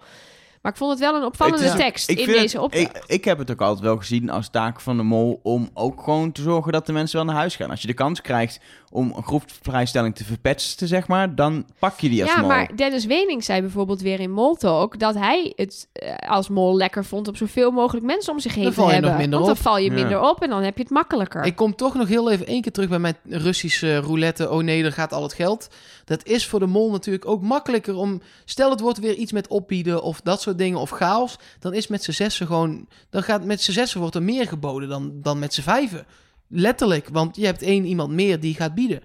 Maar 0.61 0.71
ik 0.71 0.77
vond 0.77 0.91
het 0.91 0.99
wel 0.99 1.15
een 1.15 1.25
opvallende 1.25 1.65
is- 1.65 1.75
tekst 1.75 2.09
in 2.09 2.15
deze 2.15 2.39
het- 2.39 2.57
opdracht. 2.57 2.95
Ik, 2.97 3.03
ik 3.07 3.25
heb 3.25 3.37
het 3.37 3.51
ook 3.51 3.61
altijd 3.61 3.83
wel 3.85 3.97
gezien 3.97 4.29
als 4.29 4.49
taak 4.49 4.79
van 4.81 4.97
de 4.97 5.03
mol 5.03 5.39
om 5.43 5.69
ook 5.73 6.01
gewoon 6.03 6.31
te 6.31 6.41
zorgen 6.41 6.71
dat 6.71 6.85
de 6.85 6.93
mensen 6.93 7.15
wel 7.17 7.25
naar 7.25 7.35
huis 7.35 7.55
gaan. 7.55 7.69
Als 7.69 7.81
je 7.81 7.87
de 7.87 7.93
kans 7.93 8.21
krijgt 8.21 8.59
om 8.95 9.13
een 9.15 9.23
groepsvrijstelling 9.23 10.15
te 10.15 10.23
verpetsen, 10.23 10.87
zeg 10.87 11.07
maar, 11.07 11.35
dan 11.35 11.65
pak 11.79 11.99
je 11.99 12.09
die 12.09 12.21
als 12.23 12.31
ja, 12.31 12.39
mol. 12.39 12.47
maar 12.47 12.75
Dennis 12.75 13.05
Wening 13.05 13.43
zei 13.43 13.61
bijvoorbeeld 13.61 14.01
weer 14.01 14.19
in 14.19 14.31
Moltalk 14.31 14.99
dat 14.99 15.15
hij 15.15 15.53
het 15.55 15.87
eh, 15.93 16.15
als 16.29 16.49
mol 16.49 16.75
lekker 16.77 17.05
vond 17.05 17.27
om 17.27 17.35
zoveel 17.35 17.71
mogelijk 17.71 18.05
mensen 18.05 18.33
om 18.33 18.39
zich 18.39 18.53
heen 18.55 18.63
Dan 18.63 18.73
te 18.73 18.77
val 18.79 18.87
je 18.87 18.93
hebben. 18.93 19.09
nog 19.11 19.19
minder 19.19 19.39
Want 19.39 19.51
dan 19.51 19.59
op. 19.59 19.63
val 19.71 19.77
je 19.77 19.89
Ja. 19.89 19.95
minder 19.95 20.21
op 20.29 20.41
en 20.43 20.49
dan 20.49 20.63
heb 20.63 20.75
je 20.77 20.83
het 20.83 20.91
makkelijker. 20.91 21.43
Ik 21.43 21.55
kom 21.55 21.75
toch 21.75 21.93
nog 21.93 22.07
heel 22.07 22.31
even 22.31 22.47
één 22.47 22.61
keer 22.61 22.71
terug 22.71 22.89
bij 22.89 22.99
mijn 22.99 23.15
Russische 23.29 23.97
roulette. 23.97 24.49
Oh 24.51 24.63
nee, 24.63 24.83
er 24.83 24.91
gaat 24.91 25.13
al 25.13 25.23
het 25.23 25.33
geld. 25.33 25.67
Dat 26.05 26.25
is 26.25 26.45
voor 26.47 26.59
de 26.59 26.65
mol 26.65 26.91
natuurlijk 26.91 27.27
ook 27.27 27.41
makkelijker 27.41 27.95
om... 27.95 28.21
Stel 28.45 28.69
het 28.69 28.79
wordt 28.79 28.99
weer 28.99 29.13
iets 29.15 29.31
met 29.31 29.47
opbieden 29.47 30.03
of 30.03 30.21
dat 30.21 30.41
soort 30.41 30.57
dingen 30.57 30.79
of 30.79 30.89
chaos. 30.89 31.35
Dan 31.59 31.73
is 31.73 31.87
met 31.87 32.03
z'n 32.03 32.11
zessen 32.11 32.47
gewoon... 32.47 32.87
Dan 33.09 33.23
gaat 33.23 33.43
met 33.43 33.61
z'n 33.61 33.71
zessen 33.71 33.99
wordt 33.99 34.15
er 34.15 34.23
meer 34.23 34.47
geboden 34.47 34.89
dan, 34.89 35.11
dan 35.21 35.39
met 35.39 35.53
z'n 35.53 35.61
vijven. 35.61 36.05
Letterlijk, 36.47 37.09
want 37.09 37.35
je 37.35 37.45
hebt 37.45 37.61
één 37.61 37.85
iemand 37.85 38.11
meer 38.11 38.39
die 38.39 38.55
gaat 38.55 38.75
bieden. 38.75 39.01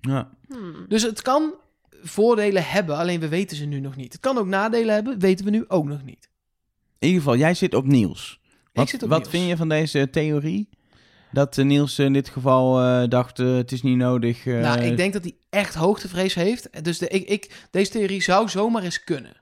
Ja. 0.00 0.30
Hmm. 0.48 0.84
Dus 0.88 1.02
het 1.02 1.22
kan 1.22 1.54
voordelen 2.02 2.64
hebben, 2.64 2.96
alleen 2.96 3.20
we 3.20 3.28
weten 3.28 3.56
ze 3.56 3.64
nu 3.64 3.80
nog 3.80 3.96
niet. 3.96 4.12
Het 4.12 4.20
kan 4.22 4.38
ook 4.38 4.46
nadelen 4.46 4.94
hebben, 4.94 5.18
weten 5.18 5.44
we 5.44 5.50
nu 5.50 5.64
ook 5.68 5.84
nog 5.84 6.04
niet. 6.04 6.28
In 6.98 7.08
ieder 7.08 7.22
geval, 7.22 7.36
jij 7.36 7.54
zit 7.54 7.74
op 7.74 7.86
Niels. 7.86 8.40
Wat, 8.72 8.88
zit 8.88 9.02
op 9.02 9.08
wat 9.08 9.18
Niels. 9.18 9.30
vind 9.30 9.48
je 9.48 9.56
van 9.56 9.68
deze 9.68 10.10
theorie? 10.10 10.68
Dat 11.32 11.58
eh, 11.58 11.64
Niels 11.64 11.98
in 11.98 12.12
dit 12.12 12.28
geval 12.28 12.80
eh, 12.80 13.08
dacht, 13.08 13.38
eh, 13.38 13.54
het 13.54 13.72
is 13.72 13.82
niet 13.82 13.96
nodig. 13.96 14.46
eh, 14.46 14.60
Nou, 14.60 14.80
ik 14.80 14.96
denk 14.96 15.12
dat 15.12 15.22
hij 15.22 15.34
echt 15.50 15.74
hoogtevrees 15.74 16.34
heeft. 16.34 16.84
Dus 16.84 16.98
de, 16.98 17.08
ik, 17.08 17.28
ik, 17.28 17.66
deze 17.70 17.90
theorie 17.90 18.22
zou 18.22 18.48
zomaar 18.48 18.82
eens 18.82 19.04
kunnen. 19.04 19.41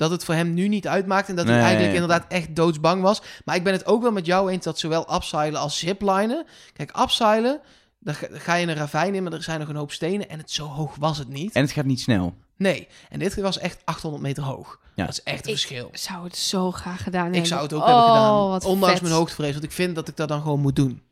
Dat 0.00 0.10
het 0.10 0.24
voor 0.24 0.34
hem 0.34 0.54
nu 0.54 0.68
niet 0.68 0.88
uitmaakt 0.88 1.28
en 1.28 1.36
dat 1.36 1.44
hij 1.44 1.54
Nee. 1.54 1.64
eigenlijk 1.64 1.94
inderdaad 1.94 2.24
echt 2.28 2.56
doodsbang 2.56 3.02
was. 3.02 3.22
Maar 3.44 3.56
ik 3.56 3.64
ben 3.64 3.72
het 3.72 3.86
ook 3.86 4.02
wel 4.02 4.12
met 4.12 4.26
jou 4.26 4.50
eens 4.50 4.64
dat 4.64 4.78
zowel 4.78 5.14
upseilen 5.14 5.60
als 5.60 5.78
ziplinen... 5.78 6.46
Kijk, 6.72 6.96
upseilen, 7.00 7.60
dan 7.98 8.14
ga, 8.14 8.54
je 8.54 8.66
een 8.66 8.74
ravijn 8.74 9.14
in, 9.14 9.22
maar 9.22 9.32
er 9.32 9.42
zijn 9.42 9.60
nog 9.60 9.68
een 9.68 9.76
hoop 9.76 9.92
stenen 9.92 10.28
en 10.28 10.38
het 10.38 10.50
zo 10.50 10.66
hoog 10.66 10.96
was 10.98 11.18
het 11.18 11.28
niet. 11.28 11.52
En 11.52 11.62
het 11.62 11.72
gaat 11.72 11.84
niet 11.84 12.00
snel. 12.00 12.34
Nee, 12.56 12.88
en 13.08 13.18
dit 13.18 13.34
was 13.40 13.58
echt 13.58 13.80
800 13.84 14.22
meter 14.22 14.42
hoog. 14.42 14.78
Ja. 14.94 15.04
Dat 15.06 15.12
is 15.14 15.22
echt 15.22 15.46
een 15.46 15.52
Ik 15.52 15.58
verschil. 15.58 15.88
zou 15.92 16.24
het 16.24 16.36
zo 16.36 16.70
graag 16.70 17.02
gedaan 17.02 17.22
hebben. 17.22 17.40
Ik 17.40 17.46
zou 17.46 17.62
het 17.62 17.72
ook 17.72 17.80
Oh, 17.80 17.86
hebben 17.86 18.04
gedaan, 18.04 18.48
wat 18.48 18.64
ondanks 18.64 18.92
vet. 18.94 19.02
mijn 19.02 19.14
hoogtevrees. 19.14 19.52
Want 19.52 19.64
ik 19.64 19.72
vind 19.72 19.94
dat 19.94 20.08
ik 20.08 20.16
dat 20.16 20.28
dan 20.28 20.42
gewoon 20.42 20.60
moet 20.60 20.76
doen. 20.76 21.02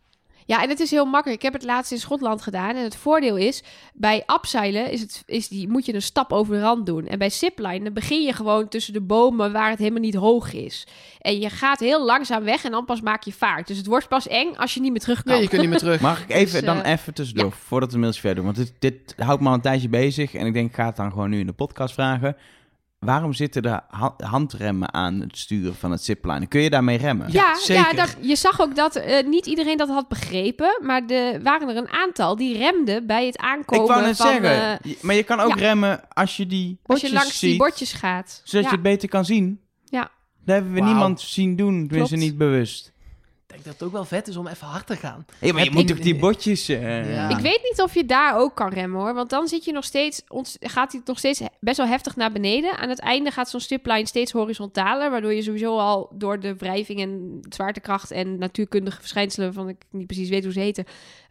Ja, 0.49 0.63
en 0.63 0.69
het 0.69 0.81
is 0.81 0.91
heel 0.91 1.05
makkelijk. 1.05 1.43
Ik 1.43 1.43
heb 1.43 1.53
het 1.53 1.65
laatst 1.65 1.93
in 1.93 1.99
Schotland 1.99 2.43
gedaan. 2.43 2.77
En 2.77 2.83
het 2.83 2.97
voordeel 2.97 3.37
is, 3.37 3.63
bij 3.95 4.23
abseilen 4.27 4.91
is 4.91 5.01
het, 5.01 5.23
is 5.27 5.49
die, 5.49 5.69
moet 5.69 5.87
je 5.87 5.95
een 5.95 6.03
stap 6.03 6.33
over 6.33 6.55
de 6.55 6.61
rand 6.61 6.87
doen. 6.87 7.07
En 7.07 7.19
bij 7.19 7.31
ziplinen 7.31 7.93
begin 7.93 8.23
je 8.23 8.33
gewoon 8.33 8.69
tussen 8.69 8.93
de 8.93 9.01
bomen 9.01 9.53
waar 9.53 9.71
het 9.71 9.79
helemaal 9.79 10.01
niet 10.01 10.15
hoog 10.15 10.53
is. 10.53 10.87
En 11.21 11.39
je 11.39 11.51
gaat 11.51 11.81
heel 11.81 12.05
langzaam 12.05 12.45
weg 12.45 12.65
en 12.65 12.71
dan 12.71 12.85
pas 12.85 13.01
maak 13.01 13.23
je 13.23 13.33
vaart. 13.33 13.67
Dus 13.67 13.77
het 13.77 13.87
wordt 13.87 14.09
pas 14.09 14.29
eng 14.29 14.55
als 14.57 14.75
je 14.75 14.81
niet 14.81 14.91
meer 14.91 15.01
terug 15.01 15.23
kan. 15.23 15.33
Nee, 15.33 15.43
je 15.43 15.49
kunt 15.49 15.61
niet 15.61 15.71
meer 15.71 15.79
terug. 15.79 16.01
Mag 16.11 16.23
ik 16.23 16.31
even, 16.31 16.53
Dus, 16.53 16.65
dan 16.65 16.83
eh, 16.83 16.93
even 16.93 17.15
tussendoor, 17.15 17.53
voordat 17.53 17.93
we 17.93 17.99
mailtje 17.99 18.21
verder 18.21 18.45
doen. 18.45 18.55
Want 18.55 18.57
dit, 18.57 18.73
dit 18.79 19.15
houdt 19.25 19.43
me 19.43 19.49
al 19.49 19.55
een 19.55 19.61
tijdje 19.61 19.89
bezig. 19.89 20.35
En 20.35 20.47
ik 20.47 20.53
denk, 20.53 20.69
ik 20.69 20.75
ga 20.75 20.87
het 20.87 20.97
dan 20.97 21.11
gewoon 21.11 21.31
nu 21.31 21.39
in 21.39 21.47
de 21.47 21.53
podcast 21.53 21.95
vragen. 21.95 22.37
Waarom 22.99 23.33
zitten 23.33 23.63
er 23.63 23.81
ha- 23.89 24.15
handremmen 24.17 24.95
aan 24.95 25.21
het 25.21 25.39
sturen 25.39 25.75
van 25.75 25.91
het 25.91 26.03
ziplinen? 26.05 26.49
Kun 26.49 26.61
je 26.61 26.71
daarmee 26.71 26.99
remmen? 26.99 27.33
Ja, 27.33 27.43
ja, 27.43 27.59
zeker. 27.59 27.97
dat, 27.97 28.17
je 28.21 28.37
zag 28.37 28.61
ook 28.61 28.77
dat 28.77 28.97
eh, 28.97 29.27
niet 29.27 29.47
iedereen 29.47 29.77
dat 29.77 29.89
had 29.89 30.09
begrepen. 30.09 30.79
Maar 30.83 31.07
er 31.07 31.43
waren 31.43 31.69
er 31.69 31.77
een 31.77 31.89
aantal 31.89 32.37
die 32.37 32.59
remden 32.59 33.07
bij 33.07 33.27
het 33.27 33.37
aankomen 33.37 33.85
ik 33.85 33.91
wou 33.91 34.03
net 34.07 34.17
van... 34.17 34.27
zeggen, 34.27 34.81
eh, 34.83 35.03
maar 35.03 35.15
je 35.15 35.23
kan 35.23 35.41
ook 35.41 35.55
ja. 35.59 35.61
remmen 35.61 36.01
als 36.09 36.37
je 36.37 36.47
die 36.47 36.79
als 36.87 37.01
je 37.01 37.13
langs 37.13 37.39
ziet. 37.39 37.51
die 37.51 37.59
bordjes 37.59 37.93
gaat. 37.93 38.41
Zodat 38.45 38.65
ja. 38.65 38.71
je 38.71 38.75
het 38.75 38.85
beter 38.85 39.09
kan 39.09 39.25
zien. 39.25 39.61
Ja. 39.85 40.11
Dat 40.45 40.55
hebben 40.55 40.73
we 40.73 40.81
niemand 40.81 41.21
zien 41.21 41.57
doen, 41.57 41.87
tenminste 41.87 42.15
Klopt. 42.15 42.31
niet 42.31 42.39
bewust. 42.39 42.93
Ik 43.49 43.55
denk 43.55 43.65
dat 43.67 43.75
het 43.75 43.83
ook 43.83 43.93
wel 43.93 44.05
vet 44.05 44.29
is 44.29 44.37
om 44.37 44.47
even 44.47 44.67
hard 44.67 44.87
te 44.87 44.97
gaan. 44.97 45.25
Hey, 45.39 45.49
maar 45.53 45.59
je 45.59 45.65
Heb 45.65 45.73
moet 45.79 45.83
ik- 45.91 45.97
toch 45.97 46.05
die 46.05 46.17
bordjes... 46.17 46.69
eh, 46.69 47.15
Ja. 47.15 47.29
Ik 47.29 47.37
weet 47.39 47.61
niet 47.63 47.83
of 47.83 47.95
je 47.95 48.05
daar 48.05 48.37
ook 48.39 48.55
kan 48.55 48.69
remmen 48.73 49.01
hoor. 49.01 49.15
Want 49.15 49.31
dan 49.31 49.49
zit 49.49 49.65
je 49.65 49.73
nog 49.73 49.85
steeds, 49.85 50.23
ont- 50.29 50.57
gaat 50.61 50.93
hij 50.93 51.01
nog 51.05 51.19
steeds 51.19 51.41
best 51.61 51.77
wel 51.77 51.87
heftig 51.87 52.17
naar 52.17 52.33
beneden. 52.33 52.79
Aan 52.79 52.89
het 52.89 52.99
einde 53.01 53.31
gaat 53.31 53.51
zo'n 53.51 53.61
stiplijn 53.61 54.07
steeds 54.07 54.33
horizontaler. 54.33 55.11
Waardoor 55.11 55.33
je 55.33 55.43
sowieso 55.43 55.79
al 55.79 56.11
door 56.15 56.41
de 56.41 56.57
wrijving 56.57 57.01
en 57.01 57.41
zwaartekracht 57.49 58.11
en 58.11 58.39
natuurkundige 58.39 59.01
verschijnselen 59.01 59.53
van 59.53 59.69
ik 59.69 59.83
niet 59.91 60.07
precies 60.07 60.29
weet 60.29 60.45
hoe 60.45 60.53
ze 60.53 60.61
heten. 60.61 60.85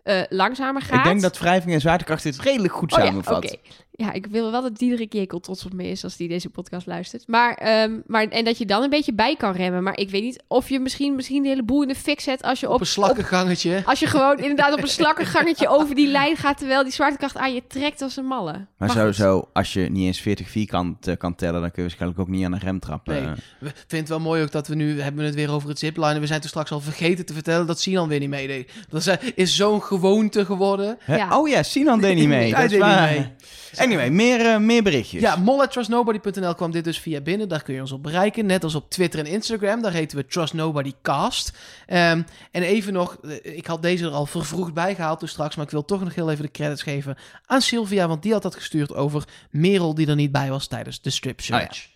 Eh, 0.07 0.21
langzamer 0.29 0.81
gaat. 0.81 0.97
Ik 0.97 1.03
denk 1.03 1.21
dat 1.21 1.39
wrijving 1.39 1.73
en 1.73 1.81
zwaartekracht 1.81 2.23
dit 2.23 2.39
redelijk 2.39 2.73
goed 2.73 2.93
Oh 2.93 2.99
ja, 2.99 3.05
samenvat. 3.05 3.45
oké. 3.45 3.55
Ja, 3.91 4.11
ik 4.13 4.25
wil 4.25 4.51
wel 4.51 4.61
dat 4.61 4.77
Diederik 4.77 5.13
Jekel 5.13 5.39
trots 5.39 5.65
op 5.65 5.73
me 5.73 5.87
is 5.87 6.03
als 6.03 6.15
die 6.15 6.27
deze 6.27 6.49
podcast 6.49 6.87
luistert. 6.87 7.27
Maar, 7.27 7.53
ehm, 7.53 7.99
maar, 8.05 8.27
en 8.27 8.45
dat 8.45 8.57
je 8.57 8.65
dan 8.65 8.83
een 8.83 8.89
beetje 8.89 9.13
bij 9.13 9.35
kan 9.35 9.51
remmen. 9.51 9.83
Maar 9.83 9.97
ik 9.97 10.09
weet 10.09 10.23
niet 10.23 10.43
of 10.47 10.69
je 10.69 10.79
misschien, 10.79 11.15
misschien 11.15 11.43
de 11.43 11.49
hele 11.49 11.63
boel 11.63 11.81
in 11.81 11.87
de 11.87 11.95
fik 11.95 12.19
zet 12.19 12.41
als 12.43 12.59
je 12.59 12.67
Op, 12.67 12.73
op, 12.73 12.79
een 12.79 12.85
slakkengangetje. 12.85 13.81
als 13.85 13.99
je 13.99 14.07
gewoon 14.07 14.37
inderdaad 14.37 14.73
op 14.73 14.81
een 14.81 14.87
slakkengangetje 14.87 15.67
over 15.77 15.95
die 15.95 16.07
lijn 16.07 16.35
gaat, 16.37 16.57
terwijl 16.57 16.83
die 16.83 16.93
zwaartekracht 16.93 17.37
aan 17.37 17.53
je 17.53 17.63
trekt 17.67 18.01
als 18.01 18.17
een 18.17 18.25
malle. 18.25 18.65
Maar 18.77 18.89
sowieso, 18.89 19.49
als 19.53 19.73
je 19.73 19.81
niet 19.81 20.05
eens 20.05 20.21
40 20.21 20.49
vierkant 20.49 21.07
eh, 21.07 21.17
kan 21.17 21.35
tellen, 21.35 21.61
dan 21.61 21.71
kun 21.71 21.83
je 21.83 21.87
waarschijnlijk 21.87 22.19
ook 22.21 22.27
niet 22.27 22.45
aan 22.45 22.53
een 22.53 22.59
rem 22.59 22.79
trappen. 22.79 23.13
Nee. 23.13 23.33
We 23.59 23.69
vinden 23.75 23.99
het 23.99 24.09
wel 24.09 24.19
mooi 24.19 24.43
ook 24.43 24.51
dat 24.51 24.67
we 24.67 24.75
nu 24.75 25.01
hebben 25.01 25.25
het 25.25 25.35
weer 25.35 25.51
over 25.51 25.69
het 25.69 25.79
ziplinen. 25.79 26.21
We 26.21 26.27
zijn 26.27 26.39
toen 26.39 26.49
straks 26.49 26.71
al 26.71 26.79
vergeten 26.81 27.25
te 27.25 27.33
vertellen 27.33 27.67
dat 27.67 27.79
Sinan 27.79 28.07
weer 28.07 28.19
niet 28.19 28.29
meedeed. 28.29 28.71
Dat 28.89 28.99
is, 28.99 29.07
eh, 29.07 29.15
is 29.35 29.55
zo'n 29.55 29.81
gewoonte 29.97 30.45
geworden. 30.45 30.97
Ja. 31.07 31.39
Oh 31.39 31.47
ja, 31.47 31.63
Sinan 31.63 31.99
deed 32.01 32.15
niet 32.15 32.27
mee. 32.37 32.53
Hij 32.55 32.61
dat 32.61 32.63
is 32.63 32.69
deed 32.69 32.79
niet 32.87 32.95
waar. 32.95 33.11
mee. 33.11 33.31
Anyway, 33.75 34.09
meer, 34.09 34.45
eh, 34.45 34.57
meer 34.57 34.83
berichtjes. 34.83 35.21
Ja, 35.21 35.35
mol@trustnobody.nl 35.35 36.55
kwam 36.55 36.71
dit 36.71 36.83
dus 36.83 36.99
via 36.99 37.21
binnen. 37.21 37.49
Daar 37.49 37.63
kun 37.63 37.73
je 37.73 37.81
ons 37.81 37.91
op 37.91 38.03
bereiken. 38.03 38.45
Net 38.45 38.63
als 38.63 38.75
op 38.75 38.89
Twitter 38.89 39.19
en 39.19 39.25
Instagram. 39.25 39.81
Daar 39.81 39.91
heten 39.91 40.17
we 40.17 40.25
Trust 40.25 40.53
Nobody 40.53 40.93
Cast. 41.01 41.57
Ehm, 41.85 42.21
en 42.51 42.61
even 42.63 42.93
nog, 42.93 43.17
eh, 43.23 43.55
ik 43.57 43.65
had 43.67 43.81
deze 43.81 44.05
er 44.05 44.11
al 44.11 44.25
vervroegd 44.25 44.73
bijgehaald 44.73 45.19
dus 45.19 45.31
straks. 45.31 45.55
Maar 45.55 45.65
ik 45.65 45.71
wil 45.71 45.85
toch 45.85 46.03
nog 46.03 46.15
heel 46.15 46.31
even 46.31 46.43
de 46.45 46.51
credits 46.51 46.81
geven 46.83 47.17
aan 47.45 47.61
Sylvia. 47.61 48.07
Want 48.07 48.23
die 48.23 48.33
had 48.33 48.41
dat 48.41 48.55
gestuurd 48.55 48.93
over 48.93 49.23
Merel 49.51 49.95
die 49.95 50.07
er 50.07 50.15
niet 50.15 50.31
bij 50.31 50.49
was 50.49 50.67
tijdens 50.67 51.01
de 51.01 51.09
strip 51.09 51.41
search. 51.41 51.87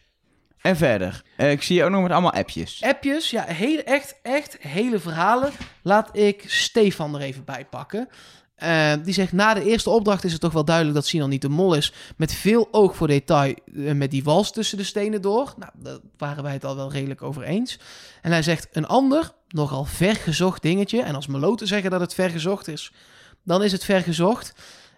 En 0.61 0.75
verder, 0.77 1.23
eh, 1.37 1.51
ik 1.51 1.61
zie 1.61 1.75
je 1.75 1.83
ook 1.83 1.91
nog 1.91 2.01
met 2.01 2.11
allemaal 2.11 2.33
appjes. 2.33 2.83
Appjes, 2.83 3.29
ja, 3.29 3.43
hele, 3.43 3.83
echt, 3.83 4.15
echt 4.21 4.57
hele 4.59 4.99
verhalen. 4.99 5.51
Laat 5.81 6.17
ik 6.17 6.43
Stefan 6.47 7.15
er 7.15 7.21
even 7.21 7.43
bij 7.43 7.65
pakken. 7.65 8.09
Eh, 8.55 8.93
die 9.03 9.13
zegt, 9.13 9.31
na 9.31 9.53
de 9.53 9.63
eerste 9.63 9.89
opdracht 9.89 10.23
is 10.23 10.31
het 10.31 10.41
toch 10.41 10.53
wel 10.53 10.65
duidelijk 10.65 10.95
dat 10.95 11.05
Sinan 11.05 11.29
niet 11.29 11.41
de 11.41 11.49
mol 11.49 11.73
is. 11.73 11.93
Met 12.17 12.33
veel 12.33 12.67
oog 12.71 12.95
voor 12.95 13.07
detail 13.07 13.55
eh, 13.75 13.93
met 13.93 14.11
die 14.11 14.23
wals 14.23 14.51
tussen 14.51 14.77
de 14.77 14.83
stenen 14.83 15.21
door. 15.21 15.53
Nou, 15.57 15.71
daar 15.75 15.97
waren 16.17 16.43
wij 16.43 16.53
het 16.53 16.65
al 16.65 16.75
wel 16.75 16.91
redelijk 16.91 17.21
over 17.21 17.43
eens. 17.43 17.79
En 18.21 18.31
hij 18.31 18.43
zegt, 18.43 18.67
een 18.71 18.87
ander, 18.87 19.31
nogal 19.47 19.85
vergezocht 19.85 20.61
dingetje. 20.61 21.01
En 21.01 21.15
als 21.15 21.27
meloten 21.27 21.67
zeggen 21.67 21.91
dat 21.91 21.99
het 21.99 22.13
vergezocht 22.13 22.67
is, 22.67 22.91
dan 23.43 23.63
is 23.63 23.71
het 23.71 23.83
vergezocht. 23.83 24.53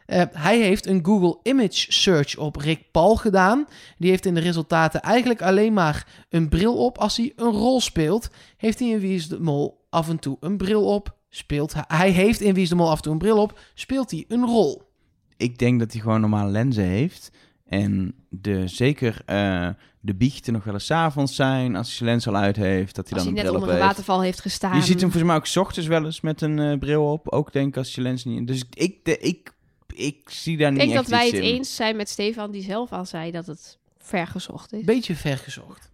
Eh, 0.06 0.24
hij 0.32 0.60
heeft 0.62 0.86
een 0.86 1.06
Google 1.06 1.39
Image 1.43 1.91
Search 1.91 2.38
op 2.38 2.56
Rick 2.56 2.91
Paul 2.91 3.16
gedaan. 3.16 3.66
Die 3.97 4.10
heeft 4.10 4.26
in 4.26 4.34
de 4.34 4.39
resultaten 4.39 5.01
eigenlijk 5.01 5.41
alleen 5.41 5.74
maar 5.74 6.26
een 6.30 6.49
bril 6.49 6.86
op 6.86 6.97
als 6.97 7.18
hij 7.18 7.34
een 7.36 7.51
rol 7.51 7.82
speelt. 7.82 8.30
Heeft 8.58 8.80
hij 8.80 8.88
in 8.89 8.99
Wie 8.99 9.16
is 9.16 9.28
de 9.28 9.39
Mol 9.39 9.86
af 9.89 10.10
en 10.10 10.20
toe 10.20 10.38
een 10.39 10.58
bril 10.58 10.86
op? 10.86 11.16
Speelt 11.30 11.74
hij, 11.74 11.84
hij 11.88 12.10
heeft 12.10 12.41
in 12.41 12.54
Wie 12.54 12.64
is 12.64 12.70
de 12.70 12.76
Mol 12.76 12.89
af 12.89 12.95
en 12.95 13.01
toe 13.01 13.12
een 13.12 13.18
bril 13.20 13.41
op? 13.41 13.60
Speelt 13.74 14.12
hij 14.12 14.26
een 14.28 14.45
rol? 14.45 14.82
Ik 15.38 15.58
denk 15.60 15.80
dat 15.80 15.91
hij 15.91 16.01
gewoon 16.01 16.22
normale 16.22 16.51
lenzen 16.51 16.84
heeft. 16.84 17.32
En 17.68 18.16
de, 18.30 18.68
zeker 18.68 19.22
eh, 19.26 19.70
de 19.99 20.16
biechten 20.16 20.54
nog 20.54 20.64
wel 20.64 20.74
eens 20.74 20.86
's 20.86 20.91
avonds 20.91 21.36
zijn. 21.36 21.76
Als 21.76 21.88
hij 21.88 21.95
zijn 21.95 22.10
lens 22.10 22.28
al 22.28 22.36
uit 22.36 22.56
heeft, 22.56 22.95
dat 22.95 23.10
hij 23.10 23.18
Als 23.18 23.24
dan 23.24 23.34
hij 23.34 23.43
een 23.43 23.51
net 23.51 23.54
bril 23.54 23.54
onder 23.54 23.70
een 23.70 23.76
heeft. 23.76 23.88
waterval 23.88 24.22
heeft 24.22 24.41
gestaan. 24.41 24.76
Je 24.76 24.82
ziet 24.82 25.01
hem 25.01 25.12
volgens 25.12 25.24
mij 25.24 25.36
ook 25.36 25.45
's 25.45 25.56
ochtends 25.56 25.88
wel 25.88 26.06
eens 26.06 26.22
met 26.22 26.41
een 26.41 26.60
eh, 26.60 26.78
bril 26.78 27.12
op. 27.12 27.30
Ook 27.30 27.54
denk 27.54 27.68
ik 27.68 27.78
als 27.78 27.95
je 27.95 28.01
lens 28.01 28.26
niet... 28.26 28.47
Dus 28.47 28.64
ik, 28.74 29.06
de, 29.06 29.18
ik, 29.18 29.54
ik 29.96 30.30
zie 30.30 30.58
daar 30.58 30.72
Ik 30.72 30.74
niet 30.74 30.82
denk 30.82 30.94
echt 30.94 31.10
dat 31.10 31.20
wij 31.20 31.28
iets 31.28 31.36
het 31.36 31.46
in. 31.46 31.54
eens 31.56 31.76
zijn 31.76 31.96
met 31.96 32.10
Stefan, 32.10 32.52
die 32.52 32.64
zelf 32.64 32.91
al 32.91 33.06
zei 33.06 33.32
dat 33.32 33.46
het 33.46 33.78
vergezocht 33.98 34.74
is. 34.74 34.84
Beetje 34.84 35.16
vergezocht. 35.16 35.91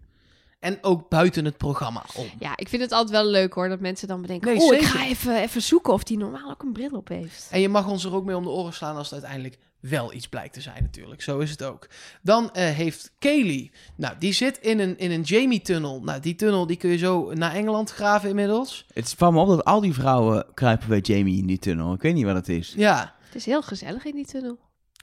En 0.60 0.78
ook 0.82 1.10
buiten 1.10 1.46
het 1.46 1.58
programma 1.58 2.06
om. 2.16 2.26
Ja, 2.40 2.54
ik 2.56 2.70
vind 2.70 2.82
het 2.82 2.92
altijd 2.92 3.12
wel 3.12 3.26
leuk 3.32 3.54
hoor, 3.54 3.70
dat 3.70 3.80
mensen 3.80 4.08
dan 4.08 4.22
bedenken... 4.22 4.54
Nee, 4.54 4.62
oh, 4.62 4.74
ik 4.74 4.82
ga 4.82 5.06
even, 5.06 5.42
even 5.42 5.62
zoeken 5.62 5.94
of 5.94 6.04
die 6.04 6.18
normaal 6.18 6.50
ook 6.50 6.64
een 6.64 6.74
bril 6.74 6.90
op 6.90 7.08
heeft. 7.08 7.48
En 7.52 7.62
je 7.62 7.70
mag 7.70 7.88
ons 7.88 8.04
er 8.06 8.16
ook 8.16 8.26
mee 8.26 8.36
om 8.36 8.44
de 8.44 8.50
oren 8.50 8.74
slaan 8.74 8.96
als 8.96 9.10
het 9.10 9.14
uiteindelijk 9.14 9.58
wel 9.80 10.14
iets 10.14 10.28
blijkt 10.28 10.54
te 10.54 10.62
zijn 10.62 10.84
natuurlijk. 10.84 11.22
Zo 11.22 11.40
is 11.40 11.50
het 11.50 11.64
ook. 11.64 11.88
Dan 12.22 12.52
eh, 12.52 12.70
heeft 12.70 13.12
Kaylee, 13.20 13.72
nou 13.96 14.16
die 14.20 14.34
zit 14.34 14.58
in 14.58 14.80
een, 14.80 14.98
in 14.98 15.12
een 15.12 15.22
Jamie-tunnel. 15.22 16.02
Nou 16.04 16.20
die 16.20 16.36
tunnel 16.36 16.68
die 16.68 16.78
kun 16.78 16.90
je 16.90 16.98
zo 16.98 17.34
naar 17.34 17.54
Engeland 17.54 17.92
graven 17.92 18.30
inmiddels. 18.30 18.86
Het 18.94 19.14
valt 19.18 19.34
me 19.34 19.40
op 19.40 19.48
dat 19.48 19.66
al 19.66 19.82
die 19.82 19.94
vrouwen 19.94 20.46
kruipen 20.54 20.88
bij 20.88 21.00
Jamie 21.00 21.38
in 21.38 21.46
die 21.48 21.60
tunnel. 21.60 21.94
Ik 21.94 22.02
weet 22.02 22.14
niet 22.14 22.26
wat 22.26 22.36
het 22.36 22.50
is. 22.50 22.74
Ja, 22.78 23.16
Het 23.30 23.38
is 23.38 23.46
heel 23.46 23.62
gezellig 23.62 24.06
in 24.06 24.16
die 24.16 24.26
tunnel. 24.26 24.60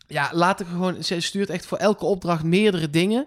ja 0.06 0.30
laat 0.32 0.60
ik 0.60 0.66
gewoon, 0.66 1.04
ze 1.04 1.20
stuurt 1.20 1.50
echt 1.50 1.66
voor 1.66 1.78
elke 1.78 2.04
opdracht 2.04 2.44
meerdere 2.44 2.90
dingen. 2.90 3.26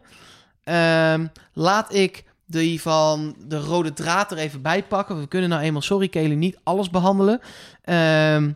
Ehm, 0.63 1.27
laat 1.53 1.93
ik 1.93 2.23
die 2.45 2.81
van 2.81 3.35
de 3.47 3.59
rode 3.59 3.93
draad 3.93 4.31
er 4.31 4.37
even 4.37 4.61
bij 4.61 4.83
pakken. 4.83 5.19
We 5.19 5.27
kunnen 5.27 5.49
nou 5.49 5.61
eenmaal, 5.61 5.81
sorry 5.81 6.07
Kaylee, 6.07 6.35
niet 6.35 6.59
alles 6.63 6.89
behandelen. 6.89 7.39
Ehm, 7.81 8.51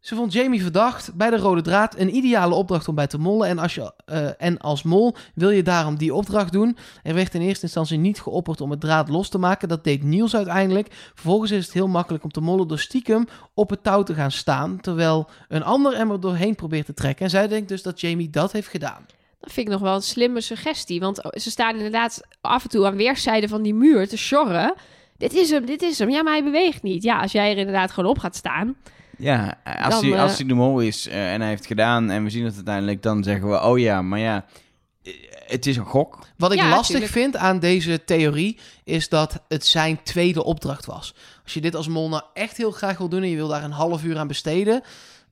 ze 0.00 0.14
vond 0.14 0.32
Jamie 0.32 0.62
verdacht 0.62 1.14
bij 1.14 1.30
de 1.30 1.36
rode 1.36 1.62
draad. 1.62 1.98
Een 1.98 2.16
ideale 2.16 2.54
opdracht 2.54 2.88
om 2.88 2.94
bij 2.94 3.06
te 3.06 3.18
mollen. 3.18 3.48
En 3.48 3.58
als, 3.58 3.74
je, 3.74 3.92
eh, 4.04 4.28
en 4.38 4.58
als 4.58 4.82
mol 4.82 5.14
wil 5.34 5.50
je 5.50 5.62
daarom 5.62 5.96
die 5.96 6.14
opdracht 6.14 6.52
doen. 6.52 6.76
Er 7.02 7.14
werd 7.14 7.34
in 7.34 7.40
eerste 7.40 7.64
instantie 7.64 7.98
niet 7.98 8.20
geopperd 8.20 8.60
om 8.60 8.70
het 8.70 8.80
draad 8.80 9.08
los 9.08 9.28
te 9.28 9.38
maken. 9.38 9.68
Dat 9.68 9.84
deed 9.84 10.02
Niels 10.02 10.36
uiteindelijk. 10.36 10.88
Vervolgens 11.14 11.50
is 11.50 11.64
het 11.64 11.74
heel 11.74 11.88
makkelijk 11.88 12.24
om 12.24 12.30
te 12.30 12.40
mollen 12.40 12.68
door 12.68 12.78
stiekem 12.78 13.26
op 13.54 13.70
het 13.70 13.82
touw 13.82 14.02
te 14.02 14.14
gaan 14.14 14.30
staan. 14.30 14.80
Terwijl 14.80 15.28
een 15.48 15.62
ander 15.62 15.96
hem 15.96 16.10
er 16.10 16.20
doorheen 16.20 16.54
probeert 16.54 16.86
te 16.86 16.94
trekken. 16.94 17.24
En 17.24 17.30
zij 17.30 17.48
denkt 17.48 17.68
dus 17.68 17.82
dat 17.82 18.00
Jamie 18.00 18.30
dat 18.30 18.52
heeft 18.52 18.68
gedaan. 18.68 19.06
Dat 19.40 19.52
vind 19.52 19.66
ik 19.66 19.72
nog 19.72 19.82
wel 19.82 19.94
een 19.94 20.02
slimme 20.02 20.40
suggestie. 20.40 21.00
Want 21.00 21.20
ze 21.32 21.50
staan 21.50 21.76
inderdaad 21.76 22.20
af 22.40 22.62
en 22.62 22.68
toe 22.68 22.86
aan 22.86 22.96
weerszijden 22.96 23.48
van 23.48 23.62
die 23.62 23.74
muur 23.74 24.08
te 24.08 24.16
sjorren. 24.16 24.74
Dit 25.16 25.34
is 25.34 25.50
hem, 25.50 25.66
dit 25.66 25.82
is 25.82 25.98
hem. 25.98 26.10
Ja, 26.10 26.22
maar 26.22 26.32
hij 26.32 26.44
beweegt 26.44 26.82
niet. 26.82 27.02
Ja, 27.02 27.20
als 27.20 27.32
jij 27.32 27.50
er 27.50 27.58
inderdaad 27.58 27.90
gewoon 27.90 28.10
op 28.10 28.18
gaat 28.18 28.36
staan. 28.36 28.76
Ja, 29.20 29.58
als, 29.64 29.94
Dan, 29.94 30.04
hij, 30.04 30.14
eh, 30.14 30.22
als 30.22 30.38
hij 30.38 30.46
de 30.46 30.54
mol 30.54 30.80
is 30.80 31.06
eh, 31.08 31.32
en 31.32 31.40
hij 31.40 31.48
heeft 31.50 31.66
gedaan 31.66 32.10
en 32.10 32.24
we 32.24 32.30
zien 32.30 32.44
het 32.44 32.54
uiteindelijk, 32.54 33.02
dan 33.02 33.22
zeggen 33.22 33.48
we, 33.50 33.62
oh 33.62 33.78
ja, 33.78 34.02
maar 34.02 34.18
ja, 34.18 34.44
eh, 35.02 35.12
het 35.46 35.66
is 35.66 35.76
een 35.76 35.84
gok. 35.84 36.18
Wat 36.36 36.52
ik 36.52 36.58
Ja, 36.58 36.68
lastig 36.68 36.86
tuurlijk. 36.86 37.12
vind 37.12 37.36
aan 37.36 37.58
deze 37.58 38.04
theorie 38.04 38.58
is 38.84 39.08
dat 39.08 39.42
het 39.48 39.66
zijn 39.66 40.02
tweede 40.02 40.44
opdracht 40.44 40.86
was. 40.86 41.14
Als 41.42 41.54
je 41.54 41.60
dit 41.60 41.74
als 41.76 41.88
mol 41.88 42.08
nou 42.08 42.22
echt 42.34 42.56
heel 42.56 42.70
graag 42.70 42.98
wil 42.98 43.08
doen 43.08 43.22
en 43.22 43.28
je 43.28 43.36
wil 43.36 43.48
daar 43.48 43.64
een 43.64 43.70
half 43.70 44.04
uur 44.04 44.18
aan 44.18 44.26
besteden, 44.28 44.82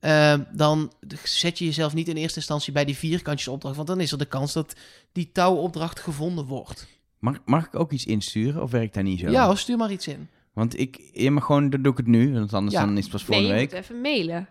eh, 0.00 0.34
dan 0.52 0.92
zet 1.22 1.58
je 1.58 1.64
jezelf 1.64 1.94
niet 1.94 2.08
in 2.08 2.16
eerste 2.16 2.38
instantie 2.38 2.72
bij 2.72 2.84
die 2.84 2.96
vierkantjes 2.96 3.48
opdracht, 3.48 3.76
want 3.76 3.88
dan 3.88 4.00
is 4.00 4.12
er 4.12 4.18
de 4.18 4.24
kans 4.24 4.52
dat 4.52 4.74
die 5.12 5.30
touwopdracht 5.32 6.00
gevonden 6.00 6.44
wordt. 6.44 6.86
Mag, 7.18 7.36
mag 7.44 7.66
ik 7.66 7.74
ook 7.74 7.92
iets 7.92 8.04
insturen 8.06 8.62
of 8.62 8.70
werkt 8.70 8.94
dat 8.94 9.02
niet 9.04 9.20
zo? 9.20 9.30
Ja, 9.30 9.54
stuur 9.54 9.76
maar 9.76 9.90
iets 9.90 10.06
in. 10.08 10.28
Want 10.58 10.78
ik, 10.78 11.00
ja, 11.12 11.30
maar 11.30 11.42
gewoon, 11.42 11.70
dan 11.70 11.82
doe 11.82 11.92
ik 11.92 11.98
het 11.98 12.06
nu, 12.06 12.32
want 12.32 12.54
anders 12.54 12.74
Ja. 12.74 12.84
dan 12.84 12.96
is 12.96 13.02
het 13.02 13.12
pas 13.12 13.26
Nee, 13.26 13.28
volgende 13.38 13.54
je 13.60 13.60
week. 13.60 13.70
moet 13.70 13.80
even 13.80 14.00
mailen. 14.00 14.46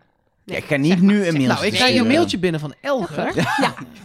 Ja, 0.46 0.56
ik 0.56 0.64
ga 0.64 0.76
niet 0.76 1.02
nu 1.02 1.26
een 1.28 1.34
mail 1.34 1.48
Nou, 1.48 1.66
ik 1.66 1.72
krijg 1.74 1.90
sturen. 1.90 2.06
een 2.08 2.14
mailtje 2.14 2.40
binnen 2.40 2.60
van 2.60 2.74
Elger. 2.82 3.26
Elger? 3.26 3.46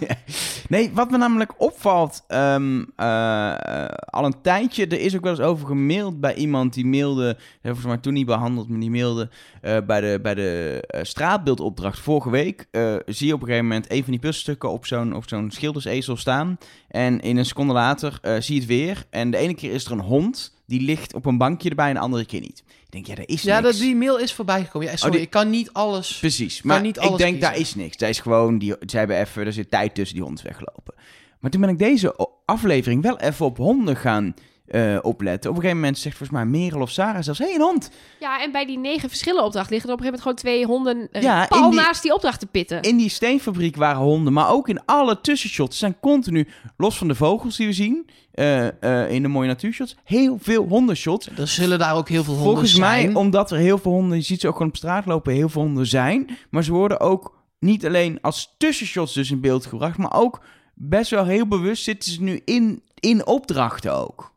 Nee, 0.69 0.91
wat 0.95 1.11
me 1.11 1.17
namelijk 1.17 1.53
opvalt, 1.61 2.25
ehm, 2.29 2.85
eh, 2.97 3.53
eh, 3.85 3.89
al 4.05 4.25
een 4.25 4.41
tijdje, 4.43 4.87
er 4.87 5.01
is 5.01 5.15
ook 5.17 5.23
wel 5.23 5.31
eens 5.33 5.41
over 5.41 5.67
gemaild 5.67 6.21
bij 6.21 6.35
iemand 6.35 6.75
die 6.75 6.87
mailde, 6.87 7.25
dat 7.27 7.37
hebben 7.37 7.61
we 7.63 7.69
volgens 7.69 7.87
mij 7.87 7.97
toen 7.97 8.13
niet 8.13 8.27
behandeld, 8.27 8.69
maar 8.69 8.81
die 8.81 8.91
mailde 8.91 9.29
eh, 9.61 9.77
bij 9.87 10.01
de, 10.01 10.19
bij 10.23 10.35
de 10.35 10.83
eh, 10.87 11.03
straatbeeldopdracht 11.05 11.99
vorige 11.99 12.31
week. 12.31 12.67
eh, 12.71 12.95
zie 13.07 13.27
je 13.27 13.33
op 13.35 13.41
een 13.41 13.47
gegeven 13.47 13.67
moment 13.69 13.91
een 13.93 14.03
van 14.03 14.11
die 14.13 14.21
puzzelstukken 14.21 14.71
op 14.71 14.87
zo'n 14.87 15.15
op 15.15 15.29
zo'n 15.29 15.51
schildersezel 15.51 16.17
staan. 16.17 16.59
En 16.89 17.21
in 17.21 17.37
een 17.37 17.45
seconde 17.47 17.73
later 17.73 18.19
eh, 18.23 18.35
zie 18.41 18.55
je 18.55 18.61
het 18.61 18.69
weer. 18.69 19.05
En 19.11 19.31
de 19.31 19.37
ene 19.37 19.55
keer 19.55 19.73
is 19.73 19.85
er 19.85 19.93
een 19.93 20.01
hond, 20.01 20.55
die 20.73 20.81
ligt 20.81 21.15
op 21.15 21.27
een 21.27 21.39
bankje 21.39 21.69
erbij 21.69 21.89
en 21.89 21.95
de 21.95 22.01
andere 22.01 22.25
keer 22.27 22.41
niet. 22.41 22.63
Ik 22.67 22.91
denk, 22.91 23.07
ja, 23.07 23.15
dat 23.15 23.29
is 23.29 23.43
Ja, 23.43 23.61
niks. 23.61 23.73
dat, 23.73 23.81
die 23.87 23.97
mail 23.97 24.19
is 24.19 24.33
voorbij 24.33 24.65
gekomen. 24.65 24.89
Ja, 24.89 24.97
sorry, 24.97 25.13
die- 25.15 25.23
ik 25.23 25.31
kan 25.31 25.51
niet 25.51 25.73
alles. 25.73 26.19
Precies, 26.19 26.63
maar 26.63 26.81
niet 26.81 26.97
ik 26.97 27.03
alles 27.03 27.19
denk, 27.19 27.41
daar 27.41 27.57
is 27.57 27.75
niks. 27.75 27.97
Daar 27.97 28.09
is 28.09 28.21
gewoon, 28.21 28.59
die, 28.59 28.75
ze 28.87 28.97
hebben 28.99 29.19
even, 29.21 29.47
er 29.47 29.53
zit 29.53 29.71
tijd 29.71 29.95
tussen, 29.95 30.17
die 30.17 30.25
hond 30.25 30.39
is 30.39 30.45
weggelopen. 30.45 30.95
Maar 31.41 31.51
toen 31.51 31.61
ben 31.61 31.71
ik 31.71 31.79
deze 31.79 32.29
aflevering 32.45 33.03
wel 33.03 33.19
even 33.19 33.47
op 33.47 33.57
honden 33.57 33.97
gaan 33.97 34.35
eh, 34.67 34.99
opletten. 35.03 35.51
Op 35.51 35.57
een 35.57 35.63
gegeven 35.63 35.81
moment 35.83 35.99
zegt 35.99 36.17
volgens 36.17 36.39
mij 36.39 36.47
Merel 36.47 36.81
of 36.81 36.91
Sarah 36.91 37.23
zelfs, 37.23 37.39
hé, 37.39 37.45
hey, 37.45 37.55
een 37.55 37.61
hond. 37.61 37.91
Ja, 38.21 38.43
en 38.43 38.53
bij 38.53 38.67
die 38.67 38.79
negen 38.79 39.09
verschillen 39.09 39.45
opdracht 39.45 39.71
liggen 39.71 39.89
er 39.89 39.95
op 39.95 40.01
een 40.01 40.07
gegeven 40.07 40.27
moment 40.33 40.43
gewoon 40.45 40.65
twee 40.65 40.77
honden 40.77 41.09
eh, 41.13 41.23
Ja, 41.23 41.47
pal 41.47 41.65
in 41.65 41.71
die- 41.71 41.81
naast 41.81 42.03
die 42.03 42.15
opdracht 42.15 42.41
te 42.41 42.47
pitten. 42.47 42.83
In 42.83 42.97
die 42.97 43.09
steenfabriek 43.09 43.77
waren 43.77 44.03
honden, 44.03 44.33
maar 44.33 44.51
ook 44.51 44.69
in 44.69 44.85
alle 44.85 45.21
tussenshots 45.21 45.79
zijn 45.79 45.97
continu, 46.01 46.49
los 46.77 46.99
van 46.99 47.09
de 47.09 47.15
vogels 47.15 47.57
die 47.57 47.67
we 47.67 47.73
zien, 47.73 48.07
eh, 48.33 48.67
eh, 48.83 49.11
in 49.11 49.23
de 49.23 49.29
mooie 49.29 49.49
natuurshots, 49.49 49.97
heel 50.05 50.39
veel 50.41 50.67
hondenshots. 50.69 51.29
Er 51.37 51.49
zullen 51.49 51.79
daar 51.79 51.97
ook 51.97 52.09
heel 52.09 52.25
veel 52.25 52.33
honden 52.35 52.51
Volgens 52.53 52.75
zijn. 52.75 53.07
mij, 53.07 53.15
omdat 53.15 53.51
er 53.51 53.57
heel 53.59 53.79
veel 53.79 53.93
honden, 53.93 54.17
je 54.19 54.25
ziet 54.25 54.41
ze 54.41 54.47
ook 54.49 54.53
gewoon 54.57 54.69
op 54.69 54.77
straat 54.77 55.07
lopen, 55.07 55.33
heel 55.33 55.49
veel 55.49 55.63
honden 55.63 55.87
zijn. 55.87 56.31
Maar 56.51 56.65
ze 56.65 56.73
worden 56.73 57.01
ook 57.01 57.39
niet 57.59 57.87
alleen 57.87 58.19
als 58.21 58.55
tussenshots 58.59 59.15
dus 59.15 59.31
in 59.31 59.41
beeld 59.41 59.67
gebracht, 59.67 59.99
maar 59.99 60.13
ook 60.15 60.41
best 60.75 61.11
wel 61.11 61.25
heel 61.25 61.47
bewust 61.47 61.85
zitten 61.85 62.13
ze 62.13 62.23
nu 62.23 62.41
in, 62.45 62.83
in 63.01 63.27
opdrachten 63.27 63.95
ook. 63.95 64.32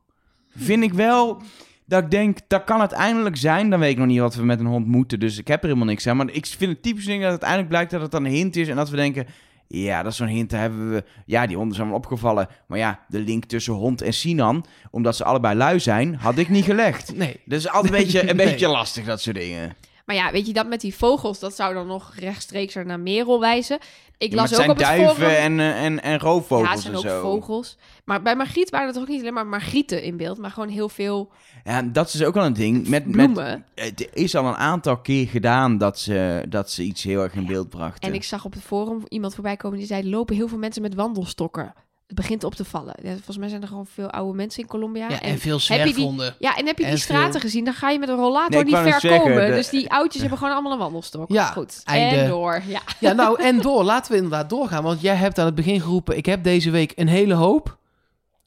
Vind 0.56 0.84
ik 0.84 0.94
wel 0.94 1.42
dat 1.86 2.04
ik 2.04 2.12
denk, 2.12 2.38
dat 2.48 2.64
kan 2.64 2.80
uiteindelijk 2.80 3.38
zijn. 3.38 3.70
Dan 3.70 3.80
weet 3.80 3.92
ik 3.92 3.98
nog 3.98 4.08
niet 4.08 4.20
wat 4.20 4.36
we 4.36 4.44
met 4.44 4.60
een 4.60 4.66
hond 4.66 4.88
moeten, 4.88 5.20
dus 5.20 5.38
ik 5.38 5.48
heb 5.48 5.62
er 5.62 5.68
helemaal 5.68 5.88
niks 5.88 6.08
aan. 6.08 6.18
Maar 6.18 6.30
ik 6.32 6.46
vind 6.46 6.72
het 6.72 6.82
typisch 6.82 7.06
ding 7.06 7.22
dat 7.22 7.30
uiteindelijk 7.30 7.70
blijkt 7.70 7.92
dat 7.92 8.02
het 8.02 8.12
dan 8.12 8.26
een 8.26 8.32
hint 8.32 8.56
is 8.56 8.68
en 8.68 8.76
dat 8.76 8.90
we 8.90 8.96
denken... 8.96 9.26
Ja, 9.68 10.04
dat 10.04 10.12
is 10.12 10.18
zo'n 10.18 10.28
hint. 10.28 10.50
Daar 10.50 10.62
hebben 10.62 10.92
we. 10.92 11.04
Ja, 11.26 11.48
die 11.48 11.58
honden 11.58 11.76
zijn 11.76 11.88
wel 11.88 11.98
opgevallen. 11.98 12.48
Maar 12.68 12.78
ja, 12.78 13.00
de 13.08 13.20
link 13.20 13.46
tussen 13.46 13.74
hond 13.74 14.02
en 14.02 14.14
Sinan, 14.14 14.66
omdat 14.92 15.16
ze 15.16 15.24
allebei 15.24 15.56
lui 15.58 15.80
zijn, 15.80 16.16
had 16.16 16.38
ik 16.38 16.50
niet 16.50 16.66
gelegd. 16.66 17.16
Nee. 17.16 17.40
Dus 17.46 17.70
altijd 17.70 17.94
een 17.94 18.00
beetje, 18.00 18.30
een 18.30 18.36
Nee. 18.36 18.46
beetje 18.46 18.68
lastig, 18.68 19.06
dat 19.06 19.22
soort 19.22 19.36
dingen. 19.36 19.76
Maar 20.06 20.16
ja, 20.16 20.32
weet 20.32 20.48
je, 20.48 20.54
dat 20.54 20.68
met 20.68 20.82
die 20.82 20.96
vogels, 20.96 21.40
dat 21.40 21.56
zou 21.56 21.74
dan 21.74 21.88
nog 21.88 22.14
rechtstreeks 22.16 22.74
naar 22.74 23.00
Merel 23.00 23.40
wijzen. 23.40 23.78
Ik 24.18 24.34
las 24.34 24.50
het 24.50 24.60
ook 24.60 24.66
zijn 24.66 24.70
op 24.70 24.78
het 24.78 24.86
duiven 24.86 25.16
forum... 25.16 25.30
en, 25.30 25.60
eh, 25.60 25.84
en, 25.84 26.04
en 26.04 26.20
roofvogels 26.20 26.68
ja, 26.68 26.74
het 26.74 26.82
zijn 26.82 26.94
en 26.94 27.00
ook 27.00 27.06
zo. 27.06 27.22
vogels. 27.22 27.78
Maar 28.04 28.22
bij 28.22 28.36
Margriet 28.36 28.70
waren 28.70 28.88
er 28.88 28.94
toch 28.94 29.04
ook 29.04 29.10
niet 29.10 29.22
alleen 29.22 29.34
maar 29.34 29.48
Margrieten 29.48 30.04
in 30.04 30.18
beeld, 30.18 30.38
maar 30.38 30.52
gewoon 30.52 30.70
heel 30.70 30.90
veel 30.90 31.32
Ja, 31.64 31.82
dat 31.82 32.14
is 32.14 32.24
ook 32.24 32.34
wel 32.34 32.46
een 32.46 32.54
ding. 32.54 32.88
Met, 32.88 33.06
met, 33.06 33.60
het 33.76 34.10
is 34.14 34.36
al 34.36 34.46
een 34.46 34.56
aantal 34.56 34.98
keer 34.98 35.28
gedaan 35.28 35.78
dat 35.78 36.00
ze, 36.00 36.46
dat 36.50 36.72
ze 36.72 36.84
iets 36.84 37.04
heel 37.04 37.22
erg 37.22 37.34
in 37.34 37.46
beeld 37.46 37.70
brachten. 37.70 38.10
En 38.10 38.16
ik 38.16 38.24
zag 38.24 38.46
op 38.46 38.54
het 38.54 38.64
forum 38.64 39.04
iemand 39.08 39.34
voorbij 39.34 39.58
komen 39.58 39.78
die 39.78 39.88
zei: 39.88 40.10
lopen 40.10 40.36
heel 40.36 40.48
veel 40.48 40.58
mensen 40.58 40.82
met 40.82 40.96
wandelstokken. 40.96 41.74
Het 42.08 42.16
begint 42.16 42.44
op 42.44 42.56
te 42.56 42.66
vallen. 42.66 42.96
Ja, 43.02 43.12
volgens 43.12 43.38
mij 43.38 43.50
zijn 43.50 43.62
er 43.62 43.68
gewoon 43.68 43.86
veel 43.94 44.10
oude 44.10 44.36
mensen 44.36 44.62
in 44.62 44.68
Colombia. 44.68 45.10
Ja, 45.10 45.22
en, 45.22 45.30
en, 45.30 45.38
veel 45.40 45.60
heb 45.68 45.78
je 45.78 45.84
die- 45.84 45.94
zwerfhonden. 45.94 46.36
ja, 46.40 46.56
en 46.58 46.66
heb 46.66 46.78
je 46.78 46.84
en 46.84 46.90
die 46.90 47.00
straten 47.00 47.32
veel- 47.32 47.40
gezien? 47.40 47.66
Dan 47.66 47.74
ga 47.74 47.90
je 47.90 48.00
met 48.00 48.10
een 48.10 48.16
rollator 48.16 48.64
Nee, 48.64 48.64
niet 48.64 49.00
ver 49.00 49.20
komen. 49.20 49.48
de- 49.50 49.56
Dus 49.56 49.70
die 49.70 49.90
oudjes 49.92 50.22
hebben 50.22 50.38
gewoon 50.40 50.54
allemaal 50.54 50.72
een 50.72 50.78
wandelstok. 50.78 51.30
Ja, 51.32 51.46
goed. 51.46 51.82
einde. 51.84 52.16
En 52.16 52.30
door. 52.30 52.62
Ja. 52.68 52.82
Ja, 53.00 53.12
nou, 53.14 53.42
en 53.44 53.62
door. 53.62 53.84
Laten 53.84 54.12
we 54.12 54.18
inderdaad 54.18 54.50
doorgaan. 54.50 54.84
Want 54.84 55.02
jij 55.02 55.16
hebt 55.16 55.40
aan 55.40 55.46
het 55.46 55.56
begin 55.56 55.82
geroepen, 55.82 56.18
ik 56.18 56.26
heb 56.26 56.44
deze 56.44 56.70
week 56.70 56.92
een 56.96 57.08
hele 57.08 57.34
hoop. 57.34 57.78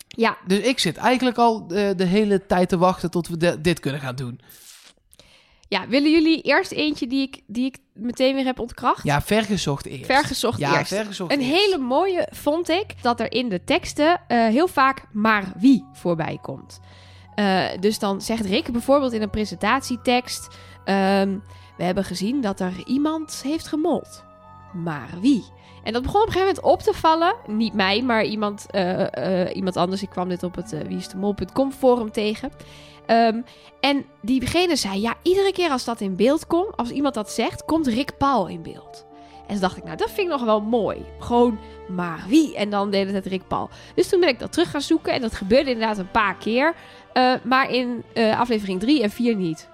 ja, 0.09 0.37
Dus 0.47 0.59
ik 0.59 0.79
zit 0.79 0.97
eigenlijk 0.97 1.39
al 1.39 1.67
eh, 1.69 1.91
de 1.97 2.05
hele 2.05 2.47
tijd 2.47 2.69
te 2.69 2.79
wachten 2.79 3.11
tot 3.11 3.29
we 3.29 3.37
de- 3.37 3.61
dit 3.61 3.81
kunnen 3.81 4.01
gaan 4.01 4.15
doen. 4.17 4.41
Ja, 5.69 5.89
willen 5.89 6.11
jullie 6.11 6.43
eerst 6.43 6.73
eentje 6.73 7.07
die 7.07 7.23
ik, 7.23 7.41
die 7.47 7.67
ik 7.67 7.79
meteen 7.93 8.35
weer 8.35 8.45
heb 8.45 8.59
ontkracht? 8.59 9.05
Ja, 9.05 9.23
vergezocht 9.23 9.87
eerst. 9.87 10.07
Vergezocht 10.07 10.59
ja, 10.59 10.79
eerst. 10.79 10.95
vergezocht 10.95 11.33
Een 11.33 11.41
eerst. 11.41 11.53
hele 11.53 11.79
mooie 11.79 12.29
vond 12.31 12.69
ik 12.69 13.03
dat 13.03 13.21
er 13.21 13.33
in 13.33 13.49
de 13.49 13.65
teksten 13.65 14.21
eh, 14.29 14.47
heel 14.47 14.69
vaak 14.69 15.05
maar 15.13 15.53
wie 15.57 15.85
voorbij 15.93 16.39
komt. 16.43 16.81
Eh, 17.35 17.65
dus 17.81 17.99
dan 17.99 18.21
zegt 18.21 18.45
Rick 18.45 18.73
bijvoorbeeld 18.73 19.13
in 19.13 19.23
een 19.23 19.31
presentatietekst: 19.31 20.49
ehm, 20.85 21.39
We 21.77 21.85
hebben 21.85 22.05
gezien 22.05 22.41
dat 22.41 22.61
er 22.61 22.73
iemand 22.85 23.41
heeft 23.43 23.67
gemold. 23.67 24.25
Maar 24.73 25.09
wie? 25.21 25.45
En 25.83 25.93
dat 25.93 26.03
begon 26.03 26.21
op 26.21 26.27
een 26.27 26.33
gegeven 26.33 26.55
moment 26.55 26.73
op 26.73 26.93
te 26.93 26.99
vallen. 26.99 27.35
Niet 27.47 27.75
mij, 27.75 28.03
maar 28.03 28.25
iemand, 28.25 28.67
eh, 28.71 29.57
iemand 29.57 29.77
anders. 29.77 30.03
Ik 30.03 30.11
kwam 30.11 30.29
dit 30.29 30.43
op 30.43 30.55
het 30.55 30.73
uh, 30.73 31.71
forum 31.79 32.13
tegen. 32.13 32.51
Ehm, 33.09 33.41
en 33.81 34.05
diegene 34.23 34.77
zei: 34.77 35.01
Ja, 35.01 35.15
iedere 35.23 35.53
keer 35.53 35.71
als 35.71 35.85
dat 35.85 36.01
in 36.01 36.17
beeld 36.17 36.47
komt, 36.47 36.77
als 36.77 36.91
iemand 36.91 37.15
dat 37.15 37.31
zegt, 37.31 37.65
komt 37.65 37.87
Rick 37.87 38.17
Paul 38.19 38.47
in 38.47 38.63
beeld. 38.63 39.07
En 39.47 39.55
toen 39.55 39.61
dacht 39.61 39.77
ik, 39.77 39.85
nou, 39.85 39.97
dat 39.97 40.11
vind 40.11 40.27
ik 40.27 40.33
nog 40.33 40.45
wel 40.45 40.61
mooi. 40.61 41.05
Gewoon, 41.19 41.59
maar 41.89 42.25
wie? 42.29 42.57
En 42.57 42.71
dan 42.71 42.91
deed 42.91 43.13
het 43.13 43.27
Rick 43.27 43.43
Paul. 43.49 43.69
Dus 43.95 44.09
toen 44.09 44.21
ben 44.21 44.29
ik 44.29 44.39
dat 44.39 44.53
terug 44.53 44.71
gaan 44.71 44.81
zoeken. 44.81 45.13
En 45.13 45.21
dat 45.21 45.35
gebeurde 45.35 45.71
inderdaad 45.71 45.99
een 45.99 46.11
paar 46.11 46.37
keer. 46.37 46.75
Uh, 47.15 47.33
maar 47.43 47.71
in 47.71 48.05
uh, 48.15 48.41
aflevering 48.41 48.81
3 48.81 49.03
en 49.03 49.11
4 49.11 49.37
niet. 49.37 49.69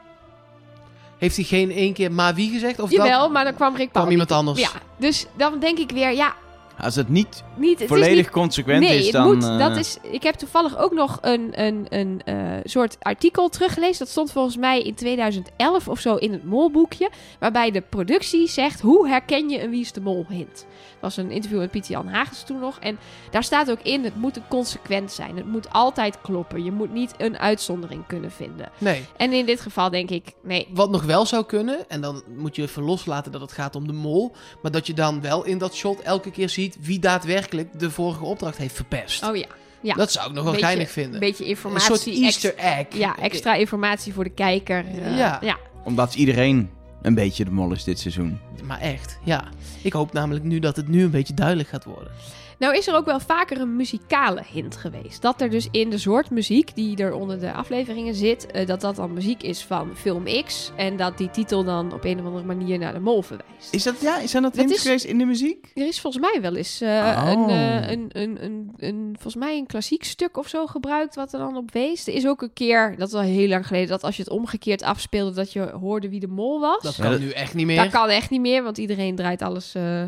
Heeft 1.19 1.37
hij 1.37 1.45
geen 1.45 1.71
één 1.71 1.93
keer 1.93 2.13
maar 2.13 2.35
wie 2.35 2.51
gezegd? 2.51 2.81
Of 2.81 2.91
Jawel, 2.91 3.21
dat... 3.21 3.31
maar 3.31 3.45
dan 3.45 3.55
kwam 3.55 3.77
Rick 3.77 3.91
Paul. 3.91 4.05
kwam 4.05 4.11
iemand 4.11 4.33
anders. 4.33 4.61
Ja, 4.61 4.71
dus 4.97 5.27
dan 5.37 5.59
denk 5.59 5.79
ik 5.79 5.91
weer, 5.91 6.13
ja, 6.13 6.35
Als 6.79 6.95
het 6.95 7.09
niet 7.09 7.45
niet, 7.57 7.79
het 7.79 7.89
volledig 7.89 8.11
is 8.11 8.17
niet, 8.17 8.31
consequent 8.31 8.81
nee, 8.81 8.99
is, 8.99 9.11
dan... 9.11 9.35
moet, 9.35 9.45
eh, 9.45 9.59
dat 9.59 9.77
is, 9.77 9.99
ik 10.03 10.23
heb 10.23 10.35
toevallig 10.35 10.79
ook 10.79 10.93
nog 10.93 11.19
een, 11.21 11.63
een, 11.63 11.87
een 11.89 12.21
uh, 12.25 12.57
soort 12.65 12.97
artikel 13.01 13.49
teruggelezen. 13.49 13.99
Dat 13.99 14.09
stond 14.09 14.33
volgens 14.33 14.57
mij 14.57 14.83
in 14.83 14.95
2011 14.95 15.89
of 15.89 16.01
zo 16.01 16.15
in 16.15 16.33
het 16.33 16.45
molboekje. 16.45 17.11
Waarbij 17.39 17.71
de 17.71 17.81
productie 17.81 18.49
zegt, 18.49 18.81
hoe 18.81 19.09
herken 19.09 19.49
je 19.49 19.63
een 19.63 19.71
Wie 19.71 19.81
is 19.81 19.93
de 19.93 20.01
Mol 20.01 20.25
hint? 20.29 20.67
Dat 21.01 21.15
was 21.15 21.17
een 21.17 21.31
interview 21.31 21.59
met 21.59 21.71
Pieter 21.71 21.91
Jan 21.91 22.09
Hagens 22.09 22.43
toen 22.43 22.59
nog. 22.59 22.79
En 22.79 22.99
daar 23.31 23.45
staat 23.45 23.71
ook 23.71 23.81
in, 23.83 24.05
het 24.05 24.17
moet 24.17 24.41
consequent 24.49 25.13
zijn. 25.13 25.37
Het 25.37 25.47
moet 25.47 25.71
altijd 25.71 26.21
kloppen. 26.21 26.65
Je 26.65 26.73
moet 26.73 26.93
niet 26.93 27.15
een 27.19 27.39
uitzondering 27.39 28.07
kunnen 28.07 28.31
vinden. 28.31 28.71
Nee. 28.79 29.05
En 29.17 29.33
in 29.33 29.47
dit 29.47 29.61
geval 29.61 29.91
denk 29.91 30.11
ik, 30.11 30.33
nee. 30.43 30.69
Wat 30.71 30.91
nog 30.91 31.03
wel 31.03 31.27
zou 31.27 31.45
kunnen, 31.45 31.89
en 31.89 32.01
dan 32.01 32.23
moet 32.37 32.57
je 32.57 32.63
even 32.63 32.83
loslaten 32.83 33.33
dat 33.33 33.41
het 33.41 33.53
gaat 33.53 33.77
om 33.77 33.87
de 33.87 33.93
mol. 33.93 34.33
Maar 34.63 34.71
dat 34.71 34.87
je 34.87 34.95
dan 34.95 35.21
wel 35.21 35.45
in 35.45 35.59
dat 35.59 35.75
shot 35.75 36.01
elke 36.01 36.31
keer 36.31 36.49
ziet 36.49 36.64
wie 36.81 36.99
daadwerkelijk 36.99 37.79
de 37.79 37.91
vorige 37.91 38.25
opdracht 38.25 38.57
heeft 38.57 38.75
verpest. 38.75 39.25
Oh 39.25 39.37
ja. 39.37 39.47
ja. 39.81 39.95
Dat 39.95 40.13
zou 40.13 40.29
ik 40.29 40.35
nog 40.35 40.43
wel 40.45 40.53
Beetje- 40.53 40.67
geinig 40.67 40.91
vinden. 40.91 41.15
Een 41.15 41.21
beetje 41.21 41.45
Een 41.45 41.51
informatie. 41.51 41.97
soort 41.97 42.07
Easter 42.23 42.55
egg. 42.57 42.87
Ja, 42.95 43.17
extra 43.19 43.55
informatie 43.55 44.13
voor 44.13 44.25
de 44.25 44.31
kijker. 44.31 44.85
eh, 44.87 45.17
Ja. 45.19 45.39
ja. 45.43 45.57
Omdat 45.85 46.15
iedereen 46.15 46.71
een 47.03 47.15
beetje 47.15 47.45
de 47.45 47.51
mol 47.51 47.73
is 47.73 47.85
dit 47.85 47.99
seizoen. 47.99 48.39
Maar 48.65 48.81
echt, 48.81 49.19
ja. 49.25 49.45
Ik 49.83 49.93
hoop 49.93 50.13
namelijk 50.13 50.45
nu 50.45 50.59
dat 50.59 50.77
het 50.77 50.89
nu 50.89 51.03
een 51.05 51.11
beetje 51.11 51.35
duidelijk 51.35 51.69
gaat 51.69 51.85
worden. 51.85 52.11
Nou 52.59 52.77
is 52.77 52.87
er 52.87 52.95
ook 52.95 53.05
wel 53.05 53.21
vaker 53.21 53.61
een 53.61 53.77
muzikale 53.77 54.43
hint 54.53 54.77
geweest. 54.77 55.23
Dat 55.23 55.41
er 55.41 55.51
dus 55.51 55.69
in 55.71 55.91
de 55.91 55.99
soort 55.99 56.31
muziek 56.31 56.75
die 56.75 56.97
er 56.97 57.13
onder 57.15 57.41
de 57.41 57.53
afleveringen 57.53 58.15
zit, 58.15 58.47
eh, 58.47 58.67
dat 58.67 58.81
dat 58.81 58.97
dan 58.97 59.13
muziek 59.13 59.43
is 59.43 59.63
van 59.65 59.91
film 59.97 60.25
X. 60.45 60.71
En 60.77 60.97
dat 60.97 61.19
die 61.19 61.31
titel 61.31 61.65
dan 61.65 61.93
op 61.93 62.05
een 62.05 62.19
of 62.21 62.25
andere 62.27 62.45
manier 62.45 62.79
naar 62.79 62.93
de 62.93 63.01
mol 63.01 63.23
verwijst. 63.23 63.73
Is 63.75 63.83
dat, 63.83 64.01
ja, 64.01 64.27
zijn 64.27 64.43
dat 64.43 64.53
Dat 64.55 64.61
hints 64.65 64.77
is- 64.77 64.83
geweest 64.83 65.05
in 65.05 65.19
de 65.19 65.25
muziek? 65.25 65.71
Er 65.75 65.87
is 65.87 66.01
volgens 66.01 66.23
mij 66.33 66.41
wel 66.43 66.55
eens 66.57 66.81
eh, 66.81 66.89
Oh. 66.89 67.31
een, 67.31 67.49
eh, 67.49 67.91
een, 67.91 68.09
een, 68.13 68.45
een, 68.45 68.71
een, 68.77 69.09
volgens 69.13 69.45
mij 69.45 69.57
een 69.59 69.67
klassiek 69.67 70.05
stuk 70.05 70.37
of 70.37 70.49
zo 70.49 70.67
gebruikt 70.67 71.15
wat 71.15 71.33
er 71.33 71.39
dan 71.39 71.57
op 71.57 71.73
wees. 71.73 72.07
Er 72.07 72.15
is 72.15 72.27
ook 72.27 72.43
een 72.43 72.53
keer, 72.53 72.95
dat 72.99 73.09
is 73.09 73.15
al 73.15 73.21
heel 73.21 73.49
lang 73.49 73.67
geleden, 73.67 73.89
dat 73.89 74.03
als 74.05 74.17
je 74.17 74.23
het 74.23 74.33
omgekeerd 74.33 74.83
afspeelde, 74.83 75.35
dat 75.35 75.53
je 75.53 75.61
hoorde 75.81 76.09
wie 76.09 76.21
de 76.21 76.27
mol 76.29 76.61
was. 76.61 76.83
Dat 76.83 76.97
Ja, 76.97 77.03
kan 77.03 77.13
dat- 77.13 77.21
nu 77.21 77.31
echt 77.31 77.55
niet 77.55 77.67
meer. 77.67 77.83
Dat 77.83 77.91
kan 77.93 78.09
echt 78.09 78.31
niet 78.31 78.41
meer, 78.41 78.63
want 78.63 78.79
iedereen 78.79 79.17
draait 79.17 79.43
alles, 79.43 79.75
eh, 79.75 80.03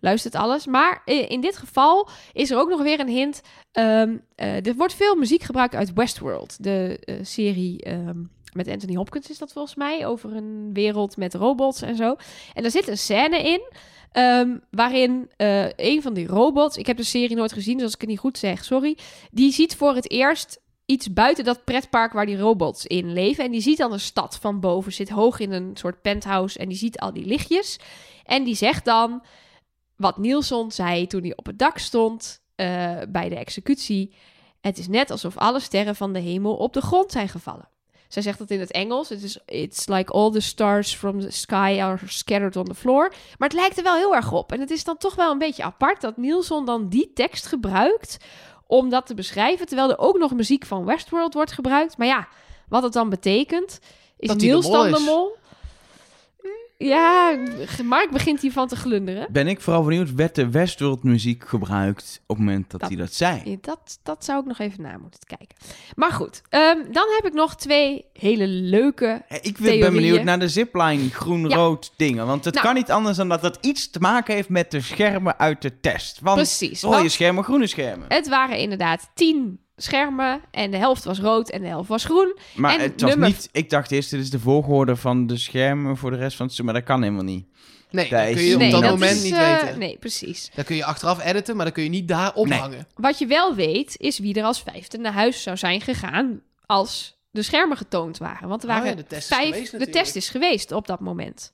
luistert 0.00 0.34
alles. 0.34 0.66
Maar 0.66 1.02
eh, 1.04 1.30
in 1.30 1.40
dit 1.40 1.56
geval 1.56 2.08
is 2.32 2.50
er 2.50 2.58
ook 2.58 2.68
nog 2.68 2.82
weer 2.82 3.00
een 3.00 3.08
hint. 3.08 3.42
Ehm, 3.72 4.16
eh, 4.34 4.66
er 4.66 4.74
wordt 4.74 4.94
veel 4.94 5.14
muziek 5.14 5.42
gebruikt 5.42 5.74
uit 5.74 5.92
Westworld, 5.92 6.62
de 6.62 6.98
eh, 7.04 7.16
serie. 7.22 7.82
ehm, 7.82 8.22
met 8.52 8.68
Anthony 8.68 8.94
Hopkins 8.94 9.30
is 9.30 9.38
dat 9.38 9.52
volgens 9.52 9.74
mij, 9.74 10.06
over 10.06 10.36
een 10.36 10.70
wereld 10.72 11.16
met 11.16 11.34
robots 11.34 11.82
en 11.82 11.96
zo. 11.96 12.16
En 12.54 12.62
daar 12.62 12.70
zit 12.70 12.88
een 12.88 12.98
scène 12.98 13.42
in, 13.42 13.72
ehm, 14.12 14.56
waarin 14.70 15.30
een 15.76 16.02
van 16.02 16.14
die 16.14 16.26
robots, 16.26 16.76
ik 16.76 16.86
heb 16.86 16.96
de 16.96 17.02
serie 17.02 17.36
nooit 17.36 17.52
gezien, 17.52 17.74
dus 17.74 17.84
als 17.84 17.94
ik 17.94 18.00
het 18.00 18.08
niet 18.10 18.18
goed 18.18 18.38
zeg, 18.38 18.64
sorry, 18.64 18.96
die 19.30 19.52
ziet 19.52 19.76
voor 19.76 19.94
het 19.94 20.10
eerst 20.10 20.60
iets 20.90 21.12
buiten 21.12 21.44
dat 21.44 21.64
pretpark 21.64 22.12
waar 22.12 22.26
die 22.26 22.38
robots 22.38 22.86
in 22.86 23.12
leven. 23.12 23.44
En 23.44 23.50
die 23.50 23.60
ziet 23.60 23.78
dan 23.78 23.92
een 23.92 24.00
stad 24.00 24.38
van 24.40 24.60
boven, 24.60 24.92
zit 24.92 25.08
hoog 25.08 25.38
in 25.38 25.52
een 25.52 25.70
soort 25.74 26.02
penthouse 26.02 26.58
en 26.58 26.68
die 26.68 26.78
ziet 26.78 26.98
al 26.98 27.12
die 27.12 27.26
lichtjes. 27.26 27.78
En 28.24 28.44
die 28.44 28.54
zegt 28.54 28.84
dan 28.84 29.22
wat 29.98 30.18
Nielsen 30.18 30.72
zei 30.72 31.06
toen 31.06 31.22
hij 31.22 31.36
op 31.36 31.46
het 31.46 31.58
dak 31.58 31.78
stond 31.78 32.40
eh, 32.54 32.96
bij 33.08 33.28
de 33.28 33.36
executie. 33.36 34.14
Het 34.60 34.78
is 34.78 34.88
net 34.88 35.10
alsof 35.10 35.36
alle 35.36 35.60
sterren 35.60 35.96
van 35.96 36.12
de 36.12 36.18
hemel 36.18 36.56
op 36.56 36.72
de 36.72 36.80
grond 36.80 37.12
zijn 37.12 37.28
gevallen. 37.28 37.68
Zij 38.08 38.22
zegt 38.22 38.38
dat 38.38 38.50
in 38.50 38.60
het 38.60 38.70
Engels. 38.70 39.08
Het 39.08 39.22
is 39.22 39.38
It's 39.46 39.86
like 39.86 40.12
all 40.12 40.30
the 40.30 40.40
stars 40.40 40.94
from 40.94 41.20
the 41.20 41.30
sky 41.30 41.78
are 41.80 41.98
scattered 42.06 42.56
on 42.56 42.64
the 42.64 42.74
floor. 42.74 43.08
Maar 43.38 43.48
het 43.48 43.58
lijkt 43.58 43.76
er 43.76 43.82
wel 43.82 43.96
heel 43.96 44.14
erg 44.14 44.32
op. 44.32 44.52
En 44.52 44.60
het 44.60 44.70
is 44.70 44.84
dan 44.84 44.96
toch 44.96 45.14
wel 45.14 45.30
een 45.30 45.38
beetje 45.38 45.62
apart 45.62 46.00
dat 46.00 46.16
Nielsen 46.16 46.64
dan 46.64 46.88
die 46.88 47.12
tekst 47.14 47.46
gebruikt 47.46 48.16
om 48.66 48.88
dat 48.88 49.06
te 49.06 49.14
beschrijven. 49.14 49.66
Terwijl 49.66 49.90
er 49.90 49.98
ook 49.98 50.18
nog 50.18 50.34
muziek 50.34 50.66
van 50.66 50.84
Westworld 50.84 51.34
wordt 51.34 51.52
gebruikt. 51.52 51.96
Maar 51.96 52.06
ja, 52.06 52.28
wat 52.68 52.82
het 52.82 52.92
dan 52.92 53.08
betekent, 53.08 53.78
is 54.16 54.28
Dat 54.28 54.40
de 54.40 54.60
dan 54.90 55.02
mol? 55.02 55.36
Ja, 56.80 57.38
Mark 57.84 58.10
begint 58.10 58.40
hiervan 58.40 58.68
te 58.68 58.76
glunderen. 58.76 59.26
Ben 59.30 59.46
ik 59.48 59.60
vooral 59.60 59.82
benieuwd, 59.82 60.14
werd 60.14 60.34
de 60.34 60.50
Westworld 60.50 61.02
muziek 61.02 61.48
gebruikt 61.48 62.20
op 62.26 62.36
het 62.36 62.44
moment 62.46 62.70
dat, 62.70 62.80
Dat- 62.80 62.88
hij 62.88 62.98
dat 62.98 63.12
zei? 63.12 63.58
Dat, 63.60 63.98
dat 64.02 64.24
zou 64.24 64.40
ik 64.40 64.46
nog 64.46 64.58
even 64.58 64.82
na 64.82 64.98
moeten 64.98 65.20
kijken. 65.26 65.56
Maar 65.96 66.10
goed, 66.12 66.42
ehm, 66.48 66.76
dan 66.92 67.06
heb 67.16 67.26
ik 67.26 67.32
nog 67.32 67.56
twee 67.56 68.04
hele 68.12 68.46
leuke. 68.46 69.22
Ik 69.40 69.58
ben 69.58 69.92
benieuwd 69.92 70.22
naar 70.22 70.38
de 70.38 70.48
zipline 70.48 71.10
groen-rood 71.10 71.92
dingen. 71.96 72.26
Want 72.26 72.44
het 72.44 72.54
Nou. 72.54 72.66
kan 72.66 72.74
niet 72.74 72.90
anders 72.90 73.16
dan 73.16 73.28
dat 73.28 73.42
het 73.42 73.58
iets 73.60 73.90
te 73.90 73.98
maken 74.00 74.34
heeft 74.34 74.48
met 74.48 74.70
de 74.70 74.80
schermen 74.80 75.38
uit 75.38 75.62
de 75.62 75.80
test. 75.80 76.20
Want 76.20 76.36
Precies. 76.36 76.82
rode 76.82 76.96
want 76.96 77.10
schermen, 77.12 77.44
groene 77.44 77.66
schermen. 77.66 78.04
het 78.08 78.28
waren 78.28 78.58
inderdaad 78.58 79.10
tien 79.14 79.60
schermen. 79.82 80.40
En 80.50 80.70
de 80.70 80.76
helft 80.76 81.04
was 81.04 81.18
rood 81.20 81.50
en 81.50 81.60
de 81.60 81.66
helft 81.66 81.88
was 81.88 82.04
groen. 82.04 82.38
Maar 82.54 82.74
en 82.74 82.80
het 82.80 83.00
was 83.00 83.10
nummer- 83.10 83.28
niet... 83.28 83.48
Ik 83.52 83.70
dacht 83.70 83.90
eerst, 83.90 84.10
dit 84.10 84.20
is 84.20 84.30
de 84.30 84.38
volgorde 84.38 84.96
van 84.96 85.26
de 85.26 85.36
schermen 85.36 85.96
voor 85.96 86.10
de 86.10 86.16
rest 86.16 86.36
van 86.36 86.46
het 86.46 86.54
seizoen. 86.54 86.64
Maar 86.64 86.74
dat 86.74 86.84
kan 86.84 87.02
helemaal 87.02 87.24
niet. 87.24 87.46
Nee, 87.90 88.08
dat 88.08 88.32
kun 88.32 88.42
je 88.42 88.54
op 88.54 88.60
nee, 88.60 88.70
dat, 88.70 88.80
dat 88.82 88.90
moment 88.90 89.16
is, 89.16 89.22
niet 89.22 89.32
eh, 89.32 89.60
weten. 89.60 89.78
Nee, 89.78 89.96
precies. 89.98 90.50
Dan 90.54 90.64
kun 90.64 90.76
je 90.76 90.84
achteraf 90.84 91.24
editen, 91.24 91.56
maar 91.56 91.64
dan 91.64 91.74
kun 91.74 91.82
je 91.82 91.88
niet 91.88 92.08
daar 92.08 92.34
ophangen. 92.34 92.86
Wat 92.94 93.18
je 93.18 93.26
wel 93.26 93.54
weet, 93.54 93.94
is 93.98 94.18
wie 94.18 94.34
er 94.34 94.44
als 94.44 94.62
vijfde 94.62 94.98
naar 94.98 95.12
huis 95.12 95.42
zou 95.42 95.56
zijn 95.56 95.80
gegaan 95.80 96.40
als 96.66 97.18
de 97.30 97.42
schermen 97.42 97.76
getoond 97.76 98.18
waren. 98.18 98.48
Want 98.48 98.62
er 98.62 98.68
Oh 98.68 98.74
ja, 98.74 98.80
waren 98.82 98.96
de 98.96 99.06
test 99.06 99.28
vijf. 99.28 99.52
geweest 99.52 99.78
de 99.78 99.88
test 99.88 100.16
is 100.16 100.28
geweest 100.28 100.72
op 100.72 100.86
dat 100.86 101.00
moment. 101.00 101.52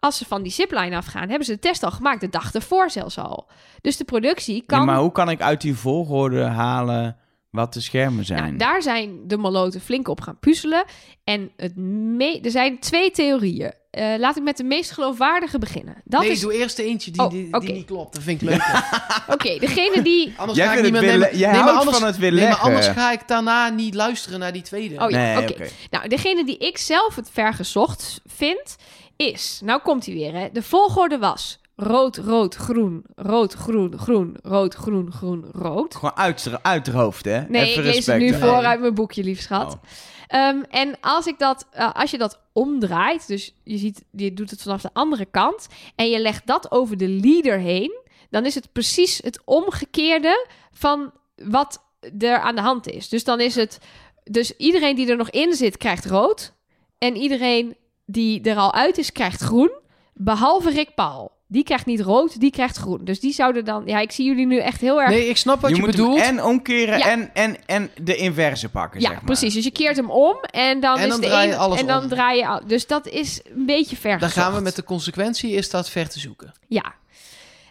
Als 0.00 0.18
ze 0.18 0.24
van 0.24 0.42
die 0.42 0.52
zipline 0.52 0.96
afgaan, 0.96 1.28
hebben 1.28 1.46
ze 1.46 1.52
de 1.52 1.58
test 1.58 1.82
al 1.82 1.90
gemaakt. 1.90 2.20
De 2.20 2.28
dag 2.28 2.52
ervoor 2.54 2.90
zelfs 2.90 3.18
al. 3.18 3.48
Dus 3.80 3.96
de 3.96 4.04
productie 4.04 4.62
kan. 4.66 4.78
Ja, 4.78 4.84
maar 4.84 4.98
hoe 4.98 5.12
kan 5.12 5.30
ik 5.30 5.40
uit 5.40 5.60
die 5.60 5.74
volgorde 5.74 6.42
halen 6.44 7.16
wat 7.50 7.72
de 7.72 7.80
schermen 7.80 8.24
zijn? 8.24 8.42
Nou, 8.44 8.56
daar 8.56 8.82
zijn 8.82 9.18
de 9.26 9.36
maloten 9.36 9.80
flink 9.80 10.08
op 10.08 10.20
gaan 10.20 10.38
puzzelen. 10.38 10.84
En 11.24 11.50
het 11.56 11.76
me- 11.76 12.40
er 12.42 12.50
zijn 12.50 12.78
twee 12.78 13.10
theorieën. 13.10 13.72
eh, 13.90 14.14
laat 14.18 14.36
ik 14.36 14.42
met 14.42 14.56
de 14.56 14.64
meest 14.64 14.90
geloofwaardige 14.90 15.58
beginnen. 15.58 15.94
Dat 16.04 16.20
nee, 16.20 16.30
is... 16.30 16.40
doe 16.40 16.52
eerst 16.58 16.78
eentje 16.78 17.10
die, 17.10 17.22
Oh, 17.22 17.30
die, 17.60 17.72
niet 17.72 17.84
klopt. 17.86 18.14
Dat 18.14 18.22
vind 18.22 18.42
ik 18.42 18.48
leuker. 18.48 18.84
Oké, 19.34 19.58
degene 19.58 20.02
die... 20.02 20.34
Anders 20.36 20.58
Jij 20.58 20.66
ga 20.66 20.72
ik 20.74 20.82
niet 20.82 20.92
meer 20.92 21.02
nemen. 21.02 21.36
jij 21.38 21.52
nee, 21.52 21.60
maar 21.62 21.72
anders, 21.72 21.98
van 21.98 22.06
het 22.06 22.16
weer 22.18 22.30
nee, 22.32 22.40
maar 22.40 22.48
leggen. 22.48 22.66
anders 22.66 22.86
ga 22.86 23.12
ik 23.12 23.20
daarna 23.28 23.68
niet 23.68 23.94
luisteren 23.94 24.38
naar 24.38 24.52
die 24.52 24.62
tweede. 24.62 24.94
Oh 25.04 25.10
ja, 25.10 25.16
Nee, 25.16 25.38
oké. 25.42 25.52
oké. 25.52 25.68
Nou, 25.90 26.08
degene 26.08 26.44
die 26.44 26.58
ik 26.58 26.78
zelf 26.78 27.14
het 27.16 27.30
vergezocht 27.32 28.20
vind, 28.26 28.76
is... 29.18 29.60
Nou 29.64 29.80
komt 29.80 30.06
hij 30.06 30.14
weer, 30.14 30.32
hè. 30.32 30.48
De 30.52 30.62
volgorde 30.62 31.18
was 31.18 31.60
rood, 31.76 32.16
rood, 32.16 32.54
groen, 32.54 33.04
rood, 33.14 33.54
groen, 33.54 33.98
groen, 33.98 34.36
rood, 34.42 34.74
groen, 34.74 35.12
groen, 35.12 35.44
rood. 35.52 35.94
Gewoon 35.94 36.16
uit, 36.16 36.50
uit 36.62 36.84
de 36.84 36.90
hoofd, 36.90 37.24
hè? 37.24 37.40
Nee, 37.40 37.62
Even 37.62 37.84
ik 37.84 37.94
lees 37.94 38.06
het 38.06 38.18
nu 38.18 38.34
voor 38.34 38.64
uit 38.64 38.80
mijn 38.80 38.94
boekje, 38.94 39.24
lief 39.24 39.40
schat. 39.40 39.74
Oh. 39.74 39.80
Ehm, 40.26 40.62
en 40.70 40.96
als, 41.00 41.26
ik 41.26 41.38
dat, 41.38 41.66
eh, 41.70 41.92
als 41.94 42.10
je 42.10 42.18
dat 42.18 42.40
omdraait, 42.52 43.26
dus 43.26 43.54
je, 43.62 43.78
ziet, 43.78 44.04
je 44.10 44.34
doet 44.34 44.50
het 44.50 44.62
vanaf 44.62 44.80
de 44.80 44.90
andere 44.92 45.24
kant... 45.24 45.66
en 45.96 46.10
je 46.10 46.18
legt 46.18 46.46
dat 46.46 46.70
over 46.70 46.96
de 46.96 47.08
leader 47.08 47.58
heen... 47.58 48.00
dan 48.30 48.46
is 48.46 48.54
het 48.54 48.72
precies 48.72 49.18
het 49.22 49.40
omgekeerde 49.44 50.46
van 50.72 51.12
wat 51.36 51.82
er 52.18 52.38
aan 52.38 52.54
de 52.54 52.60
hand 52.60 52.88
is. 52.88 53.08
Dus 53.08 53.24
dan 53.24 53.40
is 53.40 53.54
het... 53.54 53.78
Dus 54.24 54.56
iedereen 54.56 54.96
die 54.96 55.10
er 55.10 55.16
nog 55.16 55.30
in 55.30 55.54
zit, 55.54 55.76
krijgt 55.76 56.06
rood. 56.06 56.52
En 56.98 57.16
iedereen 57.16 57.76
die 58.10 58.42
er 58.42 58.56
al 58.56 58.74
uit 58.74 58.98
is, 58.98 59.12
krijgt 59.12 59.40
groen. 59.40 59.70
Behalve 60.14 60.70
Rick 60.70 60.94
Paul. 60.94 61.36
Die 61.50 61.62
krijgt 61.64 61.86
niet 61.86 62.00
rood, 62.00 62.40
die 62.40 62.50
krijgt 62.50 62.76
groen. 62.76 63.04
Dus 63.04 63.20
die 63.20 63.32
zouden 63.32 63.64
dan... 63.64 63.82
Ja, 63.86 64.00
ik 64.00 64.12
zie 64.12 64.24
jullie 64.26 64.46
nu 64.46 64.58
echt 64.58 64.80
heel 64.80 65.00
erg... 65.00 65.10
Nee, 65.10 65.28
ik 65.28 65.36
snap 65.36 65.60
wat 65.60 65.70
je, 65.70 65.76
je 65.76 65.82
moet 65.82 65.90
bedoelt. 65.90 66.20
en 66.20 66.44
omkeren 66.44 66.98
Ja. 66.98 67.06
en, 67.10 67.30
en, 67.34 67.56
en 67.66 67.90
de 68.02 68.16
inverse 68.16 68.68
pakken, 68.68 69.00
Ja, 69.00 69.06
zeg 69.06 69.16
maar. 69.16 69.24
precies. 69.24 69.54
Dus 69.54 69.64
je 69.64 69.70
keert 69.70 69.96
hem 69.96 70.10
om 70.10 70.36
en 70.40 70.80
dan 70.80 70.96
En 70.98 71.02
is 71.04 71.08
dan 71.10 71.20
de 71.20 71.26
draai 71.26 71.46
je 71.46 71.52
ene- 71.52 71.62
alles 71.62 71.80
en 71.80 71.86
dan 71.86 72.02
om. 72.02 72.08
draai 72.08 72.38
je 72.38 72.46
al. 72.46 72.60
Dus 72.66 72.86
dat 72.86 73.06
is 73.06 73.40
een 73.54 73.66
beetje 73.66 73.96
ver. 73.96 74.18
Dan 74.18 74.30
gaan 74.30 74.54
we 74.54 74.60
met 74.60 74.76
de 74.76 74.84
consequentie, 74.84 75.50
is 75.52 75.70
dat 75.70 75.90
ver 75.90 76.08
te 76.08 76.18
zoeken. 76.20 76.52
Ja. 76.66 76.94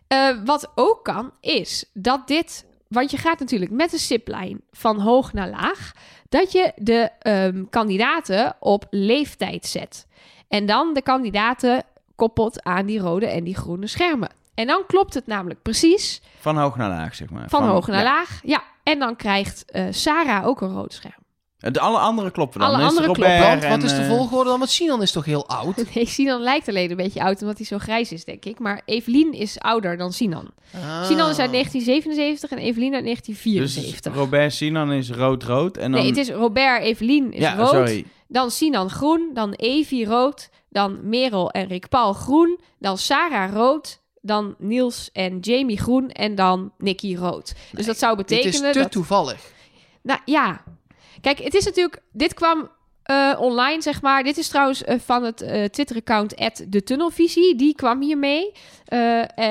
Eh, 0.07 0.29
wat 0.45 0.71
ook 0.75 1.03
kan 1.03 1.31
is 1.41 1.85
dat 1.93 2.27
dit, 2.27 2.65
want 2.87 3.11
je 3.11 3.17
gaat 3.17 3.39
natuurlijk 3.39 3.71
met 3.71 3.91
de 3.91 3.97
ziplijn 3.97 4.61
van 4.71 4.99
hoog 4.99 5.33
naar 5.33 5.49
laag, 5.49 5.91
dat 6.29 6.51
je 6.51 6.71
de 6.75 7.09
ehm, 7.19 7.63
kandidaten 7.69 8.55
op 8.59 8.87
leeftijd 8.89 9.65
zet. 9.65 10.05
En 10.47 10.65
dan 10.65 10.93
de 10.93 11.01
kandidaten 11.01 11.83
koppelt 12.15 12.63
aan 12.63 12.85
die 12.85 12.99
rode 12.99 13.27
en 13.27 13.43
die 13.43 13.55
groene 13.55 13.87
schermen. 13.87 14.29
En 14.53 14.67
dan 14.67 14.83
klopt 14.87 15.13
het 15.13 15.27
namelijk 15.27 15.61
precies 15.61 16.21
Van 16.39 16.57
hoog 16.57 16.75
naar 16.75 16.89
laag, 16.89 17.15
zeg 17.15 17.29
maar. 17.29 17.49
van, 17.49 17.67
hoog 17.67 17.87
naar 17.87 18.03
ja. 18.03 18.03
laag. 18.03 18.39
Ja, 18.43 18.63
en 18.83 18.99
dan 18.99 19.15
krijgt 19.15 19.65
eh, 19.65 19.85
Sarah 19.89 20.45
ook 20.45 20.61
een 20.61 20.73
rood 20.73 20.93
scherm. 20.93 21.25
De 21.57 21.79
alle 21.79 21.97
andere 21.97 22.31
kloppen 22.31 22.59
dan. 22.59 22.69
Alle 22.69 22.77
Dan 22.77 22.87
andere 22.87 23.05
kloppen. 23.05 23.39
Want 23.39 23.63
wat 23.63 23.83
is 23.83 23.95
de 23.95 24.01
eh, 24.01 24.07
volgorde 24.07 24.49
dan? 24.49 24.59
Want 24.59 24.71
Sinan 24.71 25.01
is 25.01 25.11
toch 25.11 25.25
heel 25.25 25.47
oud? 25.47 25.83
Nee, 25.93 26.05
Sinan 26.05 26.41
lijkt 26.41 26.67
alleen 26.67 26.89
een 26.89 26.97
beetje 26.97 27.23
oud, 27.23 27.41
omdat 27.41 27.57
hij 27.57 27.65
zo 27.65 27.77
grijs 27.77 28.11
is, 28.11 28.25
denk 28.25 28.45
ik. 28.45 28.59
Maar 28.59 28.81
Evelien 28.85 29.33
is 29.33 29.59
ouder 29.59 29.97
dan 29.97 30.13
Sinan. 30.13 30.51
Ah. 30.73 31.05
Sinan 31.05 31.29
is 31.29 31.39
uit 31.39 31.51
1977 31.51 32.49
en 32.51 32.57
Evelien 32.57 32.93
uit 32.93 33.03
Dus 33.03 33.13
1974. 33.13 34.13
Robert 34.13 34.53
Sinan 34.53 34.91
is 34.91 35.09
rood-rood. 35.09 35.77
En 35.77 35.91
dan... 35.91 36.01
Nee, 36.01 36.09
het 36.09 36.17
is 36.17 36.29
Robert, 36.29 36.83
Evelien 36.83 37.33
is 37.33 37.41
ja, 37.41 37.55
rood. 37.55 37.69
sorry. 37.69 38.05
Dan 38.27 38.51
Sinan 38.51 38.89
groen. 38.89 39.31
Dan 39.33 39.53
Evie 39.53 40.05
rood. 40.05 40.49
Dan 40.69 41.09
Merel 41.09 41.51
en 41.51 41.67
Rick 41.67 41.89
Paul 41.89 42.13
groen. 42.13 42.59
Dan 42.79 42.97
Sarah 42.97 43.53
rood. 43.53 44.01
Dan 44.21 44.55
Niels 44.57 45.09
en 45.13 45.39
Jamie 45.39 45.79
groen. 45.79 46.09
En 46.09 46.35
dan 46.35 46.73
Nicky 46.77 47.15
rood. 47.15 47.55
dus 47.71 47.85
dat 47.85 47.97
zou 47.97 48.17
Dit 48.17 48.27
betekenen 48.27 48.67
is 48.67 48.73
te 48.73 48.79
dat... 48.79 48.91
toevallig. 48.91 49.51
Nou 50.01 50.19
ja. 50.25 50.63
Kijk, 51.21 51.39
het 51.39 51.53
is 51.53 51.65
natuurlijk. 51.65 52.01
Dit 52.11 52.33
kwam 52.33 52.69
eh, 53.07 53.33
online, 53.39 53.81
zeg 53.81 54.01
maar. 54.01 54.23
Dit 54.23 54.37
is 54.37 54.47
trouwens 54.47 54.83
eh, 54.83 54.95
van 55.05 55.23
het 55.23 55.41
eh, 55.41 55.63
Twitter-account 55.63 56.35
de 56.67 56.83
Tunnelvisie. 56.83 57.55
Die 57.55 57.75
kwam 57.75 58.01
hiermee. 58.01 58.51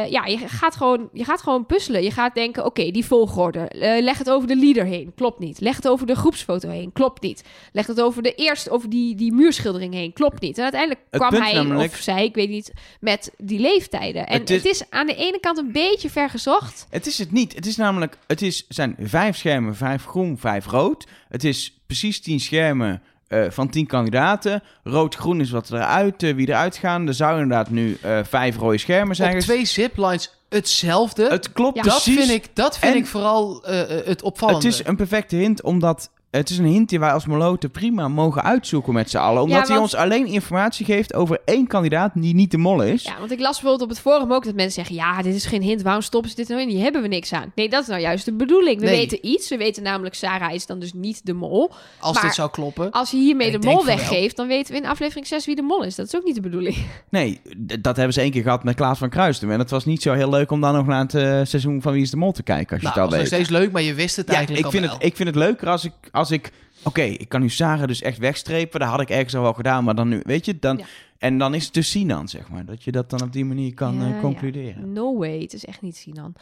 Ja, 0.08 0.24
je 0.26 0.38
gaat, 0.46 0.76
gewoon, 0.76 1.08
je 1.12 1.24
gaat 1.24 1.42
gewoon 1.42 1.66
puzzelen. 1.66 2.02
Je 2.02 2.10
gaat 2.10 2.34
denken: 2.34 2.64
oké, 2.64 2.90
die 2.90 3.04
volgorde. 3.04 3.68
Leg 4.00 4.18
het 4.18 4.30
over 4.30 4.48
de 4.48 4.56
leader 4.56 4.84
heen. 4.84 5.12
Klopt 5.14 5.38
niet. 5.38 5.60
Leg 5.60 5.76
het 5.76 5.88
over 5.88 6.06
de 6.06 6.14
groepsfoto 6.14 6.68
heen. 6.68 6.92
Klopt 6.92 7.22
niet. 7.22 7.44
Leg 7.72 7.86
het 7.86 8.00
over 8.00 8.22
de 8.22 8.34
eerst 8.34 8.70
over 8.70 8.90
die, 8.90 9.14
die 9.14 9.32
muurschildering 9.32 9.94
heen. 9.94 10.12
Klopt 10.12 10.40
niet. 10.40 10.56
En 10.56 10.62
uiteindelijk 10.62 11.00
Het 11.10 11.20
kwam 11.26 11.42
hij 11.42 11.52
namelijk- 11.52 11.92
of 11.92 11.98
zij, 11.98 12.24
ik 12.24 12.34
weet 12.34 12.48
niet, 12.48 12.72
met 13.00 13.30
die 13.38 13.58
leeftijden. 13.60 14.26
En 14.26 14.40
Het 14.40 14.50
is- 14.50 14.56
het 14.62 14.66
is 14.72 14.82
aan 14.90 15.06
de 15.06 15.14
ene 15.14 15.40
kant 15.40 15.58
een 15.58 15.72
beetje 15.72 16.10
vergezocht. 16.10 16.86
Het 16.90 17.06
is 17.06 17.18
het 17.18 17.32
niet. 17.32 17.54
Het 17.54 17.66
is 17.66 17.76
namelijk, 17.76 18.18
het 18.26 18.42
is, 18.42 18.64
zijn 18.68 18.96
vijf 19.00 19.36
schermen, 19.36 19.76
vijf 19.76 20.04
groen, 20.04 20.38
vijf 20.38 20.66
rood. 20.66 21.06
Het 21.28 21.44
is 21.44 21.78
precies 21.86 22.20
tien 22.20 22.40
schermen 22.40 23.02
eh, 23.28 23.44
van 23.50 23.68
tien 23.68 23.86
kandidaten. 23.86 24.62
Rood-groen 24.84 25.40
is 25.40 25.50
wat 25.50 25.70
eruit, 25.70 26.22
eh, 26.22 26.34
wie 26.34 26.48
eruit 26.48 26.76
gaan. 26.76 27.06
Er 27.06 27.14
zouden 27.14 27.42
inderdaad 27.42 27.70
nu 27.70 27.98
eh, 28.02 28.18
vijf 28.24 28.56
rode 28.56 28.78
schermen 28.78 29.16
zijn. 29.16 29.34
Op 29.34 29.40
twee 29.40 29.64
ziplines 29.64 30.34
hetzelfde. 30.48 31.28
Het 31.28 31.52
klopt 31.52 31.76
Ja. 31.76 31.82
dat 31.82 31.92
precies. 32.02 32.16
vind 32.26 32.30
ik, 32.44 32.50
dat 32.56 32.78
vind 32.78 32.92
En- 32.92 32.98
ik 32.98 33.06
vooral 33.06 33.62
het 34.04 34.22
opvallende. 34.22 34.66
Het 34.66 34.74
is 34.80 34.86
een 34.86 34.96
perfecte 34.96 35.36
hint, 35.36 35.62
omdat 35.62 36.10
het 36.36 36.50
is 36.50 36.58
een 36.58 36.64
hint 36.64 36.88
die 36.88 36.98
wij 37.00 37.12
als 37.12 37.26
Moloten 37.26 37.70
prima 37.70 38.08
mogen 38.08 38.42
uitzoeken 38.42 38.92
met 38.92 39.10
z'n 39.10 39.16
allen. 39.16 39.42
Omdat 39.42 39.66
Ja, 39.66 39.72
hij 39.72 39.82
ons 39.82 39.94
alleen 39.94 40.26
informatie 40.26 40.84
geeft 40.84 41.14
over 41.14 41.38
één 41.44 41.66
kandidaat 41.66 42.10
die 42.14 42.34
niet 42.34 42.50
de 42.50 42.58
mol 42.58 42.82
is. 42.82 43.02
Ja, 43.02 43.18
want 43.18 43.30
ik 43.30 43.38
las 43.40 43.52
bijvoorbeeld 43.60 43.82
op 43.82 43.88
het 43.88 44.00
forum 44.00 44.32
ook 44.32 44.44
dat 44.44 44.54
mensen 44.54 44.72
zeggen: 44.72 44.94
ja, 44.94 45.22
dit 45.22 45.34
is 45.34 45.46
geen 45.46 45.62
hint, 45.62 45.82
waarom 45.82 46.02
stoppen 46.02 46.30
ze 46.30 46.36
dit 46.36 46.48
nou 46.48 46.60
in? 46.60 46.68
Hier 46.68 46.82
hebben 46.82 47.02
we 47.02 47.08
niks 47.08 47.32
aan. 47.32 47.52
Nee, 47.54 47.68
dat 47.68 47.82
is 47.82 47.88
nou 47.88 48.00
juist 48.00 48.24
de 48.24 48.32
bedoeling. 48.32 48.80
We 48.80 48.86
Nee. 48.86 48.96
weten 48.96 49.18
iets. 49.26 49.48
We 49.48 49.56
weten 49.56 49.82
namelijk, 49.82 50.14
Sarah 50.14 50.54
is 50.54 50.66
dan 50.66 50.78
dus 50.78 50.92
niet 50.92 51.20
de 51.26 51.32
mol. 51.32 51.70
Als 52.00 52.14
maar- 52.14 52.24
dit 52.24 52.34
zou 52.34 52.50
kloppen. 52.50 52.90
Als 52.90 53.10
je 53.10 53.16
hiermee 53.16 53.50
de 53.58 53.66
mol 53.66 53.84
weggeeft, 53.84 54.36
dan 54.36 54.46
weten 54.46 54.72
we 54.74 54.78
in 54.80 54.86
aflevering 54.86 55.26
6 55.26 55.46
wie 55.46 55.54
de 55.56 55.62
mol 55.62 55.84
is. 55.84 55.94
Dat 55.94 56.06
is 56.06 56.16
ook 56.16 56.24
niet 56.24 56.34
de 56.34 56.40
bedoeling. 56.40 56.76
Nee, 57.10 57.40
dat 57.80 57.96
hebben 57.96 58.14
ze 58.14 58.20
één 58.20 58.30
keer 58.30 58.42
gehad 58.42 58.64
met 58.64 58.74
Klaas 58.74 58.98
van 58.98 59.08
Kruistum. 59.08 59.50
En 59.50 59.58
het 59.58 59.70
was 59.70 59.84
niet 59.84 60.02
zo 60.02 60.12
heel 60.12 60.30
leuk 60.30 60.50
om 60.50 60.60
dan 60.60 60.74
nog 60.74 60.86
naar 60.86 61.00
het 61.00 61.14
eh, 61.14 61.22
seizoen 61.42 61.82
van 61.82 61.92
Wie 61.92 62.02
is 62.02 62.10
de 62.10 62.16
Mol 62.16 62.32
te 62.32 62.42
kijken, 62.42 62.70
als 62.72 62.80
je 62.80 62.86
Nou, 62.88 63.00
het 63.00 63.10
dat 63.10 63.18
al 63.18 63.24
is 63.24 63.30
weet. 63.30 63.38
nog 63.38 63.46
steeds 63.48 63.62
leuk, 63.64 63.72
maar 63.72 63.82
je 63.82 63.94
wist 63.94 64.16
het 64.16 64.28
Ja, 64.28 64.34
eigenlijk 64.34 64.64
ik 64.66 64.70
vind, 64.72 64.84
het, 64.92 64.96
ik 65.02 65.16
vind 65.16 65.28
het 65.28 65.38
leuker 65.38 65.68
als 65.68 65.84
ik... 65.84 65.92
Als 66.12 66.25
ik 66.30 66.52
Oké, 66.86 67.02
ik 67.02 67.28
kan 67.28 67.40
nu 67.40 67.48
Sarah 67.48 67.86
dus 67.86 68.02
echt 68.02 68.18
wegstrepen. 68.18 68.80
Dat 68.80 68.88
had 68.88 69.00
ik 69.00 69.10
ergens 69.10 69.34
al 69.34 69.42
wel 69.42 69.52
gedaan, 69.52 69.84
maar 69.84 69.94
dan 69.94 70.08
nu... 70.08 70.20
Weet 70.22 70.44
je, 70.44 70.58
dan... 70.58 70.76
Ja. 70.76 70.84
En 71.18 71.38
dan 71.38 71.54
is 71.54 71.64
het 71.64 71.74
dus 71.74 71.90
Sinan, 71.90 72.28
zeg 72.28 72.48
maar. 72.48 72.64
Dat 72.64 72.82
je 72.82 72.92
dat 72.92 73.10
dan 73.10 73.22
op 73.22 73.32
die 73.32 73.44
manier 73.44 73.74
kan 73.74 73.94
Ja, 73.94 74.06
eh, 74.06 74.14
ja. 74.14 74.20
concluderen. 74.20 74.92
No 74.92 75.18
way, 75.18 75.40
het 75.40 75.52
is 75.52 75.64
echt 75.64 75.82
niet 75.82 75.96
Sinan. 75.96 76.34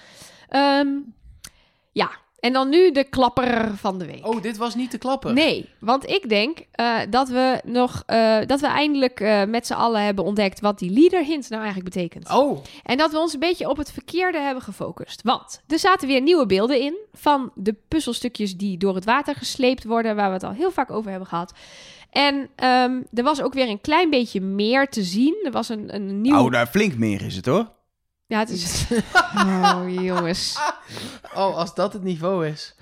Ehm, 0.48 0.88
ja, 1.92 2.10
en 2.44 2.52
dan 2.52 2.68
nu 2.68 2.90
de 2.90 3.04
klapper 3.04 3.76
van 3.76 3.98
de 3.98 4.06
week. 4.06 4.26
Oh, 4.26 4.42
dit 4.42 4.56
was 4.56 4.74
niet 4.74 4.90
te 4.90 4.98
klappen. 4.98 5.34
Nee, 5.34 5.68
want 5.78 6.08
ik 6.08 6.28
denk 6.28 6.58
eh, 6.72 6.98
dat 7.10 7.28
we 7.28 7.60
nog 7.64 8.02
eh, 8.06 8.38
dat 8.46 8.60
we 8.60 8.66
eindelijk 8.66 9.20
eh, 9.20 9.44
met 9.44 9.66
z'n 9.66 9.72
allen 9.72 10.04
hebben 10.04 10.24
ontdekt 10.24 10.60
wat 10.60 10.78
die 10.78 10.90
leader 10.90 11.24
hint 11.24 11.48
nou 11.48 11.62
eigenlijk 11.62 11.94
betekent. 11.94 12.30
Oh, 12.30 12.58
En 12.82 12.96
dat 12.96 13.10
we 13.10 13.18
ons 13.18 13.32
een 13.32 13.40
beetje 13.40 13.68
op 13.68 13.76
het 13.76 13.92
verkeerde 13.92 14.38
hebben 14.38 14.62
gefocust. 14.62 15.22
Want 15.22 15.62
er 15.66 15.78
zaten 15.78 16.08
weer 16.08 16.20
nieuwe 16.20 16.46
beelden 16.46 16.80
in 16.80 16.96
van 17.12 17.50
de 17.54 17.74
puzzelstukjes 17.88 18.56
die 18.56 18.78
door 18.78 18.94
het 18.94 19.04
water 19.04 19.34
gesleept 19.34 19.84
worden, 19.84 20.16
waar 20.16 20.28
we 20.28 20.34
het 20.34 20.44
al 20.44 20.52
heel 20.52 20.70
vaak 20.70 20.90
over 20.90 21.10
hebben 21.10 21.28
gehad. 21.28 21.52
En 22.10 22.48
ehm, 22.56 23.02
er 23.14 23.22
was 23.22 23.42
ook 23.42 23.54
weer 23.54 23.68
een 23.68 23.80
klein 23.80 24.10
beetje 24.10 24.40
meer 24.40 24.88
te 24.88 25.02
zien. 25.02 25.40
Er 25.44 25.52
was 25.52 25.68
een, 25.68 25.94
een 25.94 26.20
nieuw... 26.20 26.38
Oh, 26.38 26.52
daar 26.52 26.66
flink 26.66 26.96
meer 26.96 27.22
is 27.22 27.36
het, 27.36 27.46
hoor. 27.46 27.72
Ja, 28.26 28.38
het 28.38 28.50
is... 28.50 28.86
oh, 29.36 29.84
jongens. 29.86 30.58
oh, 31.34 31.56
als 31.56 31.74
dat 31.74 31.92
het 31.92 32.02
niveau 32.02 32.46
is. 32.46 32.74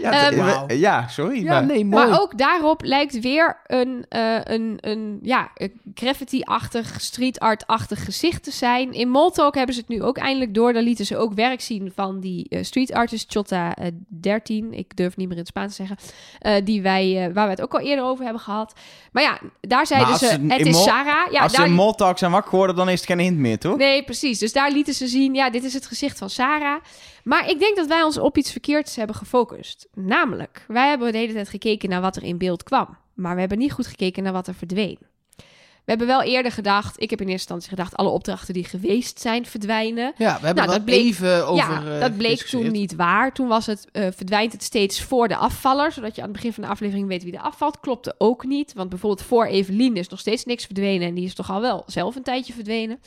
Ja, 0.00 0.30
Ehm, 0.30 0.68
eh, 0.68 0.80
ja 0.80 1.08
sorry. 1.08 1.42
Ja, 1.42 1.52
maar- 1.52 1.64
nee, 1.66 1.84
mooi. 1.84 2.06
Maar 2.08 2.20
ook 2.20 2.38
daarop 2.38 2.82
lijkt 2.84 3.20
weer 3.20 3.56
een, 3.66 4.04
eh, 4.08 4.36
een, 4.42 4.76
een 4.80 5.18
ja, 5.22 5.50
een 5.54 5.80
graffiti-achtig, 5.94 7.00
street 7.00 7.38
art-achtig 7.40 8.04
gezicht 8.04 8.42
te 8.42 8.50
zijn. 8.50 8.92
In 8.92 9.08
Moltalk 9.08 9.54
hebben 9.54 9.74
ze 9.74 9.80
het 9.80 9.88
nu 9.88 10.02
ook 10.02 10.16
eindelijk 10.18 10.54
door. 10.54 10.72
Daar 10.72 10.82
lieten 10.82 11.06
ze 11.06 11.16
ook 11.16 11.32
werk 11.34 11.60
zien 11.60 11.92
van 11.94 12.20
die 12.20 12.46
eh, 12.48 12.62
street 12.64 12.92
artist 12.92 13.32
Chota 13.32 13.74
eh, 13.74 13.86
13. 14.08 14.72
Ik 14.72 14.96
durf 14.96 15.16
niet 15.16 15.26
meer 15.28 15.36
in 15.36 15.42
het 15.42 15.48
Spaans 15.48 15.76
te 15.76 15.86
zeggen. 15.86 15.96
eh, 16.38 16.64
die 16.64 16.82
wij, 16.82 17.26
eh, 17.26 17.34
waar 17.34 17.44
we 17.44 17.50
het 17.50 17.62
ook 17.62 17.74
al 17.74 17.80
eerder 17.80 18.04
over 18.04 18.24
hebben 18.24 18.42
gehad. 18.42 18.72
Maar 19.12 19.22
ja, 19.22 19.38
daar 19.60 19.86
zeiden 19.86 20.16
ze, 20.18 20.26
ze 20.26 20.38
het 20.48 20.66
is 20.66 20.72
Mol- 20.74 20.82
Sarah. 20.84 21.32
Ja, 21.32 21.40
Als 21.42 21.52
ze 21.52 21.58
daar, 21.58 21.66
in 21.66 21.72
Moltalk 21.72 22.18
zijn 22.18 22.30
wakker 22.30 22.50
geworden, 22.50 22.76
dan 22.76 22.88
is 22.88 23.00
het 23.00 23.08
geen 23.08 23.18
hint 23.18 23.38
meer, 23.38 23.58
toch? 23.58 23.76
Nee, 23.76 24.02
precies. 24.04 24.38
Dus 24.38 24.52
daar 24.52 24.70
lieten 24.72 24.94
ze 24.94 25.06
zien, 25.06 25.34
ja, 25.34 25.50
dit 25.50 25.64
is 25.64 25.74
het 25.74 25.86
gezicht 25.86 26.18
van 26.18 26.30
Sarah. 26.30 26.80
Maar 27.28 27.50
ik 27.50 27.58
denk 27.58 27.76
dat 27.76 27.86
wij 27.86 28.02
ons 28.02 28.18
op 28.18 28.36
iets 28.36 28.52
verkeerds 28.52 28.96
hebben 28.96 29.16
gefocust. 29.16 29.86
Namelijk, 29.94 30.64
wij 30.68 30.88
hebben 30.88 31.12
de 31.12 31.18
hele 31.18 31.32
tijd 31.32 31.48
gekeken 31.48 31.88
naar 31.88 32.00
wat 32.00 32.16
er 32.16 32.22
in 32.22 32.38
beeld 32.38 32.62
kwam. 32.62 32.96
Maar 33.14 33.34
we 33.34 33.40
hebben 33.40 33.58
niet 33.58 33.72
goed 33.72 33.86
gekeken 33.86 34.22
naar 34.22 34.32
wat 34.32 34.46
er 34.46 34.54
verdween. 34.54 34.98
We 35.36 35.94
hebben 35.94 36.06
wel 36.06 36.22
eerder 36.22 36.52
gedacht, 36.52 37.02
ik 37.02 37.10
heb 37.10 37.20
in 37.20 37.28
eerste 37.28 37.52
instantie 37.52 37.68
gedacht, 37.68 37.96
alle 37.96 38.08
opdrachten 38.08 38.54
die 38.54 38.64
geweest 38.64 39.20
zijn 39.20 39.46
verdwijnen. 39.46 40.12
Ja, 40.16 40.38
we 40.40 40.46
hebben 40.46 40.64
Nou, 40.64 40.76
dat 40.76 40.84
bleek- 40.84 41.04
even 41.04 41.46
over... 41.46 41.56
ja, 41.64 41.94
eh, 41.94 42.00
dat 42.00 42.16
bleek 42.16 42.28
gediscussieerd. 42.28 42.64
toen 42.64 42.72
niet 42.72 42.94
waar. 42.94 43.32
Toen 43.32 43.48
was 43.48 43.66
het, 43.66 43.86
eh, 43.92 44.06
verdwijnt 44.16 44.52
het 44.52 44.62
steeds 44.62 45.02
voor 45.02 45.28
de 45.28 45.36
afvaller, 45.36 45.92
zodat 45.92 46.14
je 46.14 46.20
aan 46.20 46.28
het 46.28 46.36
begin 46.36 46.52
van 46.52 46.62
de 46.62 46.68
aflevering 46.68 47.08
weet 47.08 47.24
wie 47.24 47.32
er 47.36 47.40
afvalt. 47.40 47.80
Klopte 47.80 48.14
ook 48.18 48.44
niet, 48.44 48.72
want 48.72 48.88
bijvoorbeeld 48.88 49.26
voor 49.26 49.46
Evelien 49.46 49.96
is 49.96 50.08
nog 50.08 50.20
steeds 50.20 50.44
niks 50.44 50.64
verdwenen 50.64 51.08
en 51.08 51.14
die 51.14 51.24
is 51.24 51.34
toch 51.34 51.50
al 51.50 51.60
wel 51.60 51.82
zelf 51.86 52.16
een 52.16 52.22
tijdje 52.22 52.52
verdwenen. 52.52 53.00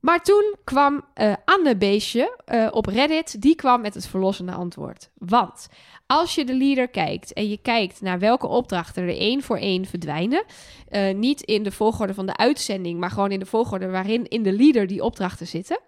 Maar 0.00 0.22
toen 0.22 0.54
kwam 0.64 1.04
eh 1.14 1.32
Anne 1.44 1.76
Beestje 1.76 2.38
eh, 2.44 2.68
op 2.70 2.86
Reddit, 2.86 3.42
die 3.42 3.54
kwam 3.54 3.80
met 3.80 3.94
het 3.94 4.06
verlossende 4.06 4.52
antwoord. 4.52 5.10
Want 5.14 5.68
als 6.06 6.34
je 6.34 6.44
de 6.44 6.54
leader 6.54 6.88
kijkt 6.88 7.32
en 7.32 7.48
je 7.48 7.58
kijkt 7.62 8.00
naar 8.00 8.18
welke 8.18 8.46
opdrachten 8.46 9.02
er 9.02 9.16
één 9.16 9.42
voor 9.42 9.58
één 9.58 9.84
verdwijnen, 9.84 10.44
eh, 10.88 11.14
niet 11.14 11.40
in 11.42 11.62
de 11.62 11.70
volgorde 11.72 12.14
van 12.14 12.26
de 12.26 12.36
uitzending, 12.36 13.00
maar 13.00 13.10
gewoon 13.10 13.30
in 13.30 13.38
de 13.38 13.46
volgorde 13.46 13.88
waarin 13.88 14.28
in 14.28 14.42
de 14.42 14.52
leader 14.52 14.86
die 14.86 15.02
opdrachten 15.02 15.46
zitten, 15.46 15.80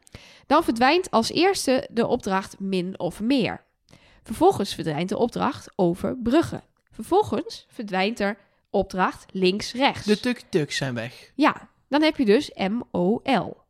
dan 0.47 0.65
verdwijnt 0.65 1.11
als 1.11 1.31
eerste 1.31 1.89
de 1.91 2.07
opdracht 2.07 2.61
min 2.61 2.99
of 2.99 3.21
meer. 3.21 3.65
Vervolgens 4.23 4.75
verdwijnt 4.75 5.09
de 5.09 5.19
opdracht 5.19 5.73
over 5.77 6.17
bruggen. 6.23 6.63
Vervolgens 6.91 7.67
verdwijnt 7.69 8.21
er 8.21 8.37
opdracht 8.71 9.27
links-rechts. 9.31 10.07
De 10.07 10.21
tuk-tuks 10.21 10.77
zijn 10.77 10.95
weg. 10.95 11.33
Ja, 11.35 11.69
dan 11.89 12.03
heb 12.03 12.17
je 12.17 12.25
dus 12.25 12.51
M-O-L. 12.55 13.62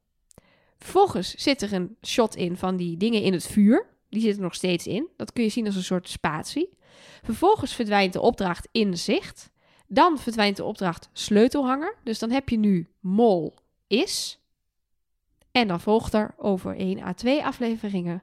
Vervolgens 0.83 1.35
zit 1.35 1.63
er 1.63 1.73
een 1.73 1.97
shot 2.07 2.37
in 2.37 2.57
van 2.57 2.77
die 2.77 2.97
dingen 2.97 3.23
in 3.23 3.33
het 3.33 3.47
vuur. 3.47 3.87
Die 4.09 4.21
zitten 4.21 4.43
nog 4.43 4.55
steeds 4.55 4.87
in. 4.87 5.09
Dat 5.17 5.33
kun 5.33 5.43
je 5.43 5.49
zien 5.49 5.67
als 5.67 5.77
een 5.77 5.83
soort 5.83 6.09
spatie. 6.09 6.69
Vervolgens 7.23 7.75
verdwijnt 7.75 8.13
de 8.13 8.21
opdracht 8.21 8.69
in 8.73 8.99
zicht. 8.99 9.51
Dan 9.87 10.19
verdwijnt 10.19 10.57
de 10.57 10.65
opdracht 10.65 11.09
sleutelhanger. 11.13 11.97
Dus 12.05 12.19
dan 12.19 12.31
heb 12.31 12.49
je 12.49 12.59
nu 12.59 12.89
mol 13.01 13.55
is. 13.87 14.41
En 15.51 15.69
dan 15.69 15.81
volgt 15.81 16.15
er 16.15 16.35
over 16.37 16.77
1 16.77 17.03
à 17.03 17.13
2 17.13 17.45
afleveringen 17.45 18.23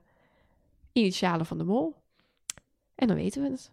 initialen 0.92 1.46
van 1.46 1.58
de 1.58 1.64
mol. 1.64 1.96
En 2.96 3.08
dan 3.08 3.16
weten 3.16 3.42
we 3.42 3.50
het. 3.50 3.72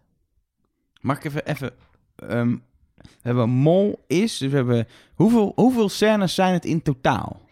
Mag 1.01 1.17
ik 1.17 1.23
even... 1.23 1.45
even 1.45 1.73
ehm, 2.15 2.57
we 2.97 3.07
hebben 3.21 3.49
mol 3.49 4.03
is, 4.07 4.37
dus 4.37 4.49
we 4.49 4.55
hebben... 4.55 4.87
Hoeveel, 5.13 5.51
hoeveel 5.55 5.89
scènes 5.89 6.35
zijn 6.35 6.53
het 6.53 6.65
in 6.65 6.81
totaal? 6.81 7.46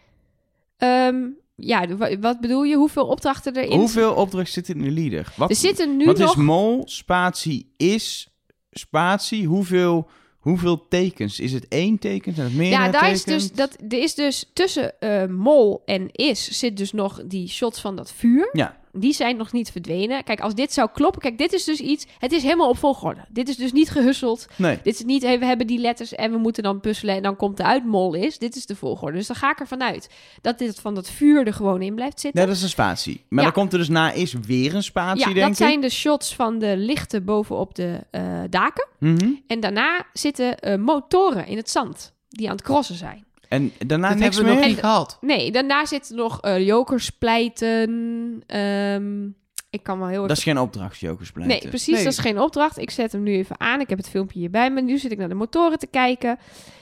Ehm, 0.76 1.16
ja, 1.54 1.96
wat 2.20 2.40
bedoel 2.40 2.62
je? 2.62 2.76
Hoeveel 2.76 3.06
opdrachten 3.06 3.56
erin? 3.56 3.78
Hoeveel 3.78 4.14
opdrachten 4.14 4.52
zitten 4.52 4.74
in 4.74 4.82
de 4.82 4.90
leader? 4.90 5.32
Wat, 5.36 5.50
Er 5.50 5.56
zitten 5.56 5.96
nu 5.96 6.04
wat 6.04 6.18
nog... 6.18 6.30
is 6.30 6.36
mol, 6.36 6.82
spatie, 6.86 7.72
is, 7.76 8.28
spatie? 8.70 9.46
Hoeveel, 9.46 10.08
hoeveel 10.38 10.88
tekens? 10.88 11.40
Is 11.40 11.52
het 11.52 11.68
één 11.68 11.98
teken? 11.98 12.34
Zijn 12.34 12.58
het 12.58 12.66
Ja, 12.66 12.90
daar 12.90 13.10
is 13.10 13.24
dus, 13.24 13.52
dat, 13.52 13.76
er 13.88 13.98
is 14.02 14.14
dus 14.14 14.50
tussen 14.52 15.00
eh, 15.00 15.26
mol 15.26 15.82
en 15.84 16.08
is 16.12 16.58
zit 16.58 16.76
dus 16.76 16.92
nog 16.92 17.22
die 17.26 17.48
shots 17.48 17.80
van 17.80 17.96
dat 17.96 18.12
vuur. 18.12 18.48
Ja, 18.52 18.76
Die 19.00 19.12
zijn 19.12 19.36
nog 19.36 19.52
niet 19.52 19.70
verdwenen. 19.70 20.24
Kijk, 20.24 20.40
als 20.40 20.54
dit 20.54 20.72
zou 20.72 20.88
kloppen, 20.92 21.20
kijk, 21.20 21.38
dit 21.38 21.52
is 21.52 21.64
dus 21.64 21.80
iets, 21.80 22.06
het 22.18 22.32
is 22.32 22.42
helemaal 22.42 22.68
op 22.68 22.78
volgorde. 22.78 23.20
Dit 23.28 23.48
is 23.48 23.56
dus 23.56 23.72
niet 23.72 23.90
gehusseld. 23.90 24.46
nee. 24.56 24.78
Dit 24.82 24.94
is 24.94 25.04
niet, 25.04 25.22
hey, 25.22 25.38
we 25.38 25.44
hebben 25.44 25.66
die 25.66 25.78
letters 25.78 26.14
en 26.14 26.30
we 26.30 26.38
moeten 26.38 26.62
dan 26.62 26.80
puzzelen 26.80 27.14
en 27.14 27.22
dan 27.22 27.36
komt 27.36 27.58
eruit 27.58 27.84
mol 27.84 28.14
is. 28.14 28.38
Dit 28.38 28.56
is 28.56 28.66
de 28.66 28.76
volgorde. 28.76 29.16
Dus 29.16 29.26
dan 29.26 29.36
ga 29.36 29.50
ik 29.50 29.60
ervan 29.60 29.82
uit 29.82 30.08
dat 30.42 30.58
dit 30.58 30.80
van 30.80 30.94
dat 30.94 31.10
vuur 31.10 31.46
er 31.46 31.52
gewoon 31.54 31.82
in 31.82 31.94
blijft 31.94 32.20
zitten. 32.20 32.40
Nee, 32.40 32.48
dat 32.48 32.56
is 32.56 32.62
een 32.62 32.68
spatie. 32.68 33.24
Maar 33.28 33.44
Ja. 33.44 33.50
dan 33.50 33.60
komt 33.60 33.72
er 33.72 33.78
dus 33.78 33.88
na 33.88 34.12
is 34.12 34.32
weer 34.32 34.74
een 34.74 34.82
spatie, 34.82 35.28
ja, 35.28 35.34
denk 35.34 35.46
dat 35.46 35.56
zijn 35.56 35.80
de 35.80 35.90
shots 35.90 36.34
van 36.34 36.58
de 36.58 36.76
lichten 36.76 37.24
bovenop 37.24 37.74
de 37.74 38.00
eh, 38.10 38.22
daken. 38.50 38.86
Mhm. 38.98 39.30
En 39.46 39.60
daarna 39.60 40.06
zitten 40.12 40.58
eh, 40.58 40.76
motoren 40.76 41.46
in 41.46 41.56
het 41.56 41.70
zand 41.70 42.14
die 42.28 42.46
aan 42.48 42.56
het 42.56 42.64
crossen 42.64 42.94
zijn. 42.96 43.24
En 43.48 43.72
daarna 43.86 44.08
dat 44.08 44.18
niks 44.18 44.36
hebben 44.36 44.54
we 44.54 44.58
meer? 44.58 44.68
nog 44.68 44.74
niet 44.74 44.84
gehad. 44.84 45.18
Nee, 45.20 45.50
daarna 45.52 45.86
zitten 45.86 46.16
nog 46.16 46.40
eh 46.40 46.66
jokerspleiten. 46.66 48.42
Ehm, 48.46 49.24
ik 49.70 49.82
kan 49.82 49.98
wel 49.98 50.08
heel 50.08 50.20
Dat 50.20 50.30
erg... 50.30 50.38
is 50.38 50.44
geen 50.44 50.58
opdracht, 50.58 50.98
Jokers 50.98 51.32
pleiten. 51.32 51.58
Nee, 51.58 51.68
precies. 51.68 51.94
Nee. 51.94 52.04
Dat 52.04 52.12
is 52.12 52.18
geen 52.18 52.40
opdracht. 52.40 52.78
Ik 52.78 52.90
zet 52.90 53.12
hem 53.12 53.22
nu 53.22 53.32
even 53.34 53.60
aan. 53.60 53.80
Ik 53.80 53.88
heb 53.88 53.98
het 53.98 54.08
filmpje 54.08 54.38
hierbij 54.38 54.70
me. 54.70 54.80
Nu 54.80 54.98
zit 54.98 55.12
ik 55.12 55.18
naar 55.18 55.28
de 55.28 55.34
motoren 55.34 55.78
te 55.78 55.86
kijken. 55.86 56.38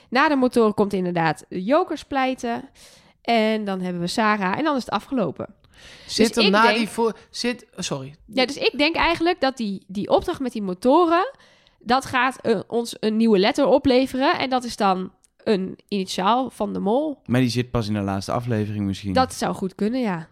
Na 0.09 0.27
de 0.29 0.35
motoren 0.35 0.73
komt 0.73 0.93
inderdaad 0.93 1.45
jokerspleiten. 1.49 2.69
En 3.21 3.65
dan 3.65 3.81
hebben 3.81 4.01
we 4.01 4.07
Sarah. 4.07 4.57
En 4.57 4.63
dan 4.63 4.75
is 4.75 4.81
het 4.85 4.93
afgelopen. 4.93 5.47
Zit 6.07 6.33
Dus 6.33 6.45
er 6.45 6.51
na 6.51 6.61
denk- 6.63 6.77
die 6.77 6.87
voor... 6.89 7.17
Zit... 7.29 7.65
Sorry. 7.75 8.15
Ja, 8.25 8.45
dus 8.45 8.57
ik 8.57 8.77
denk 8.77 8.95
eigenlijk 8.95 9.41
dat 9.41 9.57
die, 9.57 9.83
die 9.87 10.09
opdracht 10.09 10.39
met 10.39 10.51
die 10.51 10.61
motoren... 10.61 11.33
dat 11.79 12.05
gaat 12.05 12.37
eh, 12.41 12.59
ons 12.67 12.95
een 12.99 13.17
nieuwe 13.17 13.39
letter 13.39 13.65
opleveren. 13.65 14.37
En 14.39 14.49
dat 14.49 14.63
is 14.63 14.75
dan 14.75 15.11
een 15.45 15.77
initiaal 15.87 16.49
van 16.49 16.73
de 16.73 16.79
mol. 16.79 17.21
Maar 17.25 17.41
die 17.41 17.49
zit 17.49 17.71
pas 17.71 17.87
in 17.87 17.93
de 17.93 17.99
laatste 18.01 18.31
aflevering 18.31 18.85
misschien. 18.85 19.13
Dat 19.13 19.33
zou 19.33 19.55
goed 19.55 19.75
kunnen, 19.75 20.01
ja. 20.01 20.27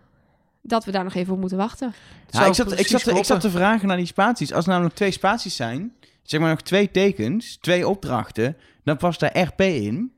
Dat 0.62 0.86
we 0.86 0.92
daar 0.92 1.04
nog 1.04 1.14
even 1.14 1.34
op 1.34 1.40
moeten 1.40 1.58
wachten. 1.58 1.94
Ja, 2.30 2.46
ik, 2.46 2.54
zat, 2.54 2.80
ik, 2.80 2.88
zat, 2.88 3.04
te- 3.04 3.12
ik 3.18 3.26
zat 3.26 3.42
te 3.42 3.50
vragen 3.50 3.88
naar 3.88 3.98
die 3.98 4.06
spaties. 4.06 4.54
Als 4.54 4.66
er 4.66 4.72
namelijk 4.72 4.96
twee 4.96 5.12
spaties 5.12 5.56
zijn, 5.56 5.94
zeg 6.24 6.40
maar 6.40 6.50
nog 6.50 6.62
twee 6.62 6.92
tekens, 6.92 7.58
twee 7.62 7.88
opdrachten, 7.88 8.58
dan 8.84 8.98
past 8.98 9.20
daar 9.20 9.40
RP 9.40 9.62
in. 9.62 10.14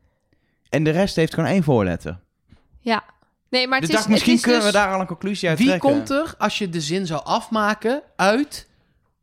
En 0.70 0.84
de 0.84 0.90
rest 0.90 1.16
heeft 1.16 1.34
gewoon 1.34 1.50
één 1.50 1.64
voorletter. 1.64 2.20
Ja. 2.80 3.04
Nee, 3.50 3.68
maar 3.68 3.80
het 3.80 3.88
dus 3.88 3.90
is, 3.90 4.02
dacht, 4.02 4.10
misschien 4.10 4.36
het 4.36 4.46
is 4.46 4.52
kunnen 4.52 4.72
dus- 4.72 4.80
we 4.82 4.86
daar 4.86 4.94
al 4.94 5.00
een 5.00 5.08
conclusie 5.08 5.50
uit 5.50 5.58
Wie 5.58 5.68
trekken. 5.68 5.90
komt 5.90 6.10
er, 6.10 6.36
als 6.38 6.58
je 6.58 6.70
de 6.70 6.82
zin 6.82 7.06
zou 7.06 7.24
afmaken, 7.24 8.02
uit 8.16 8.68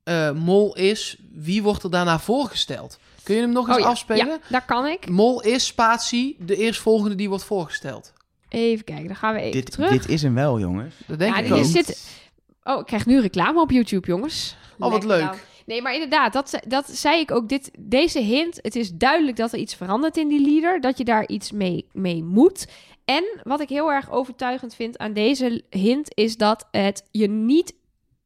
eh, 0.05 0.33
mol 0.33 0.77
is, 0.77 1.17
wie 1.33 1.63
wordt 1.63 1.83
er 1.83 1.91
daarna 1.91 2.19
voorgesteld? 2.19 2.99
Kun 3.25 3.35
je 3.35 3.41
hem 3.41 3.53
nog 3.53 3.67
eens 3.69 3.77
Oh 3.77 3.83
ja, 3.83 3.89
afspelen? 3.89 4.27
Ja, 4.27 4.39
daar 4.49 4.65
kan 4.65 4.87
ik. 4.87 5.09
Mol 5.09 5.43
is 5.43 5.67
spatie, 5.67 6.37
de 6.39 6.57
eerstvolgende 6.57 7.15
die 7.15 7.29
wordt 7.29 7.45
voorgesteld. 7.45 8.13
Even 8.49 8.85
kijken, 8.85 9.07
dan 9.07 9.17
gaan 9.17 9.35
we 9.35 9.41
even 9.41 9.53
Dit, 9.53 9.71
terug. 9.71 9.91
dit 9.91 10.09
is 10.09 10.23
hem 10.23 10.35
wel, 10.35 10.61
jongens. 10.61 10.95
Dat 11.07 11.19
denk 11.19 11.37
Ja, 11.37 11.41
ik 11.43 11.53
ook. 11.53 11.65
zit- 11.65 12.21
Oh, 12.65 12.79
ik 12.81 12.87
krijg 12.87 13.07
nu 13.07 13.21
reclame 13.21 13.61
op 13.61 13.71
YouTube, 13.71 14.07
jongens. 14.07 14.57
Oh, 14.79 14.79
wat 14.79 14.91
Lekker 14.91 15.09
leuk. 15.09 15.21
nou. 15.23 15.37
Nee, 15.67 15.83
maar 15.83 15.93
inderdaad, 15.95 16.33
dat, 16.33 16.51
ze- 16.51 16.63
dat 16.69 16.91
zei 16.91 17.21
ik 17.21 17.31
ook. 17.31 17.49
Dit, 17.49 17.71
deze 17.79 18.19
hint, 18.19 18.59
het 18.63 18.77
is 18.77 18.93
duidelijk 18.93 19.37
dat 19.37 19.53
er 19.53 19.59
iets 19.59 19.75
verandert 19.75 20.17
in 20.17 20.29
die 20.29 20.41
leader. 20.51 20.81
Dat 20.81 20.99
je 20.99 21.05
daar 21.05 21.29
iets 21.29 21.53
mee, 21.53 21.87
mee 21.93 22.23
moet. 22.25 22.67
En 23.05 23.25
wat 23.43 23.61
ik 23.61 23.69
heel 23.69 23.93
erg 23.93 24.11
overtuigend 24.11 24.75
vind 24.75 24.99
aan 24.99 25.13
deze 25.13 25.65
hint... 25.71 26.09
is 26.17 26.37
dat 26.37 26.67
het 26.71 27.03
je 27.11 27.29
niet 27.29 27.75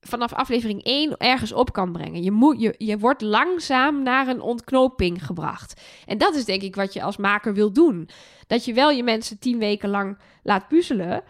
vanaf 0.06 0.32
aflevering 0.32 0.82
1 0.84 1.16
ergens 1.16 1.52
op 1.52 1.72
kan 1.72 1.92
brengen. 1.92 2.22
Je, 2.22 2.30
moet, 2.30 2.60
je, 2.60 2.74
je 2.78 2.98
wordt 2.98 3.22
langzaam 3.22 4.02
naar 4.02 4.28
een 4.28 4.40
ontknoping 4.40 5.26
gebracht. 5.26 5.80
En 6.06 6.18
dat 6.18 6.34
is 6.34 6.44
denk 6.44 6.62
ik 6.62 6.74
wat 6.76 6.92
je 6.92 7.02
als 7.02 7.16
maker 7.16 7.54
wil 7.54 7.72
doen. 7.72 8.08
Dat 8.46 8.64
je 8.64 8.72
wel 8.72 8.90
je 8.90 9.02
mensen 9.02 9.38
tien 9.38 9.58
weken 9.58 9.88
lang 9.88 10.18
laat 10.42 10.68
puzzelen... 10.68 11.22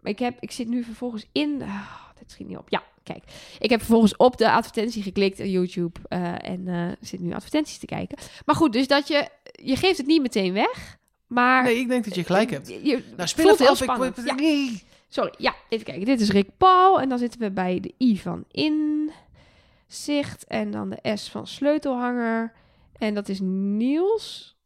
Maar 0.00 0.12
ik, 0.12 0.18
heb, 0.18 0.36
ik 0.40 0.50
zit 0.50 0.68
nu 0.68 0.82
vervolgens 0.82 1.26
in... 1.32 1.62
ah, 1.62 1.90
dit 2.18 2.30
schiet 2.30 2.46
niet 2.48 2.56
op. 2.56 2.68
Ja, 2.68 2.82
kijk. 3.02 3.24
Ik 3.58 3.70
heb 3.70 3.78
vervolgens 3.78 4.16
op 4.16 4.36
de 4.36 4.50
advertentie 4.50 5.02
geklikt 5.02 5.40
op 5.40 5.46
YouTube. 5.46 6.00
eh, 6.08 6.48
en 6.48 6.68
eh, 6.68 6.86
zit 7.00 7.20
nu 7.20 7.32
advertenties 7.34 7.78
te 7.78 7.86
kijken. 7.86 8.18
Maar 8.44 8.54
goed, 8.54 8.72
dus 8.72 8.86
dat 8.86 9.08
je... 9.08 9.28
Je 9.52 9.76
geeft 9.76 9.98
het 9.98 10.06
niet 10.06 10.22
meteen 10.22 10.52
weg. 10.52 10.96
Maar... 11.26 11.62
Nee, 11.62 11.78
ik 11.78 11.88
denk 11.88 12.04
dat 12.04 12.14
je 12.14 12.24
gelijk 12.24 12.50
hebt. 12.50 12.68
Je, 12.68 12.80
je 12.84 13.04
Nou, 13.16 13.28
speel 13.28 13.56
heel 13.56 13.68
af. 13.68 13.78
Ik- 13.78 13.82
spannend. 13.90 14.18
ik- 14.18 14.24
Ja, 14.26 14.34
nee. 14.34 14.82
Sorry. 15.10 15.34
Ja, 15.38 15.54
even 15.68 15.84
kijken. 15.84 16.04
Dit 16.04 16.20
is 16.20 16.30
Rick 16.30 16.56
Paul. 16.56 17.00
En 17.00 17.08
dan 17.08 17.18
zitten 17.18 17.40
we 17.40 17.50
bij 17.50 17.80
de 17.80 17.94
I 17.98 18.18
van 18.18 18.44
inzicht. 18.50 20.44
En 20.44 20.70
dan 20.70 20.90
de 20.90 21.16
S 21.16 21.28
van 21.28 21.46
sleutelhanger. 21.46 22.52
En 22.98 23.14
dat 23.14 23.28
is 23.28 23.38
Niels. 23.42 24.56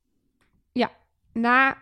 Ja, 0.72 0.90
na 1.32 1.76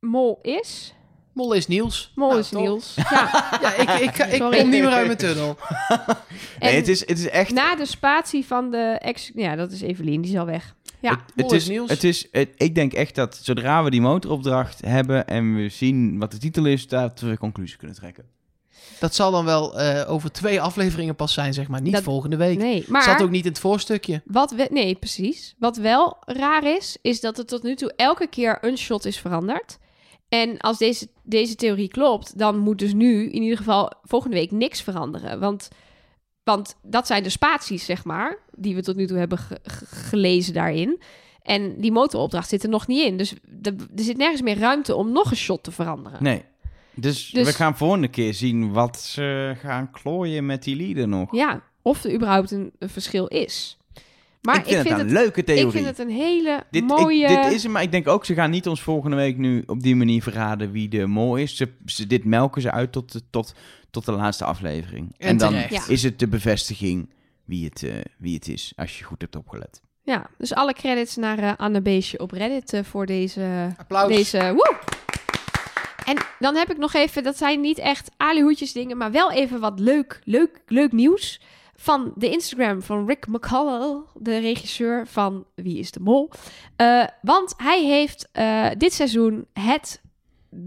Mol 0.00 0.38
is... 0.42 0.94
Mol 1.32 1.52
is 1.52 1.66
Niels. 1.66 2.12
Mol 2.14 2.28
Nou, 2.28 2.40
is? 2.40 2.50
Niels. 2.50 2.94
Ja, 3.10 3.58
Ja, 3.60 3.74
ik, 3.74 3.90
ik, 3.90 4.16
ik, 4.16 4.40
kom 4.40 4.50
niet 4.50 4.66
meer 4.66 4.88
uit 4.88 5.06
mijn 5.06 5.18
tunnel. 5.18 5.56
Nee, 6.60 6.74
het 6.74 6.88
is, 6.88 7.00
het 7.00 7.18
is 7.18 7.28
echt... 7.28 7.50
na 7.50 7.74
de 7.74 7.86
spatie 7.86 8.46
van 8.46 8.70
de 8.70 8.98
ex... 9.00 9.30
Ja, 9.34 9.56
dat 9.56 9.72
is 9.72 9.80
Evelien. 9.80 10.20
Die 10.20 10.32
is 10.32 10.38
al 10.38 10.46
weg. 10.46 10.74
Ja, 11.04 11.10
het, 11.34 11.42
het 11.44 11.52
is, 11.52 11.68
Niels. 11.68 11.90
het 11.90 12.04
is, 12.04 12.28
het- 12.30 12.52
ik 12.56 12.74
denk 12.74 12.92
echt 12.92 13.14
dat 13.14 13.38
zodra 13.42 13.84
we 13.84 13.90
die 13.90 14.00
motoropdracht 14.00 14.80
hebben 14.86 15.26
en 15.26 15.54
we 15.56 15.68
zien 15.68 16.18
wat 16.18 16.30
de 16.30 16.38
titel 16.38 16.64
is, 16.64 16.88
dat 16.88 17.20
we 17.20 17.38
conclusie 17.38 17.76
kunnen 17.76 17.96
trekken. 17.96 18.24
Dat 19.00 19.14
zal 19.14 19.30
dan 19.30 19.44
wel 19.44 19.78
eh, 19.80 20.10
over 20.10 20.32
twee 20.32 20.60
afleveringen 20.60 21.16
pas 21.16 21.32
zijn, 21.32 21.54
zeg 21.54 21.68
maar. 21.68 21.80
Niet 21.80 21.92
Dat- 21.92 22.02
volgende 22.02 22.36
week. 22.36 22.58
nee. 22.58 22.84
Maar... 22.88 23.02
Zat 23.02 23.22
ook 23.22 23.30
niet 23.30 23.44
in 23.44 23.50
het 23.50 23.60
voorstukje. 23.60 24.22
Wat 24.24 24.50
we, 24.52 24.68
nee, 24.70 24.94
precies. 24.94 25.54
Wat 25.58 25.76
wel 25.76 26.16
raar 26.24 26.64
is, 26.76 26.96
is 27.02 27.20
dat 27.20 27.38
er 27.38 27.46
tot 27.46 27.62
nu 27.62 27.74
toe 27.74 27.92
elke 27.96 28.26
keer 28.26 28.58
een 28.60 28.78
shot 28.78 29.04
is 29.04 29.18
veranderd. 29.18 29.78
En 30.28 30.58
als 30.58 30.78
deze, 30.78 31.08
deze 31.22 31.54
theorie 31.54 31.88
klopt, 31.88 32.38
dan 32.38 32.58
moet 32.58 32.78
dus 32.78 32.92
nu 32.92 33.30
in 33.30 33.42
ieder 33.42 33.56
geval 33.58 33.92
volgende 34.02 34.36
week 34.36 34.50
niks 34.50 34.82
veranderen. 34.82 35.40
Want, 35.40 35.68
want 36.44 36.76
dat 36.82 37.06
zijn 37.06 37.22
de 37.22 37.28
spaties, 37.28 37.84
zeg 37.84 38.04
maar, 38.04 38.38
die 38.56 38.74
we 38.74 38.82
tot 38.82 38.96
nu 38.96 39.06
toe 39.06 39.18
hebben 39.18 39.38
ge- 39.38 39.58
ge- 39.62 39.86
gelezen 39.86 40.54
daarin. 40.54 41.00
En 41.42 41.80
die 41.80 41.92
motoropdracht 41.92 42.48
zit 42.48 42.62
er 42.62 42.68
nog 42.68 42.86
niet 42.86 43.04
in. 43.06 43.16
Dus 43.16 43.34
er 43.62 43.74
zit 43.94 44.16
nergens 44.16 44.42
meer 44.42 44.58
ruimte 44.58 44.94
om 44.94 45.12
nog 45.12 45.30
een 45.30 45.36
shot 45.36 45.62
te 45.62 45.72
veranderen. 45.72 46.22
Nee. 46.22 46.44
Dus, 46.94 47.30
Dus- 47.30 47.46
we 47.46 47.52
gaan 47.52 47.76
volgende 47.76 48.08
keer 48.08 48.34
zien 48.34 48.72
wat 48.72 49.00
ze 49.00 49.54
gaan 49.58 49.90
klooien 49.90 50.46
met 50.46 50.62
die 50.62 50.76
lieden 50.76 51.08
nog. 51.08 51.34
Ja, 51.34 51.62
of 51.82 52.04
er 52.04 52.14
überhaupt 52.14 52.50
een, 52.50 52.72
een 52.78 52.88
verschil 52.88 53.26
is. 53.26 53.78
Maar 54.44 54.56
ik 54.56 54.64
vind 54.64 54.88
het 54.88 54.98
een 54.98 55.12
leuke 55.12 55.44
theorie. 55.44 55.64
ik 55.66 55.70
vind 55.72 55.86
het 55.86 55.98
een 55.98 56.10
hele 56.10 56.62
Dit, 56.70 56.82
ik- 56.82 56.88
mooie... 56.88 57.28
dit 57.28 57.52
is 57.52 57.62
hem, 57.62 57.72
maar 57.72 57.82
ik 57.82 57.90
denk 57.90 58.08
ook, 58.08 58.24
ze 58.24 58.34
gaan 58.34 58.50
niet 58.50 58.68
ons 58.68 58.82
volgende 58.82 59.16
week 59.16 59.36
nu 59.36 59.62
op 59.66 59.82
die 59.82 59.96
manier 59.96 60.22
verraden 60.22 60.70
wie 60.72 60.88
de 60.88 61.06
mol 61.06 61.36
is. 61.36 61.56
Ze, 61.56 61.68
ze- 61.86 62.06
dit 62.06 62.24
melken 62.24 62.62
ze 62.62 62.70
uit 62.70 62.92
tot, 62.92 63.12
de- 63.12 63.22
tot, 63.30 63.54
tot 63.90 64.04
de 64.04 64.12
laatste 64.12 64.44
aflevering. 64.44 65.14
En 65.18 65.28
En, 65.28 65.36
dan. 65.36 65.54
Ja. 65.54 65.86
is 65.88 66.02
het 66.02 66.18
de 66.18 66.28
bevestiging 66.28 67.10
wie 67.44 67.64
het, 67.64 67.82
eh, 67.82 67.92
wie 68.18 68.34
het 68.34 68.48
is, 68.48 68.72
als 68.76 68.98
je 68.98 69.04
goed 69.04 69.20
hebt 69.20 69.36
opgelet. 69.36 69.80
Ja, 70.02 70.26
dus 70.38 70.54
alle 70.54 70.72
credits 70.72 71.16
naar 71.16 71.38
eh, 71.38 71.52
Anne 71.56 71.82
Beestje 71.82 72.18
op 72.18 72.30
Reddit 72.30 72.72
eh, 72.72 72.80
voor 72.84 73.06
deze... 73.06 73.68
Applaus. 73.76 74.08
deze 74.08 74.52
woe! 74.54 74.76
En 76.04 76.16
dan 76.38 76.56
heb 76.56 76.70
ik 76.70 76.76
nog 76.78 76.94
even, 76.94 77.22
dat 77.22 77.36
zijn 77.36 77.60
niet 77.60 77.78
echt 77.78 78.10
alihoedjes 78.16 78.72
dingen, 78.72 78.96
maar 78.96 79.10
wel 79.10 79.32
even 79.32 79.60
wat 79.60 79.80
leuk, 79.80 80.20
leuk, 80.24 80.60
leuk 80.66 80.92
nieuws. 80.92 81.40
Van 81.76 82.12
de 82.16 82.30
Instagram 82.30 82.82
van 82.82 83.06
Rick 83.06 83.26
McCallell, 83.26 84.02
de 84.14 84.38
regisseur 84.38 85.06
van 85.06 85.44
Wie 85.54 85.78
is 85.78 85.90
de 85.90 86.00
Mol. 86.00 86.30
Uh, 86.80 87.04
want 87.22 87.54
hij 87.56 87.84
heeft 87.84 88.28
uh, 88.32 88.70
dit 88.78 88.92
seizoen 88.92 89.46
het 89.52 90.02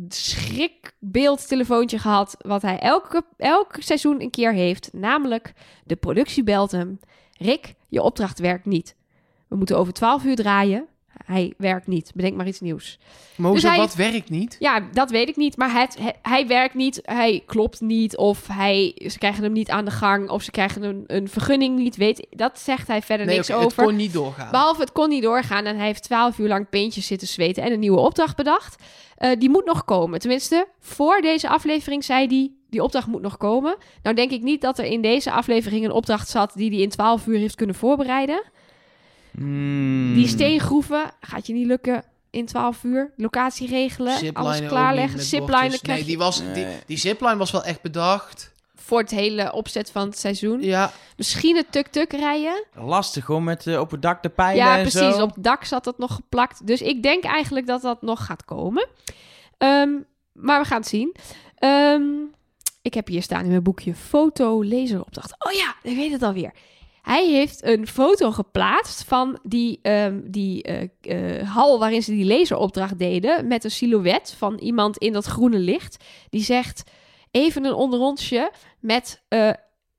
schrikbeeldtelefoontje 0.07 1.99
gehad. 1.99 2.35
Wat 2.39 2.61
hij 2.61 2.79
elke, 2.79 3.23
elk 3.37 3.75
seizoen 3.79 4.21
een 4.21 4.29
keer 4.29 4.53
heeft. 4.53 4.89
Namelijk 4.93 5.53
de 5.83 5.95
productie 5.95 6.43
belt 6.43 6.71
hem. 6.71 6.99
Rick, 7.37 7.73
je 7.89 8.01
opdracht 8.01 8.39
werkt 8.39 8.65
niet. 8.65 8.95
We 9.47 9.55
moeten 9.55 9.77
over 9.77 9.93
12 9.93 10.23
uur 10.23 10.35
draaien. 10.35 10.87
Hij 11.27 11.53
werkt 11.57 11.87
niet. 11.87 12.11
Bedenk 12.15 12.35
maar 12.35 12.47
iets 12.47 12.59
nieuws. 12.59 12.99
Maar 13.35 13.51
dus 13.51 13.63
hij, 13.63 13.77
wat 13.77 13.95
werkt 13.95 14.29
niet? 14.29 14.55
Ja, 14.59 14.81
dat 14.91 15.09
weet 15.09 15.27
ik 15.29 15.35
niet. 15.35 15.57
Maar 15.57 15.71
het, 15.71 15.97
hij 16.21 16.47
werkt 16.47 16.73
niet. 16.73 16.99
Hij 17.03 17.43
klopt 17.45 17.81
niet. 17.81 18.17
Of 18.17 18.47
hij, 18.51 19.01
ze 19.07 19.17
krijgen 19.17 19.43
hem 19.43 19.51
niet 19.51 19.69
aan 19.69 19.85
de 19.85 19.91
gang. 19.91 20.29
Of 20.29 20.43
ze 20.43 20.51
krijgen 20.51 20.83
een, 20.83 21.03
een 21.07 21.29
vergunning 21.29 21.77
niet. 21.79 21.95
Weet, 21.95 22.27
dat 22.29 22.59
zegt 22.59 22.87
hij 22.87 23.01
verder 23.01 23.25
niks 23.25 23.51
over. 23.51 23.65
Het 23.65 23.75
kon 23.75 23.95
niet 23.95 24.13
doorgaan. 24.13 24.51
Behalve 24.51 24.81
het 24.81 24.91
kon 24.91 25.09
niet 25.09 25.23
doorgaan. 25.23 25.65
En 25.65 25.77
hij 25.77 25.85
heeft 25.85 26.03
twaalf 26.03 26.37
uur 26.37 26.47
lang 26.47 26.69
peentjes 26.69 27.07
zitten 27.07 27.27
zweten. 27.27 27.63
En 27.63 27.71
een 27.71 27.79
nieuwe 27.79 27.99
opdracht 27.99 28.35
bedacht. 28.35 28.83
Uh, 29.19 29.31
die 29.39 29.49
moet 29.49 29.65
nog 29.65 29.85
komen. 29.85 30.19
Tenminste, 30.19 30.67
voor 30.79 31.21
deze 31.21 31.49
aflevering 31.49 32.03
zei 32.03 32.27
hij 32.27 32.51
die 32.69 32.83
opdracht 32.83 33.07
moet 33.07 33.21
nog 33.21 33.37
komen. 33.37 33.75
Nou 34.03 34.15
denk 34.15 34.31
ik 34.31 34.41
niet 34.41 34.61
dat 34.61 34.79
er 34.79 34.85
in 34.85 35.01
deze 35.01 35.31
aflevering 35.31 35.85
een 35.85 35.91
opdracht 35.91 36.29
zat 36.29 36.51
die 36.55 36.69
hij 36.69 36.79
in 36.79 36.89
12 36.89 37.27
uur 37.27 37.37
heeft 37.37 37.55
kunnen 37.55 37.75
voorbereiden. 37.75 38.43
Hmm. 39.37 40.13
Die 40.13 40.27
steengroeven 40.27 41.11
gaat 41.19 41.47
je 41.47 41.53
niet 41.53 41.65
lukken 41.65 42.03
in 42.29 42.45
12 42.45 42.83
uur. 42.83 43.13
Locatie 43.15 43.67
regelen, 43.67 44.33
alles 44.33 44.65
klaarleggen. 44.67 45.19
Ziplinen 45.21 45.79
Nee, 45.81 46.03
die, 46.03 46.17
was, 46.17 46.41
die, 46.53 46.65
die 46.85 46.97
zipline 46.97 47.37
was 47.37 47.51
wel 47.51 47.63
echt 47.63 47.81
bedacht. 47.81 48.55
Voor 48.75 48.99
het 48.99 49.11
hele 49.11 49.53
opzet 49.53 49.91
van 49.91 50.07
het 50.07 50.19
seizoen. 50.19 50.61
Ja. 50.61 50.91
Misschien 51.17 51.55
het 51.55 51.71
tuk-tuk 51.71 52.11
rijden. 52.11 52.65
Lastig 52.73 53.25
gewoon 53.25 53.43
met 53.43 53.65
uh, 53.65 53.79
op 53.79 53.91
het 53.91 54.01
dak 54.01 54.23
de 54.23 54.29
pijlen 54.29 54.55
Ja, 54.55 54.75
en 54.75 54.81
precies. 54.81 55.15
zo. 55.15 55.21
Op 55.21 55.35
het 55.35 55.43
dak 55.43 55.63
zat 55.63 55.85
het 55.85 55.97
nog 55.97 56.15
geplakt. 56.15 56.67
Dus 56.67 56.81
ik 56.81 57.03
denk 57.03 57.23
eigenlijk 57.23 57.67
dat 57.67 57.81
dat 57.81 58.01
nog 58.01 58.25
gaat 58.25 58.45
komen. 58.45 58.87
Um, 59.57 60.05
maar 60.31 60.61
we 60.61 60.67
gaan 60.67 60.79
het 60.79 60.87
zien. 60.87 61.15
Um, 61.59 62.31
ik 62.81 62.93
heb 62.93 63.07
hier 63.07 63.21
staan 63.21 63.43
in 63.43 63.49
mijn 63.49 63.63
boekje 63.63 63.95
foto 63.95 64.63
laseropdracht. 64.63 65.35
Oh 65.45 65.51
ja, 65.51 65.75
ik 65.83 65.95
weet 65.95 66.11
het 66.11 66.23
alweer. 66.23 66.51
Hij 67.07 67.27
heeft 67.27 67.63
een 67.63 67.87
foto 67.87 68.31
geplaatst 68.31 69.03
van 69.03 69.39
die, 69.43 69.79
um, 69.81 70.31
die 70.31 70.67
uh, 70.69 71.39
uh, 71.41 71.49
hal 71.53 71.79
waarin 71.79 72.03
ze 72.03 72.11
die 72.11 72.25
laseropdracht 72.25 72.99
deden. 72.99 73.47
Met 73.47 73.63
een 73.63 73.71
silhouet 73.71 74.35
van 74.37 74.57
iemand 74.57 74.97
in 74.97 75.13
dat 75.13 75.25
groene 75.25 75.57
licht. 75.57 76.03
Die 76.29 76.43
zegt: 76.43 76.83
Even 77.31 77.65
een 77.65 77.73
onderrondje 77.73 78.51
met 78.79 79.21
uh, 79.29 79.49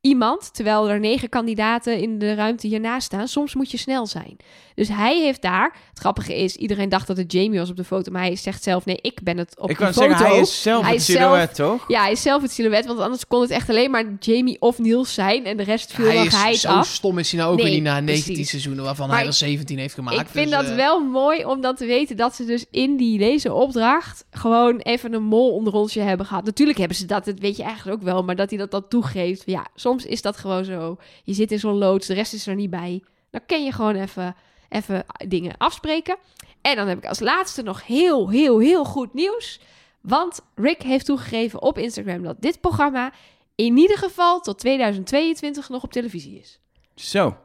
iemand. 0.00 0.54
Terwijl 0.54 0.88
er 0.90 1.00
negen 1.00 1.28
kandidaten 1.28 1.98
in 1.98 2.18
de 2.18 2.34
ruimte 2.34 2.66
hiernaast 2.66 3.06
staan. 3.06 3.28
Soms 3.28 3.54
moet 3.54 3.70
je 3.70 3.76
snel 3.78 4.06
zijn. 4.06 4.36
Dus 4.74 4.88
hij 4.88 5.20
heeft 5.20 5.42
daar. 5.42 5.76
Het 5.88 5.98
grappige 5.98 6.36
is, 6.36 6.56
iedereen 6.56 6.88
dacht 6.88 7.06
dat 7.06 7.16
het 7.16 7.32
Jamie 7.32 7.58
was 7.58 7.70
op 7.70 7.76
de 7.76 7.84
foto. 7.84 8.12
Maar 8.12 8.22
hij 8.22 8.36
zegt 8.36 8.62
zelf: 8.62 8.84
Nee, 8.84 8.98
ik 9.00 9.22
ben 9.22 9.38
het 9.38 9.58
op 9.58 9.70
ik 9.70 9.78
de 9.78 9.82
kan 9.84 9.92
foto. 9.92 10.08
zeggen, 10.08 10.26
hij 10.26 10.38
is 10.40 10.62
zelf 10.62 10.82
Hij 10.82 10.90
het 10.92 11.00
is 11.00 11.06
silhouet, 11.06 11.50
zelf- 11.56 11.70
toch? 11.78 11.88
Ja, 11.88 12.00
hij 12.02 12.12
is 12.12 12.22
zelf 12.22 12.42
het 12.42 12.52
silhouet, 12.52 12.86
want 12.86 12.98
anders 13.00 13.26
kon 13.26 13.40
het 13.40 13.50
echt 13.50 13.68
alleen 13.68 13.90
maar 13.90 14.04
Jamie 14.20 14.60
of 14.60 14.78
Niels 14.78 15.14
zijn. 15.14 15.44
En 15.44 15.56
de 15.56 15.62
rest 15.62 15.92
viel 15.92 16.06
Hij 16.06 16.26
hij 16.30 16.54
zo 16.54 16.68
af. 16.68 16.86
stom 16.86 17.18
is 17.18 17.30
hij 17.30 17.40
nou 17.40 17.52
ook 17.52 17.56
Nee, 17.58 17.66
weer 17.66 17.74
niet 17.74 17.84
na 17.84 18.00
19 18.00 18.24
precies. 18.24 18.50
seizoenen 18.50 18.84
waarvan 18.84 19.06
Maar 19.06 19.16
hij 19.16 19.24
er 19.26 19.30
ik- 19.32 19.38
17 19.38 19.78
heeft 19.78 19.94
gemaakt. 19.94 20.20
Ik 20.20 20.26
vind 20.28 20.48
dus, 20.50 20.56
dat 20.60 20.66
eh, 20.68 20.74
wel 20.76 21.00
mooi 21.04 21.44
om 21.44 21.60
dan 21.60 21.74
te 21.74 21.86
weten 21.86 22.16
dat 22.16 22.34
ze 22.34 22.44
dus 22.44 22.64
in 22.70 22.96
die 22.96 23.18
deze 23.18 23.52
opdracht 23.52 24.24
gewoon 24.30 24.78
even 24.78 25.12
een 25.12 25.22
mol 25.22 25.52
onder 25.54 25.72
onsje 25.72 26.00
hebben 26.00 26.26
gehad. 26.26 26.44
Natuurlijk 26.44 26.78
hebben 26.78 26.96
ze 26.96 27.06
dat, 27.06 27.24
dat 27.24 27.38
weet 27.38 27.56
je 27.56 27.62
eigenlijk 27.62 27.96
ook 27.98 28.04
wel, 28.04 28.22
maar 28.24 28.36
dat 28.36 28.50
hij 28.50 28.58
dat 28.58 28.70
dan 28.70 28.88
toegeeft. 28.88 29.42
Ja, 29.46 29.66
soms 29.74 29.87
is 29.96 30.22
dat 30.22 30.36
gewoon 30.36 30.64
zo. 30.64 30.96
Je 31.24 31.32
zit 31.34 31.52
in 31.52 31.58
zo'n 31.58 31.78
loods, 31.78 32.06
de 32.06 32.14
rest 32.14 32.32
is 32.32 32.46
er 32.46 32.54
niet 32.54 32.70
bij. 32.70 33.02
Dan 33.30 33.40
kan 33.46 33.64
je 33.64 33.72
gewoon 33.72 33.94
even, 33.94 34.34
even 34.68 35.04
dingen 35.26 35.54
afspreken. 35.58 36.16
En 36.62 36.76
dan 36.76 36.88
heb 36.88 36.98
ik 36.98 37.06
als 37.06 37.20
laatste 37.20 37.62
nog 37.62 37.86
heel, 37.86 38.30
heel, 38.30 38.58
heel 38.58 38.84
goed 38.84 39.14
nieuws. 39.14 39.60
Want 40.00 40.40
Rick 40.54 40.82
heeft 40.82 41.04
toegegeven 41.04 41.62
op 41.62 41.78
Instagram 41.78 42.22
dat 42.22 42.36
dit 42.40 42.60
programma 42.60 43.12
in 43.54 43.76
ieder 43.76 43.98
geval 43.98 44.40
tot 44.40 44.58
2022 44.58 45.68
nog 45.68 45.82
op 45.82 45.92
televisie 45.92 46.38
is. 46.38 46.60
Zo. 46.94 47.36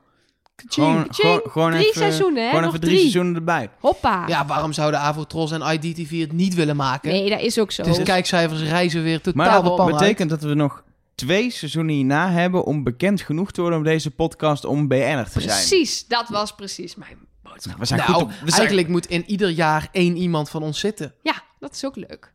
Kaching. 0.56 0.74
Gewoon, 0.74 1.08
Kaching. 1.08 1.16
gewoon, 1.16 1.52
gewoon 1.52 1.72
Drie 1.72 1.84
even, 1.86 1.98
seizoenen, 2.02 2.42
hè? 2.44 2.48
Gewoon 2.48 2.62
Nog 2.64 2.70
even 2.70 2.82
drie 2.86 2.96
drie. 2.98 3.10
seizoenen 3.12 3.36
erbij. 3.36 3.70
Hoppa. 3.80 4.28
Ja, 4.28 4.46
waarom 4.46 4.74
zouden 4.74 5.00
Avotros 5.00 5.52
en 5.52 5.62
IDTV 5.62 6.20
het 6.20 6.32
niet 6.32 6.54
willen 6.54 6.76
maken? 6.76 7.12
Nee, 7.12 7.30
dat 7.30 7.42
is 7.42 7.60
ook 7.60 7.72
zo. 7.72 7.84
Dus 7.84 7.98
de 7.98 8.04
kijkcijfers 8.04 8.62
reizen 8.62 9.04
weer 9.04 9.22
totaal 9.22 9.46
Maar 9.46 9.64
dat 9.64 9.80
uit. 9.80 9.92
betekent 9.92 10.30
dat 10.30 10.42
we 10.42 10.54
nog 10.54 10.84
twee 11.16 11.50
seizoenen 11.50 11.96
hierna 11.96 12.32
hebben 12.32 12.64
om 12.64 12.84
bekend 12.84 13.22
genoeg 13.22 13.52
te 13.52 13.62
worden 13.62 13.80
om 13.80 13.86
deze 13.86 14.12
podcast 14.12 14.66
om 14.66 14.88
BN'er 14.88 15.24
te 15.24 15.42
zijn. 15.42 15.46
Precies, 15.46 16.08
dat 16.08 16.30
was 16.30 16.56
precies 16.56 16.96
mijn 16.96 17.18
boodschap. 17.42 17.80
We 17.80 17.86
zijn 17.86 18.00
nou, 18.00 18.14
goed 18.14 18.22
op, 18.22 18.30
we 18.30 18.36
zijn, 18.36 18.52
eigenlijk 18.52 18.88
moet 18.88 19.06
in 19.06 19.24
ieder 19.26 19.50
jaar 19.50 19.90
één 19.92 20.18
iemand 20.18 20.50
van 20.50 20.64
ons 20.64 20.80
zitten. 20.80 21.14
Ja, 21.22 21.44
dat 21.60 21.74
is 21.74 21.86
ook 21.86 21.96
leuk. 21.96 22.34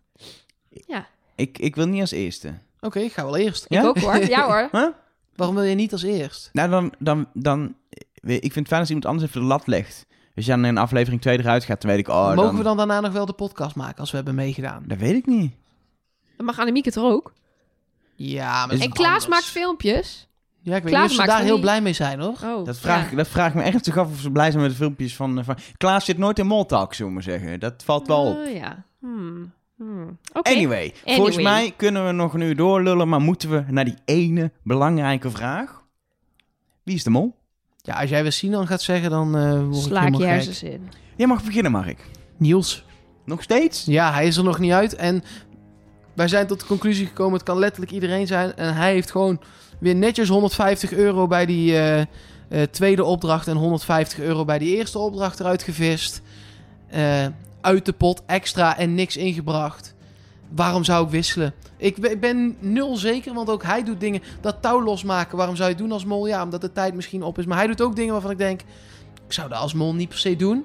Ja, 0.69 1.07
ik, 1.35 1.59
ik 1.59 1.77
wil 1.77 1.87
niet 1.87 2.01
als 2.01 2.11
eerste. 2.11 2.59
Oké, 2.81 2.99
ik 2.99 3.13
ga 3.13 3.25
wel 3.25 3.37
eerst. 3.37 3.67
Ja? 3.69 3.81
ik 3.81 3.87
ook 3.87 3.99
hoor. 3.99 4.29
Ja 4.29 4.47
hoor. 4.47 4.69
Huh? 4.81 4.89
Waarom 5.35 5.57
wil 5.57 5.65
je 5.65 5.75
niet 5.75 5.93
als 5.93 6.03
eerst? 6.03 6.51
Nou, 6.53 6.71
dan, 6.71 6.93
dan, 6.99 7.29
dan... 7.33 7.75
Ik 8.23 8.41
vind 8.41 8.55
het 8.55 8.69
fijn 8.69 8.81
als 8.81 8.89
iemand 8.89 9.07
anders 9.07 9.29
even 9.29 9.41
de 9.41 9.47
lat 9.47 9.67
legt. 9.67 10.07
Als 10.37 10.45
je 10.45 10.51
dan 10.51 10.65
in 10.65 10.79
aflevering 10.79 11.21
2 11.21 11.39
eruit 11.39 11.65
gaat, 11.65 11.83
dan 11.83 11.91
weet 11.91 12.01
ik... 12.01 12.09
Oh, 12.09 12.27
Mogen 12.27 12.43
dan, 12.43 12.57
we 12.57 12.63
dan 12.63 12.77
daarna 12.77 13.01
nog 13.01 13.13
wel 13.13 13.27
de 13.27 13.33
podcast 13.33 13.77
maken 13.77 13.99
als 13.99 14.11
we 14.11 14.17
hebben 14.17 14.35
meegedaan? 14.35 14.85
Dat 14.87 14.99
weet 14.99 15.15
ik 15.15 15.27
niet. 15.27 15.53
Dan 16.37 16.47
mag 16.47 16.59
Annemiek 16.59 16.85
het 16.85 16.97
er 16.97 17.03
ook. 17.03 17.33
Ja, 18.21 18.67
maar 18.67 18.79
En 18.79 18.93
Klaas 18.93 19.09
anders. 19.09 19.29
maakt 19.29 19.45
filmpjes. 19.45 20.29
Ja, 20.63 20.77
ik 20.77 20.83
weet 20.83 20.93
Klaas 20.93 21.11
niet 21.11 21.19
of 21.19 21.25
ze 21.25 21.31
daar 21.31 21.43
heel 21.43 21.53
die- 21.53 21.61
blij 21.61 21.81
mee 21.81 21.93
zijn, 21.93 22.21
hoor. 22.21 22.37
Oh, 22.45 22.65
Dat 22.65 22.79
vraag, 22.79 23.05
ja. 23.05 23.11
ik, 23.11 23.17
dat 23.17 23.29
vraag 23.29 23.49
ik 23.49 23.55
me 23.55 23.63
echt 23.63 23.85
zich 23.85 23.97
af 23.97 24.11
of 24.11 24.21
ze 24.21 24.31
blij 24.31 24.51
zijn 24.51 24.63
met 24.63 24.71
de 24.71 24.77
filmpjes 24.77 25.17
van... 25.17 25.45
van 25.45 25.57
Klaas 25.77 26.05
zit 26.05 26.19
nooit 26.19 26.39
in 26.39 26.47
Moltalk, 26.47 26.95
zullen 26.95 27.09
we 27.09 27.15
maar 27.15 27.23
zeggen. 27.39 27.61
Dat 27.61 27.83
valt 27.85 28.07
wel 28.07 28.25
op. 28.27 28.37
Oh, 28.37 28.53
ja. 28.55 28.85
Hmm. 29.01 29.53
Hmm. 29.77 30.19
Oké. 30.33 30.51
Anyway, 30.51 30.95
volgens 31.05 31.37
mij 31.37 31.73
kunnen 31.77 32.07
we 32.07 32.13
nog 32.13 32.35
een 32.35 32.41
uur 32.41 32.57
doorlullen, 32.57 33.09
maar 33.09 33.21
moeten 33.21 33.51
we 33.51 33.65
naar 33.69 33.85
die 33.85 33.97
ene 34.05 34.51
belangrijke 34.63 35.31
vraag. 35.31 35.83
Wie 36.83 36.95
is 36.95 37.05
de 37.05 37.11
mol? 37.11 37.35
Ja, 37.77 38.01
als 38.01 38.11
jij 38.11 38.23
weer 38.23 38.33
Sinan 38.33 38.67
gaat 38.67 38.83
zeggen, 38.83 39.11
dan 39.11 39.37
eh 39.37 39.53
word 39.63 39.77
ik 39.77 39.83
Sla 39.83 39.99
ik 39.99 40.05
helemaal 40.05 40.21
je 40.21 40.27
hersens 40.27 40.63
in. 40.63 40.89
Jij 41.17 41.27
mag 41.27 41.45
beginnen, 41.45 41.73
Mark. 41.73 42.05
Niels. 42.37 42.85
Nog 43.25 43.43
steeds? 43.43 43.85
Ja, 43.85 44.13
hij 44.13 44.27
is 44.27 44.37
er 44.37 44.45
nog 44.45 44.59
niet 44.59 44.73
uit. 44.73 44.95
En 44.95 45.23
wij 46.19 46.29
zijn 46.29 46.47
tot 46.47 46.61
de 46.61 46.67
conclusie 46.67 47.07
gekomen, 47.07 47.33
het 47.33 47.43
kan 47.43 47.59
letterlijk 47.59 47.93
iedereen 47.93 48.27
zijn. 48.27 48.57
En 48.57 48.75
hij 48.75 48.93
heeft 48.93 49.11
gewoon 49.11 49.41
weer 49.79 49.95
netjes 49.95 50.29
150 50.29 50.93
euro 50.93 51.27
bij 51.27 51.47
die 51.47 51.73
eh, 51.77 52.01
eh, 52.01 52.07
tweede 52.71 53.05
opdracht 53.05 53.47
en 53.47 53.57
150 53.57 54.19
euro 54.19 54.45
bij 54.45 54.59
die 54.59 54.77
eerste 54.77 54.99
opdracht 54.99 55.41
eruit 55.41 55.63
gevist. 55.63 56.23
Eh, 56.89 57.27
uit 57.61 57.85
de 57.87 57.93
pot, 57.93 58.23
extra 58.27 58.77
en 58.79 58.95
niks 58.95 59.17
ingebracht. 59.17 59.95
Waarom 60.49 60.85
zou 60.85 61.05
ik 61.05 61.11
wisselen? 61.11 61.55
Ik 61.77 61.97
be- 61.97 62.11
ik 62.11 62.21
ben 62.21 62.57
nul 62.61 62.97
zeker, 62.97 63.35
want 63.35 63.51
ook 63.51 63.63
hij 63.63 63.85
doet 63.85 64.01
dingen. 64.01 64.23
Dat 64.41 64.63
touw 64.63 64.83
losmaken, 64.83 65.37
waarom 65.37 65.57
zou 65.57 65.69
je 65.69 65.77
doen 65.77 65.93
als 65.93 66.05
mol? 66.05 66.27
Ja, 66.27 66.43
omdat 66.43 66.61
de 66.61 66.73
tijd 66.73 66.95
misschien 66.95 67.23
op 67.23 67.39
is. 67.39 67.47
Maar 67.47 67.59
hij 67.59 67.67
doet 67.67 67.83
ook 67.83 67.97
dingen 67.97 68.13
waarvan 68.13 68.31
ik 68.31 68.39
denk... 68.39 68.61
Ik 69.27 69.33
zou 69.33 69.49
dat 69.49 69.59
als 69.59 69.75
mol 69.75 69.95
niet 69.95 70.09
per 70.09 70.19
se 70.19 70.37
doen. 70.37 70.65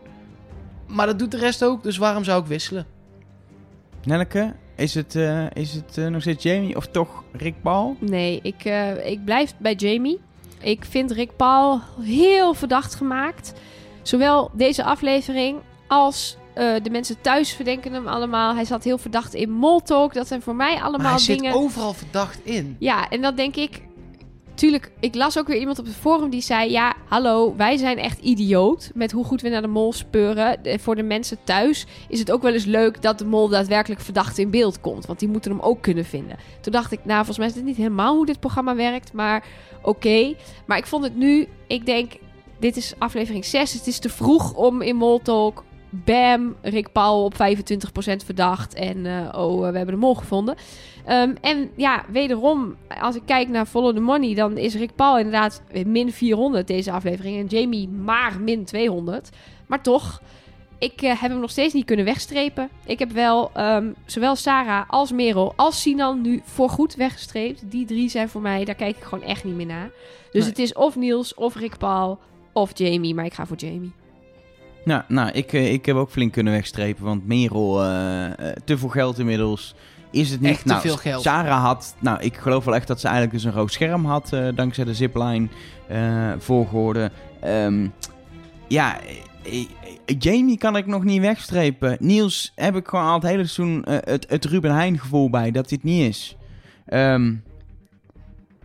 Maar 0.87 1.05
dat 1.05 1.19
doet 1.19 1.31
de 1.31 1.37
rest 1.37 1.63
ook, 1.63 1.83
dus 1.83 1.97
waarom 1.97 2.23
zou 2.23 2.41
ik 2.41 2.47
wisselen? 2.47 2.85
Nelleke, 4.03 4.53
is 4.75 4.93
het, 4.93 5.15
eh, 5.15 5.45
is 5.53 5.73
het 5.73 5.97
eh, 5.97 6.07
nog 6.07 6.21
steeds 6.21 6.43
Jamie 6.43 6.75
of 6.75 6.87
toch 6.87 7.23
Rick 7.31 7.55
Paul? 7.61 7.95
Nee, 7.99 8.39
ik, 8.43 8.65
eh, 8.65 9.09
ik 9.11 9.25
blijf 9.25 9.53
bij 9.57 9.73
Jamie. 9.73 10.19
Ik 10.61 10.85
vind 10.85 11.11
Rick 11.11 11.35
Paul 11.35 11.81
heel 12.01 12.53
verdacht 12.53 12.95
gemaakt. 12.95 13.53
Zowel 14.01 14.51
deze 14.53 14.83
aflevering 14.83 15.57
als 15.87 16.37
eh, 16.53 16.73
de 16.83 16.89
mensen 16.89 17.21
thuis 17.21 17.53
verdenken 17.53 17.93
hem 17.93 18.07
allemaal. 18.07 18.55
Hij 18.55 18.65
zat 18.65 18.83
heel 18.83 18.97
verdacht 18.97 19.33
in 19.33 19.51
Moltalk. 19.51 20.13
Dat 20.13 20.27
zijn 20.27 20.41
voor 20.41 20.55
mij 20.55 20.73
Maar 20.73 20.83
allemaal 20.83 21.15
hij 21.15 21.25
dingen... 21.25 21.53
zit 21.53 21.61
overal 21.61 21.93
verdacht 21.93 22.39
in. 22.43 22.75
Ja, 22.79 23.09
en 23.09 23.21
dan 23.21 23.35
denk 23.35 23.55
ik... 23.55 23.81
Tuurlijk, 24.55 24.91
ik 24.99 25.15
las 25.15 25.37
ook 25.37 25.47
weer 25.47 25.59
iemand 25.59 25.79
op 25.79 25.85
het 25.85 25.95
forum 25.95 26.29
die 26.29 26.41
zei... 26.41 26.71
Ja, 26.71 26.95
hallo, 27.07 27.55
wij 27.55 27.77
zijn 27.77 27.97
echt 27.97 28.19
idioot 28.19 28.91
met 28.93 29.11
hoe 29.11 29.25
goed 29.25 29.41
we 29.41 29.49
naar 29.49 29.61
de 29.61 29.67
mol 29.67 29.93
speuren. 29.93 30.59
Voor 30.79 30.95
de 30.95 31.03
mensen 31.03 31.37
thuis 31.43 31.85
is 32.07 32.19
het 32.19 32.31
ook 32.31 32.41
wel 32.41 32.53
eens 32.53 32.65
leuk 32.65 33.01
dat 33.01 33.17
de 33.17 33.25
mol 33.25 33.49
daadwerkelijk 33.49 34.01
verdacht 34.01 34.37
in 34.37 34.49
beeld 34.49 34.81
komt. 34.81 35.05
Want 35.05 35.19
die 35.19 35.29
moeten 35.29 35.51
hem 35.51 35.59
ook 35.59 35.81
kunnen 35.81 36.05
vinden. 36.05 36.37
Toen 36.61 36.71
dacht 36.71 36.91
ik, 36.91 36.99
nou, 37.03 37.17
volgens 37.17 37.37
mij 37.37 37.47
is 37.47 37.53
dit 37.53 37.63
niet 37.63 37.77
helemaal 37.77 38.15
hoe 38.15 38.25
dit 38.25 38.39
programma 38.39 38.75
werkt. 38.75 39.13
Maar 39.13 39.45
oké. 39.81 40.33
Maar 40.65 40.77
ik 40.77 40.85
vond 40.85 41.03
het 41.03 41.15
nu... 41.15 41.47
Ik 41.67 41.85
denk, 41.85 42.11
dit 42.59 42.77
is 42.77 42.93
aflevering 42.97 43.45
6. 43.45 43.73
Het 43.73 43.87
is 43.87 43.99
te 43.99 44.09
vroeg 44.09 44.53
om 44.53 44.81
in 44.81 44.95
Mol 44.95 45.19
Talk... 45.19 45.63
Bam, 46.05 46.55
Rick 46.61 46.91
Paul 46.91 47.23
op 47.23 47.33
25% 47.33 47.37
verdacht. 48.25 48.73
En 48.73 49.05
eh, 49.05 49.39
oh, 49.41 49.59
we 49.59 49.77
hebben 49.77 49.95
de 49.95 50.01
mol 50.01 50.15
gevonden. 50.15 50.55
Ehm, 51.05 51.33
en 51.41 51.69
ja, 51.75 52.03
wederom, 52.09 52.75
als 53.01 53.15
ik 53.15 53.21
kijk 53.25 53.49
naar 53.49 53.65
Follow 53.65 53.95
the 53.95 54.01
Money, 54.01 54.33
dan 54.35 54.57
is 54.57 54.75
Rick 54.75 54.95
Paul 54.95 55.17
inderdaad 55.17 55.61
min 55.85 56.11
400 56.11 56.67
deze 56.67 56.91
aflevering. 56.91 57.37
En 57.37 57.45
Jamie 57.57 57.89
maar 57.89 58.39
min 58.41 58.65
200. 58.65 59.29
Maar 59.67 59.83
toch, 59.83 60.21
ik 60.79 61.01
eh, 61.01 61.21
heb 61.21 61.31
hem 61.31 61.39
nog 61.39 61.49
steeds 61.49 61.73
niet 61.73 61.85
kunnen 61.85 62.05
wegstrepen. 62.05 62.69
Ik 62.85 62.99
heb 62.99 63.11
wel 63.11 63.51
ehm, 63.53 63.91
zowel 64.05 64.35
Sarah 64.35 64.89
als 64.89 65.11
Merel 65.11 65.53
als 65.55 65.81
Sinan 65.81 66.21
nu 66.21 66.41
voorgoed 66.43 66.95
weggestreept. 66.95 67.71
Die 67.71 67.85
drie 67.85 68.09
zijn 68.09 68.29
voor 68.29 68.41
mij, 68.41 68.65
daar 68.65 68.75
kijk 68.75 68.97
ik 68.97 69.03
gewoon 69.03 69.23
echt 69.23 69.43
niet 69.43 69.55
meer 69.55 69.65
naar. 69.65 69.91
Dus 70.31 70.41
Nee. 70.41 70.49
het 70.49 70.59
is 70.59 70.73
of 70.73 70.95
Niels, 70.95 71.33
of 71.33 71.55
Rick 71.55 71.77
Paul, 71.77 72.19
of 72.53 72.77
Jamie. 72.77 73.15
Maar 73.15 73.25
ik 73.25 73.33
ga 73.33 73.45
voor 73.45 73.57
Jamie. 73.57 73.91
Nou, 74.83 75.03
nou 75.07 75.31
ik, 75.31 75.53
eh, 75.53 75.73
ik 75.73 75.85
heb 75.85 75.95
ook 75.95 76.09
flink 76.09 76.31
kunnen 76.31 76.53
wegstrepen, 76.53 77.03
want 77.03 77.27
Merel, 77.27 77.83
eh, 77.83 78.25
eh, 78.25 78.55
te 78.65 78.77
veel 78.77 78.89
geld 78.89 79.19
inmiddels. 79.19 79.75
Is 80.11 80.29
het 80.29 80.41
niet? 80.41 80.49
Echt 80.49 80.61
te 80.61 80.67
nou, 80.67 80.81
veel 80.81 80.97
geld. 80.97 81.21
Sarah 81.21 81.63
had, 81.63 81.95
nou, 81.99 82.21
ik 82.21 82.37
geloof 82.37 82.65
wel 82.65 82.75
echt 82.75 82.87
dat 82.87 82.99
ze 82.99 83.07
eigenlijk 83.07 83.35
dus 83.35 83.43
een 83.45 83.59
rood 83.59 83.71
scherm 83.71 84.05
had, 84.05 84.29
dankzij 84.55 84.83
de 84.83 84.93
zipline. 84.93 85.47
Ehm, 87.41 87.87
ja, 88.67 88.97
Jamie 90.05 90.57
kan 90.57 90.75
ik 90.75 90.85
nog 90.85 91.03
niet 91.03 91.21
wegstrepen. 91.21 91.97
Niels 91.99 92.51
heb 92.55 92.75
ik 92.75 92.87
gewoon 92.87 93.05
al 93.05 93.13
het 93.13 93.23
hele 93.23 93.45
seizoen 93.45 93.85
het, 93.89 94.25
het 94.29 94.45
Ruben 94.45 94.73
Heijn 94.73 94.99
gevoel 94.99 95.29
bij 95.29 95.51
dat 95.51 95.69
dit 95.69 95.83
niet 95.83 96.07
is. 96.09 96.37
Ehm, 96.85 97.33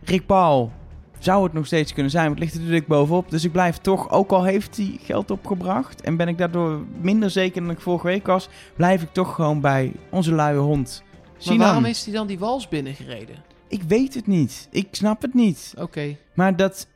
Rick 0.03 0.25
Paul 0.25 0.71
zou 1.19 1.43
het 1.43 1.53
nog 1.53 1.65
steeds 1.65 1.93
kunnen 1.93 2.11
zijn, 2.11 2.23
maar 2.23 2.33
het 2.33 2.39
ligt 2.39 2.53
er 2.53 2.59
natuurlijk 2.59 2.87
bovenop. 2.87 3.29
Dus 3.31 3.43
ik 3.43 3.51
blijf 3.51 3.77
toch, 3.77 4.09
ook 4.11 4.31
al 4.31 4.43
heeft 4.43 4.77
hij 4.77 4.99
geld 5.03 5.31
opgebracht 5.31 6.01
en 6.01 6.17
ben 6.17 6.27
ik 6.27 6.37
daardoor 6.37 6.83
minder 7.01 7.29
zeker 7.29 7.61
dan 7.61 7.71
ik 7.71 7.81
vorige 7.81 8.07
week 8.07 8.25
was, 8.27 8.49
blijf 8.75 9.01
ik 9.01 9.13
toch 9.13 9.35
gewoon 9.35 9.61
bij 9.61 9.91
onze 10.09 10.33
luie 10.33 10.57
hond. 10.59 11.03
Maar 11.45 11.57
waarom 11.57 11.85
is 11.85 12.03
hij 12.05 12.13
dan 12.13 12.27
die 12.27 12.39
wals 12.39 12.67
binnengereden? 12.67 13.35
Ik 13.67 13.81
weet 13.87 14.13
het 14.13 14.27
niet. 14.27 14.67
Ik 14.71 14.87
snap 14.91 15.21
het 15.21 15.33
niet. 15.33 15.73
Oké. 15.77 16.15
Maar 16.33 16.55
dat... 16.55 16.87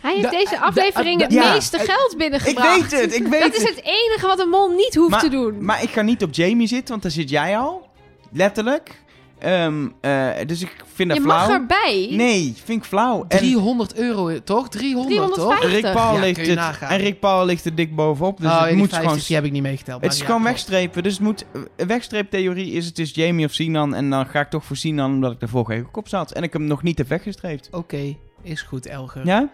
Hij 0.00 0.10
heeft 0.12 0.22
Da- 0.22 0.30
deze 0.30 0.54
da- 0.54 0.60
aflevering 0.60 1.18
da- 1.18 1.24
het 1.24 1.34
ja, 1.34 1.52
meeste 1.52 1.78
geld 1.78 2.12
Ik 2.12 2.18
binnengebracht. 2.18 2.90
weet 2.90 3.00
het, 3.00 3.14
ik 3.14 3.26
weet 3.26 3.40
Dat 3.42 3.54
is 3.54 3.62
het. 3.62 3.76
het 3.76 3.84
enige 3.84 4.26
wat 4.26 4.40
een 4.40 4.48
mol 4.48 4.68
niet 4.68 4.94
hoeft 4.94 5.10
Maar- 5.10 5.20
te 5.20 5.28
doen. 5.28 5.64
Maar 5.64 5.82
ik 5.82 5.88
ga 5.90 6.02
niet 6.02 6.22
op 6.22 6.34
Jamie 6.34 6.66
zitten, 6.66 6.88
want 6.88 7.02
daar 7.02 7.10
zit 7.12 7.30
jij 7.30 7.58
al. 7.58 7.88
Letterlijk. 8.32 9.01
Ehm, 9.42 9.88
eh, 10.00 10.28
dus 10.46 10.62
ik 10.62 10.84
vind 10.94 11.08
dat 11.08 11.18
je 11.18 11.24
flauw. 11.24 11.48
mag 11.48 11.56
erbij. 11.56 12.08
Nee, 12.10 12.54
vind 12.64 12.78
ik 12.82 12.88
flauw. 12.88 13.24
En 13.28 13.38
300 13.38 13.94
euro, 13.94 14.42
toch? 14.44 14.68
300, 14.68 15.34
toch? 15.34 15.58
350. 15.58 15.70
Rick 15.72 15.92
Paul 15.92 16.14
Ja, 16.14 16.20
ligt 16.20 16.40
je 16.40 16.46
het, 16.46 16.54
nagaan. 16.54 16.90
en 16.90 16.98
Rick 16.98 17.20
Paul 17.20 17.46
ligt 17.46 17.64
er 17.64 17.74
dik 17.74 17.94
bovenop. 17.94 18.40
Dus 18.40 18.50
oh, 18.50 18.60
het 18.60 18.68
die 18.68 18.76
moet 18.76 18.88
50, 18.88 19.08
gewoon... 19.08 19.24
die 19.26 19.36
heb 19.36 19.44
ik 19.44 19.52
niet 19.52 19.62
meegeteld. 19.62 20.02
Het 20.02 20.12
is 20.12 20.18
maar 20.18 20.26
gewoon 20.26 20.42
ja, 20.42 20.48
wegstrepen. 20.48 21.02
Dus 21.02 21.12
het 21.12 21.22
moet... 21.22 21.44
Een 21.76 21.86
wegstreeptheorie 21.86 22.72
is 22.72 22.86
het 22.86 22.98
is 22.98 23.14
Jamie 23.14 23.46
of 23.46 23.52
Sinan. 23.52 23.94
En 23.94 24.10
dan 24.10 24.26
ga 24.26 24.40
ik 24.40 24.50
toch 24.50 24.64
voor 24.64 24.76
Sinan, 24.76 25.12
omdat 25.12 25.32
ik 25.32 25.42
er 25.42 25.48
vorige 25.48 25.72
week 25.72 25.96
op 25.96 26.08
zat. 26.08 26.32
En 26.32 26.42
ik 26.42 26.52
hem 26.52 26.64
nog 26.64 26.82
niet 26.82 26.98
heb 26.98 27.08
weggestreept. 27.08 27.68
Oké, 27.70 28.16
is 28.42 28.62
goed, 28.62 28.86
Elger. 28.86 29.26
Ja? 29.26 29.48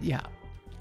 Ja, 0.00 0.20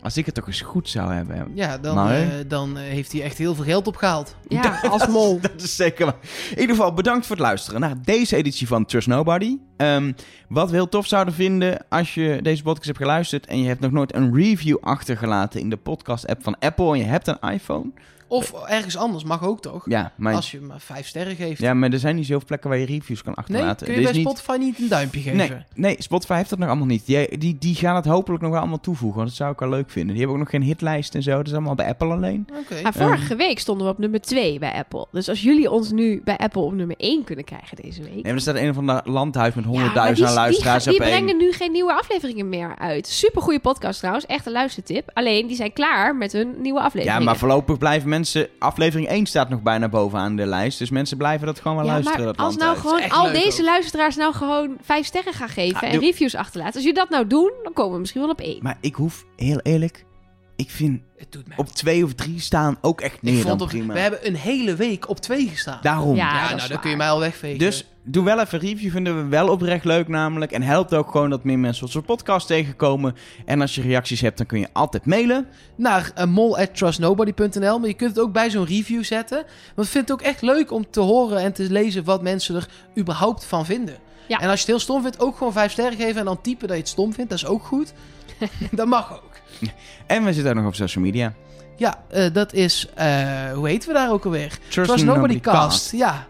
Als 0.01 0.17
ik 0.17 0.25
het 0.25 0.35
toch 0.35 0.47
eens 0.47 0.61
goed 0.61 0.89
zou 0.89 1.13
hebben. 1.13 1.51
ja 1.53 1.77
dan, 1.77 1.95
Maar- 1.95 2.21
eh, 2.21 2.27
dan 2.47 2.77
eh, 2.77 2.83
heeft 2.83 3.11
hij 3.11 3.21
echt 3.23 3.37
heel 3.37 3.55
veel 3.55 3.63
geld 3.63 3.87
opgehaald. 3.87 4.35
Ja, 4.47 4.79
als 4.91 5.07
mol. 5.07 5.39
Dat 5.41 5.61
is 5.61 5.75
zeker 5.75 6.05
waar. 6.05 6.15
In 6.51 6.59
ieder 6.61 6.75
geval 6.75 6.93
bedankt 6.93 7.25
voor 7.25 7.35
het 7.35 7.45
luisteren 7.45 7.79
naar 7.79 7.95
deze 8.03 8.35
editie 8.35 8.67
van 8.67 8.85
Trust 8.85 9.07
Nobody. 9.07 9.57
Ehm, 9.77 10.11
wat 10.49 10.69
we 10.69 10.75
heel 10.75 10.89
tof 10.89 11.07
zouden 11.07 11.33
vinden 11.33 11.85
als 11.89 12.13
je 12.13 12.39
deze 12.41 12.63
podcast 12.63 12.85
hebt 12.85 12.97
geluisterd 12.97 13.45
en 13.45 13.61
je 13.61 13.67
hebt 13.67 13.79
nog 13.81 13.91
nooit 13.91 14.15
een 14.15 14.35
review 14.35 14.77
achtergelaten 14.81 15.59
in 15.59 15.69
de 15.69 15.77
podcast-app 15.77 16.43
van 16.43 16.59
Apple 16.59 16.91
en 16.91 16.97
je 16.97 17.03
hebt 17.05 17.27
een 17.27 17.39
iPhone. 17.51 17.91
Of 18.27 18.53
ergens 18.67 18.97
anders, 18.97 19.23
mag 19.23 19.43
ook 19.43 19.61
toch? 19.61 19.83
Ja, 19.89 20.11
maar, 20.15 20.33
Als 20.33 20.51
je 20.51 20.59
maar 20.61 20.79
vijf 20.79 21.07
sterren 21.07 21.35
geeft. 21.35 21.61
ja, 21.61 21.73
maar 21.73 21.89
er 21.91 21.99
zijn 21.99 22.15
niet 22.15 22.25
zoveel 22.25 22.45
plekken 22.47 22.69
waar 22.69 22.79
je 22.79 22.85
reviews 22.85 23.23
kan 23.23 23.33
nee, 23.35 23.45
achterlaten. 23.45 23.85
kun 23.85 23.95
je 23.95 24.01
bij 24.01 24.09
is 24.11 24.17
niet- 24.17 24.25
Spotify 24.27 24.57
niet 24.59 24.79
een 24.79 24.87
duimpje 24.87 25.19
geven? 25.21 25.37
Nee, 25.37 25.51
nee, 25.75 25.95
Spotify 25.99 26.33
heeft 26.35 26.49
dat 26.49 26.59
nog 26.59 26.67
allemaal 26.67 26.85
niet. 26.87 27.05
Die, 27.05 27.37
die, 27.37 27.57
die 27.59 27.75
gaan 27.75 27.95
het 27.95 28.05
hopelijk 28.05 28.41
nog 28.41 28.51
wel 28.51 28.59
allemaal 28.59 28.79
toevoegen, 28.79 29.17
want 29.17 29.27
dat 29.29 29.37
zou 29.37 29.51
ik 29.51 29.59
wel 29.59 29.69
leuk 29.69 29.89
vinden. 29.89 30.09
Die 30.15 30.17
hebben 30.17 30.33
ook 30.35 30.41
nog 30.43 30.49
geen 30.51 30.61
hitlijst 30.67 31.15
en 31.15 31.23
zo, 31.23 31.35
dat 31.37 31.47
is 31.47 31.53
allemaal 31.53 31.75
bij 31.75 31.87
Apple 31.87 32.07
alleen. 32.13 32.47
Oké. 32.59 32.81
Maar 32.81 32.93
vorige 32.93 33.35
week 33.35 33.59
stonden 33.59 33.85
we 33.87 33.91
op 33.93 33.97
nummer 33.97 34.21
2 34.21 34.59
bij 34.59 34.73
Apple. 34.73 35.07
Dus 35.11 35.29
als 35.29 35.41
jullie 35.41 35.71
ons 35.71 35.91
nu 35.91 36.21
bij 36.23 36.37
Apple 36.37 36.61
op 36.61 36.73
nummer 36.73 36.95
1 36.99 37.23
kunnen 37.23 37.45
krijgen 37.45 37.77
deze 37.81 38.01
week. 38.01 38.13
Nee, 38.13 38.23
maar 38.23 38.33
er 38.33 38.41
staat 38.41 38.55
een 38.55 38.69
of 38.69 38.77
ander 38.77 39.01
landhuis 39.03 39.53
met 39.53 39.63
Ja, 39.63 39.69
maar 39.69 39.79
honderdduizend 39.79 40.27
die, 40.27 40.37
luisteraars 40.37 40.83
die, 40.83 40.93
die 40.93 41.01
op 41.01 41.07
één. 41.07 41.17
brengen 41.23 41.37
nu 41.37 41.51
geen 41.51 41.71
nieuwe 41.71 41.93
afleveringen 41.93 42.49
meer 42.49 42.75
uit. 42.77 43.07
Super 43.07 43.41
goede 43.41 43.59
podcast 43.59 43.97
trouwens, 43.99 44.25
echt 44.25 44.45
een 44.45 44.51
luistertip. 44.51 45.09
Alleen 45.13 45.47
die 45.47 45.55
zijn 45.55 45.73
klaar 45.73 46.15
met 46.15 46.31
hun 46.31 46.55
nieuwe 46.61 46.79
Ja, 46.79 46.85
afleveringen. 46.85 47.23
maar 47.23 47.37
voorlopig 47.37 47.77
blijven 47.77 47.99
mensen... 48.09 48.15
Aflevering 48.59 49.07
1 49.07 49.25
staat 49.25 49.49
nog 49.49 49.61
bijna 49.61 49.89
bovenaan 49.89 50.35
de 50.35 50.45
lijst. 50.45 50.79
Dus 50.79 50.89
mensen 50.89 51.17
blijven 51.17 51.45
dat 51.47 51.59
gewoon 51.59 51.77
wel 51.77 51.85
Ja, 51.85 51.91
luisteren. 51.91 52.23
maar 52.23 52.33
dat 52.33 52.45
als 52.45 52.55
nou 52.55 52.77
gewoon 52.77 53.09
al 53.09 53.23
leuk 53.23 53.43
deze 53.43 53.61
ook. 53.61 53.65
luisteraars 53.67 54.15
nou 54.15 54.33
gewoon 54.33 54.77
vijf 54.81 55.05
sterren 55.05 55.33
gaan 55.33 55.49
geven 55.49 55.87
en 55.87 55.99
reviews 55.99 56.35
achterlaten. 56.35 56.73
Als 56.73 56.83
jullie 56.83 56.99
dat 56.99 57.09
nou 57.09 57.27
doen, 57.27 57.51
dan 57.63 57.73
komen 57.73 57.93
we 57.93 57.99
misschien 57.99 58.21
wel 58.21 58.29
op 58.29 58.41
één. 58.41 58.59
Maar 58.61 58.77
ik 58.81 58.95
hoef, 58.95 59.25
heel 59.35 59.59
eerlijk... 59.59 60.05
Ik 60.55 60.69
vind 60.69 61.01
Het 61.17 61.31
doet 61.31 61.45
op 61.55 61.67
twee 61.67 62.03
of 62.03 62.13
drie 62.13 62.39
staan 62.39 62.77
ook 62.81 63.01
echt 63.01 63.13
ik 63.15 63.21
meer 63.21 63.45
dan 63.45 63.61
op, 63.61 63.67
prima. 63.67 63.93
we 63.93 63.99
hebben 63.99 64.27
een 64.27 64.35
hele 64.35 64.75
week 64.75 65.09
op 65.09 65.19
twee 65.19 65.47
gestaan. 65.47 65.79
Daarom. 65.81 66.15
Ja, 66.15 66.33
nou, 66.33 66.57
dan 66.57 66.67
waar. 66.69 66.79
kun 66.79 66.89
je 66.89 66.95
mij 66.95 67.09
al 67.09 67.19
wegvegen. 67.19 67.59
Dus 67.59 67.85
doe 68.07 68.23
wel 68.23 68.39
even 68.39 68.61
een 68.61 68.67
review. 68.67 68.91
Vinden 68.91 69.23
we 69.23 69.29
wel 69.29 69.49
oprecht 69.49 69.85
leuk 69.85 70.07
namelijk. 70.07 70.51
En 70.51 70.61
helpt 70.61 70.93
ook 70.93 71.11
gewoon 71.11 71.29
dat 71.29 71.43
meer 71.43 71.59
mensen 71.59 71.85
onze 71.85 72.01
podcast 72.01 72.47
tegenkomen. 72.47 73.15
En 73.45 73.61
als 73.61 73.75
je 73.75 73.81
reacties 73.81 74.21
hebt, 74.21 74.37
dan 74.37 74.45
kun 74.45 74.59
je 74.59 74.67
altijd 74.73 75.05
mailen. 75.05 75.47
naar 75.75 76.11
uh, 76.17 76.25
mol@trustnobody.nl, 76.25 77.79
maar 77.79 77.87
je 77.87 77.93
kunt 77.93 78.15
het 78.15 78.19
ook 78.19 78.33
bij 78.33 78.49
zo'n 78.49 78.65
review 78.65 79.03
zetten. 79.03 79.43
Want 79.75 79.87
ik 79.87 79.93
vind 79.93 80.09
het 80.09 80.19
ook 80.19 80.25
echt 80.25 80.41
leuk 80.41 80.71
om 80.71 80.89
te 80.89 80.99
horen 80.99 81.37
en 81.37 81.53
te 81.53 81.71
lezen 81.71 82.03
wat 82.03 82.21
mensen 82.21 82.55
er 82.55 82.67
überhaupt 82.97 83.45
van 83.45 83.65
vinden. 83.65 83.95
Ja. 84.27 84.39
En 84.39 84.49
als 84.49 84.53
je 84.53 84.59
het 84.59 84.67
heel 84.67 84.79
stom 84.79 85.01
vindt, 85.01 85.19
ook 85.19 85.37
gewoon 85.37 85.53
vijf 85.53 85.71
sterren 85.71 85.97
geven 85.97 86.19
en 86.19 86.25
dan 86.25 86.41
typen 86.41 86.67
dat 86.67 86.77
je 86.77 86.81
het 86.81 86.91
stom 86.91 87.13
vindt. 87.13 87.29
Dat 87.29 87.39
is 87.39 87.45
ook 87.45 87.63
goed. 87.63 87.93
dat 88.71 88.87
mag 88.87 89.13
ook. 89.13 89.35
En 90.07 90.23
we 90.23 90.33
zitten 90.33 90.51
ook 90.51 90.57
nog 90.57 90.67
op 90.67 90.75
social 90.75 91.03
media. 91.03 91.33
Ja, 91.75 92.03
eh, 92.09 92.33
dat 92.33 92.53
is, 92.53 92.87
eh, 92.95 93.51
hoe 93.53 93.67
heten 93.67 93.87
we 93.87 93.93
daar 93.93 94.11
ook 94.11 94.25
alweer? 94.25 94.49
Trust, 94.69 94.89
Trust 94.89 95.05
Nobody 95.05 95.33
Nobody 95.33 95.39
Cast. 95.39 95.57
Cast. 95.57 95.91
Ja. 95.91 96.27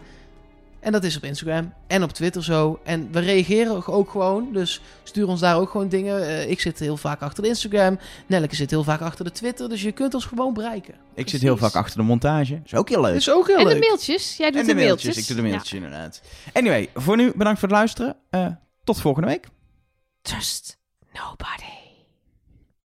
En 0.88 0.93
dat 0.93 1.03
is 1.03 1.18
op 1.18 1.23
Instagram 1.23 1.73
en 1.88 2.03
op 2.03 2.11
Twitter 2.11 2.43
zo. 2.43 2.80
En 2.84 3.11
we 3.11 3.19
reageren 3.19 3.88
ook 3.88 4.09
gewoon. 4.09 4.53
Dus 4.53 4.81
stuur 5.03 5.27
ons 5.27 5.39
daar 5.39 5.57
ook 5.57 5.69
gewoon 5.69 5.89
dingen. 5.89 6.27
Eh, 6.27 6.49
ik 6.49 6.59
zit 6.61 6.80
heel 6.80 6.97
vaak 6.97 7.22
achter 7.22 7.43
de 7.43 7.49
Instagram. 7.49 7.99
Nelleke 8.27 8.55
zit 8.55 8.69
heel 8.69 8.84
vaak 8.84 9.01
achter 9.01 9.26
de 9.26 9.31
Twitter. 9.31 9.69
Dus 9.69 9.81
je 9.81 9.91
kunt 9.91 10.14
ons 10.14 10.26
gewoon 10.26 10.53
bereiken. 10.53 10.93
Ik 11.14 11.30
zit 11.30 11.41
heel 11.41 11.57
vaak 11.57 11.76
achter 11.76 11.97
de 11.97 12.03
montage. 12.03 12.53
Dat 12.53 12.65
is 12.65 12.76
ook 12.76 12.89
heel 12.89 13.01
leuk. 13.01 13.15
Is 13.15 13.30
ook 13.30 13.47
heel 13.47 13.57
en 13.57 13.65
leuk. 13.65 13.73
de 13.73 13.80
mailtjes. 13.80 14.38
Jij 14.38 14.51
doet 14.51 14.61
en 14.61 14.68
de 14.68 14.76
mailtjes. 14.76 15.03
mailtjes. 15.03 15.30
Ik 15.30 15.35
doe 15.35 15.43
de 15.43 15.49
mailtjes 15.49 15.73
inderdaad. 15.73 16.22
Anyway, 16.53 16.89
voor 16.93 17.15
nu 17.15 17.31
bedankt 17.35 17.59
voor 17.59 17.69
het 17.69 17.77
luisteren. 17.77 18.15
Eh, 18.30 18.47
tot 18.84 19.01
volgende 19.01 19.27
week. 19.27 19.47
Trust 20.22 20.77
nobody. 21.14 21.77